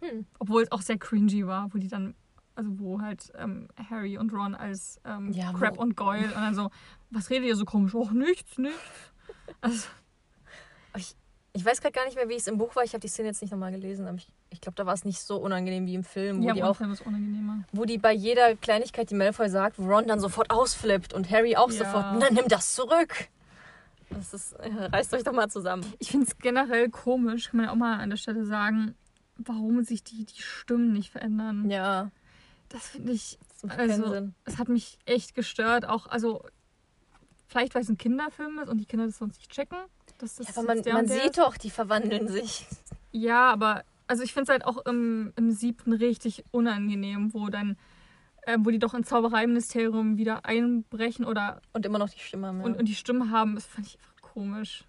Hm. 0.00 0.26
Obwohl 0.38 0.62
es 0.62 0.70
auch 0.70 0.82
sehr 0.82 0.98
cringy 0.98 1.46
war, 1.46 1.72
wo 1.74 1.78
die 1.78 1.88
dann, 1.88 2.14
also 2.54 2.78
wo 2.78 3.00
halt 3.00 3.32
ähm, 3.34 3.68
Harry 3.90 4.18
und 4.18 4.32
Ron 4.32 4.54
als 4.54 5.00
ähm, 5.04 5.32
Ja, 5.32 5.52
Crab 5.52 5.78
und 5.78 5.96
Goyle 5.96 6.26
und 6.26 6.34
dann 6.36 6.54
so, 6.54 6.70
was 7.10 7.30
redet 7.30 7.48
ihr 7.48 7.56
so 7.56 7.64
komisch? 7.64 7.94
Och, 7.94 8.12
nichts, 8.12 8.58
nichts. 8.58 9.12
Also, 9.60 9.88
Ich 11.54 11.64
weiß 11.64 11.80
gerade 11.80 11.92
gar 11.92 12.04
nicht 12.04 12.16
mehr, 12.16 12.28
wie 12.28 12.34
es 12.34 12.46
im 12.46 12.58
Buch 12.58 12.74
war. 12.76 12.84
Ich 12.84 12.92
habe 12.92 13.00
die 13.00 13.08
Szene 13.08 13.28
jetzt 13.28 13.42
nicht 13.42 13.50
nochmal 13.50 13.72
gelesen, 13.72 14.06
aber 14.06 14.16
ich, 14.16 14.32
ich 14.52 14.60
glaube, 14.60 14.76
da 14.76 14.86
war 14.86 14.94
es 14.94 15.04
nicht 15.04 15.20
so 15.20 15.36
unangenehm 15.38 15.86
wie 15.86 15.94
im 15.94 16.04
Film, 16.04 16.42
wo, 16.42 16.46
ja, 16.46 16.52
die 16.54 16.62
auch, 16.62 16.76
Film 16.76 16.92
ist 16.92 17.00
unangenehmer. 17.00 17.64
wo 17.72 17.84
die 17.84 17.98
bei 17.98 18.12
jeder 18.12 18.54
Kleinigkeit, 18.56 19.10
die 19.10 19.14
Malfoy 19.14 19.48
sagt, 19.48 19.78
wo 19.78 19.84
Ron 19.86 20.06
dann 20.06 20.20
sofort 20.20 20.50
ausflippt 20.50 21.12
und 21.14 21.30
Harry 21.30 21.56
auch 21.56 21.70
Ja. 21.70 21.78
sofort, 21.84 22.06
na, 22.18 22.30
nimm 22.30 22.48
das 22.48 22.74
zurück. 22.74 23.28
Das 24.10 24.34
ist, 24.34 24.52
äh, 24.54 24.68
reißt 24.92 25.14
euch 25.14 25.24
doch 25.24 25.32
mal 25.32 25.48
zusammen. 25.48 25.84
Ich 25.98 26.10
finde 26.10 26.26
es 26.26 26.36
generell 26.38 26.90
komisch, 26.90 27.48
kann 27.50 27.56
man 27.58 27.66
ja 27.66 27.72
auch 27.72 27.76
mal 27.76 27.98
an 27.98 28.10
der 28.10 28.16
Stelle 28.18 28.44
sagen, 28.44 28.94
warum 29.38 29.82
sich 29.84 30.04
die, 30.04 30.24
die 30.26 30.42
Stimmen 30.42 30.92
nicht 30.92 31.10
verändern. 31.10 31.70
Ja, 31.70 32.10
Das 32.68 32.88
finde 32.88 33.12
ich 33.12 33.38
das 33.48 33.62
macht 33.64 33.76
keinen 33.78 33.90
Also, 33.90 34.12
Sinn. 34.12 34.34
es 34.44 34.58
hat 34.58 34.68
mich 34.68 34.98
echt 35.06 35.34
gestört. 35.34 35.86
Auch, 35.86 36.06
also, 36.06 36.44
Vielleicht, 37.48 37.74
weil 37.74 37.82
es 37.82 37.90
ein 37.90 37.98
Kinderfilm 37.98 38.58
ist 38.60 38.70
und 38.70 38.78
die 38.78 38.86
Kinder 38.86 39.04
das 39.04 39.18
sonst 39.18 39.36
nicht 39.36 39.50
checken. 39.50 39.76
Dass 40.16 40.36
das 40.36 40.46
Ja, 40.48 40.54
aber 40.62 40.74
man, 40.74 40.82
man 40.90 41.06
sieht 41.06 41.22
ist. 41.26 41.38
doch, 41.38 41.58
die 41.58 41.68
verwandeln 41.68 42.26
sich. 42.28 42.66
Ja, 43.10 43.50
aber 43.52 43.84
also 44.06 44.22
ich 44.22 44.32
finde 44.32 44.44
es 44.44 44.48
halt 44.50 44.64
auch 44.64 44.84
im, 44.86 45.32
im 45.36 45.50
siebten 45.50 45.92
richtig 45.92 46.44
unangenehm, 46.50 47.34
wo 47.34 47.48
dann, 47.48 47.76
äh, 48.42 48.58
wo 48.60 48.70
die 48.70 48.78
doch 48.78 48.94
ins 48.94 49.08
Zaubereiministerium 49.08 50.16
wieder 50.16 50.44
einbrechen 50.44 51.24
oder 51.24 51.60
Und 51.72 51.86
immer 51.86 51.98
noch 51.98 52.10
die 52.10 52.18
Stimme 52.18 52.48
haben. 52.48 52.58
Ja. 52.58 52.64
und, 52.64 52.78
und 52.78 52.86
die 52.86 52.94
Stimme 52.94 53.30
haben. 53.30 53.54
Das 53.54 53.66
fand 53.66 53.86
ich 53.86 53.98
einfach 53.98 54.16
komisch. 54.20 54.84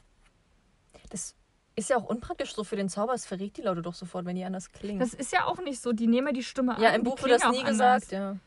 das 1.09 1.36
ist 1.76 1.89
ja 1.89 1.97
auch 1.97 2.03
unpraktisch 2.03 2.53
so 2.53 2.64
für 2.64 2.76
den 2.76 2.89
Zauber. 2.89 3.14
Es 3.14 3.26
verrät 3.26 3.57
die 3.57 3.61
Leute 3.61 3.82
doch 3.82 3.95
sofort, 3.95 4.26
wenn 4.26 4.36
die 4.36 4.43
anders 4.43 4.72
klingen. 4.72 4.99
Das 4.99 5.14
ist 5.14 5.32
ja 5.32 5.45
auch 5.45 5.59
nicht 5.59 5.82
so. 5.82 5.91
Die 5.91 6.07
nehmen 6.07 6.28
ja 6.28 6.34
die 6.34 6.43
Stimme 6.43 6.76
ja, 6.80 6.89
an. 6.89 6.95
im 6.95 7.03
die 7.03 7.09
Buch 7.09 7.22
wird 7.22 7.32
das 7.32 7.51
nie 7.51 7.59
auch 7.59 7.66
gesagt. 7.66 8.11
anders. 8.11 8.11
Ja. 8.11 8.38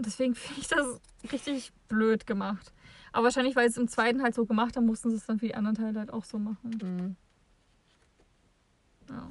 Deswegen 0.00 0.34
finde 0.34 0.60
ich 0.60 0.68
das 0.68 1.00
richtig 1.30 1.72
blöd 1.88 2.26
gemacht. 2.26 2.72
Aber 3.12 3.24
wahrscheinlich, 3.24 3.54
weil 3.54 3.68
sie 3.68 3.72
es 3.72 3.76
im 3.76 3.88
zweiten 3.88 4.22
halt 4.22 4.34
so 4.34 4.46
gemacht 4.46 4.76
haben, 4.76 4.86
mussten 4.86 5.10
sie 5.10 5.16
es 5.16 5.26
dann 5.26 5.38
für 5.38 5.46
die 5.46 5.54
anderen 5.54 5.76
Teile 5.76 5.98
halt 5.98 6.12
auch 6.12 6.24
so 6.24 6.38
machen. 6.38 6.78
Mhm. 6.82 7.16
Ja. 9.08 9.30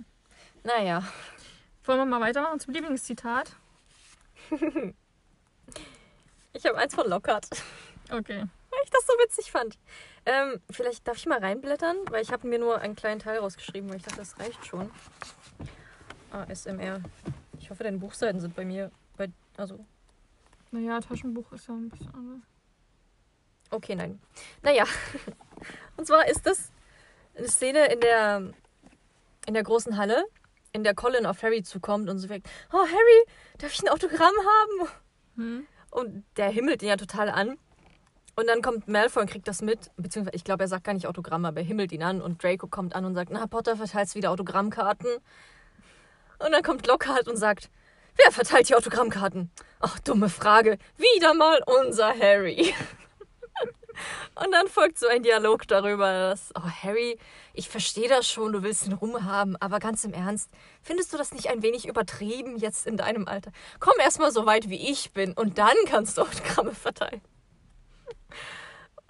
Naja. 0.63 1.03
Wollen 1.83 1.99
wir 1.99 2.05
mal 2.05 2.21
weitermachen 2.21 2.59
zum 2.59 2.73
Lieblingszitat? 2.73 3.51
Ich 6.53 6.65
habe 6.65 6.77
eins 6.77 6.93
von 6.93 7.07
Lockhart. 7.07 7.47
Okay. 8.11 8.39
weil 8.39 8.79
ich 8.83 8.89
das 8.89 9.05
so 9.07 9.13
witzig 9.23 9.51
fand. 9.51 9.79
Ähm, 10.25 10.59
vielleicht 10.69 11.07
darf 11.07 11.15
ich 11.15 11.25
mal 11.25 11.39
reinblättern, 11.39 11.95
weil 12.09 12.21
ich 12.21 12.31
habe 12.31 12.45
mir 12.45 12.59
nur 12.59 12.79
einen 12.79 12.95
kleinen 12.95 13.19
Teil 13.21 13.39
rausgeschrieben, 13.39 13.89
weil 13.89 13.97
ich 13.97 14.03
dachte, 14.03 14.17
das 14.17 14.37
reicht 14.37 14.65
schon. 14.65 14.91
ASMR. 16.31 17.01
Ich 17.57 17.69
hoffe, 17.69 17.83
deine 17.83 17.97
Buchseiten 17.99 18.41
sind 18.41 18.53
bei 18.55 18.65
mir. 18.65 18.91
Bei, 19.17 19.29
also, 19.55 19.85
Naja, 20.71 20.99
Taschenbuch 20.99 21.51
ist 21.53 21.67
ja 21.69 21.73
ein 21.73 21.89
bisschen 21.89 22.13
anders. 22.13 22.41
okay, 23.69 23.95
nein. 23.95 24.21
Naja. 24.61 24.83
Und 25.97 26.05
zwar 26.05 26.27
ist 26.27 26.45
das 26.45 26.69
eine 27.35 27.47
Szene 27.47 27.85
in 27.93 28.01
der, 28.01 28.51
in 29.47 29.53
der 29.53 29.63
großen 29.63 29.95
Halle, 29.97 30.25
in 30.73 30.83
der 30.83 30.95
Colin 30.95 31.25
auf 31.25 31.43
Harry 31.43 31.63
zukommt 31.63 32.09
und 32.09 32.19
so 32.19 32.27
sagt, 32.27 32.47
oh 32.71 32.77
Harry, 32.77 33.25
darf 33.57 33.73
ich 33.73 33.81
ein 33.83 33.89
Autogramm 33.89 34.33
haben? 34.35 34.89
Hm? 35.35 35.67
Und 35.89 36.23
der 36.37 36.49
himmelt 36.49 36.81
ihn 36.81 36.89
ja 36.89 36.97
total 36.97 37.29
an. 37.29 37.57
Und 38.35 38.47
dann 38.47 38.61
kommt 38.61 38.87
Malfoy 38.87 39.23
und 39.23 39.29
kriegt 39.29 39.47
das 39.47 39.61
mit. 39.61 39.91
Beziehungsweise, 39.97 40.35
ich 40.35 40.43
glaube, 40.43 40.63
er 40.63 40.67
sagt 40.67 40.85
gar 40.85 40.93
nicht 40.93 41.05
Autogramm, 41.05 41.43
aber 41.43 41.59
er 41.59 41.65
himmelt 41.65 41.91
ihn 41.91 42.01
an. 42.01 42.21
Und 42.21 42.41
Draco 42.41 42.67
kommt 42.67 42.95
an 42.95 43.03
und 43.03 43.13
sagt, 43.13 43.29
na, 43.31 43.45
Potter 43.45 43.75
verteilst 43.75 44.15
wieder 44.15 44.31
Autogrammkarten. 44.31 45.09
Und 46.39 46.51
dann 46.51 46.63
kommt 46.63 46.87
Lockhart 46.87 47.27
und 47.27 47.35
sagt, 47.35 47.69
wer 48.15 48.31
verteilt 48.31 48.69
die 48.69 48.75
Autogrammkarten? 48.75 49.51
Ach, 49.79 49.99
dumme 49.99 50.29
Frage. 50.29 50.77
Wieder 50.97 51.33
mal 51.33 51.61
unser 51.83 52.17
Harry. 52.17 52.73
Und 54.35 54.51
dann 54.51 54.67
folgt 54.67 54.97
so 54.97 55.07
ein 55.07 55.21
Dialog 55.21 55.67
darüber, 55.67 56.29
dass, 56.29 56.51
oh 56.55 56.69
Harry, 56.83 57.19
ich 57.53 57.69
verstehe 57.69 58.07
das 58.07 58.27
schon, 58.27 58.53
du 58.53 58.63
willst 58.63 58.85
den 58.85 58.93
Ruhm 58.93 59.25
haben, 59.25 59.55
aber 59.57 59.79
ganz 59.79 60.03
im 60.03 60.13
Ernst, 60.13 60.49
findest 60.81 61.13
du 61.13 61.17
das 61.17 61.33
nicht 61.33 61.49
ein 61.49 61.61
wenig 61.61 61.87
übertrieben 61.87 62.57
jetzt 62.57 62.87
in 62.87 62.97
deinem 62.97 63.27
Alter? 63.27 63.51
Komm 63.79 63.93
erst 63.99 64.19
mal 64.19 64.31
so 64.31 64.45
weit, 64.45 64.69
wie 64.69 64.89
ich 64.89 65.11
bin 65.11 65.33
und 65.33 65.57
dann 65.57 65.75
kannst 65.85 66.17
du 66.17 66.21
Autogramme 66.23 66.73
verteilen. 66.73 67.21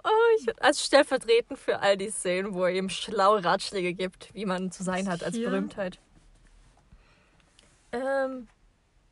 Oh, 0.04 0.08
ich, 0.38 0.62
als 0.62 0.84
stellvertretend 0.84 1.58
für 1.58 1.78
all 1.78 1.96
die 1.96 2.10
Szenen, 2.10 2.54
wo 2.54 2.64
er 2.64 2.72
ihm 2.72 2.88
schlaue 2.88 3.44
Ratschläge 3.44 3.94
gibt, 3.94 4.34
wie 4.34 4.46
man 4.46 4.72
zu 4.72 4.82
sein 4.82 5.08
hat 5.08 5.22
als 5.22 5.36
Hier. 5.36 5.48
Berühmtheit. 5.48 6.00
Ähm, 7.92 8.48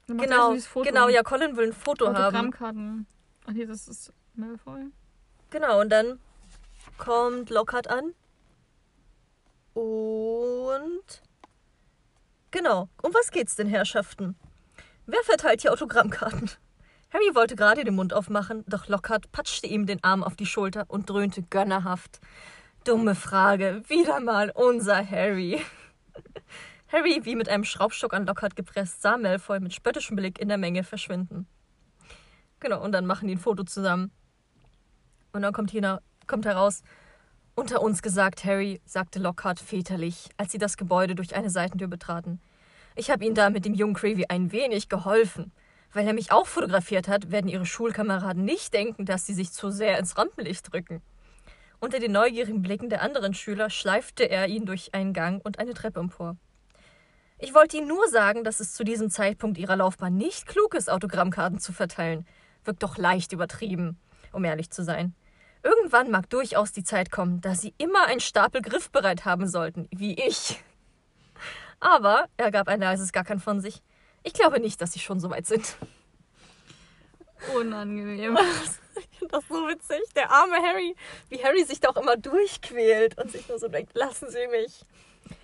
genau, 0.08 0.56
genau, 0.82 1.08
ja, 1.08 1.22
Colin 1.22 1.56
will 1.56 1.68
ein 1.68 1.72
Foto 1.72 2.06
haben. 2.06 2.16
Autogrammkarten. 2.16 3.06
Ach 3.46 3.52
nee, 3.52 3.66
das 3.66 3.86
ist 3.86 4.12
Malfoy. 4.34 4.86
Genau, 5.50 5.80
und 5.80 5.90
dann 5.90 6.18
kommt 6.98 7.50
Lockhart 7.50 7.88
an. 7.88 8.14
Und. 9.74 11.22
Genau. 12.50 12.88
Um 13.02 13.14
was 13.14 13.30
geht's 13.30 13.56
denn, 13.56 13.68
Herrschaften? 13.68 14.36
Wer 15.06 15.22
verteilt 15.24 15.62
hier 15.62 15.72
Autogrammkarten? 15.72 16.50
Harry 17.12 17.34
wollte 17.34 17.56
gerade 17.56 17.82
den 17.84 17.96
Mund 17.96 18.12
aufmachen, 18.12 18.64
doch 18.68 18.86
Lockhart 18.86 19.32
patschte 19.32 19.66
ihm 19.66 19.86
den 19.86 20.02
Arm 20.04 20.22
auf 20.22 20.36
die 20.36 20.46
Schulter 20.46 20.84
und 20.86 21.10
dröhnte 21.10 21.42
gönnerhaft. 21.42 22.20
Dumme 22.84 23.16
Frage. 23.16 23.82
Wieder 23.88 24.20
mal 24.20 24.50
unser 24.50 25.04
Harry. 25.08 25.60
Harry, 26.92 27.20
wie 27.24 27.34
mit 27.34 27.48
einem 27.48 27.64
Schraubstock 27.64 28.14
an 28.14 28.26
Lockhart 28.26 28.56
gepresst, 28.56 29.02
sah 29.02 29.16
Malfoy 29.16 29.60
mit 29.60 29.74
spöttischem 29.74 30.16
Blick 30.16 30.40
in 30.40 30.48
der 30.48 30.58
Menge 30.58 30.84
verschwinden. 30.84 31.46
Genau, 32.60 32.82
und 32.82 32.92
dann 32.92 33.06
machen 33.06 33.26
die 33.26 33.34
ein 33.34 33.38
Foto 33.38 33.64
zusammen. 33.64 34.12
Und 35.32 35.42
dann 35.42 35.52
kommt, 35.52 35.70
hier, 35.70 36.00
kommt 36.26 36.46
heraus, 36.46 36.82
unter 37.54 37.82
uns 37.82 38.02
gesagt, 38.02 38.44
Harry, 38.44 38.80
sagte 38.84 39.18
Lockhart 39.18 39.60
väterlich, 39.60 40.30
als 40.36 40.52
sie 40.52 40.58
das 40.58 40.76
Gebäude 40.76 41.14
durch 41.14 41.34
eine 41.34 41.50
Seitentür 41.50 41.88
betraten. 41.88 42.40
Ich 42.96 43.10
habe 43.10 43.24
Ihnen 43.24 43.34
da 43.34 43.50
mit 43.50 43.64
dem 43.64 43.74
jungen 43.74 43.94
Creevy 43.94 44.26
ein 44.28 44.52
wenig 44.52 44.88
geholfen. 44.88 45.52
Weil 45.92 46.06
er 46.06 46.12
mich 46.12 46.30
auch 46.30 46.46
fotografiert 46.46 47.08
hat, 47.08 47.30
werden 47.30 47.48
Ihre 47.48 47.66
Schulkameraden 47.66 48.44
nicht 48.44 48.72
denken, 48.74 49.06
dass 49.06 49.26
Sie 49.26 49.34
sich 49.34 49.52
zu 49.52 49.70
sehr 49.70 49.98
ins 49.98 50.16
Rampenlicht 50.16 50.72
drücken. 50.72 51.02
Unter 51.80 51.98
den 51.98 52.12
neugierigen 52.12 52.62
Blicken 52.62 52.90
der 52.90 53.02
anderen 53.02 53.34
Schüler 53.34 53.70
schleifte 53.70 54.24
er 54.24 54.46
ihn 54.46 54.66
durch 54.66 54.94
einen 54.94 55.12
Gang 55.12 55.44
und 55.44 55.58
eine 55.58 55.74
Treppe 55.74 56.00
empor. 56.00 56.36
Ich 57.38 57.54
wollte 57.54 57.78
Ihnen 57.78 57.88
nur 57.88 58.06
sagen, 58.08 58.44
dass 58.44 58.60
es 58.60 58.74
zu 58.74 58.84
diesem 58.84 59.10
Zeitpunkt 59.10 59.56
Ihrer 59.56 59.76
Laufbahn 59.76 60.14
nicht 60.14 60.46
klug 60.46 60.74
ist, 60.74 60.90
Autogrammkarten 60.90 61.58
zu 61.58 61.72
verteilen. 61.72 62.26
Wirkt 62.64 62.82
doch 62.82 62.98
leicht 62.98 63.32
übertrieben, 63.32 63.98
um 64.32 64.44
ehrlich 64.44 64.70
zu 64.70 64.84
sein. 64.84 65.14
Irgendwann 65.62 66.10
mag 66.10 66.30
durchaus 66.30 66.72
die 66.72 66.84
Zeit 66.84 67.10
kommen, 67.10 67.40
da 67.40 67.54
Sie 67.54 67.74
immer 67.78 68.06
einen 68.06 68.20
Stapel 68.20 68.62
griffbereit 68.62 69.24
haben 69.24 69.46
sollten, 69.46 69.88
wie 69.90 70.14
ich. 70.14 70.62
Aber, 71.80 72.28
er 72.36 72.50
gab 72.50 72.68
ein 72.68 72.80
leises 72.80 73.12
Gackern 73.12 73.40
von 73.40 73.60
sich, 73.60 73.82
ich 74.22 74.32
glaube 74.32 74.60
nicht, 74.60 74.80
dass 74.80 74.92
Sie 74.92 74.98
schon 74.98 75.20
so 75.20 75.30
weit 75.30 75.46
sind. 75.46 75.76
Unangenehm. 77.54 78.38
Ich 78.96 79.18
finde 79.18 79.32
das 79.32 79.44
so 79.48 79.66
witzig. 79.66 80.00
Der 80.14 80.30
arme 80.30 80.56
Harry, 80.56 80.94
wie 81.28 81.42
Harry 81.42 81.64
sich 81.64 81.80
da 81.80 81.88
auch 81.88 81.96
immer 81.96 82.16
durchquält 82.16 83.18
und 83.18 83.30
sich 83.30 83.48
nur 83.48 83.58
so 83.58 83.68
denkt, 83.68 83.92
lassen 83.94 84.30
Sie 84.30 84.46
mich. 84.48 84.84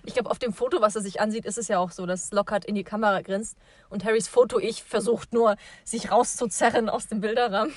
Ich 0.03 0.13
glaube, 0.13 0.29
auf 0.29 0.37
dem 0.37 0.53
Foto, 0.53 0.81
was 0.81 0.95
er 0.95 1.01
sich 1.01 1.21
ansieht, 1.21 1.45
ist 1.45 1.57
es 1.57 1.67
ja 1.67 1.79
auch 1.79 1.91
so, 1.91 2.05
dass 2.05 2.31
Lockhart 2.31 2.65
in 2.65 2.75
die 2.75 2.83
Kamera 2.83 3.21
grinst 3.21 3.57
und 3.89 4.03
Harrys 4.03 4.27
Foto-Ich 4.27 4.83
versucht 4.83 5.33
nur, 5.33 5.55
sich 5.83 6.11
rauszuzerren 6.11 6.89
aus 6.89 7.07
dem 7.07 7.21
Bilderrahmen. 7.21 7.73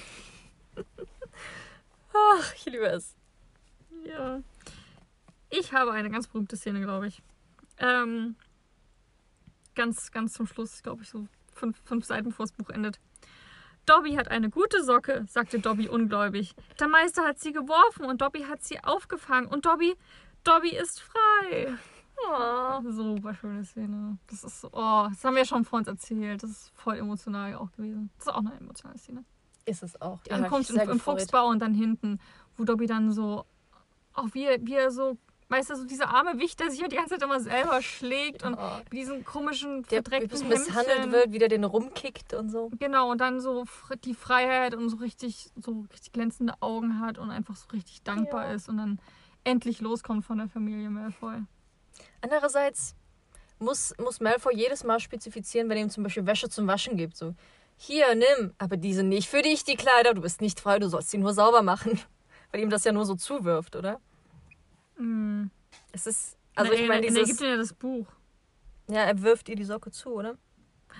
Ach, 2.14 2.54
ich 2.54 2.64
liebe 2.66 2.86
es. 2.86 3.16
Ja. 4.04 4.40
Ich 5.50 5.72
habe 5.72 5.92
eine 5.92 6.10
ganz 6.10 6.28
berühmte 6.28 6.56
Szene, 6.56 6.80
glaube 6.80 7.08
ich. 7.08 7.22
Ähm, 7.78 8.36
ganz, 9.74 10.10
ganz 10.12 10.32
zum 10.32 10.46
Schluss, 10.46 10.82
glaube 10.82 11.02
ich, 11.02 11.08
so 11.08 11.26
fünf, 11.52 11.80
fünf 11.84 12.04
Seiten 12.04 12.32
vor 12.32 12.44
das 12.44 12.52
Buch 12.52 12.70
endet. 12.70 13.00
Dobby 13.86 14.12
hat 14.12 14.28
eine 14.28 14.50
gute 14.50 14.84
Socke, 14.84 15.24
sagte 15.28 15.58
Dobby 15.58 15.88
ungläubig. 15.88 16.54
Der 16.78 16.88
Meister 16.88 17.24
hat 17.24 17.40
sie 17.40 17.52
geworfen 17.52 18.04
und 18.04 18.20
Dobby 18.20 18.42
hat 18.42 18.62
sie 18.62 18.82
aufgefangen 18.84 19.48
und 19.48 19.66
Dobby, 19.66 19.96
Dobby 20.44 20.76
ist 20.76 21.00
frei. 21.00 21.74
Oh, 22.28 22.82
super 22.90 23.34
schöne 23.34 23.64
Szene. 23.64 24.18
Das 24.28 24.44
ist 24.44 24.60
so, 24.60 24.68
oh, 24.72 25.06
das 25.08 25.24
haben 25.24 25.34
wir 25.34 25.40
ja 25.40 25.44
schon 25.46 25.64
vor 25.64 25.78
uns 25.78 25.88
erzählt. 25.88 26.42
Das 26.42 26.50
ist 26.50 26.70
voll 26.74 26.98
emotional 26.98 27.54
auch 27.54 27.72
gewesen. 27.72 28.10
Das 28.18 28.26
ist 28.26 28.32
auch 28.32 28.38
eine 28.38 28.54
emotionale 28.54 28.98
Szene. 28.98 29.24
Ist 29.70 29.82
es 29.82 30.00
auch. 30.00 30.20
Die 30.22 30.32
Ankunft 30.32 30.70
im, 30.70 30.78
im 30.78 30.98
Fuchsbau 31.00 31.46
und 31.48 31.60
dann 31.60 31.74
hinten, 31.74 32.18
wo 32.56 32.64
Dobby 32.64 32.86
dann 32.86 33.12
so, 33.12 33.44
auch 34.14 34.26
wie, 34.32 34.44
er- 34.44 34.58
wie 34.66 34.74
er 34.74 34.90
so, 34.90 35.16
weißt 35.48 35.70
du, 35.70 35.76
so 35.76 35.84
dieser 35.84 36.08
arme 36.08 36.38
Wicht, 36.38 36.58
der 36.60 36.70
sich 36.70 36.80
ja 36.80 36.88
die 36.88 36.96
ganze 36.96 37.10
Zeit 37.14 37.22
immer 37.22 37.40
selber 37.40 37.80
schlägt 37.82 38.42
und 38.44 38.54
Oh. 38.54 38.78
mit 38.84 38.92
diesen 38.92 39.24
komischen, 39.24 39.82
Der 39.84 40.02
verdreckten 40.02 40.28
bis 40.30 40.44
misshandelt 40.44 41.10
wird, 41.12 41.32
wieder 41.32 41.48
den 41.48 41.64
rumkickt 41.64 42.34
und 42.34 42.50
so. 42.50 42.70
Genau, 42.78 43.10
und 43.10 43.20
dann 43.20 43.40
so 43.40 43.64
die 44.04 44.14
Freiheit 44.14 44.74
und 44.74 44.88
so 44.90 44.96
richtig, 44.98 45.50
so 45.56 45.86
richtig 45.92 46.12
glänzende 46.12 46.54
Augen 46.60 47.00
hat 47.00 47.18
und 47.18 47.30
einfach 47.30 47.56
so 47.56 47.68
richtig 47.72 48.02
dankbar 48.02 48.48
Ja. 48.48 48.54
ist 48.54 48.68
und 48.68 48.76
dann 48.78 48.98
endlich 49.44 49.80
loskommt 49.80 50.24
von 50.24 50.38
der 50.38 50.48
Familie 50.48 50.90
Malfoy. 50.90 51.42
Andererseits 52.20 52.94
muss, 53.58 53.94
muss 53.98 54.20
Malfoy 54.20 54.54
jedes 54.54 54.84
Mal 54.84 55.00
spezifizieren, 55.00 55.68
wenn 55.68 55.76
er 55.78 55.84
ihm 55.84 55.90
zum 55.90 56.02
Beispiel 56.04 56.26
Wäsche 56.26 56.48
zum 56.48 56.66
Waschen 56.66 56.96
gibt. 56.96 57.16
So, 57.16 57.34
hier, 57.82 58.14
nimm, 58.14 58.52
aber 58.58 58.76
die 58.76 58.92
sind 58.92 59.08
nicht 59.08 59.28
für 59.30 59.40
dich, 59.40 59.64
die 59.64 59.76
Kleider. 59.76 60.12
Du 60.12 60.20
bist 60.20 60.42
nicht 60.42 60.60
frei, 60.60 60.78
du 60.78 60.88
sollst 60.88 61.10
sie 61.10 61.16
nur 61.18 61.32
sauber 61.32 61.62
machen. 61.62 61.98
Weil 62.52 62.60
ihm 62.60 62.68
das 62.70 62.84
ja 62.84 62.92
nur 62.92 63.06
so 63.06 63.14
zuwirft, 63.14 63.74
oder? 63.74 64.00
Mhm. 64.98 65.50
Es 65.92 66.06
ist, 66.06 66.36
also 66.54 66.72
Na, 66.74 66.78
ich 66.78 66.86
meine, 66.88 67.06
er 67.06 67.12
gibt 67.12 67.26
dieses, 67.28 67.40
ihm 67.40 67.46
ja 67.48 67.56
das 67.56 67.72
Buch. 67.72 68.06
ja, 68.88 69.00
er 69.02 69.22
wirft 69.22 69.48
ihr 69.48 69.56
die 69.56 69.64
Socke 69.64 69.90
zu, 69.90 70.10
oder? 70.10 70.36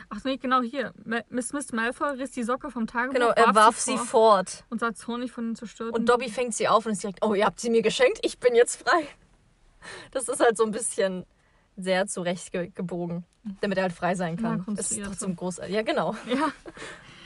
Ach 0.08 0.24
nee, 0.24 0.36
genau 0.38 0.62
hier. 0.62 0.94
Miss 1.28 1.52
Miss 1.52 1.72
Malfoy 1.72 2.12
riss 2.12 2.30
die 2.30 2.44
Socke 2.44 2.70
vom 2.70 2.86
Tagebuch, 2.86 3.14
Genau, 3.14 3.30
er 3.30 3.54
warf 3.54 3.78
sie 3.78 3.96
vor 3.98 4.06
fort. 4.06 4.64
und 4.70 4.78
sah 4.80 4.94
zornig 4.94 5.32
von 5.32 5.48
den 5.48 5.56
zerstörten 5.56 5.94
Und 6.00 6.08
Dobby 6.08 6.30
fängt 6.30 6.54
sie 6.54 6.66
auf 6.68 6.86
und 6.86 6.92
ist 6.92 7.02
direkt, 7.02 7.22
oh, 7.22 7.34
ihr 7.34 7.44
habt 7.44 7.60
sie 7.60 7.68
mir 7.70 7.82
geschenkt, 7.82 8.20
ich 8.22 8.38
bin 8.38 8.54
jetzt 8.54 8.82
frei. 8.88 9.06
Das 10.12 10.28
ist 10.28 10.40
halt 10.40 10.56
so 10.56 10.64
ein 10.64 10.70
bisschen 10.70 11.26
sehr 11.82 12.06
zurecht 12.06 12.52
ge 12.52 12.70
gebogen, 12.74 13.24
damit 13.60 13.78
er 13.78 13.82
halt 13.84 13.92
frei 13.92 14.14
sein 14.14 14.36
Ja, 14.36 14.56
kann. 14.56 14.76
es 14.78 14.90
ist 14.92 15.02
trotzdem 15.04 15.36
großartig. 15.36 15.74
Ja, 15.74 15.82
genau. 15.82 16.14
Ja. 16.28 16.52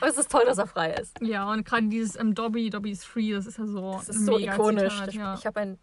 Aber 0.01 0.09
es 0.09 0.17
ist 0.17 0.29
toll, 0.29 0.43
dass 0.45 0.57
er 0.57 0.67
frei 0.67 0.91
ist. 0.93 1.19
Ja, 1.21 1.49
und 1.49 1.65
gerade 1.65 1.87
dieses 1.87 2.17
ähm, 2.19 2.35
Dobby, 2.35 2.69
Dobby 2.69 2.91
is 2.91 3.05
free, 3.05 3.31
das 3.33 3.45
ist 3.45 3.57
ja 3.57 3.65
so 3.65 3.93
Das 3.93 4.09
ist 4.09 4.25
so 4.25 4.37
ikonisch. 4.37 4.93
Zitat, 4.93 5.13
ja. 5.13 5.33
Ich 5.35 5.45
habe 5.45 5.59
ein, 5.61 5.79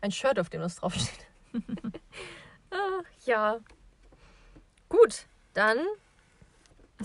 ein 0.00 0.10
Shirt, 0.10 0.40
auf 0.40 0.50
dem 0.50 0.60
das 0.62 0.76
draufsteht. 0.76 1.26
Ach, 2.70 3.04
ja. 3.24 3.58
Gut, 4.88 5.26
dann 5.54 5.78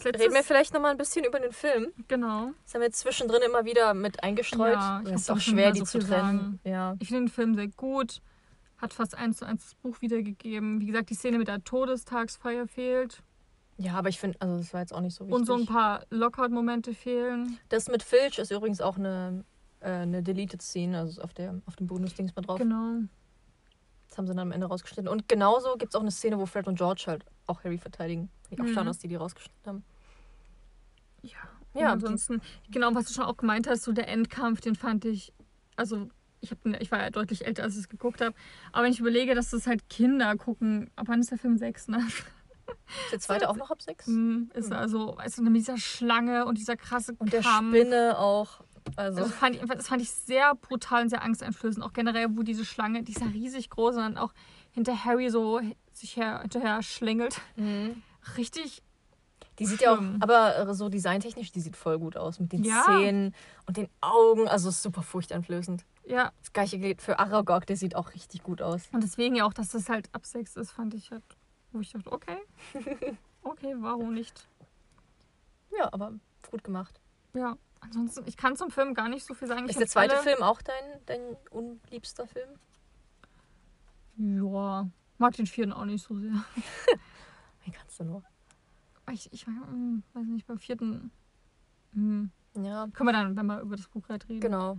reden 0.03 0.33
wir 0.33 0.43
vielleicht 0.43 0.73
noch 0.73 0.81
mal 0.81 0.89
ein 0.91 0.97
bisschen 0.97 1.25
über 1.25 1.39
den 1.39 1.51
Film. 1.51 1.91
genau. 2.07 2.51
Das 2.65 2.73
haben 2.73 2.81
wir 2.81 2.87
jetzt 2.87 2.99
zwischendrin 2.99 3.41
immer 3.45 3.65
wieder 3.65 3.93
mit 3.93 4.23
eingestreut. 4.23 4.73
Ja, 4.73 5.01
ich 5.05 5.11
es 5.11 5.21
ist 5.21 5.31
auch 5.31 5.39
schwer, 5.39 5.71
die 5.71 5.79
so 5.79 5.85
zu 5.85 5.99
trennen. 5.99 6.09
sagen. 6.09 6.59
Ja. 6.63 6.95
Ich 6.99 7.07
finde 7.09 7.25
den 7.25 7.29
Film 7.29 7.55
sehr 7.55 7.67
gut. 7.67 8.21
Hat 8.77 8.93
fast 8.93 9.15
eins 9.15 9.37
zu 9.37 9.45
eins 9.45 9.63
das 9.63 9.75
Buch 9.75 10.01
wiedergegeben. 10.01 10.79
Wie 10.81 10.85
gesagt, 10.87 11.09
die 11.09 11.15
Szene 11.15 11.37
mit 11.39 11.47
der 11.47 11.63
Todestagsfeier 11.63 12.67
fehlt. 12.67 13.23
ja, 13.77 13.93
aber 13.95 14.09
ich 14.09 14.19
finde, 14.19 14.39
also 14.41 14.57
das 14.57 14.73
war 14.73 14.81
jetzt 14.81 14.93
auch 14.93 15.01
nicht 15.01 15.15
so 15.15 15.25
wichtig. 15.25 15.35
Und 15.39 15.45
so 15.45 15.55
ein 15.55 15.65
paar 15.65 16.05
Lockout-Momente 16.09 16.93
fehlen. 16.93 17.57
Das 17.69 17.87
mit 17.89 18.03
Filch 18.03 18.37
ist 18.39 18.51
übrigens 18.51 18.81
auch 18.81 18.97
eine, 18.97 19.43
äh, 19.79 19.89
eine 19.89 20.21
Deleted 20.23 20.61
Scene, 20.61 20.97
also 20.97 21.21
auf, 21.21 21.33
der, 21.33 21.59
auf 21.65 21.75
dem 21.75 21.87
Bonus-Dings 21.87 22.35
mal 22.35 22.41
drauf. 22.43 22.59
Genau. 22.59 23.01
Das 24.09 24.17
haben 24.17 24.25
sie 24.27 24.31
dann 24.33 24.39
am 24.39 24.51
Ende 24.51 24.67
rausgeschnitten. 24.67 25.07
Und 25.11 25.27
genauso 25.27 25.75
gibt 25.77 25.91
es 25.93 25.95
auch 25.95 26.01
eine 26.01 26.11
Szene, 26.11 26.37
wo 26.39 26.45
Fred 26.45 26.67
und 26.67 26.75
George 26.77 27.03
halt 27.07 27.25
auch 27.45 27.63
Harry 27.63 27.77
verteidigen. 27.77 28.29
Ich 28.49 28.59
auch 28.61 28.65
Mhm. 28.65 28.73
schade, 28.73 28.85
dass 28.87 28.99
die 28.99 29.07
die 29.07 29.15
rausgeschnitten 29.15 29.65
haben. 29.65 29.83
Ja. 31.23 31.31
Ja, 31.73 31.81
Ja, 31.81 31.91
ansonsten, 31.93 32.41
genau, 32.71 32.93
was 32.95 33.05
du 33.07 33.13
schon 33.13 33.25
auch 33.25 33.37
gemeint 33.37 33.67
hast, 33.67 33.83
so 33.83 33.91
der 33.91 34.07
Endkampf, 34.07 34.61
den 34.61 34.75
fand 34.75 35.05
ich, 35.05 35.33
also 35.75 36.09
ich, 36.41 36.51
hab, 36.51 36.65
ich 36.65 36.91
war 36.91 36.99
ja 36.99 37.09
deutlich 37.09 37.45
älter, 37.45 37.63
als 37.63 37.73
ich 37.73 37.81
es 37.81 37.89
geguckt 37.89 38.21
habe. 38.21 38.35
Aber 38.71 38.83
wenn 38.83 38.91
ich 38.91 38.99
überlege, 38.99 39.35
dass 39.35 39.49
das 39.49 39.67
halt 39.67 39.89
Kinder 39.89 40.35
gucken, 40.35 40.89
ab 40.95 41.05
wann 41.09 41.19
ist 41.19 41.31
der 41.31 41.37
Film 41.37 41.57
sechs, 41.57 41.87
ne? 41.87 41.97
Ist 43.03 43.11
der 43.13 43.19
zweite 43.19 43.49
auch 43.49 43.55
noch 43.55 43.71
ab 43.71 43.81
sechs? 43.81 44.07
Hm, 44.07 44.51
Ist 44.53 44.71
also, 44.73 45.15
weißt 45.17 45.37
du, 45.37 45.43
mit 45.43 45.55
dieser 45.55 45.77
Schlange 45.77 46.45
und 46.45 46.57
dieser 46.57 46.75
krasse 46.75 47.13
Und 47.17 47.31
der 47.33 47.41
Kampf. 47.41 47.75
Spinne 47.75 48.17
auch. 48.19 48.61
Also, 48.95 49.19
Das 49.19 49.33
fand, 49.33 49.55
ich, 49.55 49.61
das 49.61 49.87
fand 49.87 50.01
ich 50.01 50.09
sehr 50.11 50.55
brutal 50.55 51.03
und 51.03 51.09
sehr 51.09 51.21
angsteinflößend. 51.21 51.83
Auch 51.83 51.93
generell, 51.93 52.27
wo 52.31 52.43
diese 52.43 52.63
Schlange, 52.65 53.03
die 53.03 53.11
ist 53.13 53.21
ja 53.21 53.27
riesig 53.27 53.69
groß 53.69 53.95
und 53.95 54.01
dann 54.01 54.17
auch 54.17 54.33
hinter 54.71 55.03
Harry 55.05 55.29
so 55.29 55.59
sich 55.93 56.15
her, 56.17 56.39
hinterher 56.41 56.81
schlängelt. 56.83 57.39
mhm. 57.55 58.01
Richtig, 58.37 58.83
die 59.59 59.65
sieht 59.65 59.81
ja 59.81 59.93
auch, 59.93 59.97
Schlimm. 59.97 60.17
aber 60.19 60.73
so 60.73 60.89
designtechnisch, 60.89 61.51
die 61.51 61.61
sieht 61.61 61.75
voll 61.77 61.97
gut 61.97 62.17
aus. 62.17 62.39
Mit 62.39 62.51
den 62.51 62.63
Ja. 62.63 62.83
Zähnen 62.85 63.33
und 63.65 63.77
den 63.77 63.87
Augen. 64.01 64.47
Also 64.49 64.69
super 64.71 65.01
furchteinflößend. 65.01 65.85
Ja. 66.07 66.31
Das 66.39 66.53
gleiche 66.53 66.79
gilt 66.79 67.01
für 67.01 67.19
Aragog, 67.19 67.65
der 67.65 67.77
sieht 67.77 67.95
auch 67.95 68.13
richtig 68.13 68.43
gut 68.43 68.61
aus. 68.61 68.87
Und 68.91 69.03
deswegen 69.03 69.35
ja 69.35 69.45
auch, 69.45 69.53
dass 69.53 69.69
das 69.69 69.89
halt 69.89 70.09
ab 70.13 70.25
sechs 70.25 70.55
ist, 70.55 70.71
fand 70.71 70.93
ich 70.93 71.11
halt, 71.11 71.23
wo 71.71 71.79
ich 71.79 71.91
dachte, 71.91 72.11
okay. 72.11 72.37
Okay, 73.43 73.75
warum 73.79 74.13
nicht? 74.13 74.45
Ja, 75.77 75.87
aber 75.93 76.13
gut 76.51 76.63
gemacht. 76.65 76.99
Ja, 77.33 77.57
ansonsten, 77.79 78.23
ich 78.25 78.35
kann 78.35 78.57
zum 78.57 78.71
Film 78.71 78.93
gar 78.93 79.07
nicht 79.07 79.25
so 79.25 79.33
viel 79.33 79.47
sagen. 79.47 79.63
Ich 79.65 79.71
Ist 79.71 79.79
der 79.79 79.87
zweite 79.87 80.15
alle- 80.15 80.23
Film 80.23 80.43
auch 80.43 80.61
dein, 80.61 81.05
dein 81.05 81.21
unliebster 81.51 82.27
Film? 82.27 82.49
Ja, 84.17 84.89
mag 85.17 85.35
den 85.35 85.45
vierten 85.47 85.71
auch 85.71 85.85
nicht 85.85 86.03
so 86.03 86.17
sehr. 86.17 86.31
Wie 87.63 87.71
kannst 87.71 87.99
du 87.99 88.03
nur? 88.03 88.23
Ich, 89.11 89.31
ich 89.31 89.45
hm, 89.45 90.03
weiß 90.13 90.25
nicht, 90.25 90.47
beim 90.47 90.57
vierten 90.57 91.11
hm, 91.93 92.31
Ja, 92.55 92.87
können 92.93 93.07
wir 93.07 93.13
dann, 93.13 93.35
wenn 93.37 93.45
wir 93.45 93.61
über 93.61 93.77
das 93.77 93.87
Buch 93.87 94.09
halt 94.09 94.27
reden. 94.27 94.41
genau. 94.41 94.77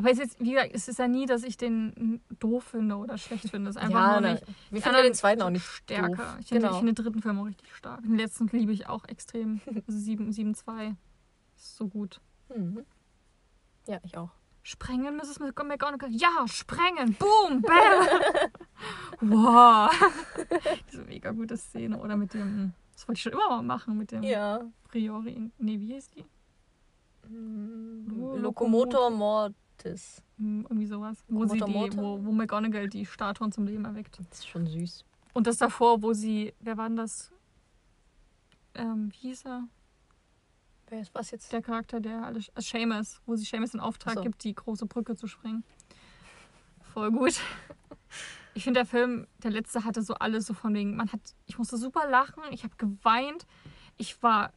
Aber 0.00 0.10
es 0.10 0.18
ist, 0.18 0.40
wie 0.40 0.52
gesagt, 0.52 0.70
es 0.72 0.88
ist 0.88 0.98
ja 0.98 1.08
nie, 1.08 1.26
dass 1.26 1.42
ich 1.42 1.58
den 1.58 2.22
doof 2.38 2.64
finde 2.64 2.96
oder 2.96 3.18
schlecht 3.18 3.50
finde. 3.50 3.68
Es 3.68 3.76
ist 3.76 3.82
einfach 3.82 4.00
ja, 4.00 4.12
nur 4.12 4.20
ne, 4.22 4.32
nicht 4.32 4.46
wir 4.46 4.54
finden 4.80 4.88
anderen 4.88 5.04
den 5.04 5.14
zweiten 5.14 5.42
auch 5.42 5.50
nicht 5.50 5.66
stärker. 5.66 6.08
Doof. 6.16 6.36
Ich, 6.40 6.46
finde, 6.48 6.62
Genau. 6.62 6.72
ich 6.72 6.78
finde 6.78 6.94
den 6.94 7.04
dritten 7.04 7.20
Film 7.20 7.38
auch 7.38 7.44
richtig 7.44 7.76
stark. 7.76 8.00
Den 8.00 8.16
letzten 8.16 8.46
liebe 8.46 8.72
ich 8.72 8.88
auch 8.88 9.04
extrem. 9.04 9.60
Also 9.86 9.98
7, 9.98 10.32
7 10.32 10.54
2. 10.54 10.96
Ist 11.54 11.76
so 11.76 11.86
gut. 11.86 12.22
Mhm. 12.48 12.86
Ja, 13.86 13.98
ich 14.02 14.16
auch. 14.16 14.30
Sprengen, 14.62 15.16
Mrs. 15.18 15.38
McGonagall. 15.38 16.10
Ja, 16.12 16.46
sprengen. 16.46 17.14
Boom, 17.18 17.60
bam. 17.60 18.08
wow. 19.20 19.90
Diese 20.90 21.02
mega 21.02 21.30
gute 21.32 21.58
Szene. 21.58 21.98
Oder 22.00 22.16
mit 22.16 22.32
dem, 22.32 22.72
das 22.94 23.06
wollte 23.06 23.18
ich 23.18 23.22
schon 23.22 23.32
immer 23.34 23.50
mal 23.50 23.62
machen, 23.62 23.98
mit 23.98 24.12
dem 24.12 24.22
Ja. 24.22 24.62
Priori. 24.88 25.50
Nee, 25.58 25.78
wie 25.78 25.92
hieß 25.92 26.08
die? 26.12 26.24
Mhm. 27.28 28.06
Lokomotor. 28.40 29.10
Lokomotor 29.10 29.54
Mortis. 29.80 30.22
Hm, 30.38 30.62
Irgendwie 30.62 30.86
sowas. 30.86 31.24
Wo, 31.28 31.46
sie 31.46 31.58
die, 31.58 31.96
wo, 31.96 32.24
wo 32.24 32.32
McGonagall 32.32 32.88
die 32.88 33.06
Statuen 33.06 33.52
zum 33.52 33.66
Leben 33.66 33.84
erweckt. 33.84 34.18
Das 34.30 34.40
ist 34.40 34.48
schon 34.48 34.66
süß. 34.66 35.04
Und 35.32 35.46
das 35.46 35.58
davor, 35.58 36.02
wo 36.02 36.12
sie, 36.12 36.54
wer 36.60 36.76
war 36.76 36.88
denn 36.88 36.96
das? 36.96 37.32
Ähm, 38.74 39.10
wie 39.12 39.28
hieß 39.28 39.46
er? 39.46 39.64
Wer 40.88 41.00
ist 41.00 41.14
was 41.14 41.30
jetzt? 41.30 41.52
Der 41.52 41.62
Charakter, 41.62 42.00
der 42.00 42.24
alles. 42.24 42.48
Äh, 42.48 42.60
Seamus, 42.60 43.20
wo 43.26 43.36
sie 43.36 43.44
Seamus 43.44 43.74
in 43.74 43.80
Auftrag 43.80 44.14
so. 44.14 44.22
gibt, 44.22 44.42
die 44.44 44.54
große 44.54 44.86
Brücke 44.86 45.16
zu 45.16 45.26
sprengen. 45.26 45.64
Voll 46.92 47.10
gut. 47.10 47.40
Ich 48.52 48.64
finde, 48.64 48.80
der 48.80 48.86
Film, 48.86 49.28
der 49.44 49.52
letzte, 49.52 49.84
hatte 49.84 50.02
so 50.02 50.14
alles 50.14 50.44
so 50.44 50.54
von 50.54 50.74
wegen, 50.74 50.96
man 50.96 51.12
hat, 51.12 51.20
ich 51.46 51.56
musste 51.56 51.76
super 51.76 52.10
lachen, 52.10 52.42
ich 52.50 52.64
habe 52.64 52.74
geweint, 52.76 53.46
ich 53.96 54.20
war 54.24 54.52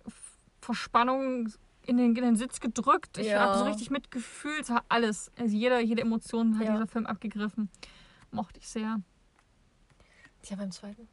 vor 0.60 0.74
Spannung 0.74 1.54
in 1.86 1.98
den, 1.98 2.16
in 2.16 2.24
den 2.24 2.36
Sitz 2.36 2.60
gedrückt, 2.60 3.18
ich 3.18 3.28
Ja. 3.28 3.42
habe 3.42 3.58
so 3.58 3.64
richtig 3.66 3.90
mitgefühlt, 3.90 4.70
war 4.70 4.84
alles. 4.90 5.32
Also 5.38 5.56
jede, 5.56 5.80
jede 5.82 6.02
Emotion 6.02 6.58
hat 6.58 6.66
Ja. 6.66 6.74
dieser 6.74 6.88
Film 6.88 7.06
abgegriffen. 7.06 7.70
Mochte 8.32 8.60
ich 8.60 8.68
sehr. 8.70 9.02
Ja, 10.46 10.56
beim 10.58 10.72
zweiten. 10.72 11.08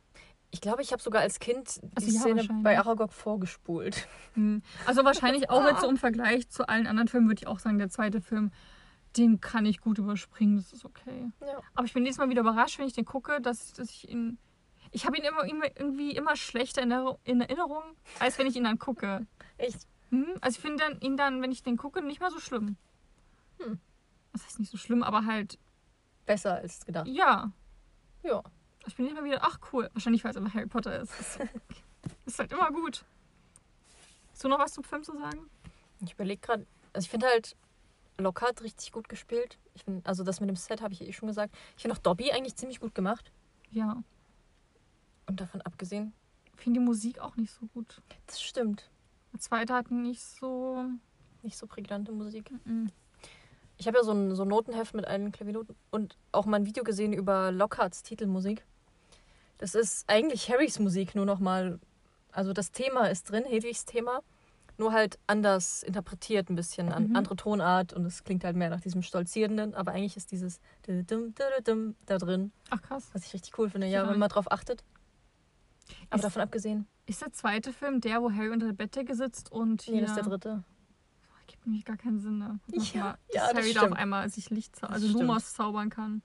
Ich 0.52 0.60
glaube, 0.60 0.82
ich 0.82 0.90
habe 0.92 1.00
sogar 1.00 1.22
als 1.22 1.38
Kind 1.38 1.80
die 1.82 1.88
Also 1.94 2.10
ja, 2.10 2.20
Szene 2.20 2.62
bei 2.62 2.76
Aragog 2.78 3.12
vorgespult. 3.12 4.08
Hm. 4.34 4.62
Also 4.84 5.04
wahrscheinlich 5.04 5.48
auch 5.48 5.64
jetzt 5.64 5.82
so 5.82 5.88
im 5.88 5.96
Vergleich 5.96 6.48
zu 6.48 6.68
allen 6.68 6.86
anderen 6.88 7.06
Filmen 7.08 7.28
würde 7.28 7.40
ich 7.40 7.46
auch 7.46 7.60
sagen, 7.60 7.78
der 7.78 7.88
zweite 7.88 8.20
Film, 8.20 8.50
den 9.16 9.40
kann 9.40 9.64
ich 9.64 9.80
gut 9.80 9.98
überspringen, 9.98 10.56
das 10.56 10.72
ist 10.72 10.84
okay. 10.84 11.30
Ja. 11.40 11.60
Aber 11.74 11.84
ich 11.86 11.92
bin 11.92 12.04
jedes 12.04 12.18
Mal 12.18 12.28
wieder 12.30 12.40
überrascht, 12.40 12.78
wenn 12.80 12.86
ich 12.86 12.92
den 12.94 13.04
gucke, 13.04 13.40
dass, 13.40 13.72
dass 13.72 13.90
ich 13.90 14.08
ihn. 14.08 14.38
Ich 14.92 15.06
habe 15.06 15.16
ihn 15.16 15.22
immer, 15.24 15.44
irgendwie 15.78 16.16
immer 16.16 16.34
schlechter 16.34 16.82
in 16.82 17.40
Erinnerung, 17.40 17.82
als 18.18 18.38
wenn 18.38 18.48
ich 18.48 18.56
ihn 18.56 18.64
dann 18.64 18.78
gucke. 18.78 19.24
Echt? 19.56 19.86
Hm? 20.10 20.26
Also 20.40 20.56
ich 20.56 20.60
finde 20.62 20.98
ihn 21.00 21.16
dann, 21.16 21.40
wenn 21.42 21.52
ich 21.52 21.62
den 21.62 21.76
gucke, 21.76 22.02
nicht 22.02 22.20
mal 22.20 22.30
so 22.30 22.40
schlimm. 22.40 22.76
Hm. 23.58 23.78
Das 24.32 24.44
heißt 24.44 24.58
nicht 24.60 24.70
so 24.70 24.76
schlimm, 24.78 25.02
aber 25.02 25.24
halt, 25.26 25.58
Besser 26.26 26.54
als 26.56 26.84
gedacht. 26.84 27.06
ja. 27.08 27.52
Ja. 28.22 28.42
Ich 28.86 28.96
bin 28.96 29.06
immer 29.08 29.24
wieder, 29.24 29.40
ach 29.42 29.58
cool. 29.72 29.90
Wahrscheinlich, 29.92 30.24
weil 30.24 30.30
es 30.30 30.36
immer 30.36 30.52
Harry 30.54 30.66
Potter 30.66 31.00
ist. 31.00 31.12
Ist, 31.20 31.38
ist 32.26 32.38
halt 32.38 32.50
immer 32.52 32.70
gut. 32.70 33.04
Hast 34.32 34.42
du 34.44 34.48
noch 34.48 34.58
was 34.58 34.72
zum 34.72 34.84
Film 34.84 35.02
zu 35.04 35.12
sagen? 35.18 35.50
Ich 36.00 36.14
überlege 36.14 36.40
gerade, 36.40 36.66
also 36.94 37.04
ich 37.04 37.10
finde 37.10 37.26
halt, 37.26 37.56
Lockhart 38.18 38.62
richtig 38.62 38.92
gut 38.92 39.08
gespielt. 39.08 39.58
Ich 39.74 39.84
find, 39.84 40.06
also 40.06 40.24
das 40.24 40.40
mit 40.40 40.48
dem 40.48 40.56
Set 40.56 40.80
habe 40.80 40.92
ich 40.94 41.02
eh 41.02 41.12
schon 41.12 41.28
gesagt. 41.28 41.54
Ich 41.76 41.82
finde 41.82 41.96
auch 41.96 42.00
Dobby 42.00 42.32
eigentlich 42.32 42.56
ziemlich 42.56 42.80
gut 42.80 42.94
gemacht. 42.94 43.32
Ja. 43.70 44.02
Und 45.26 45.40
davon 45.40 45.60
abgesehen, 45.62 46.12
Ich 46.56 46.62
finde 46.62 46.80
die 46.80 46.84
Musik 46.86 47.18
auch 47.20 47.36
nicht 47.36 47.52
so 47.52 47.66
gut. 47.68 48.00
das 48.26 48.40
stimmt. 48.40 48.90
Der 49.32 49.40
zweite 49.40 49.74
hat 49.74 49.90
nicht 49.90 50.22
so. 50.22 50.84
Nicht 51.42 51.56
so 51.56 51.66
prägnante 51.66 52.12
Musik. 52.12 52.50
Mm. 52.64 52.86
Ich 53.78 53.86
habe 53.86 53.96
ja 53.96 54.04
so 54.04 54.12
ein, 54.12 54.34
so 54.34 54.42
ein 54.42 54.48
Notenheft 54.48 54.92
mit 54.94 55.06
allen 55.06 55.32
Klaviernoten 55.32 55.74
und 55.90 56.18
auch 56.32 56.44
mal 56.44 56.58
ein 56.58 56.66
Video 56.66 56.84
gesehen 56.84 57.14
über 57.14 57.50
Lockharts 57.50 58.02
Titelmusik. 58.02 58.64
Das 59.56 59.74
ist 59.74 60.04
eigentlich 60.08 60.50
Harrys 60.50 60.78
Musik, 60.78 61.14
nur 61.14 61.24
nochmal. 61.24 61.80
Also 62.30 62.52
das 62.52 62.72
Thema 62.72 63.06
ist 63.06 63.30
drin, 63.30 63.44
Hedwigs 63.46 63.86
Thema, 63.86 64.20
nur 64.76 64.92
halt 64.92 65.18
anders 65.26 65.82
interpretiert, 65.82 66.50
ein 66.50 66.56
bisschen, 66.56 66.92
an, 66.92 67.08
Mhm. 67.08 67.16
andere 67.16 67.36
Tonart 67.36 67.92
und 67.94 68.04
es 68.04 68.22
klingt 68.22 68.44
halt 68.44 68.54
mehr 68.56 68.68
nach 68.70 68.80
diesem 68.82 69.02
Stolzierenden, 69.02 69.74
aber 69.74 69.92
eigentlich 69.92 70.16
ist 70.18 70.30
dieses 70.30 70.60
da 70.86 72.18
drin, 72.18 72.52
Ach 72.70 72.82
krass. 72.82 73.08
was 73.14 73.24
ich 73.26 73.32
richtig 73.34 73.58
cool 73.58 73.70
finde, 73.70 73.86
ja, 73.86 74.04
Ja. 74.04 74.10
wenn 74.10 74.18
man 74.18 74.28
drauf 74.28 74.50
achtet. 74.52 74.84
Aber 76.10 76.16
Ist- 76.18 76.24
davon 76.24 76.42
abgesehen, 76.42 76.86
Ist 77.10 77.22
der 77.22 77.32
zweite 77.32 77.72
Film 77.72 78.00
der, 78.00 78.22
wo 78.22 78.30
Harry 78.30 78.50
unter 78.50 78.66
der 78.66 78.72
Bettdecke 78.72 79.16
sitzt 79.16 79.50
und 79.50 79.82
hier. 79.82 79.94
hier 79.96 80.04
ist 80.04 80.14
der 80.14 80.22
dritte. 80.22 80.62
Gibt 81.48 81.66
nämlich 81.66 81.84
gar 81.84 81.96
keinen 81.96 82.20
Sinn. 82.20 82.38
Ne? 82.38 82.60
Ja, 82.68 82.78
Nochmal, 82.78 83.18
ja, 83.34 83.40
dass 83.42 83.48
das 83.48 83.54
Harry 83.56 83.72
da 83.72 83.80
auf 83.80 83.86
stimmt. 83.86 83.98
einmal 83.98 84.30
sich 84.30 84.50
Licht, 84.50 84.80
Das 84.80 84.90
also 84.90 85.08
stimmt. 85.08 85.22
Lumos 85.22 85.52
zaubern 85.54 85.90
kann. 85.90 86.22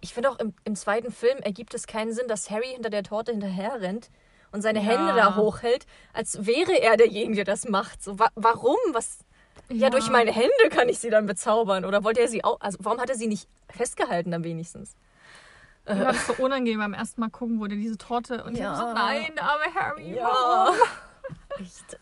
Ich 0.00 0.14
finde 0.14 0.30
auch 0.30 0.38
im, 0.38 0.54
im 0.64 0.74
zweiten 0.74 1.12
Film 1.12 1.38
ergibt 1.40 1.74
es 1.74 1.86
keinen 1.86 2.12
Sinn, 2.14 2.26
dass 2.26 2.50
Harry 2.50 2.68
hinter 2.68 2.88
der 2.88 3.02
Torte 3.02 3.32
hinterher 3.32 3.80
rennt 3.82 4.10
und 4.50 4.62
seine 4.62 4.80
Ja. 4.80 4.86
Hände 4.86 5.14
da 5.14 5.36
hochhält, 5.36 5.86
als 6.14 6.46
wäre 6.46 6.72
er 6.80 6.96
derjenige, 6.96 7.44
der 7.44 7.44
das 7.44 7.68
macht. 7.68 8.02
So, 8.02 8.18
wa 8.18 8.28
warum? 8.34 8.76
Was? 8.92 9.18
Ja. 9.68 9.90
durch 9.90 10.10
meine 10.10 10.32
Hände 10.32 10.50
kann 10.70 10.88
ich 10.88 10.98
sie 10.98 11.10
dann 11.10 11.26
bezaubern. 11.26 11.84
Oder 11.84 12.04
wollte 12.04 12.20
er 12.20 12.28
sie 12.28 12.42
auch? 12.42 12.60
Also 12.60 12.78
warum 12.80 12.98
hat 13.00 13.10
er 13.10 13.16
sie 13.16 13.26
nicht 13.28 13.46
festgehalten 13.68 14.30
dann 14.30 14.42
wenigstens? 14.44 14.96
Mir 15.86 15.98
war 16.04 16.12
das 16.12 16.26
so 16.28 16.34
unangenehm 16.34 16.78
beim 16.78 16.94
ersten 16.94 17.20
Mal 17.20 17.30
gucken, 17.30 17.58
wo 17.60 17.66
der 17.66 17.76
diese 17.76 17.98
Torte 17.98 18.44
und 18.44 18.54
ich 18.54 18.60
Ja. 18.60 18.76
hab 18.76 18.88
so, 18.88 18.94
nein, 18.94 19.32
der 19.34 19.44
arme 19.44 19.74
Harry. 19.74 20.14
Ja. 20.14 20.24
warum? 20.24 20.76
Echt. 21.58 21.98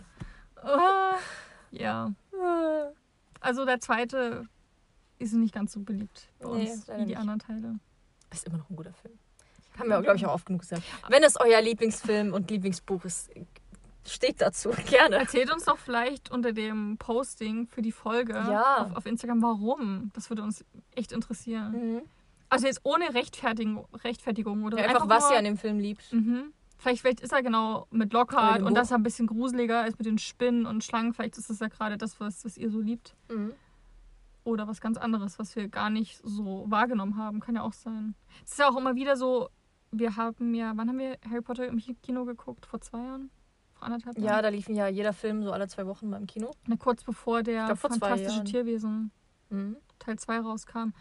Ah. 0.63 1.15
Ja. 1.71 2.13
Also 3.41 3.65
der 3.65 3.81
zweite 3.81 4.47
ist 5.19 5.33
nicht 5.33 5.55
ganz 5.55 5.73
so 5.73 5.81
beliebt 5.81 6.29
bei 6.41 6.49
Nee, 6.51 6.71
uns 6.71 6.87
leider 6.87 7.01
wie 7.01 7.05
die 7.05 7.09
nicht. 7.11 7.19
anderen 7.19 7.41
Teile. 7.41 7.79
Ist 8.31 8.47
immer 8.47 8.59
noch 8.59 8.69
ein 8.71 8.77
guter 8.77 8.93
Film. 8.93 9.19
Haben 9.79 9.89
wir, 9.89 10.03
glaube 10.03 10.17
ich, 10.19 10.27
auch 10.27 10.35
oft 10.35 10.47
genug 10.47 10.61
gesagt. 10.63 10.83
Wenn 11.09 11.23
es 11.23 11.37
euer 11.41 11.61
Lieblingsfilm 11.63 12.35
und 12.35 12.51
Lieblingsbuch 12.51 13.05
ist, 13.07 13.31
steht 14.07 14.41
dazu. 14.43 14.71
Gerne. 14.91 15.17
Erzählt 15.17 15.51
uns 15.53 15.65
doch 15.65 15.79
vielleicht 15.79 16.31
unter 16.31 16.53
dem 16.53 16.97
Posting 16.99 17.67
für 17.67 17.81
die 17.81 17.93
Folge 17.93 18.35
Ja. 18.35 18.85
auf, 18.85 18.97
auf 18.97 19.07
Instagram, 19.07 19.41
warum. 19.43 20.11
Das 20.15 20.29
würde 20.29 20.43
uns 20.43 20.65
echt 20.95 21.13
interessieren. 21.13 21.73
Mhm. 21.73 22.03
Also 22.51 22.67
jetzt 22.67 22.81
ohne 22.83 23.15
Rechtfertigung, 23.15 23.87
Rechtfertigung 24.05 24.65
oder 24.65 24.79
Ja, 24.79 24.89
einfach, 24.89 25.09
was 25.09 25.25
nur, 25.25 25.33
ihr 25.33 25.39
an 25.39 25.45
dem 25.45 25.57
Film 25.57 25.79
liebt. 25.79 26.13
Mhm. 26.13 26.53
Vielleicht, 26.79 27.03
vielleicht 27.03 27.21
ist 27.21 27.33
er 27.33 27.43
genau 27.43 27.87
mit 27.91 28.13
Lockhart 28.13 28.63
und 28.63 28.75
dass 28.75 28.91
er 28.91 28.99
ein 28.99 29.03
bisschen 29.03 29.27
gruseliger 29.27 29.87
ist 29.87 29.99
mit 29.99 30.07
den 30.07 30.19
Spinnen 30.19 30.67
und 30.67 30.83
Schlangen. 30.83 31.13
Vielleicht 31.13 31.37
ist 31.39 31.49
das 31.51 31.61
ja 31.61 31.69
gerade 31.69 31.97
das, 31.97 32.19
was, 32.21 32.45
was 32.45 32.57
ihr 32.57 32.71
so 32.71 32.81
liebt. 32.81 33.15
Mhm. 33.29 33.53
Oder 34.45 34.67
was 34.67 34.81
ganz 34.81 34.97
anderes, 34.97 35.39
was 35.39 35.55
wir 35.55 35.69
gar 35.69 35.91
nicht 35.91 36.21
so 36.25 36.65
wahrgenommen 36.69 37.17
haben. 37.17 37.41
Kann 37.41 37.55
ja 37.55 37.63
auch 37.63 37.75
sein. 37.75 38.15
Es 38.45 38.53
ist 38.53 38.59
ja 38.59 38.69
auch 38.69 38.77
immer 38.77 38.95
wieder 38.95 39.17
so, 39.17 39.51
wir 39.93 40.17
haben 40.17 40.55
ja, 40.55 40.73
wann 40.75 40.89
haben 40.89 40.99
wir 40.99 41.19
Harry 41.29 41.43
Potter 41.43 41.67
im 41.69 41.79
Kino 42.03 42.25
geguckt? 42.25 42.67
Vor 42.67 42.81
zwei 42.81 43.05
Jahren? 43.05 43.31
Vor 43.75 43.85
anderthalb 43.85 44.17
Jahren? 44.17 44.27
Ja, 44.27 44.43
da 44.43 44.49
liefen 44.49 44.75
ja 44.75 44.89
jeder 44.89 45.13
Film 45.13 45.43
so 45.43 45.53
alle 45.53 45.69
zwei 45.69 45.87
Wochen 45.87 46.11
beim 46.11 46.27
Kino. 46.27 46.51
Na, 46.67 46.77
kurz 46.77 47.05
bevor 47.05 47.43
der 47.43 47.67
glaub, 47.67 47.79
Fantastische. 47.79 48.45
Tierwesen 48.45 49.13
Mhm. 49.51 49.77
Teil 49.99 50.19
2 50.19 50.41
rauskam. 50.41 50.93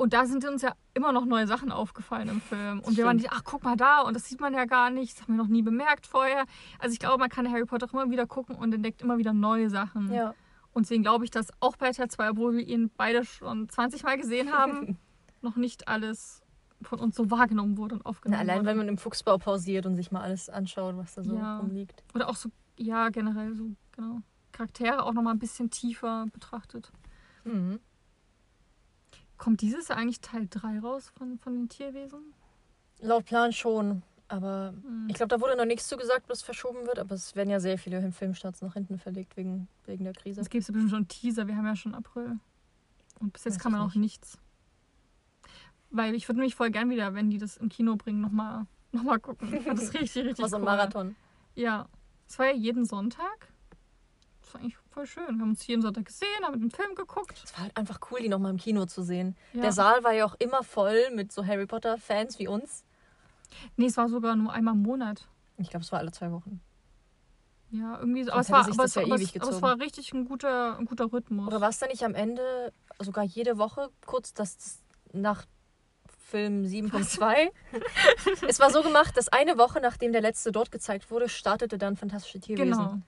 Und 0.00 0.14
da 0.14 0.24
sind 0.24 0.46
uns 0.46 0.62
ja 0.62 0.72
immer 0.94 1.12
noch 1.12 1.26
neue 1.26 1.46
Sachen 1.46 1.70
aufgefallen 1.70 2.30
im 2.30 2.40
Film. 2.40 2.80
Und 2.80 2.96
wir 2.96 3.04
waren 3.04 3.18
die, 3.18 3.28
ach, 3.28 3.42
guck 3.44 3.64
mal 3.64 3.76
da, 3.76 4.00
und 4.00 4.14
das 4.16 4.24
sieht 4.24 4.40
man 4.40 4.54
ja 4.54 4.64
gar 4.64 4.88
nicht, 4.88 5.14
das 5.14 5.22
haben 5.24 5.34
wir 5.36 5.42
noch 5.42 5.50
nie 5.50 5.60
bemerkt 5.60 6.06
vorher. 6.06 6.46
Also 6.78 6.94
ich 6.94 6.98
glaube, 6.98 7.18
man 7.18 7.28
kann 7.28 7.50
Harry 7.52 7.66
Potter 7.66 7.86
auch 7.86 7.92
immer 7.92 8.10
wieder 8.10 8.26
gucken 8.26 8.56
und 8.56 8.72
entdeckt 8.72 9.02
immer 9.02 9.18
wieder 9.18 9.34
neue 9.34 9.68
Sachen. 9.68 10.10
Ja. 10.10 10.34
Und 10.72 10.86
deswegen 10.86 11.02
glaube 11.02 11.26
ich, 11.26 11.30
dass 11.30 11.48
auch 11.60 11.76
bei 11.76 11.90
Teil 11.92 12.08
2, 12.08 12.30
obwohl 12.30 12.56
wir 12.56 12.66
ihn 12.66 12.90
beide 12.96 13.26
schon 13.26 13.68
20 13.68 14.02
Mal 14.04 14.16
gesehen 14.16 14.52
haben, 14.52 14.96
noch 15.42 15.56
nicht 15.56 15.86
alles 15.86 16.40
von 16.80 16.98
uns 16.98 17.14
so 17.14 17.30
wahrgenommen 17.30 17.76
wurde 17.76 17.96
und 17.96 18.02
Na, 18.04 18.08
aufgenommen 18.10 18.40
allein 18.40 18.56
wurde. 18.60 18.68
wenn 18.70 18.76
man 18.78 18.88
im 18.88 18.96
Fuchsbau 18.96 19.36
pausiert 19.36 19.84
und 19.84 19.96
sich 19.96 20.10
mal 20.10 20.22
alles 20.22 20.48
anschaut, 20.48 20.96
was 20.96 21.12
da 21.14 21.22
so 21.22 21.36
Ja. 21.36 21.58
rumliegt. 21.58 22.02
Oder 22.14 22.30
auch 22.30 22.36
so, 22.36 22.48
ja, 22.78 23.10
generell 23.10 23.54
so, 23.54 23.66
genau. 23.92 24.20
Charaktere 24.52 25.02
auch 25.02 25.12
nochmal 25.12 25.34
ein 25.34 25.38
bisschen 25.38 25.68
tiefer 25.68 26.24
betrachtet. 26.32 26.90
Mhm. 27.44 27.80
Kommt 29.40 29.62
dieses 29.62 29.88
Jahr 29.88 29.96
eigentlich 29.96 30.20
Teil 30.20 30.46
3 30.50 30.80
raus 30.80 31.10
von, 31.16 31.38
von 31.38 31.54
den 31.54 31.68
Tierwesen? 31.70 32.34
Laut 33.00 33.24
Plan 33.24 33.52
schon. 33.54 34.02
Aber 34.28 34.74
Hm. 34.82 35.06
ich 35.08 35.14
glaube, 35.14 35.28
da 35.34 35.40
wurde 35.40 35.56
noch 35.56 35.64
nichts 35.64 35.88
zu 35.88 35.96
gesagt, 35.96 36.28
was 36.28 36.42
verschoben 36.42 36.86
wird. 36.86 36.98
Aber 36.98 37.14
es 37.14 37.34
werden 37.34 37.48
ja 37.48 37.58
sehr 37.58 37.78
viele 37.78 38.12
Filmstarts 38.12 38.60
nach 38.60 38.74
hinten 38.74 38.98
verlegt 38.98 39.38
wegen, 39.38 39.66
wegen 39.86 40.04
der 40.04 40.12
Krise. 40.12 40.42
Es 40.42 40.50
gibt 40.50 40.68
ja 40.68 40.72
bestimmt 40.74 40.90
schon 40.90 41.08
Teaser, 41.08 41.46
wir 41.46 41.56
haben 41.56 41.64
ja 41.64 41.74
schon 41.74 41.94
April. 41.94 42.38
Und 43.18 43.32
bis 43.32 43.44
jetzt 43.44 43.54
Weiß 43.54 43.62
kam 43.62 43.72
ja 43.72 43.78
ich 43.78 43.84
noch 43.86 43.94
nichts. 43.94 44.36
Weil 45.88 46.14
ich 46.14 46.28
würde 46.28 46.40
mich 46.42 46.54
voll 46.54 46.70
gern 46.70 46.90
wieder, 46.90 47.14
wenn 47.14 47.30
die 47.30 47.38
das 47.38 47.56
im 47.56 47.70
Kino 47.70 47.96
bringen, 47.96 48.20
nochmal 48.20 48.66
noch 48.92 49.04
mal 49.04 49.18
gucken. 49.18 49.54
Ich 49.54 49.62
fand 49.64 49.78
das 49.80 49.94
richtig, 49.94 50.16
richtig 50.26 50.38
Mal 50.42 50.48
so 50.50 50.56
ein 50.56 50.62
cool. 50.62 50.66
Marathon. 50.66 51.16
Ja. 51.54 51.88
Es 52.28 52.38
war 52.38 52.46
ja 52.46 52.52
jeden 52.52 52.84
Sonntag. 52.84 53.48
Das 54.50 54.54
war 54.54 54.62
eigentlich 54.62 54.78
voll 54.90 55.06
schön. 55.06 55.36
Wir 55.36 55.42
haben 55.42 55.50
uns 55.50 55.64
jeden 55.68 55.80
Sonntag 55.80 56.06
gesehen, 56.06 56.28
haben 56.42 56.58
den 56.58 56.72
Film 56.72 56.96
geguckt. 56.96 57.40
Es 57.44 57.54
war 57.54 57.62
halt 57.62 57.76
einfach 57.76 58.00
cool, 58.10 58.18
die 58.20 58.28
nochmal 58.28 58.50
im 58.50 58.56
Kino 58.56 58.84
zu 58.86 59.04
sehen. 59.04 59.36
Ja. 59.52 59.62
Der 59.62 59.72
Saal 59.72 60.02
war 60.02 60.12
ja 60.12 60.24
auch 60.24 60.34
immer 60.40 60.64
voll 60.64 61.10
mit 61.14 61.30
so 61.30 61.46
Harry 61.46 61.66
Potter-Fans 61.66 62.40
wie 62.40 62.48
uns. 62.48 62.82
Nee, 63.76 63.86
es 63.86 63.96
war 63.96 64.08
sogar 64.08 64.34
nur 64.34 64.52
einmal 64.52 64.74
im 64.74 64.82
Monat. 64.82 65.28
Ich 65.58 65.70
glaube, 65.70 65.84
es 65.84 65.92
war 65.92 66.00
alle 66.00 66.10
zwei 66.10 66.32
Wochen. 66.32 66.60
Ja, 67.70 68.00
irgendwie 68.00 68.24
so. 68.24 68.32
Aber 68.32 68.40
es, 68.40 68.50
war, 68.50 68.68
aber, 68.68 68.84
es, 68.84 68.94
ja 68.96 69.02
aber, 69.02 69.14
ewig 69.14 69.36
es, 69.36 69.40
aber 69.42 69.52
es 69.52 69.62
war 69.62 69.78
richtig 69.78 70.12
ein 70.12 70.24
guter, 70.24 70.76
ein 70.78 70.86
guter 70.86 71.12
Rhythmus. 71.12 71.46
Oder 71.46 71.60
war 71.60 71.68
es 71.68 71.78
da 71.78 71.86
nicht 71.86 72.02
am 72.02 72.16
Ende 72.16 72.72
sogar 72.98 73.22
jede 73.22 73.56
Woche 73.56 73.90
kurz, 74.04 74.34
dass 74.34 74.56
das 74.56 74.82
nach 75.12 75.46
Film 76.26 76.64
7.2? 76.64 77.50
es 78.48 78.58
war 78.58 78.70
so 78.70 78.82
gemacht, 78.82 79.16
dass 79.16 79.28
eine 79.28 79.58
Woche 79.58 79.80
nachdem 79.80 80.10
der 80.10 80.22
letzte 80.22 80.50
dort 80.50 80.72
gezeigt 80.72 81.08
wurde, 81.12 81.28
startete 81.28 81.78
dann 81.78 81.96
Fantastische 81.96 82.40
Tierwesen. 82.40 82.72
Genau. 82.72 82.98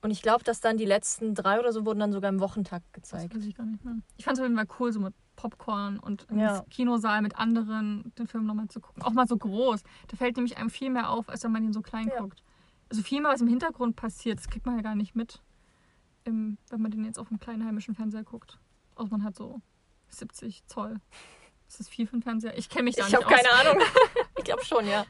Und 0.00 0.10
ich 0.12 0.22
glaube, 0.22 0.44
dass 0.44 0.60
dann 0.60 0.76
die 0.76 0.84
letzten 0.84 1.34
drei 1.34 1.58
oder 1.58 1.72
so 1.72 1.84
wurden 1.84 1.98
dann 1.98 2.12
sogar 2.12 2.30
im 2.30 2.40
Wochentakt 2.40 2.86
Das 2.92 3.02
gezeigt. 3.10 3.34
weiß 3.34 3.44
ich 3.44 3.54
gar 3.56 3.64
nicht 3.66 3.84
mehr. 3.84 3.96
Ich 4.16 4.24
fand 4.24 4.36
es 4.36 4.40
auf 4.40 4.48
jeden 4.48 4.56
Fall 4.56 4.68
cool, 4.78 4.92
so 4.92 5.00
mit 5.00 5.14
Popcorn 5.34 5.98
und 5.98 6.26
im 6.30 6.38
Ja. 6.38 6.64
Kinosaal 6.70 7.20
mit 7.22 7.36
anderen 7.36 8.12
den 8.18 8.26
Film 8.26 8.46
nochmal 8.46 8.68
zu 8.68 8.80
gucken. 8.80 9.02
Auch 9.02 9.12
mal 9.12 9.26
so 9.26 9.36
groß. 9.36 9.82
Da 10.08 10.16
fällt 10.16 10.36
nämlich 10.36 10.56
einem 10.56 10.70
viel 10.70 10.90
mehr 10.90 11.10
auf, 11.10 11.28
als 11.28 11.42
wenn 11.44 11.52
man 11.52 11.64
ihn 11.64 11.72
so 11.72 11.80
klein 11.82 12.08
Ja. 12.08 12.20
guckt. 12.20 12.42
Also 12.90 13.02
viel 13.02 13.20
mehr, 13.20 13.32
was 13.32 13.40
im 13.40 13.48
Hintergrund 13.48 13.96
passiert, 13.96 14.38
das 14.38 14.48
kriegt 14.48 14.66
man 14.66 14.76
ja 14.76 14.82
gar 14.82 14.94
nicht 14.94 15.14
mit, 15.14 15.42
im, 16.24 16.58
wenn 16.70 16.80
man 16.80 16.90
den 16.90 17.04
jetzt 17.04 17.18
auf 17.18 17.28
einem 17.30 17.38
kleinen 17.40 17.64
heimischen 17.66 17.94
Fernseher 17.94 18.24
guckt. 18.24 18.58
Außer 18.94 19.10
man 19.10 19.24
hat 19.24 19.36
so 19.36 19.60
70 20.08 20.64
Zoll. 20.66 20.96
Ist 21.68 21.80
das 21.80 21.88
viel 21.88 22.06
für 22.06 22.14
einen 22.14 22.22
Fernseher? 22.22 22.56
Ich 22.56 22.68
kenne 22.70 22.84
mich 22.84 22.96
da 22.96 23.06
Ich 23.06 23.12
nicht 23.12 23.22
habe 23.22 23.34
keine. 23.34 23.50
Ahnung. 23.50 23.82
ich 24.38 24.44
glaube 24.44 24.64
schon, 24.64 24.86
ja. 24.86 25.04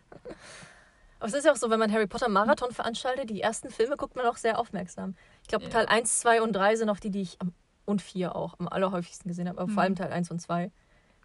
Aber 1.19 1.29
es 1.29 1.35
ist 1.35 1.45
ja 1.45 1.53
auch 1.53 1.57
so, 1.57 1.69
wenn 1.71 1.79
man 1.81 1.93
Harry 1.93 2.07
Potter 2.07 2.29
Marathon 2.29 2.71
veranstaltet, 2.73 3.29
die 3.31 3.41
ersten 3.41 3.71
Filme 3.71 3.97
guckt 3.97 4.15
man 4.17 4.27
auch 4.27 4.37
sehr 4.37 4.59
aufmerksam. 4.59 5.17
Ich 5.43 5.49
glaube, 5.49 5.65
Ja. 5.65 5.71
Teil 5.71 5.87
1, 5.87 6.21
2 6.21 6.43
und 6.43 6.53
3 6.53 6.77
sind 6.77 6.91
auch 6.91 7.01
die, 7.01 7.11
die 7.11 7.23
ich 7.23 7.41
am, 7.41 7.53
und 7.85 8.03
4 8.03 8.37
auch 8.37 8.55
am 8.59 8.69
allerhäufigsten 8.69 9.29
gesehen 9.29 9.49
habe. 9.49 9.59
Aber 9.61 9.67
vor 9.69 9.75
Mhm. 9.75 9.79
allem 9.81 9.95
Teil 9.97 10.13
1 10.13 10.31
und 10.31 10.41
2. 10.41 10.71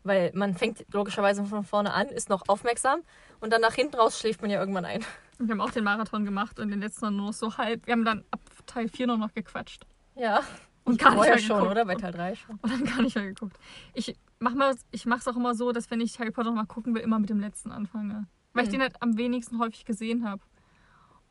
Weil 0.05 0.31
man 0.33 0.53
fängt 0.55 0.85
logischerweise 0.91 1.45
von 1.45 1.63
vorne 1.63 1.93
an, 1.93 2.07
ist 2.07 2.29
noch 2.29 2.43
aufmerksam 2.49 3.01
und 3.39 3.53
dann 3.53 3.61
nach 3.61 3.73
hinten 3.73 3.95
raus 3.95 4.19
schläft 4.19 4.41
man 4.41 4.51
ja 4.51 4.59
irgendwann 4.59 4.85
ein. 4.85 5.05
Wir 5.39 5.51
haben 5.51 5.61
auch 5.61 5.71
den 5.71 5.83
Marathon 5.83 6.25
gemacht 6.25 6.59
und 6.59 6.69
den 6.69 6.79
letzten 6.81 7.15
nur 7.15 7.27
noch 7.27 7.33
so 7.33 7.57
halb. 7.57 7.85
Wir 7.87 7.93
haben 7.93 8.03
dann 8.05 8.23
ab 8.31 8.39
Teil 8.65 8.87
4 8.89 9.07
nur 9.07 9.17
noch 9.17 9.33
gequatscht. 9.33 9.85
Ja. 10.15 10.41
Und 10.85 10.99
gar 10.99 11.11
nicht 11.15 11.21
mehr 11.23 11.37
schon, 11.37 11.55
geguckt. 11.57 11.71
oder? 11.71 11.85
Bei 11.85 11.95
Teil 11.95 12.11
3 12.11 12.35
schon. 12.35 12.59
Und 12.61 12.71
dann 12.71 12.83
gar 12.83 13.01
nicht 13.01 13.15
mehr 13.15 13.25
geguckt. 13.25 13.55
Ich 13.93 14.15
mach 14.39 14.53
mal, 14.53 14.75
ich 14.91 15.05
mach's 15.05 15.27
auch 15.27 15.35
immer 15.37 15.55
so, 15.55 15.71
dass 15.71 15.89
wenn 15.89 16.01
ich 16.01 16.19
Harry 16.19 16.31
Potter 16.31 16.49
noch 16.49 16.55
mal 16.57 16.65
gucken 16.65 16.93
will, 16.93 17.01
immer 17.01 17.19
mit 17.19 17.29
dem 17.29 17.39
letzten 17.39 17.71
anfange. 17.71 18.27
Weil 18.53 18.63
ich 18.63 18.67
Hm. 18.69 18.73
den 18.73 18.81
halt 18.81 19.01
am 19.01 19.17
wenigsten 19.17 19.59
häufig 19.59 19.85
gesehen 19.85 20.27
habe. 20.27 20.41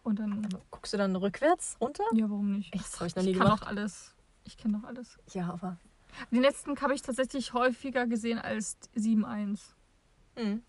Und 0.02 0.18
dann, 0.18 0.48
Guckst 0.70 0.92
du 0.92 0.96
dann 0.98 1.14
rückwärts 1.14 1.76
runter? 1.80 2.02
ja, 2.12 2.28
warum 2.28 2.52
nicht? 2.52 2.74
Echt? 2.74 2.84
Das 2.84 2.94
habe 2.96 3.06
ich 3.06 3.16
noch 3.16 3.22
nie 3.22 3.30
ich 3.30 3.36
kann 3.38 3.46
gemacht. 3.46 3.62
doch 3.62 3.68
alles. 3.68 4.14
Ich 4.44 4.56
kenne 4.56 4.78
doch 4.78 4.88
alles. 4.88 5.18
Ja, 5.32 5.48
aber. 5.52 5.78
Den 6.32 6.42
letzten 6.42 6.78
habe 6.80 6.94
ich 6.94 7.02
tatsächlich 7.02 7.52
häufiger 7.52 8.06
gesehen 8.06 8.38
als 8.38 8.76
7.1. 8.96 9.60
Hm. 10.36 10.62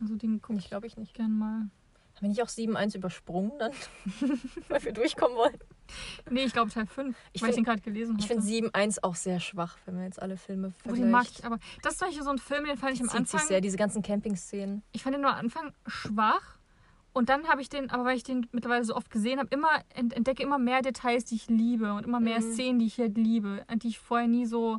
Also 0.00 0.16
den 0.16 0.42
gucke 0.42 0.58
Ich 0.58 0.64
ich 0.64 0.70
glaube 0.70 0.86
ich 0.88 0.96
nicht. 0.96 1.14
gern 1.14 1.32
mal. 1.38 1.70
Haben 2.14 2.20
wir 2.20 2.28
nicht 2.28 2.42
auch 2.42 2.48
7-1 2.48 2.96
übersprungen 2.96 3.52
dann? 3.60 3.72
Weil 4.68 4.82
wir 4.84 4.92
durchkommen 4.92 5.36
wollen. 5.36 5.58
Nee, 6.30 6.44
ich 6.44 6.52
glaube 6.52 6.70
Teil 6.70 6.86
5, 6.86 7.16
Ich 7.32 7.42
weil 7.42 7.50
ich 7.50 7.54
find- 7.56 7.66
den 7.66 7.70
gerade 7.70 7.82
gelesen 7.82 8.16
Ich 8.18 8.26
finde 8.26 8.42
7-1 8.42 9.02
auch 9.02 9.14
sehr 9.14 9.40
schwach, 9.40 9.76
wenn 9.84 9.94
man 9.96 10.04
jetzt 10.04 10.20
alle 10.22 10.36
Filme 10.36 10.72
Oh, 10.88 10.92
den 10.92 11.10
mag 11.10 11.24
vergleicht. 11.26 11.38
ich 11.40 11.44
aber. 11.44 11.58
Das 11.82 11.92
ist 11.94 11.98
zum 11.98 12.08
Beispiel 12.08 12.24
so 12.24 12.30
ein 12.30 12.38
Film, 12.38 12.64
den 12.64 12.76
fand 12.76 12.94
ich 12.94 13.00
am 13.00 13.08
zieht 13.08 13.26
sich 13.28 13.34
Anfang. 13.34 13.48
sehr, 13.48 13.60
diese 13.60 13.76
ganzen 13.76 14.02
Camping-Szenen. 14.02 14.82
ich 14.92 15.02
fand 15.02 15.14
den 15.14 15.22
nur 15.22 15.30
am 15.32 15.38
Anfang 15.38 15.72
schwach. 15.86 16.58
Und 17.14 17.28
dann 17.28 17.46
habe 17.48 17.60
ich 17.60 17.68
den, 17.68 17.90
aber 17.90 18.06
weil 18.06 18.16
ich 18.16 18.22
den 18.22 18.46
mittlerweile 18.52 18.84
so 18.84 18.96
oft 18.96 19.10
gesehen 19.10 19.38
habe, 19.38 19.48
immer 19.50 19.68
ent 19.94 20.14
entdecke 20.14 20.42
immer 20.42 20.56
mehr 20.58 20.80
Details, 20.80 21.26
die 21.26 21.34
ich 21.34 21.48
liebe 21.48 21.92
und 21.92 22.06
immer 22.06 22.20
mehr 22.20 22.40
Mhm. 22.40 22.52
Szenen, 22.54 22.78
die 22.78 22.86
ich 22.86 22.98
halt 22.98 23.18
liebe, 23.18 23.66
die 23.82 23.88
ich 23.88 23.98
vorher 23.98 24.28
nie 24.28 24.46
so. 24.46 24.78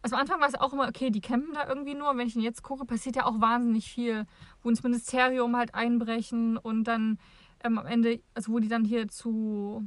Also 0.00 0.14
am 0.16 0.22
Anfang 0.22 0.40
war 0.40 0.48
es 0.48 0.54
auch 0.54 0.72
immer, 0.72 0.88
okay, 0.88 1.10
die 1.10 1.20
campen 1.20 1.52
da 1.52 1.68
irgendwie 1.68 1.94
nur. 1.94 2.08
Und 2.10 2.16
wenn 2.18 2.26
ich 2.28 2.36
ihn 2.36 2.40
jetzt 2.42 2.62
gucke, 2.62 2.86
passiert 2.86 3.16
ja 3.16 3.26
auch 3.26 3.40
wahnsinnig 3.42 3.90
viel. 3.92 4.24
Wo 4.62 4.70
ins 4.70 4.82
Ministerium 4.82 5.56
halt 5.56 5.74
einbrechen 5.74 6.56
und 6.56 6.84
dann 6.84 7.18
ähm, 7.64 7.76
am 7.78 7.86
Ende, 7.86 8.20
also 8.34 8.52
wo 8.52 8.60
die 8.60 8.68
dann 8.68 8.84
hier 8.86 9.08
zu, 9.08 9.86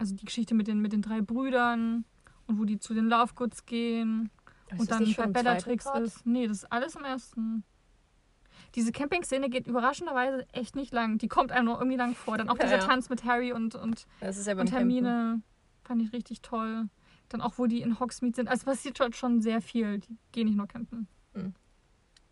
also 0.00 0.14
die 0.16 0.24
Geschichte 0.24 0.54
mit 0.54 0.66
den, 0.66 0.80
mit 0.80 0.92
den 0.92 1.02
drei 1.02 1.20
Brüdern 1.20 2.06
und 2.46 2.58
wo 2.58 2.64
die 2.64 2.78
zu 2.78 2.94
den 2.94 3.06
Lovegoods 3.06 3.66
gehen 3.66 4.30
Ist 4.70 4.80
und 4.80 4.90
dann 4.90 5.14
bei 5.14 5.26
Bellatrix 5.26 5.84
ist. 6.02 6.26
Nee, 6.26 6.46
das 6.46 6.58
ist 6.58 6.72
alles 6.72 6.96
im 6.96 7.04
ersten. 7.04 7.64
Diese 8.74 8.92
Camping-Szene 8.92 9.50
geht 9.50 9.66
überraschenderweise 9.66 10.46
echt 10.52 10.74
nicht 10.74 10.92
lang. 10.94 11.18
Die 11.18 11.28
kommt 11.28 11.52
einem 11.52 11.66
noch 11.66 11.80
irgendwie 11.80 11.98
lang 11.98 12.14
vor. 12.14 12.38
Dann 12.38 12.48
auch 12.48 12.56
Ja, 12.56 12.64
dieser 12.64 12.78
ja. 12.78 12.86
Tanz 12.86 13.10
mit 13.10 13.24
Harry 13.24 13.52
und, 13.52 13.74
und, 13.74 14.06
ja 14.22 14.28
und 14.28 14.44
Campen. 14.44 14.68
Hermine 14.68 15.42
fand 15.82 16.00
ich 16.00 16.14
richtig 16.14 16.40
toll. 16.40 16.88
Dann 17.28 17.42
auch, 17.42 17.58
wo 17.58 17.66
die 17.66 17.82
in 17.82 18.00
Hogsmeade 18.00 18.36
sind. 18.36 18.48
Also 18.48 18.64
passiert 18.64 18.96
schon, 18.96 19.12
schon 19.12 19.42
sehr 19.42 19.60
viel. 19.60 19.98
Die 19.98 20.16
gehen 20.32 20.46
nicht 20.46 20.56
nur 20.56 20.66
campen. 20.66 21.08
Mhm. 21.34 21.52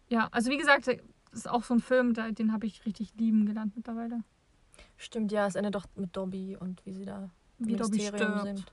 Ja, 0.08 0.28
also 0.32 0.50
wie 0.50 0.56
gesagt, 0.56 0.86
das 0.86 0.96
ist 1.32 1.50
auch 1.50 1.64
so 1.64 1.74
ein 1.74 1.80
Film, 1.80 2.14
den 2.14 2.52
habe 2.52 2.66
ich 2.66 2.86
richtig 2.86 3.12
lieben 3.18 3.44
gelernt 3.44 3.76
mittlerweile. 3.76 4.24
Stimmt, 4.96 5.32
ja, 5.32 5.46
es 5.46 5.54
endet 5.54 5.74
doch 5.74 5.84
mit 5.96 6.16
Dobby 6.16 6.56
und 6.56 6.84
wie 6.86 6.92
sie 6.94 7.04
da 7.04 7.30
Wie 7.58 7.76
Dobby 7.76 8.00
stirbt. 8.00 8.44
sind. 8.44 8.72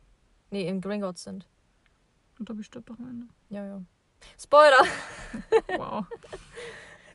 Nee, 0.51 0.67
in 0.67 0.81
Gringotts 0.81 1.23
sind. 1.23 1.47
Und 2.39 2.49
Dobby 2.49 2.63
stirbt 2.63 2.89
doch 2.89 2.99
am 2.99 3.07
Ende. 3.07 3.27
Ja, 3.49 3.65
ja. 3.65 3.81
Spoiler! 4.39 4.85
Wow. 5.77 6.05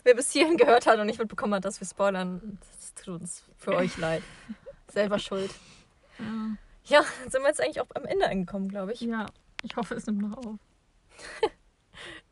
Wer 0.04 0.14
bis 0.14 0.30
hierhin 0.30 0.56
gehört 0.56 0.86
hat 0.86 0.98
und 0.98 1.06
nicht 1.06 1.18
mitbekommen 1.18 1.54
hat, 1.54 1.64
dass 1.64 1.80
wir 1.80 1.86
spoilern, 1.86 2.58
das 2.70 2.94
tut 2.94 3.20
uns 3.20 3.44
für 3.56 3.74
euch 3.76 3.96
leid. 3.98 4.22
Selber 4.88 5.18
schuld. 5.18 5.50
Ja. 6.18 6.56
Ja, 6.84 7.02
sind 7.28 7.42
wir 7.42 7.48
jetzt 7.48 7.60
eigentlich 7.60 7.80
auch 7.80 7.88
am 7.94 8.04
Ende 8.04 8.28
angekommen, 8.28 8.68
glaube 8.68 8.92
ich. 8.92 9.00
ja, 9.02 9.26
ich 9.62 9.76
hoffe, 9.76 9.94
es 9.94 10.06
nimmt 10.06 10.22
noch 10.22 10.36
auf. 10.38 10.56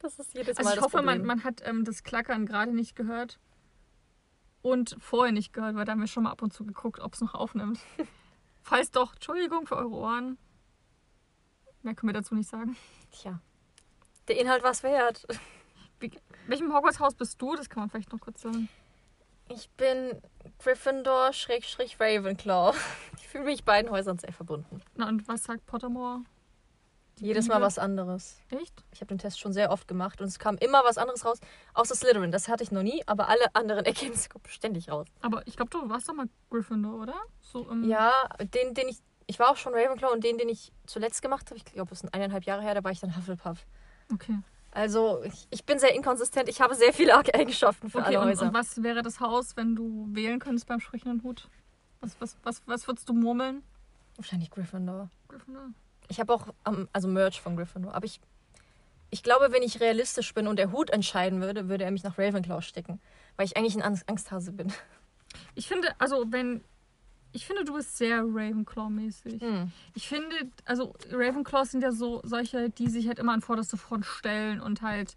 Das 0.01 0.19
ist 0.19 0.33
jedes 0.33 0.57
Mal 0.57 0.61
Also 0.61 0.71
ich 0.71 0.75
das 0.77 0.85
hoffe, 0.85 1.03
man, 1.05 1.25
man 1.25 1.43
hat 1.45 1.61
ähm, 1.67 1.85
das 1.85 2.05
Klackern 2.05 2.47
gerade 2.47 2.73
nicht 2.73 2.95
gehört. 2.97 3.39
Und 4.63 4.97
vorher 5.01 5.33
nicht 5.33 5.53
gehört, 5.53 5.75
weil 5.75 5.85
da 5.85 5.93
haben 5.93 6.01
wir 6.01 6.07
schon 6.07 6.23
mal 6.23 6.31
ab 6.31 6.41
und 6.41 6.53
zu 6.53 6.65
geguckt, 6.65 7.01
ob 7.01 7.15
es 7.15 7.21
noch 7.21 7.35
aufnimmt. 7.35 7.81
Falls 8.69 8.91
doch, 8.91 9.15
Entschuldigung 9.15 9.67
für 9.67 9.77
eure 9.77 9.95
Ohren. 9.95 10.37
Mehr 11.81 11.95
können 11.95 12.13
wir 12.13 12.21
dazu 12.21 12.35
nicht 12.35 12.51
sagen. 12.51 12.77
Tja. 13.11 13.41
Der 14.29 14.39
Inhalt 14.39 14.63
war 14.63 14.73
es 14.73 14.83
wert. 14.83 15.27
welchem 16.47 16.75
Hogwarts-Haus 16.75 17.15
bist 17.15 17.41
du? 17.41 17.57
Das 17.57 17.71
kann 17.71 17.81
man 17.81 17.89
vielleicht 17.89 18.13
noch 18.13 18.21
kurz 18.21 18.43
sagen. 18.43 18.69
Ich 19.49 19.71
bin 19.71 20.21
Gryffindor 20.59 21.33
Schrägstrich 21.33 21.99
Ravenclaw. 21.99 22.77
Ich 23.17 23.29
fühle 23.29 23.45
mich 23.45 23.65
beiden 23.65 23.91
Häusern 23.91 24.19
sehr 24.19 24.35
verbunden. 24.35 24.83
Na, 24.95 25.09
und 25.09 25.27
was 25.29 25.45
sagt 25.45 25.65
Pottermore? 25.65 26.21
Jedes 27.21 27.49
Mal 27.49 27.61
was 27.61 27.79
anderes. 27.79 28.39
Echt? 28.51 28.85
Ich 28.93 29.01
habe 29.01 29.07
den 29.09 29.19
Test 29.19 29.39
schon 29.41 29.53
sehr 29.53 29.71
oft 29.71 29.89
gemacht 29.89 30.21
und 30.21 30.27
es 30.29 30.39
kam 30.39 30.57
immer 30.59 30.83
was 30.85 30.99
anderes 30.99 31.25
raus, 31.25 31.39
außer 31.75 31.95
Slytherin. 31.95 32.31
Das 32.33 32.49
hatte 32.49 32.63
ich 32.63 32.71
noch 32.73 32.83
nie, 32.83 33.03
aber 33.07 33.29
alle 33.29 33.55
anderen 33.55 33.85
Ergebnisse 33.87 34.29
kommen 34.29 34.45
ständig 34.49 34.91
raus. 34.91 35.07
Aber 35.21 35.47
ich 35.47 35.57
glaube, 35.57 35.71
du 35.71 35.89
warst 35.89 36.09
doch 36.09 36.15
mal 36.15 36.27
Gryffindor, 36.51 37.01
oder? 37.03 37.15
So 37.41 37.69
im 37.71 37.85
Ja, 37.89 38.13
den, 38.55 38.75
den 38.75 38.89
ich. 38.89 38.99
Ich 39.31 39.39
war 39.39 39.51
auch 39.51 39.57
schon 39.57 39.75
Ravenclaw 39.75 40.11
und 40.15 40.25
den, 40.25 40.39
den 40.39 40.49
ich 40.49 40.73
zuletzt 40.87 41.21
gemacht 41.21 41.51
habe, 41.51 41.57
ich 41.59 41.65
glaube, 41.67 41.93
es 41.93 41.99
sind 42.01 42.15
eineinhalb 42.15 42.45
Jahre 42.45 42.63
her, 42.63 42.75
da 42.75 42.83
war 42.83 42.93
ich 42.93 43.01
dann 43.01 43.15
Hufflepuff. 43.15 43.67
Okay. 44.11 44.39
Also, 44.71 45.23
ich, 45.23 45.47
ich 45.51 45.65
bin 45.67 45.79
sehr 45.79 45.95
inkonsistent. 45.95 46.49
Ich 46.49 46.61
habe 46.63 46.75
sehr 46.75 46.95
viele 46.95 47.15
Eigenschaften 47.17 47.91
für 47.91 47.99
Okay, 47.99 48.07
alle 48.07 48.21
und, 48.21 48.27
Häuser. 48.29 48.47
und 48.47 48.55
was 48.55 48.83
wäre 48.83 49.03
das 49.03 49.21
Haus, 49.21 49.55
wenn 49.57 49.77
du 49.77 50.07
wählen 50.13 50.39
könntest 50.39 50.67
beim 50.67 50.81
sprechenden 50.81 51.23
Hut? 51.23 51.49
Was, 52.01 52.19
was, 52.21 52.37
was, 52.43 52.63
was 52.67 52.87
würdest 52.87 53.09
du 53.09 53.13
murmeln? 53.13 53.63
Wahrscheinlich 54.17 54.51
Gryffindor. 54.51 55.11
Gryffindor. 55.29 55.71
Ich 56.09 56.21
habe 56.21 56.33
auch, 56.33 56.47
ähm, 56.67 56.89
also 56.93 57.09
Merch 57.09 57.41
von 57.41 57.57
Gryffindor. 57.57 57.95
Aber 57.95 58.07
ich, 58.07 58.21
ich 59.11 59.23
glaube, 59.23 59.53
wenn 59.53 59.63
ich 59.63 59.81
realistisch 59.81 60.35
bin 60.35 60.47
und 60.47 60.59
der 60.59 60.73
Hut 60.73 60.91
entscheiden 60.91 61.41
würde, 61.41 61.69
würde 61.69 61.85
er 61.85 61.91
mich 61.91 62.03
nach 62.03 62.19
Ravenclaw 62.19 62.63
stecken. 62.63 63.01
Weil 63.37 63.47
ich 63.47 63.57
eigentlich 63.57 63.77
ein 63.77 63.83
Angst 63.83 64.09
Angsthase 64.09 64.53
bin. 64.53 64.73
Ich 65.55 65.69
finde, 65.69 65.89
also 65.99 66.25
wenn. 66.31 66.63
Ich 67.33 67.47
finde, 67.47 67.63
du 67.65 67.75
bist 67.75 67.99
sehr 67.99 68.23
Ravenclaw-mäßig. 68.23 69.43
Hm. 69.43 69.71
Ich 69.95 70.09
finde, 70.09 70.35
also 70.65 70.95
Ravenclaws 71.13 71.73
sind 71.73 71.83
ja 71.83 71.93
so 71.93 72.23
solche, 72.25 72.71
die 72.71 72.89
sich 72.89 73.07
halt 73.07 73.19
immer 73.19 73.35
an 73.35 73.43
vorderste 73.43 73.77
Front 73.77 74.07
stellen 74.07 74.63
und 74.63 74.81
halt 74.81 75.15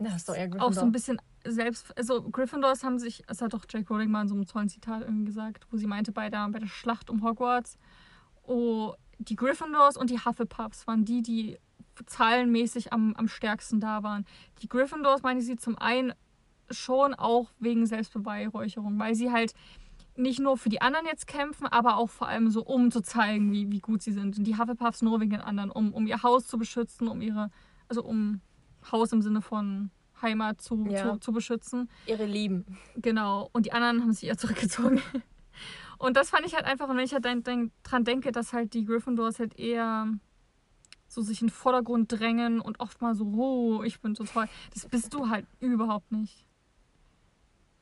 Na, 0.00 0.08
das 0.08 0.16
ist 0.16 0.28
doch 0.28 0.34
eher 0.34 0.48
Gryffindor. 0.48 0.68
auch 0.68 0.72
so 0.72 0.80
ein 0.80 0.90
bisschen 0.90 1.22
selbst. 1.44 1.96
Also 1.96 2.22
Gryffindors 2.22 2.82
haben 2.82 2.98
sich, 2.98 3.22
das 3.28 3.40
hat 3.40 3.52
doch 3.54 3.64
J.K. 3.68 3.86
Rowling 3.88 4.10
mal 4.10 4.22
in 4.22 4.28
so 4.28 4.34
einem 4.34 4.46
tollen 4.46 4.68
Zitat 4.68 5.02
irgendwie 5.02 5.26
gesagt, 5.26 5.68
wo 5.70 5.76
sie 5.76 5.86
meinte, 5.86 6.10
bei 6.10 6.28
der, 6.28 6.48
bei 6.48 6.58
der 6.58 6.66
Schlacht 6.66 7.08
um 7.08 7.22
Hogwarts, 7.22 7.78
oh, 8.42 8.94
die 9.18 9.36
Gryffindors 9.36 9.96
und 9.96 10.10
die 10.10 10.18
Hufflepuffs 10.18 10.86
waren 10.86 11.04
die, 11.04 11.22
die 11.22 11.58
zahlenmäßig 12.06 12.92
am, 12.92 13.14
am 13.14 13.28
stärksten 13.28 13.80
da 13.80 14.02
waren. 14.02 14.26
Die 14.62 14.68
Gryffindors 14.68 15.22
meine 15.22 15.40
sie 15.42 15.56
zum 15.56 15.78
einen 15.78 16.12
schon 16.70 17.14
auch 17.14 17.50
wegen 17.58 17.86
Selbstbeweihräucherung, 17.86 18.98
weil 18.98 19.14
sie 19.14 19.30
halt 19.30 19.52
nicht 20.16 20.38
nur 20.40 20.56
für 20.56 20.68
die 20.68 20.80
anderen 20.80 21.06
jetzt 21.06 21.26
kämpfen, 21.26 21.66
aber 21.66 21.96
auch 21.96 22.08
vor 22.08 22.28
allem 22.28 22.48
so, 22.50 22.64
um 22.64 22.90
zu 22.90 23.02
zeigen, 23.02 23.52
wie, 23.52 23.70
wie 23.70 23.80
gut 23.80 24.02
sie 24.02 24.12
sind. 24.12 24.38
Und 24.38 24.44
die 24.44 24.56
Hufflepuffs 24.56 25.02
nur 25.02 25.20
wegen 25.20 25.30
den 25.30 25.40
anderen, 25.40 25.70
um, 25.70 25.92
um 25.92 26.06
ihr 26.06 26.22
Haus 26.22 26.46
zu 26.46 26.56
beschützen, 26.56 27.08
um 27.08 27.20
ihre, 27.20 27.50
also 27.88 28.02
um 28.04 28.40
Haus 28.90 29.12
im 29.12 29.22
Sinne 29.22 29.42
von 29.42 29.90
Heimat 30.22 30.60
zu, 30.60 30.86
Ja. 30.88 31.12
zu, 31.14 31.18
zu 31.18 31.32
beschützen. 31.32 31.90
Ihre 32.06 32.26
Lieben. 32.26 32.64
Genau. 32.96 33.50
Und 33.52 33.66
die 33.66 33.72
anderen 33.72 34.02
haben 34.02 34.12
sich 34.12 34.28
eher 34.28 34.38
zurückgezogen. 34.38 35.00
Und 36.04 36.18
das 36.18 36.28
fand 36.28 36.44
ich 36.44 36.54
halt 36.54 36.66
einfach, 36.66 36.86
und 36.90 36.98
wenn 36.98 37.04
ich 37.04 37.14
halt 37.14 37.24
dran 37.24 38.04
denke, 38.04 38.30
dass 38.30 38.52
halt 38.52 38.74
die 38.74 38.84
Gryffindors 38.84 39.38
halt 39.38 39.58
eher 39.58 40.06
so 41.08 41.22
sich 41.22 41.40
in 41.40 41.46
den 41.46 41.52
Vordergrund 41.52 42.12
drängen 42.12 42.60
und 42.60 42.78
oft 42.78 43.00
mal 43.00 43.14
so, 43.14 43.24
oh, 43.24 43.82
ich 43.82 44.02
bin 44.02 44.14
so 44.14 44.24
toll. 44.24 44.46
Das 44.74 44.84
bist 44.86 45.14
du 45.14 45.30
halt 45.30 45.46
überhaupt 45.60 46.12
nicht. 46.12 46.46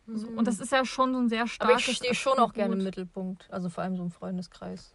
So, 0.06 0.28
und 0.28 0.46
das 0.46 0.60
ist 0.60 0.70
ja 0.70 0.84
schon 0.84 1.12
so 1.12 1.18
ein 1.18 1.28
sehr 1.28 1.40
Aber 1.40 1.48
starkes 1.48 1.88
ich 1.88 1.96
stehe 1.96 2.14
schon 2.14 2.38
auch 2.38 2.52
gerne 2.52 2.76
im. 2.76 2.84
Mittelpunkt. 2.84 3.50
Also 3.50 3.68
vor 3.68 3.82
allem 3.82 3.96
so 3.96 4.04
im 4.04 4.12
Freundeskreis. 4.12 4.94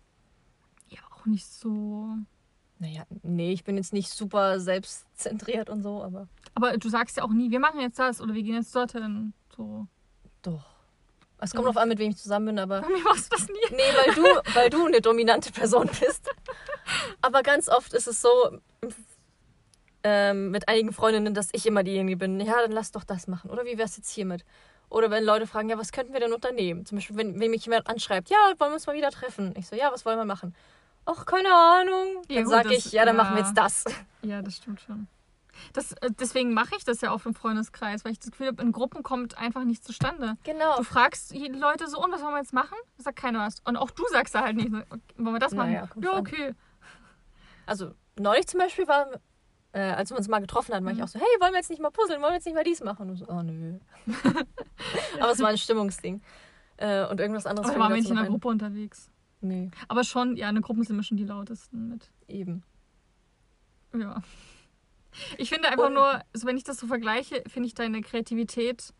Ja, 0.87 0.99
auch 1.11 1.25
nicht 1.25 1.47
so. 1.47 2.15
Naja, 2.79 3.03
nee, 3.23 3.51
ich 3.51 3.65
bin 3.65 3.75
jetzt 3.75 3.91
nicht 3.91 4.09
super 4.09 4.61
selbstzentriert 4.61 5.69
und 5.69 5.81
so, 5.81 6.01
aber 6.01 6.29
Aber 6.53 6.77
du 6.77 6.87
sagst 6.87 7.17
ja 7.17 7.23
auch 7.23 7.33
nie, 7.33 7.51
wir 7.51 7.59
machen 7.59 7.81
jetzt 7.81 7.99
das 7.99 8.21
oder 8.21 8.33
wir 8.33 8.43
gehen 8.43 8.55
jetzt 8.55 8.73
dorthin. 8.73 9.33
So. 9.53 9.85
doch. 10.43 10.76
Es 11.39 11.53
kommt 11.53 11.67
drauf 11.67 11.77
an, 11.77 11.89
mit 11.89 11.99
wem 11.99 12.09
ich 12.09 12.17
zusammen 12.17 12.47
bin, 12.47 12.59
aber. 12.59 12.81
Bei 12.81 12.89
mir 12.89 13.03
machst 13.03 13.31
du 13.31 13.37
das 13.37 13.47
nie. 13.47 13.75
Nee, 13.75 13.83
weil 14.05 14.15
du, 14.15 14.23
weil 14.55 14.69
du 14.69 14.85
eine 14.85 15.01
dominante 15.01 15.51
Person 15.51 15.89
bist. 15.99 16.29
Aber 17.21 17.43
ganz 17.43 17.69
oft 17.69 17.93
ist 17.93 18.07
es 18.07 18.21
so 18.21 18.29
ähm, 20.03 20.51
mit 20.51 20.67
einigen 20.67 20.93
Freundinnen, 20.93 21.33
dass 21.33 21.49
ich 21.51 21.65
immer 21.65 21.83
diejenige 21.83 22.17
bin. 22.17 22.39
Ja, 22.39 22.61
dann 22.61 22.71
lass 22.71 22.91
doch 22.91 23.03
das 23.03 23.27
machen. 23.27 23.51
Oder 23.51 23.65
wie 23.65 23.77
wär's 23.77 23.97
jetzt 23.97 24.09
hiermit? 24.09 24.45
Oder 24.89 25.11
wenn 25.11 25.23
Leute 25.23 25.47
fragen, 25.47 25.69
ja, 25.69 25.77
was 25.77 25.91
könnten 25.91 26.13
wir 26.13 26.19
denn 26.19 26.33
unternehmen? 26.33 26.85
Zum 26.85 26.97
Beispiel, 26.97 27.17
wenn, 27.17 27.39
wenn 27.39 27.51
mich 27.51 27.65
jemand 27.65 27.87
anschreibt, 27.87 28.29
ja, 28.29 28.37
wollen 28.57 28.71
wir 28.71 28.75
uns 28.75 28.87
mal 28.87 28.95
wieder 28.95 29.11
treffen? 29.11 29.53
Ich 29.57 29.67
so, 29.67 29.75
ja, 29.75 29.91
was 29.91 30.05
wollen 30.05 30.17
wir 30.17 30.25
machen? 30.25 30.55
Ach, 31.05 31.25
keine 31.25 31.53
Ahnung. 31.53 32.23
Ja, 32.29 32.35
Dann 32.35 32.43
gut, 32.45 32.53
sage 32.53 32.73
ich, 32.73 32.91
ja, 32.91 33.05
dann 33.05 33.17
ja. 33.17 33.23
machen 33.23 33.35
wir 33.35 33.43
jetzt 33.43 33.57
das. 33.57 33.85
Ja, 34.21 34.41
das 34.41 34.57
stimmt 34.57 34.81
schon. 34.81 35.07
Das, 35.73 35.93
äh, 35.93 36.09
deswegen 36.19 36.53
mache 36.53 36.75
ich 36.77 36.83
das 36.85 37.01
ja 37.01 37.11
auch 37.11 37.25
im 37.25 37.33
Freundeskreis, 37.33 38.03
weil 38.05 38.11
ich 38.13 38.19
das 38.19 38.31
Gefühl 38.31 38.47
habe, 38.47 38.61
in 38.61 38.71
Gruppen 38.71 39.03
kommt 39.03 39.37
einfach 39.37 39.63
nichts 39.63 39.85
zustande. 39.85 40.37
Genau. 40.43 40.77
Du 40.77 40.83
fragst 40.83 41.33
die 41.33 41.47
Leute 41.47 41.87
so, 41.87 42.03
und 42.03 42.11
was 42.11 42.21
wollen 42.21 42.33
wir 42.33 42.39
jetzt 42.39 42.53
machen? 42.53 42.75
Sagt 42.97 43.17
keiner 43.19 43.39
was. 43.39 43.59
Und 43.65 43.77
auch 43.77 43.91
du 43.91 44.03
sagst 44.11 44.35
da 44.35 44.41
halt 44.43 44.55
nicht, 44.55 44.67
okay, 44.73 45.01
wollen 45.17 45.35
wir 45.35 45.39
das 45.39 45.53
machen? 45.53 45.71
Naja, 45.73 45.89
ja, 46.01 46.11
an. 46.13 46.19
okay. 46.19 46.53
Also, 47.65 47.93
neulich 48.17 48.47
zum 48.47 48.59
Beispiel 48.59 48.87
war, 48.87 49.07
äh, 49.73 49.79
als 49.81 50.09
wir 50.11 50.17
uns 50.17 50.27
mal 50.27 50.39
getroffen 50.39 50.73
hatten, 50.73 50.85
war 50.85 50.91
ich 50.93 50.97
Mhm. 50.99 51.03
auch 51.03 51.07
so, 51.09 51.19
hey, 51.19 51.27
wollen 51.39 51.51
wir 51.51 51.57
jetzt 51.59 51.69
nicht 51.69 51.81
mal 51.81 51.91
puzzeln? 51.91 52.21
Wollen 52.21 52.31
wir 52.31 52.35
jetzt 52.35 52.45
nicht 52.45 52.55
mal 52.55 52.63
dies 52.63 52.81
machen? 52.83 53.09
Und 53.09 53.17
so, 53.17 53.27
oh 53.27 53.41
nö. 53.41 53.77
Aber 55.19 55.31
es 55.31 55.39
war 55.39 55.49
ein 55.49 55.57
Stimmungsding. 55.57 56.21
Äh, 56.77 57.05
und 57.07 57.19
irgendwas 57.19 57.45
anderes. 57.45 57.69
Aber 57.71 57.79
waren 57.79 57.91
wir 57.91 57.97
nicht 57.97 58.09
in 58.09 58.17
einer 58.17 58.25
ein. 58.27 58.31
Gruppe 58.31 58.47
unterwegs. 58.49 59.09
Nee, 59.41 59.69
Aber 59.87 60.03
schon, 60.03 60.35
ja, 60.35 60.47
eine 60.47 60.61
Gruppe 60.61 60.83
sind 60.83 60.95
immer 60.95 61.03
schon 61.03 61.17
die 61.17 61.25
lautesten 61.25 61.89
mit. 61.89 62.09
eben. 62.27 62.63
Ja. 63.95 64.21
Ich 65.37 65.49
finde 65.49 65.69
einfach 65.69 65.87
Und- 65.87 65.93
nur, 65.95 66.21
also 66.33 66.47
wenn 66.47 66.57
ich 66.57 66.63
das 66.63 66.77
so 66.77 66.87
vergleiche, 66.87 67.43
finde 67.47 67.67
ich 67.67 67.73
deine 67.73 68.01
Kreativität 68.01 68.93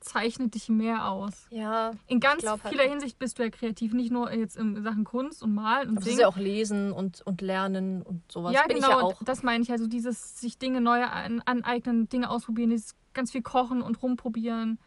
zeichnet 0.00 0.54
dich 0.54 0.70
mehr 0.70 1.10
aus. 1.10 1.46
Ja, 1.50 1.90
In 2.06 2.20
ganz 2.20 2.42
halt 2.46 2.62
vieler 2.70 2.84
auch. 2.84 2.88
Hinsicht 2.88 3.18
bist 3.18 3.38
du 3.38 3.42
ja 3.42 3.50
kreativ, 3.50 3.92
nicht 3.92 4.10
nur 4.10 4.32
jetzt 4.32 4.56
in 4.56 4.82
Sachen 4.82 5.04
Kunst 5.04 5.42
und 5.42 5.52
Malen 5.54 5.90
und 5.90 5.96
aber 5.98 6.00
ist 6.00 6.04
Singen. 6.06 6.20
ja 6.20 6.28
auch 6.28 6.38
Lesen 6.38 6.90
und, 6.90 7.20
und 7.26 7.42
Lernen 7.42 8.00
und 8.00 8.22
sowas. 8.32 8.54
ja, 8.54 8.62
Bin 8.66 8.76
genau, 8.76 8.88
ich 8.88 8.94
ja 8.94 9.02
auch. 9.02 9.22
das 9.22 9.42
meine 9.42 9.62
ich. 9.62 9.70
Also 9.70 9.86
dieses 9.86 10.40
sich 10.40 10.56
Dinge 10.58 10.80
neu 10.80 11.04
an, 11.04 11.42
aneignen, 11.44 12.08
Dinge 12.08 12.30
ausprobieren, 12.30 12.70
dieses 12.70 12.94
ganz 13.12 13.30
viel 13.30 13.42
kochen 13.42 13.82
und 13.82 14.02
rumprobieren, 14.02 14.78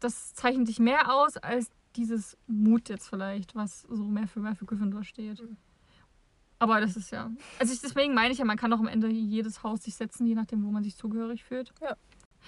das 0.00 0.34
zeichnet 0.34 0.68
dich 0.68 0.78
mehr 0.80 1.14
aus 1.14 1.38
als 1.38 1.70
dieses 1.96 2.36
Mut 2.46 2.90
jetzt 2.90 3.08
vielleicht, 3.08 3.54
was 3.54 3.82
so 3.88 4.04
mehr 4.04 4.26
für, 4.28 4.40
mehr 4.40 4.54
für 4.54 4.66
Gryffindor 4.66 5.04
steht. 5.04 5.40
Mhm. 5.40 5.56
Aber 6.62 6.80
das 6.80 6.96
ist 6.96 7.10
ja. 7.10 7.30
Also 7.58 7.72
ich, 7.72 7.80
deswegen 7.80 8.14
meine 8.14 8.32
ich 8.32 8.38
ja, 8.38 8.44
man 8.44 8.56
kann 8.56 8.72
auch 8.72 8.78
am 8.78 8.86
Ende 8.86 9.08
jedes 9.08 9.62
Haus 9.62 9.82
sich 9.82 9.94
setzen, 9.96 10.26
je 10.26 10.34
nachdem, 10.34 10.64
wo 10.64 10.70
man 10.70 10.84
sich 10.84 10.96
zugehörig 10.96 11.42
fühlt. 11.44 11.72
Ja. 11.80 11.96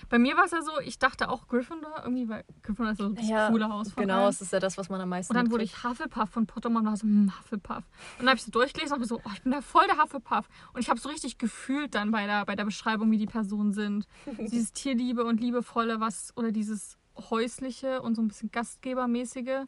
Bei 0.09 0.19
mir 0.19 0.37
war 0.37 0.45
es 0.45 0.51
ja 0.51 0.61
so, 0.63 0.73
ich 0.85 0.99
dachte 0.99 1.29
auch 1.29 1.47
Gryffindor, 1.47 2.01
irgendwie, 2.03 2.29
weil 2.29 2.45
Gryffindor 2.63 2.93
ist 2.93 2.99
so 2.99 3.09
das 3.11 3.29
Ja, 3.29 3.49
coole 3.49 3.69
Haus 3.69 3.93
von 3.93 4.03
Genau, 4.03 4.21
allen. 4.23 4.29
es 4.31 4.41
ist 4.41 4.53
ja 4.53 4.59
das, 4.59 4.77
was 4.77 4.89
man 4.89 5.01
am 5.01 5.09
meisten 5.09 5.33
Und 5.33 5.37
dann 5.37 5.53
wurde 5.53 5.63
ich 5.65 5.85
Hufflepuff 5.85 6.31
von 6.31 6.47
Pottermore 6.47 6.81
und 6.83 6.87
war 6.91 6.97
so, 6.97 7.05
hm, 7.05 7.33
Hufflepuff. 7.39 7.77
Und 7.79 7.85
dann 8.21 8.29
habe 8.29 8.37
ich 8.37 8.43
so 8.45 8.51
durchgelesen 8.51 8.95
und 8.97 9.03
hab 9.03 9.09
so, 9.09 9.21
oh, 9.25 9.31
ich 9.35 9.43
bin 9.43 9.53
da 9.53 9.61
voll 9.61 9.87
der 9.87 10.03
Hufflepuff. 10.03 10.49
Und 10.73 10.81
ich 10.81 10.91
habe 10.91 10.99
so 10.99 11.09
richtig 11.09 11.39
gefühlt 11.39 11.95
dann 11.95 12.11
bei 12.11 12.27
der, 12.27 12.45
bei 12.45 12.57
der 12.57 12.65
Beschreibung, 12.65 13.11
wie 13.13 13.19
die 13.19 13.27
Personen 13.27 13.73
sind. 13.73 14.07
dieses 14.39 14.73
Tierliebe 14.73 15.25
und 15.25 15.41
Liebevolle, 15.41 16.01
was, 16.01 16.33
oder 16.37 16.51
dieses 16.51 16.99
häusliche 17.31 18.03
und 18.03 18.17
so 18.17 18.23
ein 18.23 18.29
bisschen 18.29 18.51
Gastgebermäßige. 18.51 19.67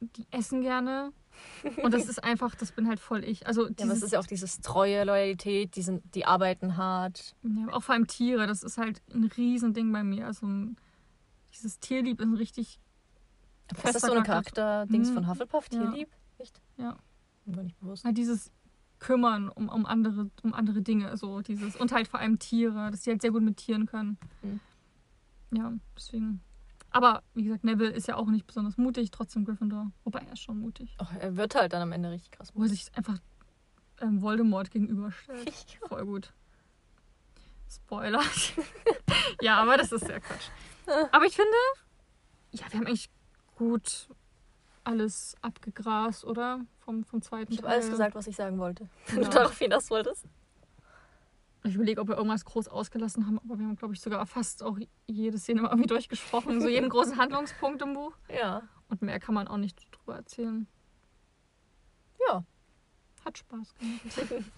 Die 0.00 0.26
essen 0.30 0.62
gerne. 0.62 1.12
Und 1.82 1.94
das 1.94 2.08
ist 2.08 2.22
einfach, 2.24 2.54
das 2.54 2.72
bin 2.72 2.88
halt 2.88 2.98
voll 3.00 3.24
ich. 3.24 3.46
Also 3.46 3.62
Ja, 3.62 3.68
aber 3.68 3.74
es 3.84 3.88
dieses, 3.88 4.02
ist 4.04 4.12
ja 4.12 4.18
auch 4.20 4.26
dieses 4.26 4.60
treue 4.60 5.04
Loyalität, 5.04 5.76
die, 5.76 5.82
sind, 5.82 6.02
die 6.14 6.24
arbeiten 6.26 6.76
hart. 6.76 7.34
ja, 7.42 7.68
auch 7.72 7.82
vor 7.82 7.94
allem 7.94 8.06
Tiere, 8.08 8.46
das 8.46 8.62
ist 8.62 8.78
halt 8.78 9.00
ein 9.14 9.24
Riesending 9.36 9.92
bei 9.92 10.02
mir. 10.02 10.26
Also 10.26 10.46
ein, 10.46 10.76
dieses 11.54 11.78
Tierlieb 11.78 12.20
ist 12.20 12.26
ein 12.26 12.34
richtig 12.34 12.78
ist 13.72 13.94
das 13.94 14.02
so 14.02 14.12
ein 14.12 14.22
Charakter. 14.24 14.62
Charakter-Dings 14.62 15.10
Mhm. 15.10 15.14
von 15.14 15.28
Hufflepuff, 15.28 15.66
Ja. 15.72 15.78
Tierlieb? 15.80 16.08
Echt? 16.38 16.60
Ja. 16.76 16.96
War 17.46 17.62
nicht 17.62 17.78
bewusst. 17.80 18.04
halt 18.04 18.16
dieses 18.18 18.50
Kümmern 18.98 19.48
um, 19.48 19.68
um, 19.68 19.86
andere, 19.86 20.30
um 20.42 20.52
andere 20.54 20.82
Dinge, 20.82 21.16
so 21.16 21.40
dieses 21.40 21.74
und 21.76 21.90
halt 21.92 22.06
vor 22.08 22.20
allem 22.20 22.38
Tiere, 22.38 22.90
dass 22.90 23.02
sie 23.04 23.10
halt 23.10 23.22
sehr 23.22 23.30
gut 23.32 23.42
mit 23.42 23.56
Tieren 23.56 23.86
können. 23.86 24.18
Mhm. 24.42 24.60
Ja, 25.56 25.72
deswegen. 25.96 26.40
Aber 26.92 27.22
wie 27.34 27.44
gesagt, 27.44 27.64
Neville 27.64 27.90
ist 27.90 28.06
ja 28.08 28.16
auch 28.16 28.26
nicht 28.26 28.46
besonders 28.46 28.76
mutig, 28.76 29.10
trotzdem 29.10 29.44
Gryffindor. 29.44 29.90
Wobei 30.04 30.20
er 30.20 30.32
ist 30.32 30.42
schon 30.42 30.58
mutig. 30.58 30.94
Oh, 31.00 31.06
er 31.18 31.36
wird 31.36 31.54
halt 31.54 31.72
dann 31.72 31.82
am 31.82 31.92
Ende 31.92 32.10
richtig 32.10 32.32
krass. 32.32 32.52
Wo 32.54 32.62
er 32.62 32.68
sich 32.68 32.86
einfach 32.94 33.18
ähm, 34.00 34.20
Voldemort 34.20 34.70
gegenüberstellt. 34.70 35.52
Voll 35.88 36.04
gut. 36.04 36.32
Spoiler. 37.70 38.20
ja, 39.40 39.56
aber 39.56 39.78
das 39.78 39.92
ist 39.92 40.06
ja 40.06 40.20
Quatsch. 40.20 40.48
Aber 41.12 41.24
ich 41.24 41.34
finde, 41.34 41.50
ja, 42.50 42.66
wir 42.70 42.78
haben 42.80 42.86
eigentlich 42.86 43.08
gut 43.56 44.08
alles 44.84 45.36
abgegrast, 45.40 46.24
oder? 46.24 46.60
Vom, 46.80 47.04
vom 47.04 47.22
zweiten 47.22 47.52
Ich 47.52 47.58
habe 47.58 47.68
Teil. 47.68 47.76
alles 47.78 47.90
gesagt, 47.90 48.14
was 48.14 48.26
ich 48.26 48.36
sagen 48.36 48.58
wollte. 48.58 48.88
Wenn 49.06 49.22
Ja. 49.22 49.28
du 49.28 49.34
darauf 49.38 49.58
hinaus 49.58 49.88
wolltest. 49.90 50.26
Ich 51.64 51.76
überlege, 51.76 52.00
ob 52.00 52.08
wir 52.08 52.16
irgendwas 52.16 52.44
groß 52.44 52.66
ausgelassen 52.66 53.26
haben, 53.26 53.38
aber 53.38 53.56
wir 53.56 53.64
haben, 53.66 53.76
glaube 53.76 53.94
ich, 53.94 54.00
sogar 54.00 54.26
fast 54.26 54.64
auch 54.64 54.78
jede 55.06 55.38
Szene 55.38 55.62
mal 55.62 55.68
irgendwie 55.68 55.86
durchgesprochen. 55.86 56.60
So 56.60 56.68
jeden 56.68 56.88
großen 56.90 57.16
Handlungspunkt 57.16 57.80
im 57.82 57.94
Buch. 57.94 58.16
Ja. 58.28 58.62
Und 58.88 59.02
mehr 59.02 59.20
kann 59.20 59.34
man 59.34 59.46
auch 59.46 59.58
nicht 59.58 59.78
drüber 59.92 60.16
erzählen. 60.16 60.66
Ja. 62.28 62.44
Hat 63.24 63.38
Spaß 63.38 63.74
gemacht. 63.74 64.52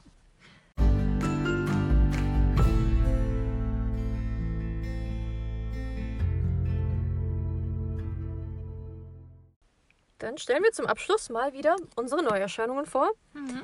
Dann 10.18 10.38
stellen 10.38 10.62
wir 10.62 10.72
zum 10.72 10.86
Abschluss 10.86 11.28
mal 11.28 11.52
wieder 11.52 11.76
unsere 11.96 12.22
Neuerscheinungen 12.22 12.86
vor. 12.86 13.10
Mhm. 13.34 13.62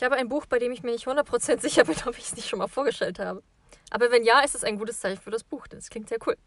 Ich 0.00 0.04
habe 0.04 0.16
ein 0.16 0.30
Buch, 0.30 0.46
bei 0.46 0.58
dem 0.58 0.72
ich 0.72 0.82
mir 0.82 0.92
nicht 0.92 1.06
100% 1.06 1.60
sicher 1.60 1.84
bin, 1.84 1.94
ob 2.06 2.16
ich 2.16 2.24
es 2.24 2.34
nicht 2.34 2.48
schon 2.48 2.58
mal 2.58 2.68
vorgestellt 2.68 3.18
habe. 3.18 3.42
Aber 3.90 4.10
wenn 4.10 4.24
ja, 4.24 4.40
ist 4.40 4.54
es 4.54 4.64
ein 4.64 4.78
gutes 4.78 4.98
Zeichen 4.98 5.20
für 5.20 5.30
das 5.30 5.44
Buch. 5.44 5.66
Das 5.66 5.90
klingt 5.90 6.08
sehr 6.08 6.16
cool. 6.26 6.38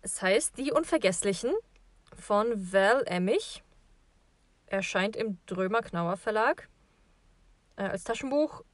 Es 0.00 0.22
heißt 0.22 0.56
Die 0.56 0.72
Unvergesslichen 0.72 1.52
von 2.16 2.72
Val 2.72 3.02
Emmich. 3.04 3.62
Erscheint 4.64 5.16
im 5.16 5.36
Drömer 5.44 5.82
Knauer 5.82 6.16
Verlag. 6.16 6.70
Äh, 7.76 7.82
als 7.82 8.04
Taschenbuch. 8.04 8.64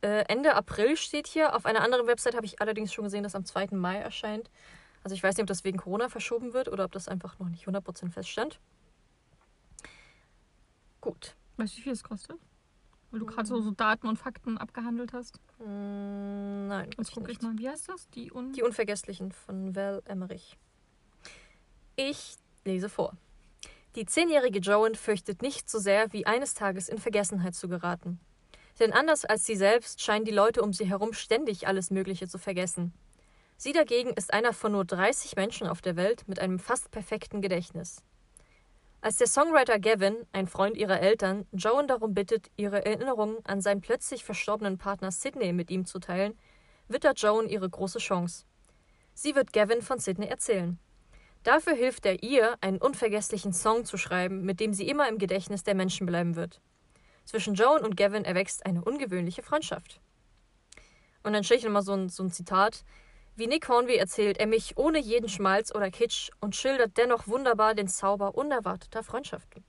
Äh, 0.00 0.24
Ende 0.28 0.54
April 0.54 0.96
steht 0.96 1.26
hier. 1.26 1.54
Auf 1.54 1.66
einer 1.66 1.82
anderen 1.82 2.06
Website 2.06 2.34
habe 2.34 2.46
ich 2.46 2.62
allerdings 2.62 2.94
schon 2.94 3.04
gesehen, 3.04 3.24
dass 3.24 3.34
am 3.34 3.44
2. 3.44 3.68
Mai 3.72 3.98
erscheint. 3.98 4.48
Also 5.04 5.14
ich 5.14 5.22
weiß 5.22 5.36
nicht, 5.36 5.42
ob 5.42 5.48
das 5.48 5.64
wegen 5.64 5.76
Corona 5.76 6.08
verschoben 6.08 6.54
wird 6.54 6.68
oder 6.68 6.86
ob 6.86 6.92
das 6.92 7.08
einfach 7.08 7.38
noch 7.38 7.50
nicht 7.50 7.68
100% 7.68 8.10
feststand. 8.10 8.58
Gut. 11.02 11.36
Weißt 11.58 11.74
du, 11.74 11.78
wie 11.80 11.82
viel 11.82 11.92
es 11.92 12.02
kostet? 12.02 12.38
Weil 13.10 13.20
du 13.20 13.26
gerade 13.26 13.46
so, 13.46 13.60
so 13.60 13.70
Daten 13.70 14.06
und 14.06 14.18
Fakten 14.18 14.58
abgehandelt 14.58 15.12
hast. 15.12 15.40
Mm, 15.58 16.68
nein, 16.68 16.90
Jetzt 16.98 17.12
gucke 17.12 17.32
ich 17.32 17.40
mal, 17.40 17.56
wie 17.56 17.68
heißt 17.68 17.88
das? 17.88 18.08
Die 18.10 18.32
Un 18.32 18.52
Die 18.52 18.62
Unvergesslichen 18.62 19.32
von 19.32 19.74
Val 19.74 20.02
Emmerich. 20.04 20.58
Ich 21.96 22.36
lese 22.64 22.88
vor. 22.88 23.16
Die 23.96 24.04
zehnjährige 24.04 24.58
Joan 24.60 24.94
fürchtet 24.94 25.42
nicht 25.42 25.70
so 25.70 25.78
sehr, 25.78 26.12
wie 26.12 26.26
eines 26.26 26.54
Tages 26.54 26.88
in 26.88 26.98
Vergessenheit 26.98 27.54
zu 27.54 27.68
geraten. 27.68 28.20
Denn 28.78 28.92
anders 28.92 29.24
als 29.24 29.44
sie 29.44 29.56
selbst 29.56 30.02
scheinen 30.02 30.24
die 30.24 30.30
Leute 30.30 30.62
um 30.62 30.72
sie 30.72 30.86
herum 30.86 31.12
ständig 31.12 31.66
alles 31.66 31.90
Mögliche 31.90 32.28
zu 32.28 32.38
vergessen. 32.38 32.92
Sie 33.56 33.72
dagegen 33.72 34.10
ist 34.10 34.32
einer 34.32 34.52
von 34.52 34.72
nur 34.72 34.84
30 34.84 35.34
Menschen 35.34 35.66
auf 35.66 35.80
der 35.82 35.96
Welt 35.96 36.28
mit 36.28 36.38
einem 36.38 36.60
fast 36.60 36.92
perfekten 36.92 37.40
Gedächtnis. 37.40 38.04
Als 39.00 39.16
der 39.16 39.28
Songwriter 39.28 39.78
Gavin, 39.78 40.26
ein 40.32 40.48
Freund 40.48 40.76
ihrer 40.76 41.00
Eltern, 41.00 41.46
Joan 41.52 41.86
darum 41.86 42.14
bittet, 42.14 42.50
ihre 42.56 42.84
Erinnerungen 42.84 43.38
an 43.44 43.60
seinen 43.60 43.80
plötzlich 43.80 44.24
verstorbenen 44.24 44.76
Partner 44.76 45.12
Sidney 45.12 45.52
mit 45.52 45.70
ihm 45.70 45.86
zu 45.86 46.00
teilen, 46.00 46.36
wittert 46.88 47.20
Joan 47.20 47.48
ihre 47.48 47.70
große 47.70 48.00
Chance. 48.00 48.44
Sie 49.14 49.36
wird 49.36 49.52
Gavin 49.52 49.82
von 49.82 50.00
Sidney 50.00 50.26
erzählen. 50.26 50.80
Dafür 51.44 51.74
hilft 51.74 52.06
er 52.06 52.24
ihr, 52.24 52.56
einen 52.60 52.78
unvergesslichen 52.78 53.52
Song 53.52 53.84
zu 53.84 53.96
schreiben, 53.96 54.44
mit 54.44 54.58
dem 54.58 54.74
sie 54.74 54.88
immer 54.88 55.08
im 55.08 55.18
Gedächtnis 55.18 55.62
der 55.62 55.76
Menschen 55.76 56.04
bleiben 56.06 56.34
wird. 56.34 56.60
Zwischen 57.24 57.54
Joan 57.54 57.84
und 57.84 57.96
Gavin 57.96 58.24
erwächst 58.24 58.66
eine 58.66 58.82
ungewöhnliche 58.82 59.42
Freundschaft. 59.42 60.00
Und 61.22 61.34
dann 61.34 61.44
steht 61.44 61.62
nochmal 61.62 61.82
so 61.82 61.92
ein, 61.92 62.08
so 62.08 62.24
ein 62.24 62.32
Zitat. 62.32 62.84
Wie 63.38 63.46
Nick 63.46 63.68
Hornby 63.68 63.94
erzählt 63.94 64.38
er 64.38 64.48
mich 64.48 64.76
ohne 64.76 64.98
jeden 64.98 65.28
Schmalz 65.28 65.72
oder 65.72 65.92
Kitsch 65.92 66.30
und 66.40 66.56
schildert 66.56 66.96
dennoch 66.96 67.28
wunderbar 67.28 67.76
den 67.76 67.86
Zauber 67.86 68.34
unerwarteter 68.34 69.04
Freundschaften. 69.04 69.62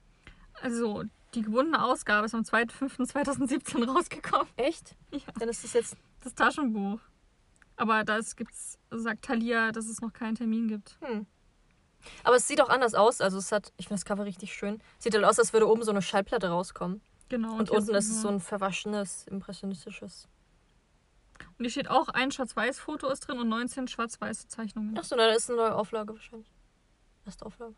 Also, 0.60 1.04
die 1.34 1.42
gebundene 1.42 1.84
Ausgabe 1.84 2.26
ist 2.26 2.34
am 2.34 2.40
2.5.2017 2.40 3.88
rausgekommen. 3.88 4.48
Echt? 4.56 4.96
Ja. 5.12 5.20
Dann 5.38 5.48
ist 5.48 5.62
das 5.62 5.74
jetzt. 5.74 5.96
Das 6.24 6.34
Taschenbuch. 6.34 6.98
Aber 7.76 8.02
das 8.02 8.34
gibt's, 8.34 8.76
sagt 8.90 9.26
Talia, 9.26 9.70
dass 9.70 9.86
es 9.86 10.00
noch 10.00 10.12
keinen 10.12 10.34
Termin 10.34 10.66
gibt. 10.66 10.98
Hm. 11.02 11.26
Aber 12.24 12.34
es 12.34 12.48
sieht 12.48 12.60
auch 12.60 12.70
anders 12.70 12.94
aus. 12.94 13.20
Also 13.20 13.38
es 13.38 13.52
hat, 13.52 13.72
ich 13.76 13.86
finde 13.86 14.00
das 14.00 14.04
Cover 14.04 14.24
richtig 14.24 14.52
schön. 14.52 14.82
Sieht 14.98 15.14
halt 15.14 15.24
aus, 15.24 15.38
als 15.38 15.52
würde 15.52 15.68
oben 15.68 15.84
so 15.84 15.92
eine 15.92 16.02
Schallplatte 16.02 16.48
rauskommen. 16.48 17.02
Genau. 17.28 17.54
Und, 17.54 17.68
hier 17.68 17.78
unten 17.78 17.94
ist 17.94 18.10
es 18.10 18.20
so 18.20 18.28
ein 18.28 18.40
verwaschenes, 18.40 19.28
impressionistisches. 19.28 20.26
Und 21.58 21.64
hier 21.64 21.70
steht 21.70 21.88
auch 21.88 22.08
ein 22.08 22.30
Schwarz-Weiß-Foto 22.30 23.08
ist 23.08 23.20
drin 23.20 23.38
und 23.38 23.48
19 23.48 23.88
schwarz-weiße 23.88 24.48
Zeichnungen. 24.48 24.96
Achso, 24.96 25.16
das 25.16 25.36
ist 25.36 25.50
eine 25.50 25.58
neue 25.58 25.74
Auflage 25.74 26.14
wahrscheinlich. 26.14 26.50
Erste 27.26 27.46
Auflage. 27.46 27.74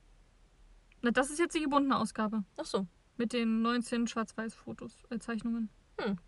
Na, 1.03 1.11
das 1.11 1.31
ist 1.31 1.39
jetzt 1.39 1.55
die 1.55 1.63
gebundene 1.63 1.99
Ausgabe. 1.99 2.45
Achso. 2.57 2.87
Mit 3.17 3.33
den 3.33 3.63
19 3.63 4.07
Schwarz-Weiß-Fotos, 4.07 4.99
äh, 5.11 5.19
Zeichnungen. 5.19 5.69
Hm. 5.99 6.19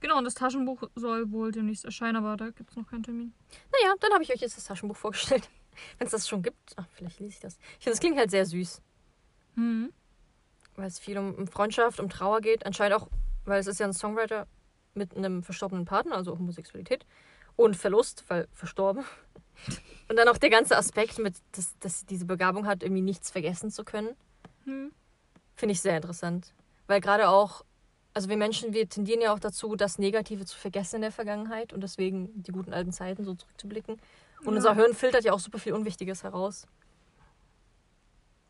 Genau, 0.00 0.18
und 0.18 0.24
das 0.24 0.34
Taschenbuch 0.34 0.82
soll 0.94 1.30
wohl 1.32 1.52
demnächst 1.52 1.84
erscheinen, 1.84 2.16
aber 2.16 2.36
da 2.36 2.50
gibt 2.50 2.70
es 2.70 2.76
noch 2.76 2.86
keinen 2.86 3.02
Termin. 3.02 3.32
Naja, 3.72 3.94
dann 4.00 4.12
habe 4.12 4.22
ich 4.22 4.32
euch 4.32 4.40
jetzt 4.40 4.56
das 4.56 4.64
Taschenbuch 4.64 4.96
vorgestellt. 4.96 5.48
Wenn 5.98 6.06
es 6.06 6.12
das 6.12 6.28
schon 6.28 6.42
gibt. 6.42 6.74
Ach, 6.76 6.86
vielleicht 6.92 7.20
lese 7.20 7.34
ich 7.34 7.40
das. 7.40 7.56
Ich 7.78 7.84
finde, 7.84 7.92
das 7.92 8.00
klingt 8.00 8.18
halt 8.18 8.30
sehr 8.30 8.44
süß. 8.44 8.82
Hm. 9.54 9.92
Weil 10.76 10.86
es 10.86 10.98
viel 10.98 11.18
um, 11.18 11.34
um 11.34 11.46
Freundschaft, 11.46 12.00
um 12.00 12.08
Trauer 12.08 12.40
geht. 12.40 12.66
Anscheinend 12.66 13.00
auch, 13.00 13.08
weil 13.44 13.60
es 13.60 13.66
ist 13.66 13.80
ja 13.80 13.86
ein 13.86 13.92
Songwriter 13.92 14.46
mit 15.00 15.16
einem 15.16 15.42
verstorbenen 15.42 15.86
Partner, 15.86 16.14
also 16.14 16.38
Homosexualität. 16.38 17.04
Und 17.56 17.76
Verlust, 17.76 18.24
weil 18.28 18.46
verstorben. 18.52 19.04
Und 20.08 20.16
dann 20.16 20.28
auch 20.28 20.38
der 20.38 20.50
ganze 20.50 20.76
Aspekt 20.76 21.18
mit, 21.18 21.34
dass, 21.52 21.76
dass 21.80 22.00
sie 22.00 22.06
diese 22.06 22.24
Begabung 22.24 22.66
hat, 22.66 22.82
irgendwie 22.82 23.02
nichts 23.02 23.30
vergessen 23.30 23.70
zu 23.70 23.84
können. 23.84 24.16
Hm. 24.64 24.92
Finde 25.56 25.72
ich 25.72 25.80
sehr 25.80 25.96
interessant. 25.96 26.54
Weil 26.86 27.00
gerade 27.00 27.28
auch, 27.28 27.64
also 28.14 28.28
wir 28.28 28.36
Menschen, 28.36 28.72
wir 28.72 28.88
tendieren 28.88 29.20
ja 29.20 29.32
auch 29.32 29.38
dazu, 29.38 29.76
das 29.76 29.98
Negative 29.98 30.44
zu 30.46 30.56
vergessen 30.56 30.96
in 30.96 31.02
der 31.02 31.12
Vergangenheit 31.12 31.72
und 31.72 31.82
deswegen 31.82 32.30
die 32.42 32.50
guten 32.52 32.72
alten 32.72 32.92
Zeiten 32.92 33.24
so 33.24 33.34
zurückzublicken. 33.34 34.00
Und 34.40 34.46
Ja. 34.46 34.52
unser 34.52 34.74
Hirn 34.74 34.94
filtert 34.94 35.24
ja 35.24 35.32
auch 35.32 35.40
super 35.40 35.58
viel 35.58 35.74
Unwichtiges 35.74 36.24
heraus. 36.24 36.66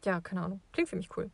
Ja, 0.04 0.20
keine 0.20 0.42
Ahnung. 0.42 0.60
Klingt 0.72 0.88
für 0.88 0.96
mich 0.96 1.14
cool. 1.16 1.30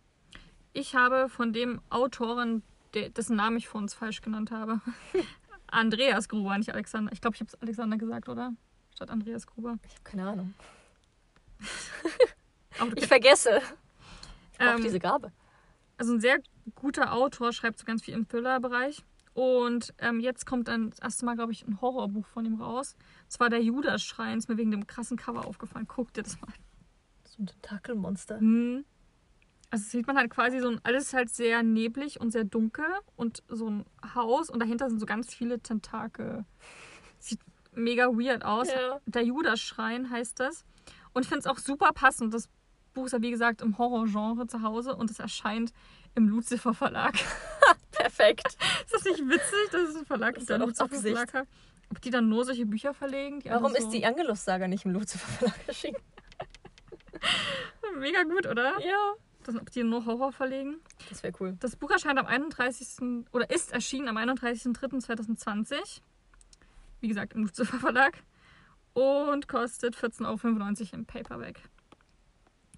Ich 0.72 0.94
habe 0.94 1.28
von 1.28 1.52
dem 1.52 1.80
Autoren, 1.88 2.62
der, 2.96 3.10
dessen 3.10 3.36
Namen 3.36 3.56
ich 3.58 3.68
vor 3.68 3.80
uns 3.80 3.94
falsch 3.94 4.20
genannt 4.22 4.50
habe, 4.50 4.80
Andreas 5.68 6.28
Gruber, 6.28 6.56
nicht 6.58 6.72
Alexander. 6.72 7.12
Ich 7.12 7.20
glaube, 7.20 7.34
ich 7.34 7.40
habe 7.40 7.48
es 7.48 7.60
Alexander 7.60 7.96
gesagt, 7.96 8.28
oder? 8.28 8.52
Statt 8.94 9.10
Andreas 9.10 9.46
Gruber. 9.46 9.78
Ich 9.86 9.92
habe 9.94 10.02
keine 10.04 10.28
Ahnung. 10.28 10.54
Ich 12.94 13.06
vergesse. 13.06 13.62
Ich 14.52 14.58
brauche 14.58 14.76
Ähm, 14.76 14.82
diese 14.82 14.98
Gabe. 15.00 15.32
also 15.96 16.12
ein 16.12 16.20
sehr 16.20 16.40
guter 16.74 17.14
Autor, 17.14 17.52
schreibt 17.54 17.78
so 17.78 17.86
ganz 17.86 18.02
viel 18.02 18.12
im 18.12 18.28
Thriller-Bereich. 18.28 19.02
Und 19.32 19.94
ähm, 19.98 20.20
jetzt 20.20 20.44
kommt 20.44 20.68
dann 20.68 20.90
das 20.90 20.98
erste 20.98 21.24
Mal, 21.24 21.36
glaube 21.36 21.52
ich, 21.52 21.66
ein 21.66 21.80
Horrorbuch 21.80 22.26
von 22.26 22.44
ihm 22.44 22.60
raus. 22.60 22.94
Und 23.24 23.32
zwar 23.32 23.48
der 23.48 23.62
Judas-Schrein. 23.62 24.36
Ist 24.38 24.48
mir 24.50 24.58
wegen 24.58 24.70
dem 24.70 24.86
krassen 24.86 25.16
Cover 25.16 25.46
aufgefallen. 25.46 25.86
Guck 25.88 26.12
dir 26.12 26.22
das 26.22 26.38
mal 26.40 26.48
an. 26.48 26.54
So 27.24 27.42
ein 27.42 27.46
Tentakelmonster. 27.46 28.40
Hm. 28.40 28.84
Also 29.70 29.84
sieht 29.84 30.06
man 30.06 30.16
halt 30.16 30.30
quasi 30.30 30.60
so 30.60 30.68
ein, 30.68 30.80
alles 30.84 31.12
halt 31.12 31.28
sehr 31.28 31.62
neblig 31.62 32.20
und 32.20 32.30
sehr 32.30 32.44
dunkel 32.44 32.86
und 33.16 33.42
so 33.48 33.68
ein 33.68 33.84
Haus 34.14 34.48
und 34.48 34.60
dahinter 34.60 34.88
sind 34.88 35.00
so 35.00 35.06
ganz 35.06 35.34
viele 35.34 35.58
Tentakel. 35.60 36.44
Sieht 37.18 37.40
mega 37.72 38.06
weird 38.06 38.44
aus. 38.44 38.68
Ja. 38.68 39.00
Der 39.06 39.22
Judas-Schrein 39.22 40.10
heißt 40.10 40.40
das. 40.40 40.64
Und 41.12 41.22
ich 41.22 41.28
finde 41.28 41.40
es 41.40 41.46
auch 41.46 41.58
super 41.58 41.90
passend. 41.92 42.32
Das 42.32 42.48
Buch 42.94 43.06
ist 43.06 43.12
ja 43.12 43.22
wie 43.22 43.30
gesagt 43.30 43.60
im 43.60 43.76
Horrorgenre 43.78 44.46
zu 44.46 44.62
Hause 44.62 44.94
und 44.94 45.10
es 45.10 45.18
erscheint 45.18 45.72
im 46.14 46.28
Lucifer 46.28 46.72
Verlag. 46.72 47.14
Perfekt. 47.90 48.46
Ist 48.84 48.94
das 48.94 49.04
nicht 49.04 49.18
witzig, 49.28 49.70
dass 49.72 49.90
es 49.90 49.96
ein 49.96 50.06
Verlag 50.06 50.34
Das 50.34 50.44
ist, 50.44 50.50
ist 50.50 50.50
der 50.50 50.58
Lucifer. 50.58 50.88
Verlag 50.88 51.34
hat? 51.34 51.48
Ob 51.90 52.00
die 52.00 52.10
dann 52.10 52.28
nur 52.28 52.44
solche 52.44 52.66
Bücher 52.66 52.94
verlegen? 52.94 53.42
Warum 53.44 53.66
alle 53.66 53.78
ist 53.78 53.90
die 53.90 54.04
Angelus-Saga 54.04 54.68
nicht 54.68 54.84
im 54.84 54.92
Lucifer 54.92 55.26
Verlag 55.26 55.68
erschienen? 55.68 55.98
Mega 57.98 58.22
gut, 58.24 58.46
oder? 58.46 58.80
Ja. 58.80 59.14
Das, 59.46 59.54
ob 59.54 59.70
die 59.70 59.84
nur 59.84 60.04
Horror 60.04 60.32
verlegen? 60.32 60.80
Das 61.08 61.22
wäre 61.22 61.32
cool. 61.38 61.56
Das 61.60 61.76
Buch 61.76 61.90
erscheint 61.90 62.18
am 62.18 62.26
31. 62.26 63.24
oder 63.30 63.48
ist 63.48 63.70
erschienen 63.72 64.08
am 64.08 64.16
31.03.2020. 64.16 66.00
Wie 67.00 67.06
gesagt, 67.06 67.34
im 67.34 67.42
Lucifer 67.42 67.78
Verlag. 67.78 68.24
Und 68.92 69.46
kostet 69.46 69.94
14,95 69.94 70.24
Euro 70.26 70.96
im 70.96 71.06
Paperback. 71.06 71.60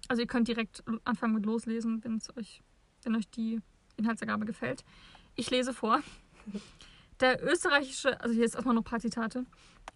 Also 0.09 0.21
ihr 0.21 0.27
könnt 0.27 0.47
direkt 0.47 0.83
anfangen 1.05 1.33
mit 1.33 1.45
loslesen, 1.47 2.03
wenn's 2.03 2.29
euch, 2.37 2.61
wenn 3.03 3.15
euch 3.15 3.27
die 3.31 3.61
Inhaltsangabe 3.97 4.45
gefällt. 4.45 4.83
Ich 5.35 5.49
lese 5.49 5.73
vor. 5.73 6.01
Der 7.19 7.43
österreichische, 7.43 8.19
also 8.21 8.33
hier 8.33 8.45
ist 8.45 8.55
erstmal 8.55 8.75
noch 8.75 8.81
ein 8.81 8.89
paar 8.89 9.01
Zitate. 9.01 9.45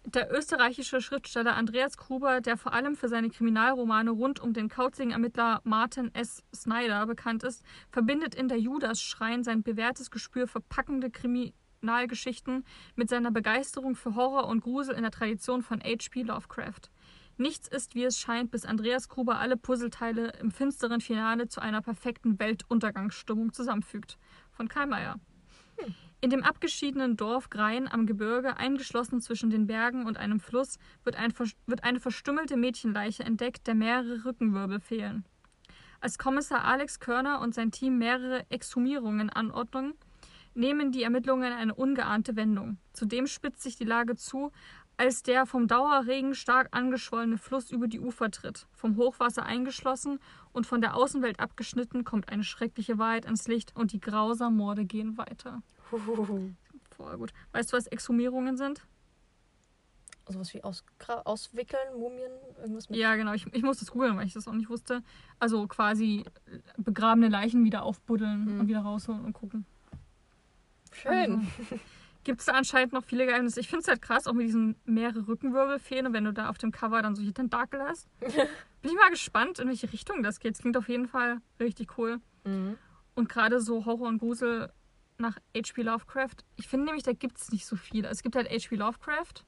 Der 0.04 0.30
österreichische 0.30 1.00
Schriftsteller 1.00 1.56
Andreas 1.56 1.96
Gruber, 1.96 2.42
der 2.42 2.58
vor 2.58 2.74
allem 2.74 2.96
für 2.96 3.08
seine 3.08 3.30
Kriminalromane 3.30 4.10
rund 4.10 4.40
um 4.40 4.52
den 4.52 4.68
kauzigen 4.68 5.12
Ermittler 5.12 5.62
Martin 5.64 6.14
S. 6.14 6.44
Snyder 6.54 7.06
bekannt 7.06 7.42
ist, 7.42 7.64
verbindet 7.90 8.34
in 8.34 8.48
der 8.48 8.58
Judas-Schrein 8.58 9.42
sein 9.42 9.62
bewährtes 9.62 10.10
Gespür 10.10 10.46
für 10.46 10.60
packende 10.60 11.10
Kriminalgeschichten 11.10 12.66
mit 12.94 13.08
seiner 13.08 13.30
Begeisterung 13.30 13.96
für 13.96 14.14
Horror 14.14 14.46
und 14.46 14.60
Grusel 14.60 14.94
in 14.94 15.02
der 15.02 15.10
Tradition 15.10 15.62
von 15.62 15.80
H.P. 15.80 16.24
Lovecraft. 16.24 16.90
Nichts 17.38 17.68
ist, 17.68 17.94
wie 17.94 18.04
es 18.04 18.18
scheint, 18.18 18.50
bis 18.50 18.66
Andreas 18.66 19.08
Gruber 19.08 19.38
alle 19.38 19.56
Puzzleteile 19.56 20.34
im 20.40 20.50
finsteren 20.50 21.00
Finale 21.00 21.48
zu 21.48 21.62
einer 21.62 21.80
perfekten 21.80 22.38
Weltuntergangsstimmung 22.38 23.54
zusammenfügt. 23.54 24.18
Von 24.52 24.68
Karl 24.68 24.88
Mayer. 24.88 25.18
In 26.24 26.30
dem 26.30 26.42
abgeschiedenen 26.42 27.18
Dorf 27.18 27.50
Grein 27.50 27.86
am 27.86 28.06
Gebirge, 28.06 28.56
eingeschlossen 28.56 29.20
zwischen 29.20 29.50
den 29.50 29.66
Bergen 29.66 30.06
und 30.06 30.16
einem 30.16 30.40
Fluss, 30.40 30.78
wird, 31.02 31.16
ein, 31.16 31.34
wird 31.66 31.84
eine 31.84 32.00
verstümmelte 32.00 32.56
Mädchenleiche 32.56 33.24
entdeckt, 33.24 33.66
der 33.66 33.74
mehrere 33.74 34.24
Rückenwirbel 34.24 34.80
fehlen. 34.80 35.26
Als 36.00 36.16
Kommissar 36.16 36.64
Alex 36.64 36.98
Körner 36.98 37.42
und 37.42 37.54
sein 37.54 37.72
Team 37.72 37.98
mehrere 37.98 38.46
Exhumierungen 38.48 39.28
anordnen, 39.28 39.92
nehmen 40.54 40.92
die 40.92 41.02
Ermittlungen 41.02 41.52
eine 41.52 41.74
ungeahnte 41.74 42.36
Wendung. 42.36 42.78
Zudem 42.94 43.26
spitzt 43.26 43.60
sich 43.60 43.76
die 43.76 43.84
Lage 43.84 44.16
zu, 44.16 44.50
als 44.96 45.24
der 45.24 45.44
vom 45.44 45.68
Dauerregen 45.68 46.34
stark 46.34 46.68
angeschwollene 46.70 47.36
Fluss 47.36 47.70
über 47.70 47.86
die 47.86 48.00
Ufer 48.00 48.30
tritt, 48.30 48.66
vom 48.72 48.96
Hochwasser 48.96 49.44
eingeschlossen 49.44 50.20
und 50.54 50.66
von 50.66 50.80
der 50.80 50.96
Außenwelt 50.96 51.38
abgeschnitten, 51.38 52.02
kommt 52.02 52.30
eine 52.30 52.44
schreckliche 52.44 52.96
Wahrheit 52.96 53.26
ans 53.26 53.46
Licht 53.46 53.76
und 53.76 53.92
die 53.92 54.00
grausamen 54.00 54.56
Morde 54.56 54.86
gehen 54.86 55.18
weiter. 55.18 55.62
Voll 56.96 57.18
gut. 57.18 57.32
Weißt 57.52 57.72
du, 57.72 57.76
was 57.76 57.86
Exhumierungen 57.86 58.56
sind? 58.56 58.82
Sowas 60.28 60.54
wie 60.54 60.64
aus, 60.64 60.82
auswickeln, 61.24 61.98
Mumien, 61.98 62.30
irgendwas 62.58 62.88
mit. 62.88 62.98
Ja, 62.98 63.14
genau. 63.16 63.34
Ich, 63.34 63.46
ich 63.52 63.62
musste 63.62 63.84
es 63.84 63.90
googeln, 63.90 64.16
weil 64.16 64.26
ich 64.26 64.32
das 64.32 64.48
auch 64.48 64.54
nicht 64.54 64.70
wusste. 64.70 65.02
Also 65.38 65.66
quasi 65.66 66.24
begrabene 66.78 67.28
Leichen 67.28 67.62
wieder 67.64 67.82
aufbuddeln 67.82 68.44
Mhm. 68.54 68.60
und 68.60 68.68
wieder 68.68 68.80
rausholen 68.80 69.22
und 69.24 69.34
gucken. 69.34 69.66
Schön. 70.92 71.46
Gibt 72.22 72.40
es 72.40 72.46
da 72.46 72.52
anscheinend 72.52 72.94
noch 72.94 73.04
viele 73.04 73.26
Geheimnisse. 73.26 73.60
Ich 73.60 73.68
finde 73.68 73.82
es 73.82 73.88
halt 73.88 74.00
krass, 74.00 74.26
auch 74.26 74.32
mit 74.32 74.46
diesen 74.46 74.76
mehrere 74.86 75.26
Rückenwirbelfehlen, 75.28 76.14
wenn 76.14 76.24
du 76.24 76.32
da 76.32 76.48
auf 76.48 76.56
dem 76.56 76.72
Cover 76.72 77.02
dann 77.02 77.14
solche 77.16 77.34
Tentakel 77.34 77.82
hast. 77.82 78.08
Bin 78.20 78.90
ich 78.90 78.94
mal 78.94 79.10
gespannt, 79.10 79.58
in 79.58 79.68
welche 79.68 79.92
Richtung 79.92 80.22
das 80.22 80.40
geht. 80.40 80.54
Es 80.54 80.60
klingt 80.60 80.76
auf 80.78 80.88
jeden 80.88 81.06
Fall 81.06 81.38
richtig 81.60 81.98
cool. 81.98 82.18
Mhm. 82.44 82.78
Und 83.14 83.28
gerade 83.28 83.60
so 83.60 83.84
Horror 83.84 84.08
und 84.08 84.18
Grusel 84.18 84.72
nach 85.18 85.36
H.P. 85.56 85.82
Lovecraft. 85.82 86.36
Ich 86.56 86.68
finde 86.68 86.86
nämlich, 86.86 87.04
da 87.04 87.12
gibt 87.12 87.38
es 87.38 87.52
nicht 87.52 87.66
so 87.66 87.76
viel. 87.76 88.04
Also 88.04 88.18
es 88.18 88.22
gibt 88.22 88.36
halt 88.36 88.48
H.P. 88.50 88.76
Lovecraft 88.76 89.44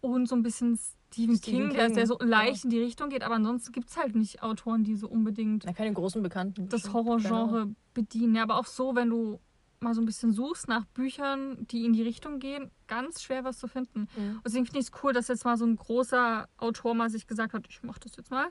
und 0.00 0.28
so 0.28 0.34
ein 0.34 0.42
bisschen 0.42 0.78
Stephen, 1.12 1.36
Stephen 1.36 1.60
King, 1.60 1.70
Der, 1.74 1.86
King, 1.86 1.94
der 1.96 2.06
so 2.06 2.18
leicht 2.20 2.58
ja. 2.58 2.64
in 2.64 2.70
die 2.70 2.80
Richtung 2.80 3.10
geht. 3.10 3.22
Aber 3.22 3.34
ansonsten 3.34 3.72
gibt 3.72 3.88
es 3.90 3.96
halt 3.96 4.14
nicht 4.14 4.42
Autoren, 4.42 4.84
die 4.84 4.96
so 4.96 5.08
unbedingt 5.08 5.64
Na, 5.66 5.72
keine 5.72 5.92
großen 5.92 6.22
Bekannten. 6.22 6.68
das. 6.68 6.92
Horrorgenre 6.92 7.74
bedienen. 7.94 8.34
Ja, 8.34 8.42
aber 8.44 8.56
auch 8.56 8.66
so, 8.66 8.94
wenn 8.94 9.10
du 9.10 9.40
mal 9.80 9.94
so 9.94 10.00
ein 10.02 10.06
bisschen 10.06 10.32
suchst 10.32 10.68
nach 10.68 10.84
Büchern, 10.86 11.66
die 11.70 11.86
in 11.86 11.94
die 11.94 12.02
Richtung 12.02 12.38
gehen, 12.38 12.70
ganz 12.86 13.22
schwer 13.22 13.44
was 13.44 13.58
zu 13.58 13.66
finden. 13.66 14.08
Mhm. 14.16 14.36
Und 14.36 14.46
Deswegen 14.46 14.66
finde 14.66 14.80
ich 14.80 14.86
es 14.86 15.02
cool, 15.02 15.12
dass 15.12 15.28
jetzt 15.28 15.44
mal 15.44 15.56
so 15.56 15.64
ein 15.64 15.76
großer 15.76 16.48
Autor 16.58 16.94
mal 16.94 17.08
sich 17.10 17.26
gesagt 17.26 17.54
hat, 17.54 17.66
ich 17.68 17.82
mache 17.82 18.00
das 18.00 18.14
jetzt 18.16 18.30
mal. 18.30 18.48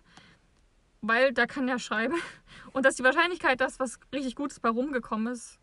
Weil 1.01 1.31
der 1.31 1.47
kann 1.47 1.67
ja 1.67 1.79
schreiben. 1.79 2.15
Und 2.73 2.85
dass 2.85 2.95
die 2.95 3.03
Wahrscheinlichkeit, 3.03 3.61
dass 3.61 3.79
was 3.79 3.99
richtig 4.13 4.35
Gutes 4.35 4.59
bei 4.59 4.69
rumgekommen 4.69 5.31
ist, 5.31 5.58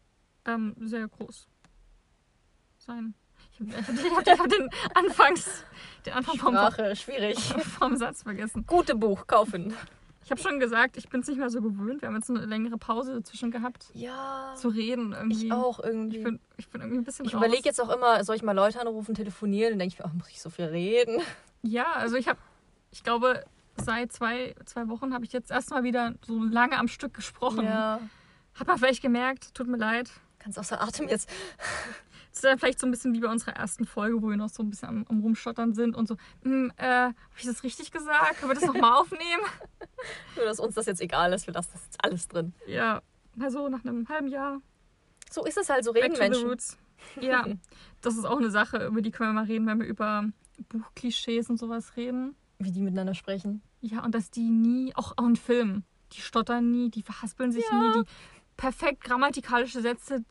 ähm, 0.47 0.75
sehr 0.81 1.09
groß 1.09 1.49
sein. 2.79 3.15
Ich 3.53 3.61
habe 3.61 3.73
hab, 4.17 4.39
hab 4.39 4.49
den 4.49 4.69
Anfangs, 4.95 5.65
den 6.05 6.13
Anfang 6.13 6.37
vom, 6.37 6.55
Sprache, 6.55 6.95
schwierig. 6.97 7.39
vom 7.79 7.97
Satz 7.97 8.23
vergessen. 8.23 8.65
Gute 8.67 8.95
Buch 8.95 9.27
kaufen. 9.27 9.75
Ich 10.25 10.31
habe 10.31 10.41
schon 10.41 10.59
gesagt, 10.59 10.97
ich 10.97 11.09
bin 11.09 11.21
es 11.21 11.29
nicht 11.29 11.39
mehr 11.39 11.51
so 11.51 11.63
gewöhnt. 11.63 12.03
Wir 12.03 12.09
haben 12.09 12.17
jetzt 12.17 12.29
eine 12.29 12.45
längere 12.47 12.79
Pause 12.79 13.15
dazwischen 13.15 13.53
gehabt, 13.53 13.91
Ja. 13.95 14.55
zu 14.57 14.69
reden 14.69 15.13
irgendwie. 15.13 15.47
Ich 15.47 15.53
auch 15.53 15.79
irgendwie. 15.79 16.19
Ich 16.19 16.25
bin, 16.25 16.41
ich 16.57 16.69
bin 16.69 16.81
irgendwie 16.81 16.99
ein 16.99 17.05
bisschen 17.05 17.27
Ich 17.27 17.33
überlege 17.35 17.63
jetzt 17.65 17.81
auch 17.81 17.95
immer, 17.95 18.25
soll 18.25 18.35
ich 18.35 18.43
mal 18.43 18.53
Leute 18.53 18.81
anrufen, 18.81 19.15
telefonieren? 19.15 19.73
Dann 19.73 19.79
denke 19.79 19.95
ich 19.95 19.99
mir, 20.01 20.11
oh, 20.13 20.17
muss 20.17 20.29
ich 20.29 20.43
so 20.43 20.51
viel 20.51 20.65
reden? 20.65 21.23
Ja, 21.63 21.93
also 21.93 22.17
ich 22.17 22.29
habe, 22.29 22.41
ich 22.91 23.05
glaube, 23.05 23.45
seit 23.77 24.13
zwei, 24.13 24.55
zwei 24.65 24.89
Wochen 24.89 25.15
habe 25.15 25.25
ich 25.25 25.33
jetzt 25.33 25.51
erstmal 25.51 25.85
wieder 25.85 26.15
so 26.27 26.43
lange 26.43 26.77
am 26.79 26.89
Stück 26.89 27.15
gesprochen. 27.15 27.65
Ja. 27.65 28.01
Hab 28.59 28.67
man 28.67 28.79
vielleicht 28.79 29.03
gemerkt, 29.03 29.55
tut 29.55 29.69
mir 29.69 29.77
leid. 29.77 30.11
Ganz 30.47 30.59
außer 30.59 30.81
Atem 30.81 31.09
jetzt. 31.09 31.29
Das 32.31 32.45
ist 32.45 32.51
dann 32.51 32.59
vielleicht 32.59 32.79
so 32.81 32.87
ein 32.87 32.91
bisschen 32.91 33.15
wie 33.15 33.21
bei 33.21 33.29
unserer 33.29 33.53
ersten 33.53 33.87
Folge, 33.87 34.21
wo 34.21 34.29
wir 34.29 34.37
noch 34.37 34.51
so 34.51 34.63
ein 34.63 34.69
bisschen 34.69 34.91
am, 34.91 35.07
am 35.09 35.21
Rumstottern 35.21 35.73
sind 35.73 35.97
und 35.97 36.07
so, 36.07 36.19
hm, 36.43 36.71
äh, 36.77 36.85
habe 36.85 37.15
ich 37.39 37.47
das 37.47 37.63
richtig 37.63 37.93
gesagt? 37.93 38.41
Können 38.41 38.51
wir 38.51 38.55
das 38.57 38.67
nochmal 38.67 38.93
aufnehmen? 38.93 39.43
Nur, 40.37 40.45
dass 40.45 40.61
uns 40.61 40.75
das 40.75 40.85
jetzt 40.85 41.01
egal 41.01 41.33
ist, 41.33 41.47
wir 41.47 41.55
lassen 41.55 41.71
das 41.73 41.85
jetzt 41.87 42.05
alles 42.05 42.29
drin. 42.29 42.53
Ja, 42.67 43.01
also 43.41 43.71
nach 43.71 43.87
einem 43.87 44.07
halben 44.11 44.29
Jahr. 44.29 44.61
So 45.31 45.47
ist 45.47 45.57
es 45.57 45.71
halt, 45.71 45.83
so 45.83 45.95
Back 45.95 46.03
reden 46.05 46.15
the 46.17 46.21
Menschen. 46.45 46.59
Ja, 47.23 47.47
das 48.03 48.19
ist 48.19 48.27
auch 48.27 48.37
eine 48.37 48.51
Sache, 48.51 48.85
über 48.85 49.01
die 49.01 49.13
können 49.13 49.31
wir 49.31 49.41
mal 49.41 49.47
reden, 49.47 49.67
wenn 49.67 49.81
wir 49.81 49.87
über 49.87 50.27
Buchklischees 50.69 51.49
und 51.49 51.57
sowas 51.57 51.97
reden. 51.97 52.37
Wie 52.59 52.71
die 52.71 52.83
miteinander 52.83 53.15
sprechen. 53.15 53.63
Ja, 53.81 54.05
und 54.05 54.15
dass 54.15 54.31
die 54.31 54.51
nie, 54.51 54.95
auch, 54.95 55.15
auch 55.17 55.27
in 55.27 55.37
Filmen, 55.37 55.85
die 56.13 56.21
stottern 56.21 56.71
nie, 56.71 56.91
die 56.91 57.03
verhaspeln 57.03 57.51
sich 57.51 57.65
Ja. 57.71 57.79
nie, 57.79 57.93
die 58.03 58.11
perfekt 58.57 59.05
grammatikalische 59.05 59.81
Sätze, 59.81 60.25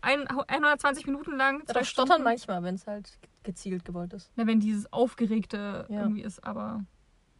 ein, 0.00 0.26
120 0.28 1.06
Minuten 1.06 1.36
lang. 1.36 1.64
Doch 1.66 1.84
stottern 1.84 2.22
manchmal, 2.22 2.62
wenn 2.62 2.74
es 2.74 2.86
halt 2.86 3.18
gezielt 3.42 3.84
gewollt 3.84 4.12
ist. 4.12 4.30
Ja, 4.36 4.46
wenn 4.46 4.60
dieses 4.60 4.92
Aufgeregte 4.92 5.86
Ja. 5.88 6.02
irgendwie 6.02 6.22
ist, 6.22 6.44
aber 6.44 6.84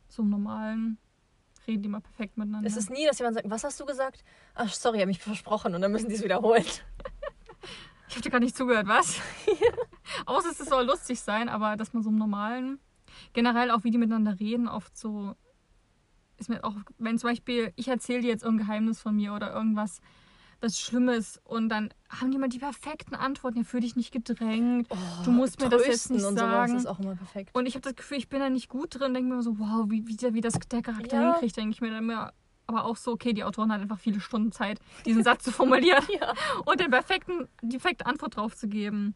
so 0.09 0.23
im 0.23 0.31
Normalen 0.31 0.99
reden 1.67 1.83
die 1.83 1.89
mal 1.89 2.01
perfekt 2.01 2.37
miteinander. 2.37 2.67
Es 2.69 2.77
ist 2.77 2.91
nie, 2.91 3.07
dass 3.07 3.19
jemand 3.19 3.37
sagt, 3.37 3.49
was 3.51 3.65
hast 3.65 3.79
du 3.81 3.87
gesagt? 3.87 4.25
Ach, 4.55 4.73
sorry, 4.73 4.97
ich 4.97 5.03
habe 5.03 5.09
mich 5.09 5.21
versprochen 5.21 5.75
und 5.75 5.81
dann 5.81 5.93
müssen 5.93 6.09
die 6.09 6.17
es 6.17 6.25
wiederholen. 6.25 6.65
ich 8.09 8.15
habe 8.15 8.23
dir 8.23 8.31
gar 8.31 8.41
nicht 8.41 8.57
zugehört, 8.57 8.89
was? 8.89 9.21
Außer 10.27 10.51
es 10.51 10.59
soll 10.59 10.85
lustig 10.87 11.21
sein, 11.21 11.49
aber 11.49 11.77
dass 11.77 11.93
man 11.93 12.03
so 12.03 12.11
im 12.11 12.19
Normalen, 12.19 12.81
generell 13.33 13.71
auch 13.71 13.85
wie 13.85 13.91
die 13.91 13.99
miteinander 13.99 14.39
reden, 14.41 14.69
oft 14.69 14.97
so, 14.97 15.37
ist 16.37 16.49
mir 16.49 16.65
auch, 16.65 16.75
wenn 16.99 17.19
zum 17.19 17.31
Beispiel, 17.31 17.73
ich 17.77 17.89
erzähle 17.89 18.23
dir 18.23 18.29
jetzt 18.29 18.43
irgendein 18.43 18.67
Geheimnis 18.67 19.01
von 19.01 19.15
mir 19.15 19.33
oder 19.33 19.53
irgendwas, 19.53 20.01
was 20.63 20.79
Schlimmes 20.79 21.41
und 21.45 21.69
dann 21.69 21.93
haben 22.09 22.31
die 22.31 22.39
mal 22.39 22.49
die 22.49 22.59
perfekten 22.59 23.15
Antworten, 23.15 23.59
ja, 23.59 23.65
für 23.65 23.81
dich 23.81 23.97
nicht 23.97 24.13
gedrängt. 24.13 24.89
Du 25.25 25.31
musst 25.31 25.61
mir 25.61 25.69
das 25.69 25.87
jetzt 25.87 26.11
nicht 26.11 26.25
und 26.25 26.39
sagen. 26.39 26.77
ist 26.77 26.87
auch 26.87 26.99
immer 27.01 27.17
perfekt. 27.17 27.51
Und 27.55 27.67
ich 27.67 27.75
habe 27.75 27.83
das 27.83 27.95
Gefühl, 27.97 28.19
ich 28.19 28.29
bin 28.29 28.41
da 28.41 28.49
nicht 28.51 28.69
gut 28.69 28.99
drin, 28.99 29.13
denke 29.15 29.29
mir 29.29 29.35
immer 29.35 29.43
so, 29.43 29.59
wow, 29.59 29.87
wie, 29.89 30.07
wie, 30.07 30.17
der, 30.17 30.35
wie 30.35 30.41
das 30.41 30.55
der 30.71 30.83
Charakter 30.83 31.17
Ja. 31.21 31.33
hinkriegt, 31.33 31.57
denke 31.57 31.71
ich 31.73 31.81
mir 31.81 31.91
dann 31.91 32.05
immer. 32.05 32.33
Aber 32.69 32.85
auch 32.85 32.97
so, 32.97 33.11
okay, 33.13 33.33
die 33.33 33.43
Autorin 33.45 33.73
hat 33.73 33.81
einfach 33.81 33.99
viele 33.99 34.21
Stunden 34.21 34.53
Zeit, 34.53 34.79
diesen 35.05 35.25
Satz 35.25 35.45
zu 35.45 35.51
formulieren 35.53 36.05
Ja. 36.21 36.33
und 36.65 36.81
den 36.81 36.91
perfekten, 36.91 37.49
die 37.61 37.77
perfekte 37.79 38.07
Antwort 38.07 38.37
drauf 38.37 38.57
zu 38.57 38.69
geben. 38.69 39.15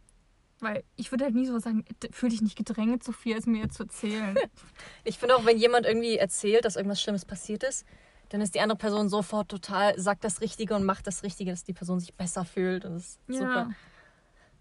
Weil 0.61 0.85
ich 0.97 1.11
würde 1.13 1.25
halt 1.25 1.35
nie 1.35 1.47
so 1.47 1.59
sagen, 1.59 1.85
fühl 2.13 2.31
dich 2.31 2.41
nicht 2.41 2.57
gedrängt, 2.57 3.05
so 3.05 3.13
viel 3.13 3.35
als 3.35 3.47
mir 3.47 3.63
jetzt 3.63 3.77
zu 3.77 3.85
erzählen. 3.85 4.37
Ich 5.05 5.19
finde 5.19 5.37
auch, 5.37 5.45
wenn 5.45 5.59
jemand 5.59 5.87
irgendwie 5.87 6.17
erzählt, 6.17 6.65
dass 6.65 6.75
irgendwas 6.77 7.01
Schlimmes 7.01 7.25
passiert 7.25 7.63
ist, 7.63 7.85
dann 8.31 8.41
ist 8.41 8.55
die 8.55 8.61
andere 8.61 8.77
Person 8.79 9.09
sofort 9.09 9.49
total, 9.49 9.99
sagt 9.99 10.25
das 10.25 10.41
Richtige 10.41 10.75
und 10.75 10.85
macht 10.85 11.07
das 11.07 11.23
Richtige, 11.23 11.51
dass 11.51 11.65
die 11.65 11.73
Person 11.73 12.01
sich 12.01 12.15
besser 12.15 12.45
fühlt. 12.45 12.85
Und 12.85 12.95
das 12.95 13.19
ist 13.29 13.39
super. 13.39 13.71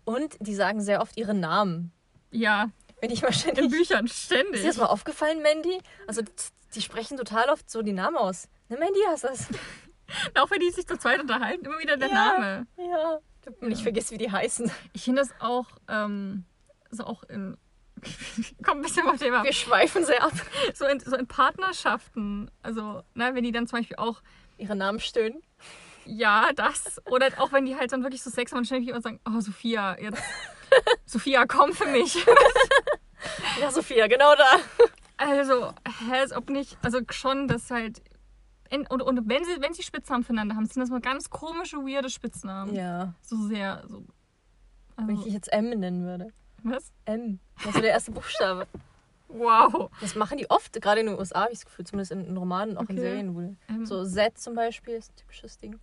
Und 0.03 0.35
die 0.39 0.53
sagen 0.55 0.81
sehr 0.81 1.01
oft 1.01 1.17
ihre 1.17 1.33
Namen. 1.33 1.91
Ja, 2.31 2.69
Wenn 3.01 3.09
ich 3.11 3.21
mal 3.21 3.29
in 3.29 3.33
ständig. 3.33 3.69
Büchern 3.71 4.05
Ist 4.05 4.29
dir 4.31 4.35
ständig. 4.37 4.63
das 4.63 4.77
mal 4.77 4.85
aufgefallen, 4.85 5.41
Mandy? 5.41 5.79
Also, 6.07 6.21
die 6.75 6.81
sprechen 6.81 7.17
total 7.17 7.49
oft 7.49 7.69
so 7.69 7.81
die 7.81 7.93
Namen 7.93 8.17
aus. 8.17 8.47
Ne, 8.69 8.77
Mandy 8.77 8.99
hast 9.07 9.23
das. 9.23 9.47
Auch 10.35 10.51
wenn 10.51 10.59
die 10.59 10.69
sich 10.69 10.85
zu 10.85 10.97
zweit 10.97 11.19
unterhalten, 11.21 11.65
immer 11.65 11.79
wieder 11.79 11.97
der 11.97 12.09
Ja. 12.09 12.13
Name. 12.13 12.67
Ja. 12.77 13.19
Und 13.61 13.71
ich 13.71 13.81
vergesse, 13.83 14.11
wie 14.13 14.17
die 14.19 14.31
heißen. 14.31 14.71
Ich 14.93 15.03
finde 15.03 15.21
das 15.21 15.29
auch, 15.39 15.65
ähm, 15.87 16.45
so 16.91 17.03
auch 17.05 17.23
in. 17.23 17.57
Komm 18.63 18.77
ein 18.79 18.81
bisschen 18.81 19.07
auf 19.07 19.17
Thema. 19.17 19.43
Wir 19.43 19.53
schweifen 19.53 20.05
sehr 20.05 20.23
ab. 20.23 20.33
So 20.73 20.85
in, 20.85 20.99
so 20.99 21.15
in 21.15 21.27
Partnerschaften. 21.27 22.49
Also, 22.63 23.01
ne, 23.13 23.31
wenn 23.33 23.43
die 23.43 23.51
dann 23.51 23.67
zum 23.67 23.79
Beispiel 23.79 23.97
auch 23.97 24.21
Ihre 24.57 24.75
Namen 24.75 24.99
stöhnen. 24.99 25.41
Ja, 26.05 26.49
das. 26.55 27.01
Oder 27.05 27.27
auch 27.37 27.51
wenn 27.51 27.65
die 27.65 27.75
halt 27.75 27.91
dann 27.91 28.03
wirklich 28.03 28.21
so 28.23 28.29
Sex 28.29 28.51
haben 28.51 28.59
und 28.59 28.65
ständig 28.65 28.89
immer 28.89 29.01
sagen, 29.01 29.19
oh 29.27 29.39
Sophia, 29.39 29.97
jetzt. 29.99 30.21
Sophia, 31.05 31.45
komm 31.45 31.73
für 31.73 31.87
mich. 31.87 32.25
Ja, 33.59 33.71
Sophia, 33.71 34.05
genau 34.07 34.35
da. 34.35 34.57
Also, 35.17 35.73
als 36.11 36.31
ob 36.33 36.49
nicht. 36.49 36.77
Also 36.83 36.99
schon, 37.09 37.47
dass 37.47 37.71
halt. 37.71 38.03
in- 38.69 38.85
Und, 38.85 39.01
und 39.01 39.27
wenn 39.27 39.43
sie, 39.45 39.61
wenn 39.61 39.73
sie 39.73 39.81
Spitznamen 39.81 40.23
füreinander 40.23 40.55
haben, 40.55 40.65
sind 40.67 40.79
das 40.81 40.89
mal 40.91 40.99
ganz 41.01 41.29
komische, 41.31 41.77
weirde 41.77 42.09
Spitznamen. 42.09 42.75
Ja. 42.75 43.15
So 43.21 43.37
sehr. 43.47 43.83
So, 43.87 44.05
Wenn 44.97 45.05
ich 45.09 45.11
also, 45.17 45.23
dich 45.23 45.33
jetzt 45.33 45.51
M 45.51 45.69
nennen 45.71 46.05
würde. 46.05 46.27
Was? 46.71 46.91
M. 47.05 47.39
Das 47.57 47.67
ist 47.67 47.73
so 47.75 47.81
der 47.81 47.91
erste 47.91 48.11
Buchstabe. 48.11 48.67
Wow. 49.27 49.89
Das 49.99 50.15
machen 50.15 50.37
die 50.37 50.49
oft, 50.51 50.79
gerade 50.81 51.01
in 51.01 51.07
den 51.07 51.17
USA, 51.17 51.41
habe 51.41 51.51
ich 51.51 51.57
das 51.57 51.65
Gefühl, 51.65 51.83
zumindest 51.85 52.11
in, 52.11 52.25
in 52.25 52.37
Romanen, 52.37 52.77
auch 52.77 52.81
in 52.83 52.91
Okay. 52.91 52.99
Serien. 53.01 53.35
Wo 53.35 53.39
Ähm, 53.67 53.85
so 53.85 54.05
Z 54.05 54.37
zum 54.37 54.53
Beispiel 54.53 54.93
ist 54.93 55.11
ein 55.11 55.15
typisches 55.15 55.57
Ding. 55.57 55.79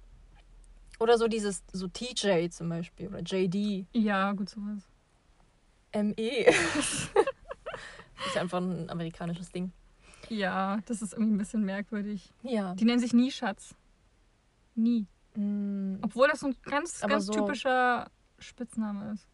Oder 1.01 1.19
so 1.19 1.27
dieses, 1.27 1.65
so 1.73 1.89
TJ 1.89 2.49
zum 2.51 2.69
Beispiel 2.69 3.09
oder 3.09 3.19
JD. 3.21 3.87
Ja, 3.93 4.31
gut, 4.33 4.49
sowas. 4.49 4.89
ME. 5.93 6.15
ist 8.27 8.37
einfach 8.37 8.59
ein 8.61 8.89
amerikanisches 8.89 9.51
Ding. 9.51 9.73
Ja, 10.29 10.79
das 10.87 11.03
ist 11.03 11.13
irgendwie 11.13 11.35
ein 11.35 11.39
bisschen 11.39 11.65
merkwürdig. 11.65 12.33
Ja. 12.43 12.75
Die 12.77 12.85
nennen 12.85 13.01
sich 13.01 13.13
nie 13.13 13.33
Schatz. 13.33 13.75
Nie. 14.77 15.07
Mm, 15.35 15.97
Obwohl 16.03 16.29
das 16.29 16.41
so 16.41 16.47
ein 16.47 16.57
ganz, 16.63 17.03
Aber 17.03 17.15
ganz 17.15 17.27
so- 17.27 17.33
typischer 17.33 18.09
Spitzname 18.39 19.13
ist. 19.13 19.27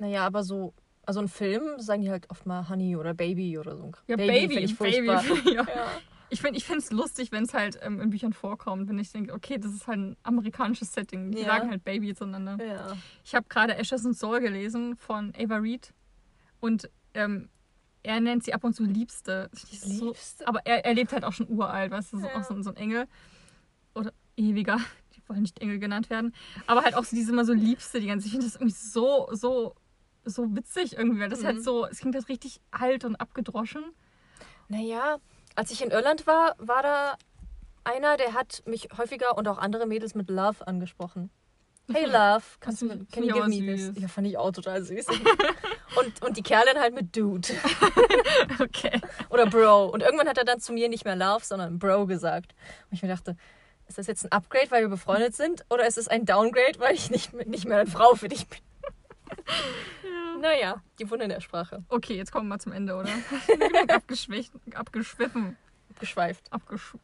Naja, 0.00 0.24
aber 0.26 0.42
so, 0.44 0.74
also 1.04 1.20
in 1.20 1.28
Filmen 1.28 1.80
sagen 1.80 2.02
die 2.02 2.10
halt 2.10 2.28
oft 2.30 2.46
mal 2.46 2.68
Honey 2.68 2.96
oder 2.96 3.14
Baby 3.14 3.58
oder 3.58 3.76
so. 3.76 3.92
Ja, 4.06 4.16
Baby, 4.16 4.48
Baby, 4.48 4.58
ich 4.64 4.76
Baby. 4.78 5.06
furchtbar. 5.06 5.24
ja. 5.52 5.62
Ja. 5.62 5.86
Ich 6.30 6.42
finde 6.42 6.58
es 6.58 6.90
lustig, 6.90 7.32
wenn 7.32 7.44
es 7.44 7.54
halt 7.54 7.78
ähm, 7.80 8.00
in 8.02 8.10
Büchern 8.10 8.34
vorkommt, 8.34 8.86
wenn 8.90 8.98
ich 8.98 9.10
denke, 9.12 9.32
okay, 9.32 9.56
das 9.56 9.72
ist 9.72 9.86
halt 9.86 9.98
ein 9.98 10.16
amerikanisches 10.24 10.92
Setting. 10.92 11.30
Die 11.32 11.38
Ja. 11.40 11.46
sagen 11.46 11.70
halt 11.70 11.84
Baby 11.84 12.14
zueinander. 12.14 12.62
ja. 12.62 12.96
Ich 13.24 13.34
habe 13.34 13.46
gerade 13.48 13.76
Ashes 13.78 14.04
and 14.04 14.14
Soul 14.16 14.40
gelesen 14.40 14.94
von 14.96 15.32
Ava 15.38 15.56
Reed 15.56 15.94
und 16.60 16.90
ähm, 17.14 17.48
er 18.02 18.20
nennt 18.20 18.44
sie 18.44 18.52
ab 18.52 18.62
und 18.64 18.74
zu 18.74 18.84
Liebste. 18.84 19.48
Ist 19.54 19.82
So, 19.98 20.08
Liebste. 20.08 20.46
aber 20.46 20.60
er, 20.66 20.84
er 20.84 20.92
lebt 20.94 21.12
halt 21.14 21.24
auch 21.24 21.32
schon 21.32 21.48
uralt, 21.48 21.90
weißt 21.90 22.12
du, 22.12 22.18
so, 22.18 22.26
Ja. 22.26 22.36
auch 22.38 22.44
so, 22.44 22.52
ein- 22.54 22.62
so 22.62 22.70
ein 22.70 22.76
Engel. 22.76 23.06
Oder 23.94 24.12
ewiger. 24.36 24.76
Die 25.16 25.22
wollen 25.30 25.40
nicht 25.42 25.58
Engel 25.60 25.78
genannt 25.78 26.10
werden. 26.10 26.34
Aber 26.66 26.82
halt 26.84 26.94
auch 26.94 27.04
so 27.04 27.16
diese 27.16 27.32
immer 27.32 27.46
so 27.46 27.54
Liebste 27.54 28.00
die 28.00 28.06
ganze. 28.06 28.26
Ich 28.26 28.32
finde 28.32 28.46
das 28.46 28.56
irgendwie 28.56 28.74
so, 28.74 29.28
so 29.32 29.74
so 30.28 30.54
witzig 30.56 30.96
irgendwie, 30.96 31.20
weil 31.20 31.28
das 31.28 31.40
Mhm. 31.42 31.46
halt 31.46 31.62
so, 31.64 31.86
es 31.86 31.98
klingt 31.98 32.14
halt 32.14 32.28
richtig 32.28 32.60
alt 32.70 33.04
und 33.04 33.16
abgedroschen. 33.16 33.84
Naja, 34.68 35.18
als 35.54 35.70
ich 35.70 35.82
in 35.82 35.90
Irland 35.90 36.26
war, 36.26 36.54
war 36.58 36.82
da 36.82 37.14
einer, 37.84 38.16
der 38.16 38.34
hat 38.34 38.62
mich 38.66 38.88
häufiger 38.98 39.36
und 39.38 39.48
auch 39.48 39.58
andere 39.58 39.86
Mädels 39.86 40.14
mit 40.14 40.28
Love 40.28 40.66
angesprochen. 40.66 41.30
Hey 41.90 42.04
Love, 42.06 42.42
kannst 42.60 42.82
du 42.82 42.88
find 42.88 43.10
can 43.10 43.24
you 43.24 43.32
give 43.34 43.48
me 43.48 43.64
this? 43.64 43.92
Ja, 44.00 44.08
fand 44.08 44.26
ich 44.26 44.36
auch 44.36 44.52
total 44.52 44.82
süß. 44.82 45.06
und, 45.96 46.22
und 46.22 46.36
die 46.36 46.42
Kerlin 46.42 46.78
halt 46.78 46.94
mit 46.94 47.16
Dude 47.16 47.48
Okay. 48.60 49.00
oder 49.30 49.46
Bro. 49.46 49.86
Und 49.86 50.02
irgendwann 50.02 50.28
hat 50.28 50.36
er 50.36 50.44
dann 50.44 50.60
zu 50.60 50.72
mir 50.74 50.88
nicht 50.90 51.06
mehr 51.06 51.16
Love, 51.16 51.44
sondern 51.44 51.78
Bro 51.78 52.04
gesagt. 52.06 52.54
Und 52.90 52.96
ich 52.96 53.02
mir 53.02 53.08
dachte, 53.08 53.36
ist 53.88 53.96
das 53.96 54.06
jetzt 54.06 54.26
ein 54.26 54.32
Upgrade, 54.32 54.70
weil 54.70 54.82
wir 54.82 54.88
befreundet 54.90 55.34
sind? 55.34 55.64
Oder 55.70 55.86
ist 55.86 55.96
es 55.96 56.08
ein 56.08 56.26
Downgrade, 56.26 56.78
weil 56.78 56.94
ich 56.94 57.10
nicht, 57.10 57.32
nicht 57.46 57.64
mehr 57.64 57.78
eine 57.78 57.90
Frau 57.90 58.14
für 58.14 58.28
dich 58.28 58.46
bin? 58.46 58.58
Naja, 60.40 60.82
die 60.98 61.10
Wunder 61.10 61.28
der 61.28 61.40
Sprache. 61.40 61.84
Okay, 61.88 62.14
jetzt 62.16 62.30
kommen 62.32 62.46
wir 62.46 62.54
mal 62.54 62.60
zum 62.60 62.72
Ende, 62.72 62.94
oder? 62.96 63.10
Abgeschwiffen. 64.74 65.56
Geschweift. 65.98 66.52
Abgesch 66.52 66.94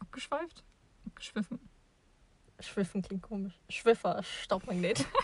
abgeschweift? 0.00 0.64
Abgeschwiffen. 1.06 1.58
Schwiffen 2.60 3.02
klingt 3.02 3.22
komisch. 3.22 3.54
Schwiffer, 3.68 4.22
Staubmagnet. 4.22 5.04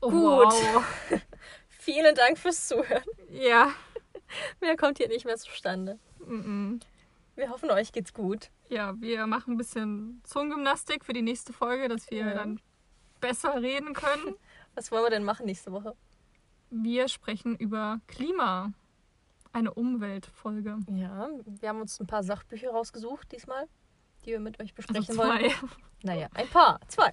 Oh, 0.00 0.10
Gut. 0.10 0.52
Wow. 0.52 0.84
Vielen 1.68 2.14
Dank 2.14 2.38
fürs 2.38 2.68
Zuhören. 2.68 3.02
Ja. 3.30 3.72
Mehr 4.60 4.76
kommt 4.76 4.98
hier 4.98 5.08
nicht 5.08 5.24
mehr 5.24 5.36
zustande. 5.36 5.98
Mm-mm. 6.20 6.80
Wir 7.34 7.48
hoffen, 7.50 7.70
euch 7.70 7.90
geht's 7.90 8.12
gut. 8.12 8.50
Ja, 8.68 8.94
wir 9.00 9.26
machen 9.26 9.54
ein 9.54 9.56
bisschen 9.56 10.20
Zungengymnastik 10.24 11.04
für 11.04 11.12
die 11.14 11.22
nächste 11.22 11.52
Folge, 11.52 11.88
dass 11.88 12.08
wir 12.10 12.18
Ja. 12.18 12.34
dann 12.34 12.60
besser 13.20 13.60
reden 13.60 13.92
können. 13.94 14.36
Was 14.78 14.92
wollen 14.92 15.02
wir 15.02 15.10
denn 15.10 15.24
machen 15.24 15.44
nächste 15.46 15.72
Woche? 15.72 15.92
Wir 16.70 17.08
sprechen 17.08 17.56
über 17.56 18.00
Klima. 18.06 18.72
Eine 19.52 19.74
Umweltfolge. 19.74 20.78
Ja, 20.88 21.28
wir 21.44 21.68
haben 21.68 21.80
uns 21.80 21.98
ein 21.98 22.06
paar 22.06 22.22
Sachbücher 22.22 22.70
rausgesucht 22.70 23.32
diesmal, 23.32 23.66
die 24.24 24.30
wir 24.30 24.38
mit 24.38 24.60
euch 24.62 24.72
Also 24.78 24.92
besprechen 24.92 25.16
wollen. 25.16 25.50
zwei. 25.50 25.68
Naja, 26.04 26.28
ein 26.34 26.46
paar, 26.48 26.78
zwei. 26.86 27.10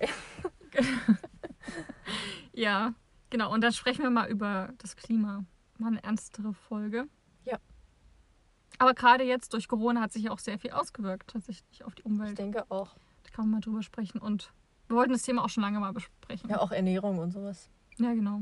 Ja, 2.54 2.94
genau. 3.32 3.52
Und 3.52 3.62
dann 3.62 3.74
sprechen 3.74 4.04
wir 4.04 4.12
mal 4.12 4.30
über 4.30 4.72
das 4.78 4.96
Klima. 4.96 5.44
Mal 5.80 5.88
eine 5.88 6.04
ernstere 6.04 6.54
Folge. 6.54 7.08
Ja. 7.46 7.58
Aber 8.78 8.94
gerade 8.94 9.24
jetzt 9.24 9.54
durch 9.54 9.68
Corona 9.68 10.02
hat 10.02 10.14
sich 10.14 10.26
ja 10.26 10.32
auch 10.32 10.38
sehr 10.40 10.60
viel 10.60 10.70
ausgewirkt, 10.72 11.32
tatsächlich 11.32 11.84
auf 11.84 11.96
die 11.96 12.02
Ich 12.02 12.06
Umwelt. 12.06 12.38
denke 12.38 12.64
auch. 12.70 12.96
Da 13.24 13.32
kann 13.32 13.46
man 13.46 13.54
mal 13.56 13.62
drüber 13.62 13.82
sprechen. 13.82 14.20
Und 14.22 14.54
wir 14.88 14.96
wollten 14.98 15.14
das 15.14 15.24
Thema 15.24 15.44
auch 15.44 15.50
schon 15.50 15.64
lange 15.64 15.80
mal 15.80 15.94
besprechen. 15.94 16.50
Ja, 16.50 16.60
auch 16.60 16.72
Ernährung 16.72 17.20
und 17.20 17.32
sowas. 17.32 17.70
Ja, 17.98 18.14
genau. 18.14 18.42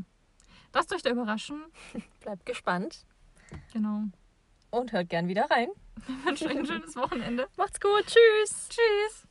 Lasst 0.74 0.94
euch 0.94 1.02
da 1.03 1.10
überraschen. 1.11 1.64
Bleibt 2.22 2.45
gespannt 2.45 3.06
Genau. 3.72 4.03
und 4.72 4.91
hört 4.91 5.10
gern 5.10 5.28
wieder 5.28 5.49
rein. 5.49 5.70
Ich 6.07 6.26
wünsche 6.26 6.45
euch 6.48 6.57
ein 6.57 6.65
schönes 6.65 6.95
Wochenende. 6.95 7.48
Macht's 7.56 7.80
gut, 7.80 8.03
tschüss. 8.07 8.70
Tschüss. 8.70 9.28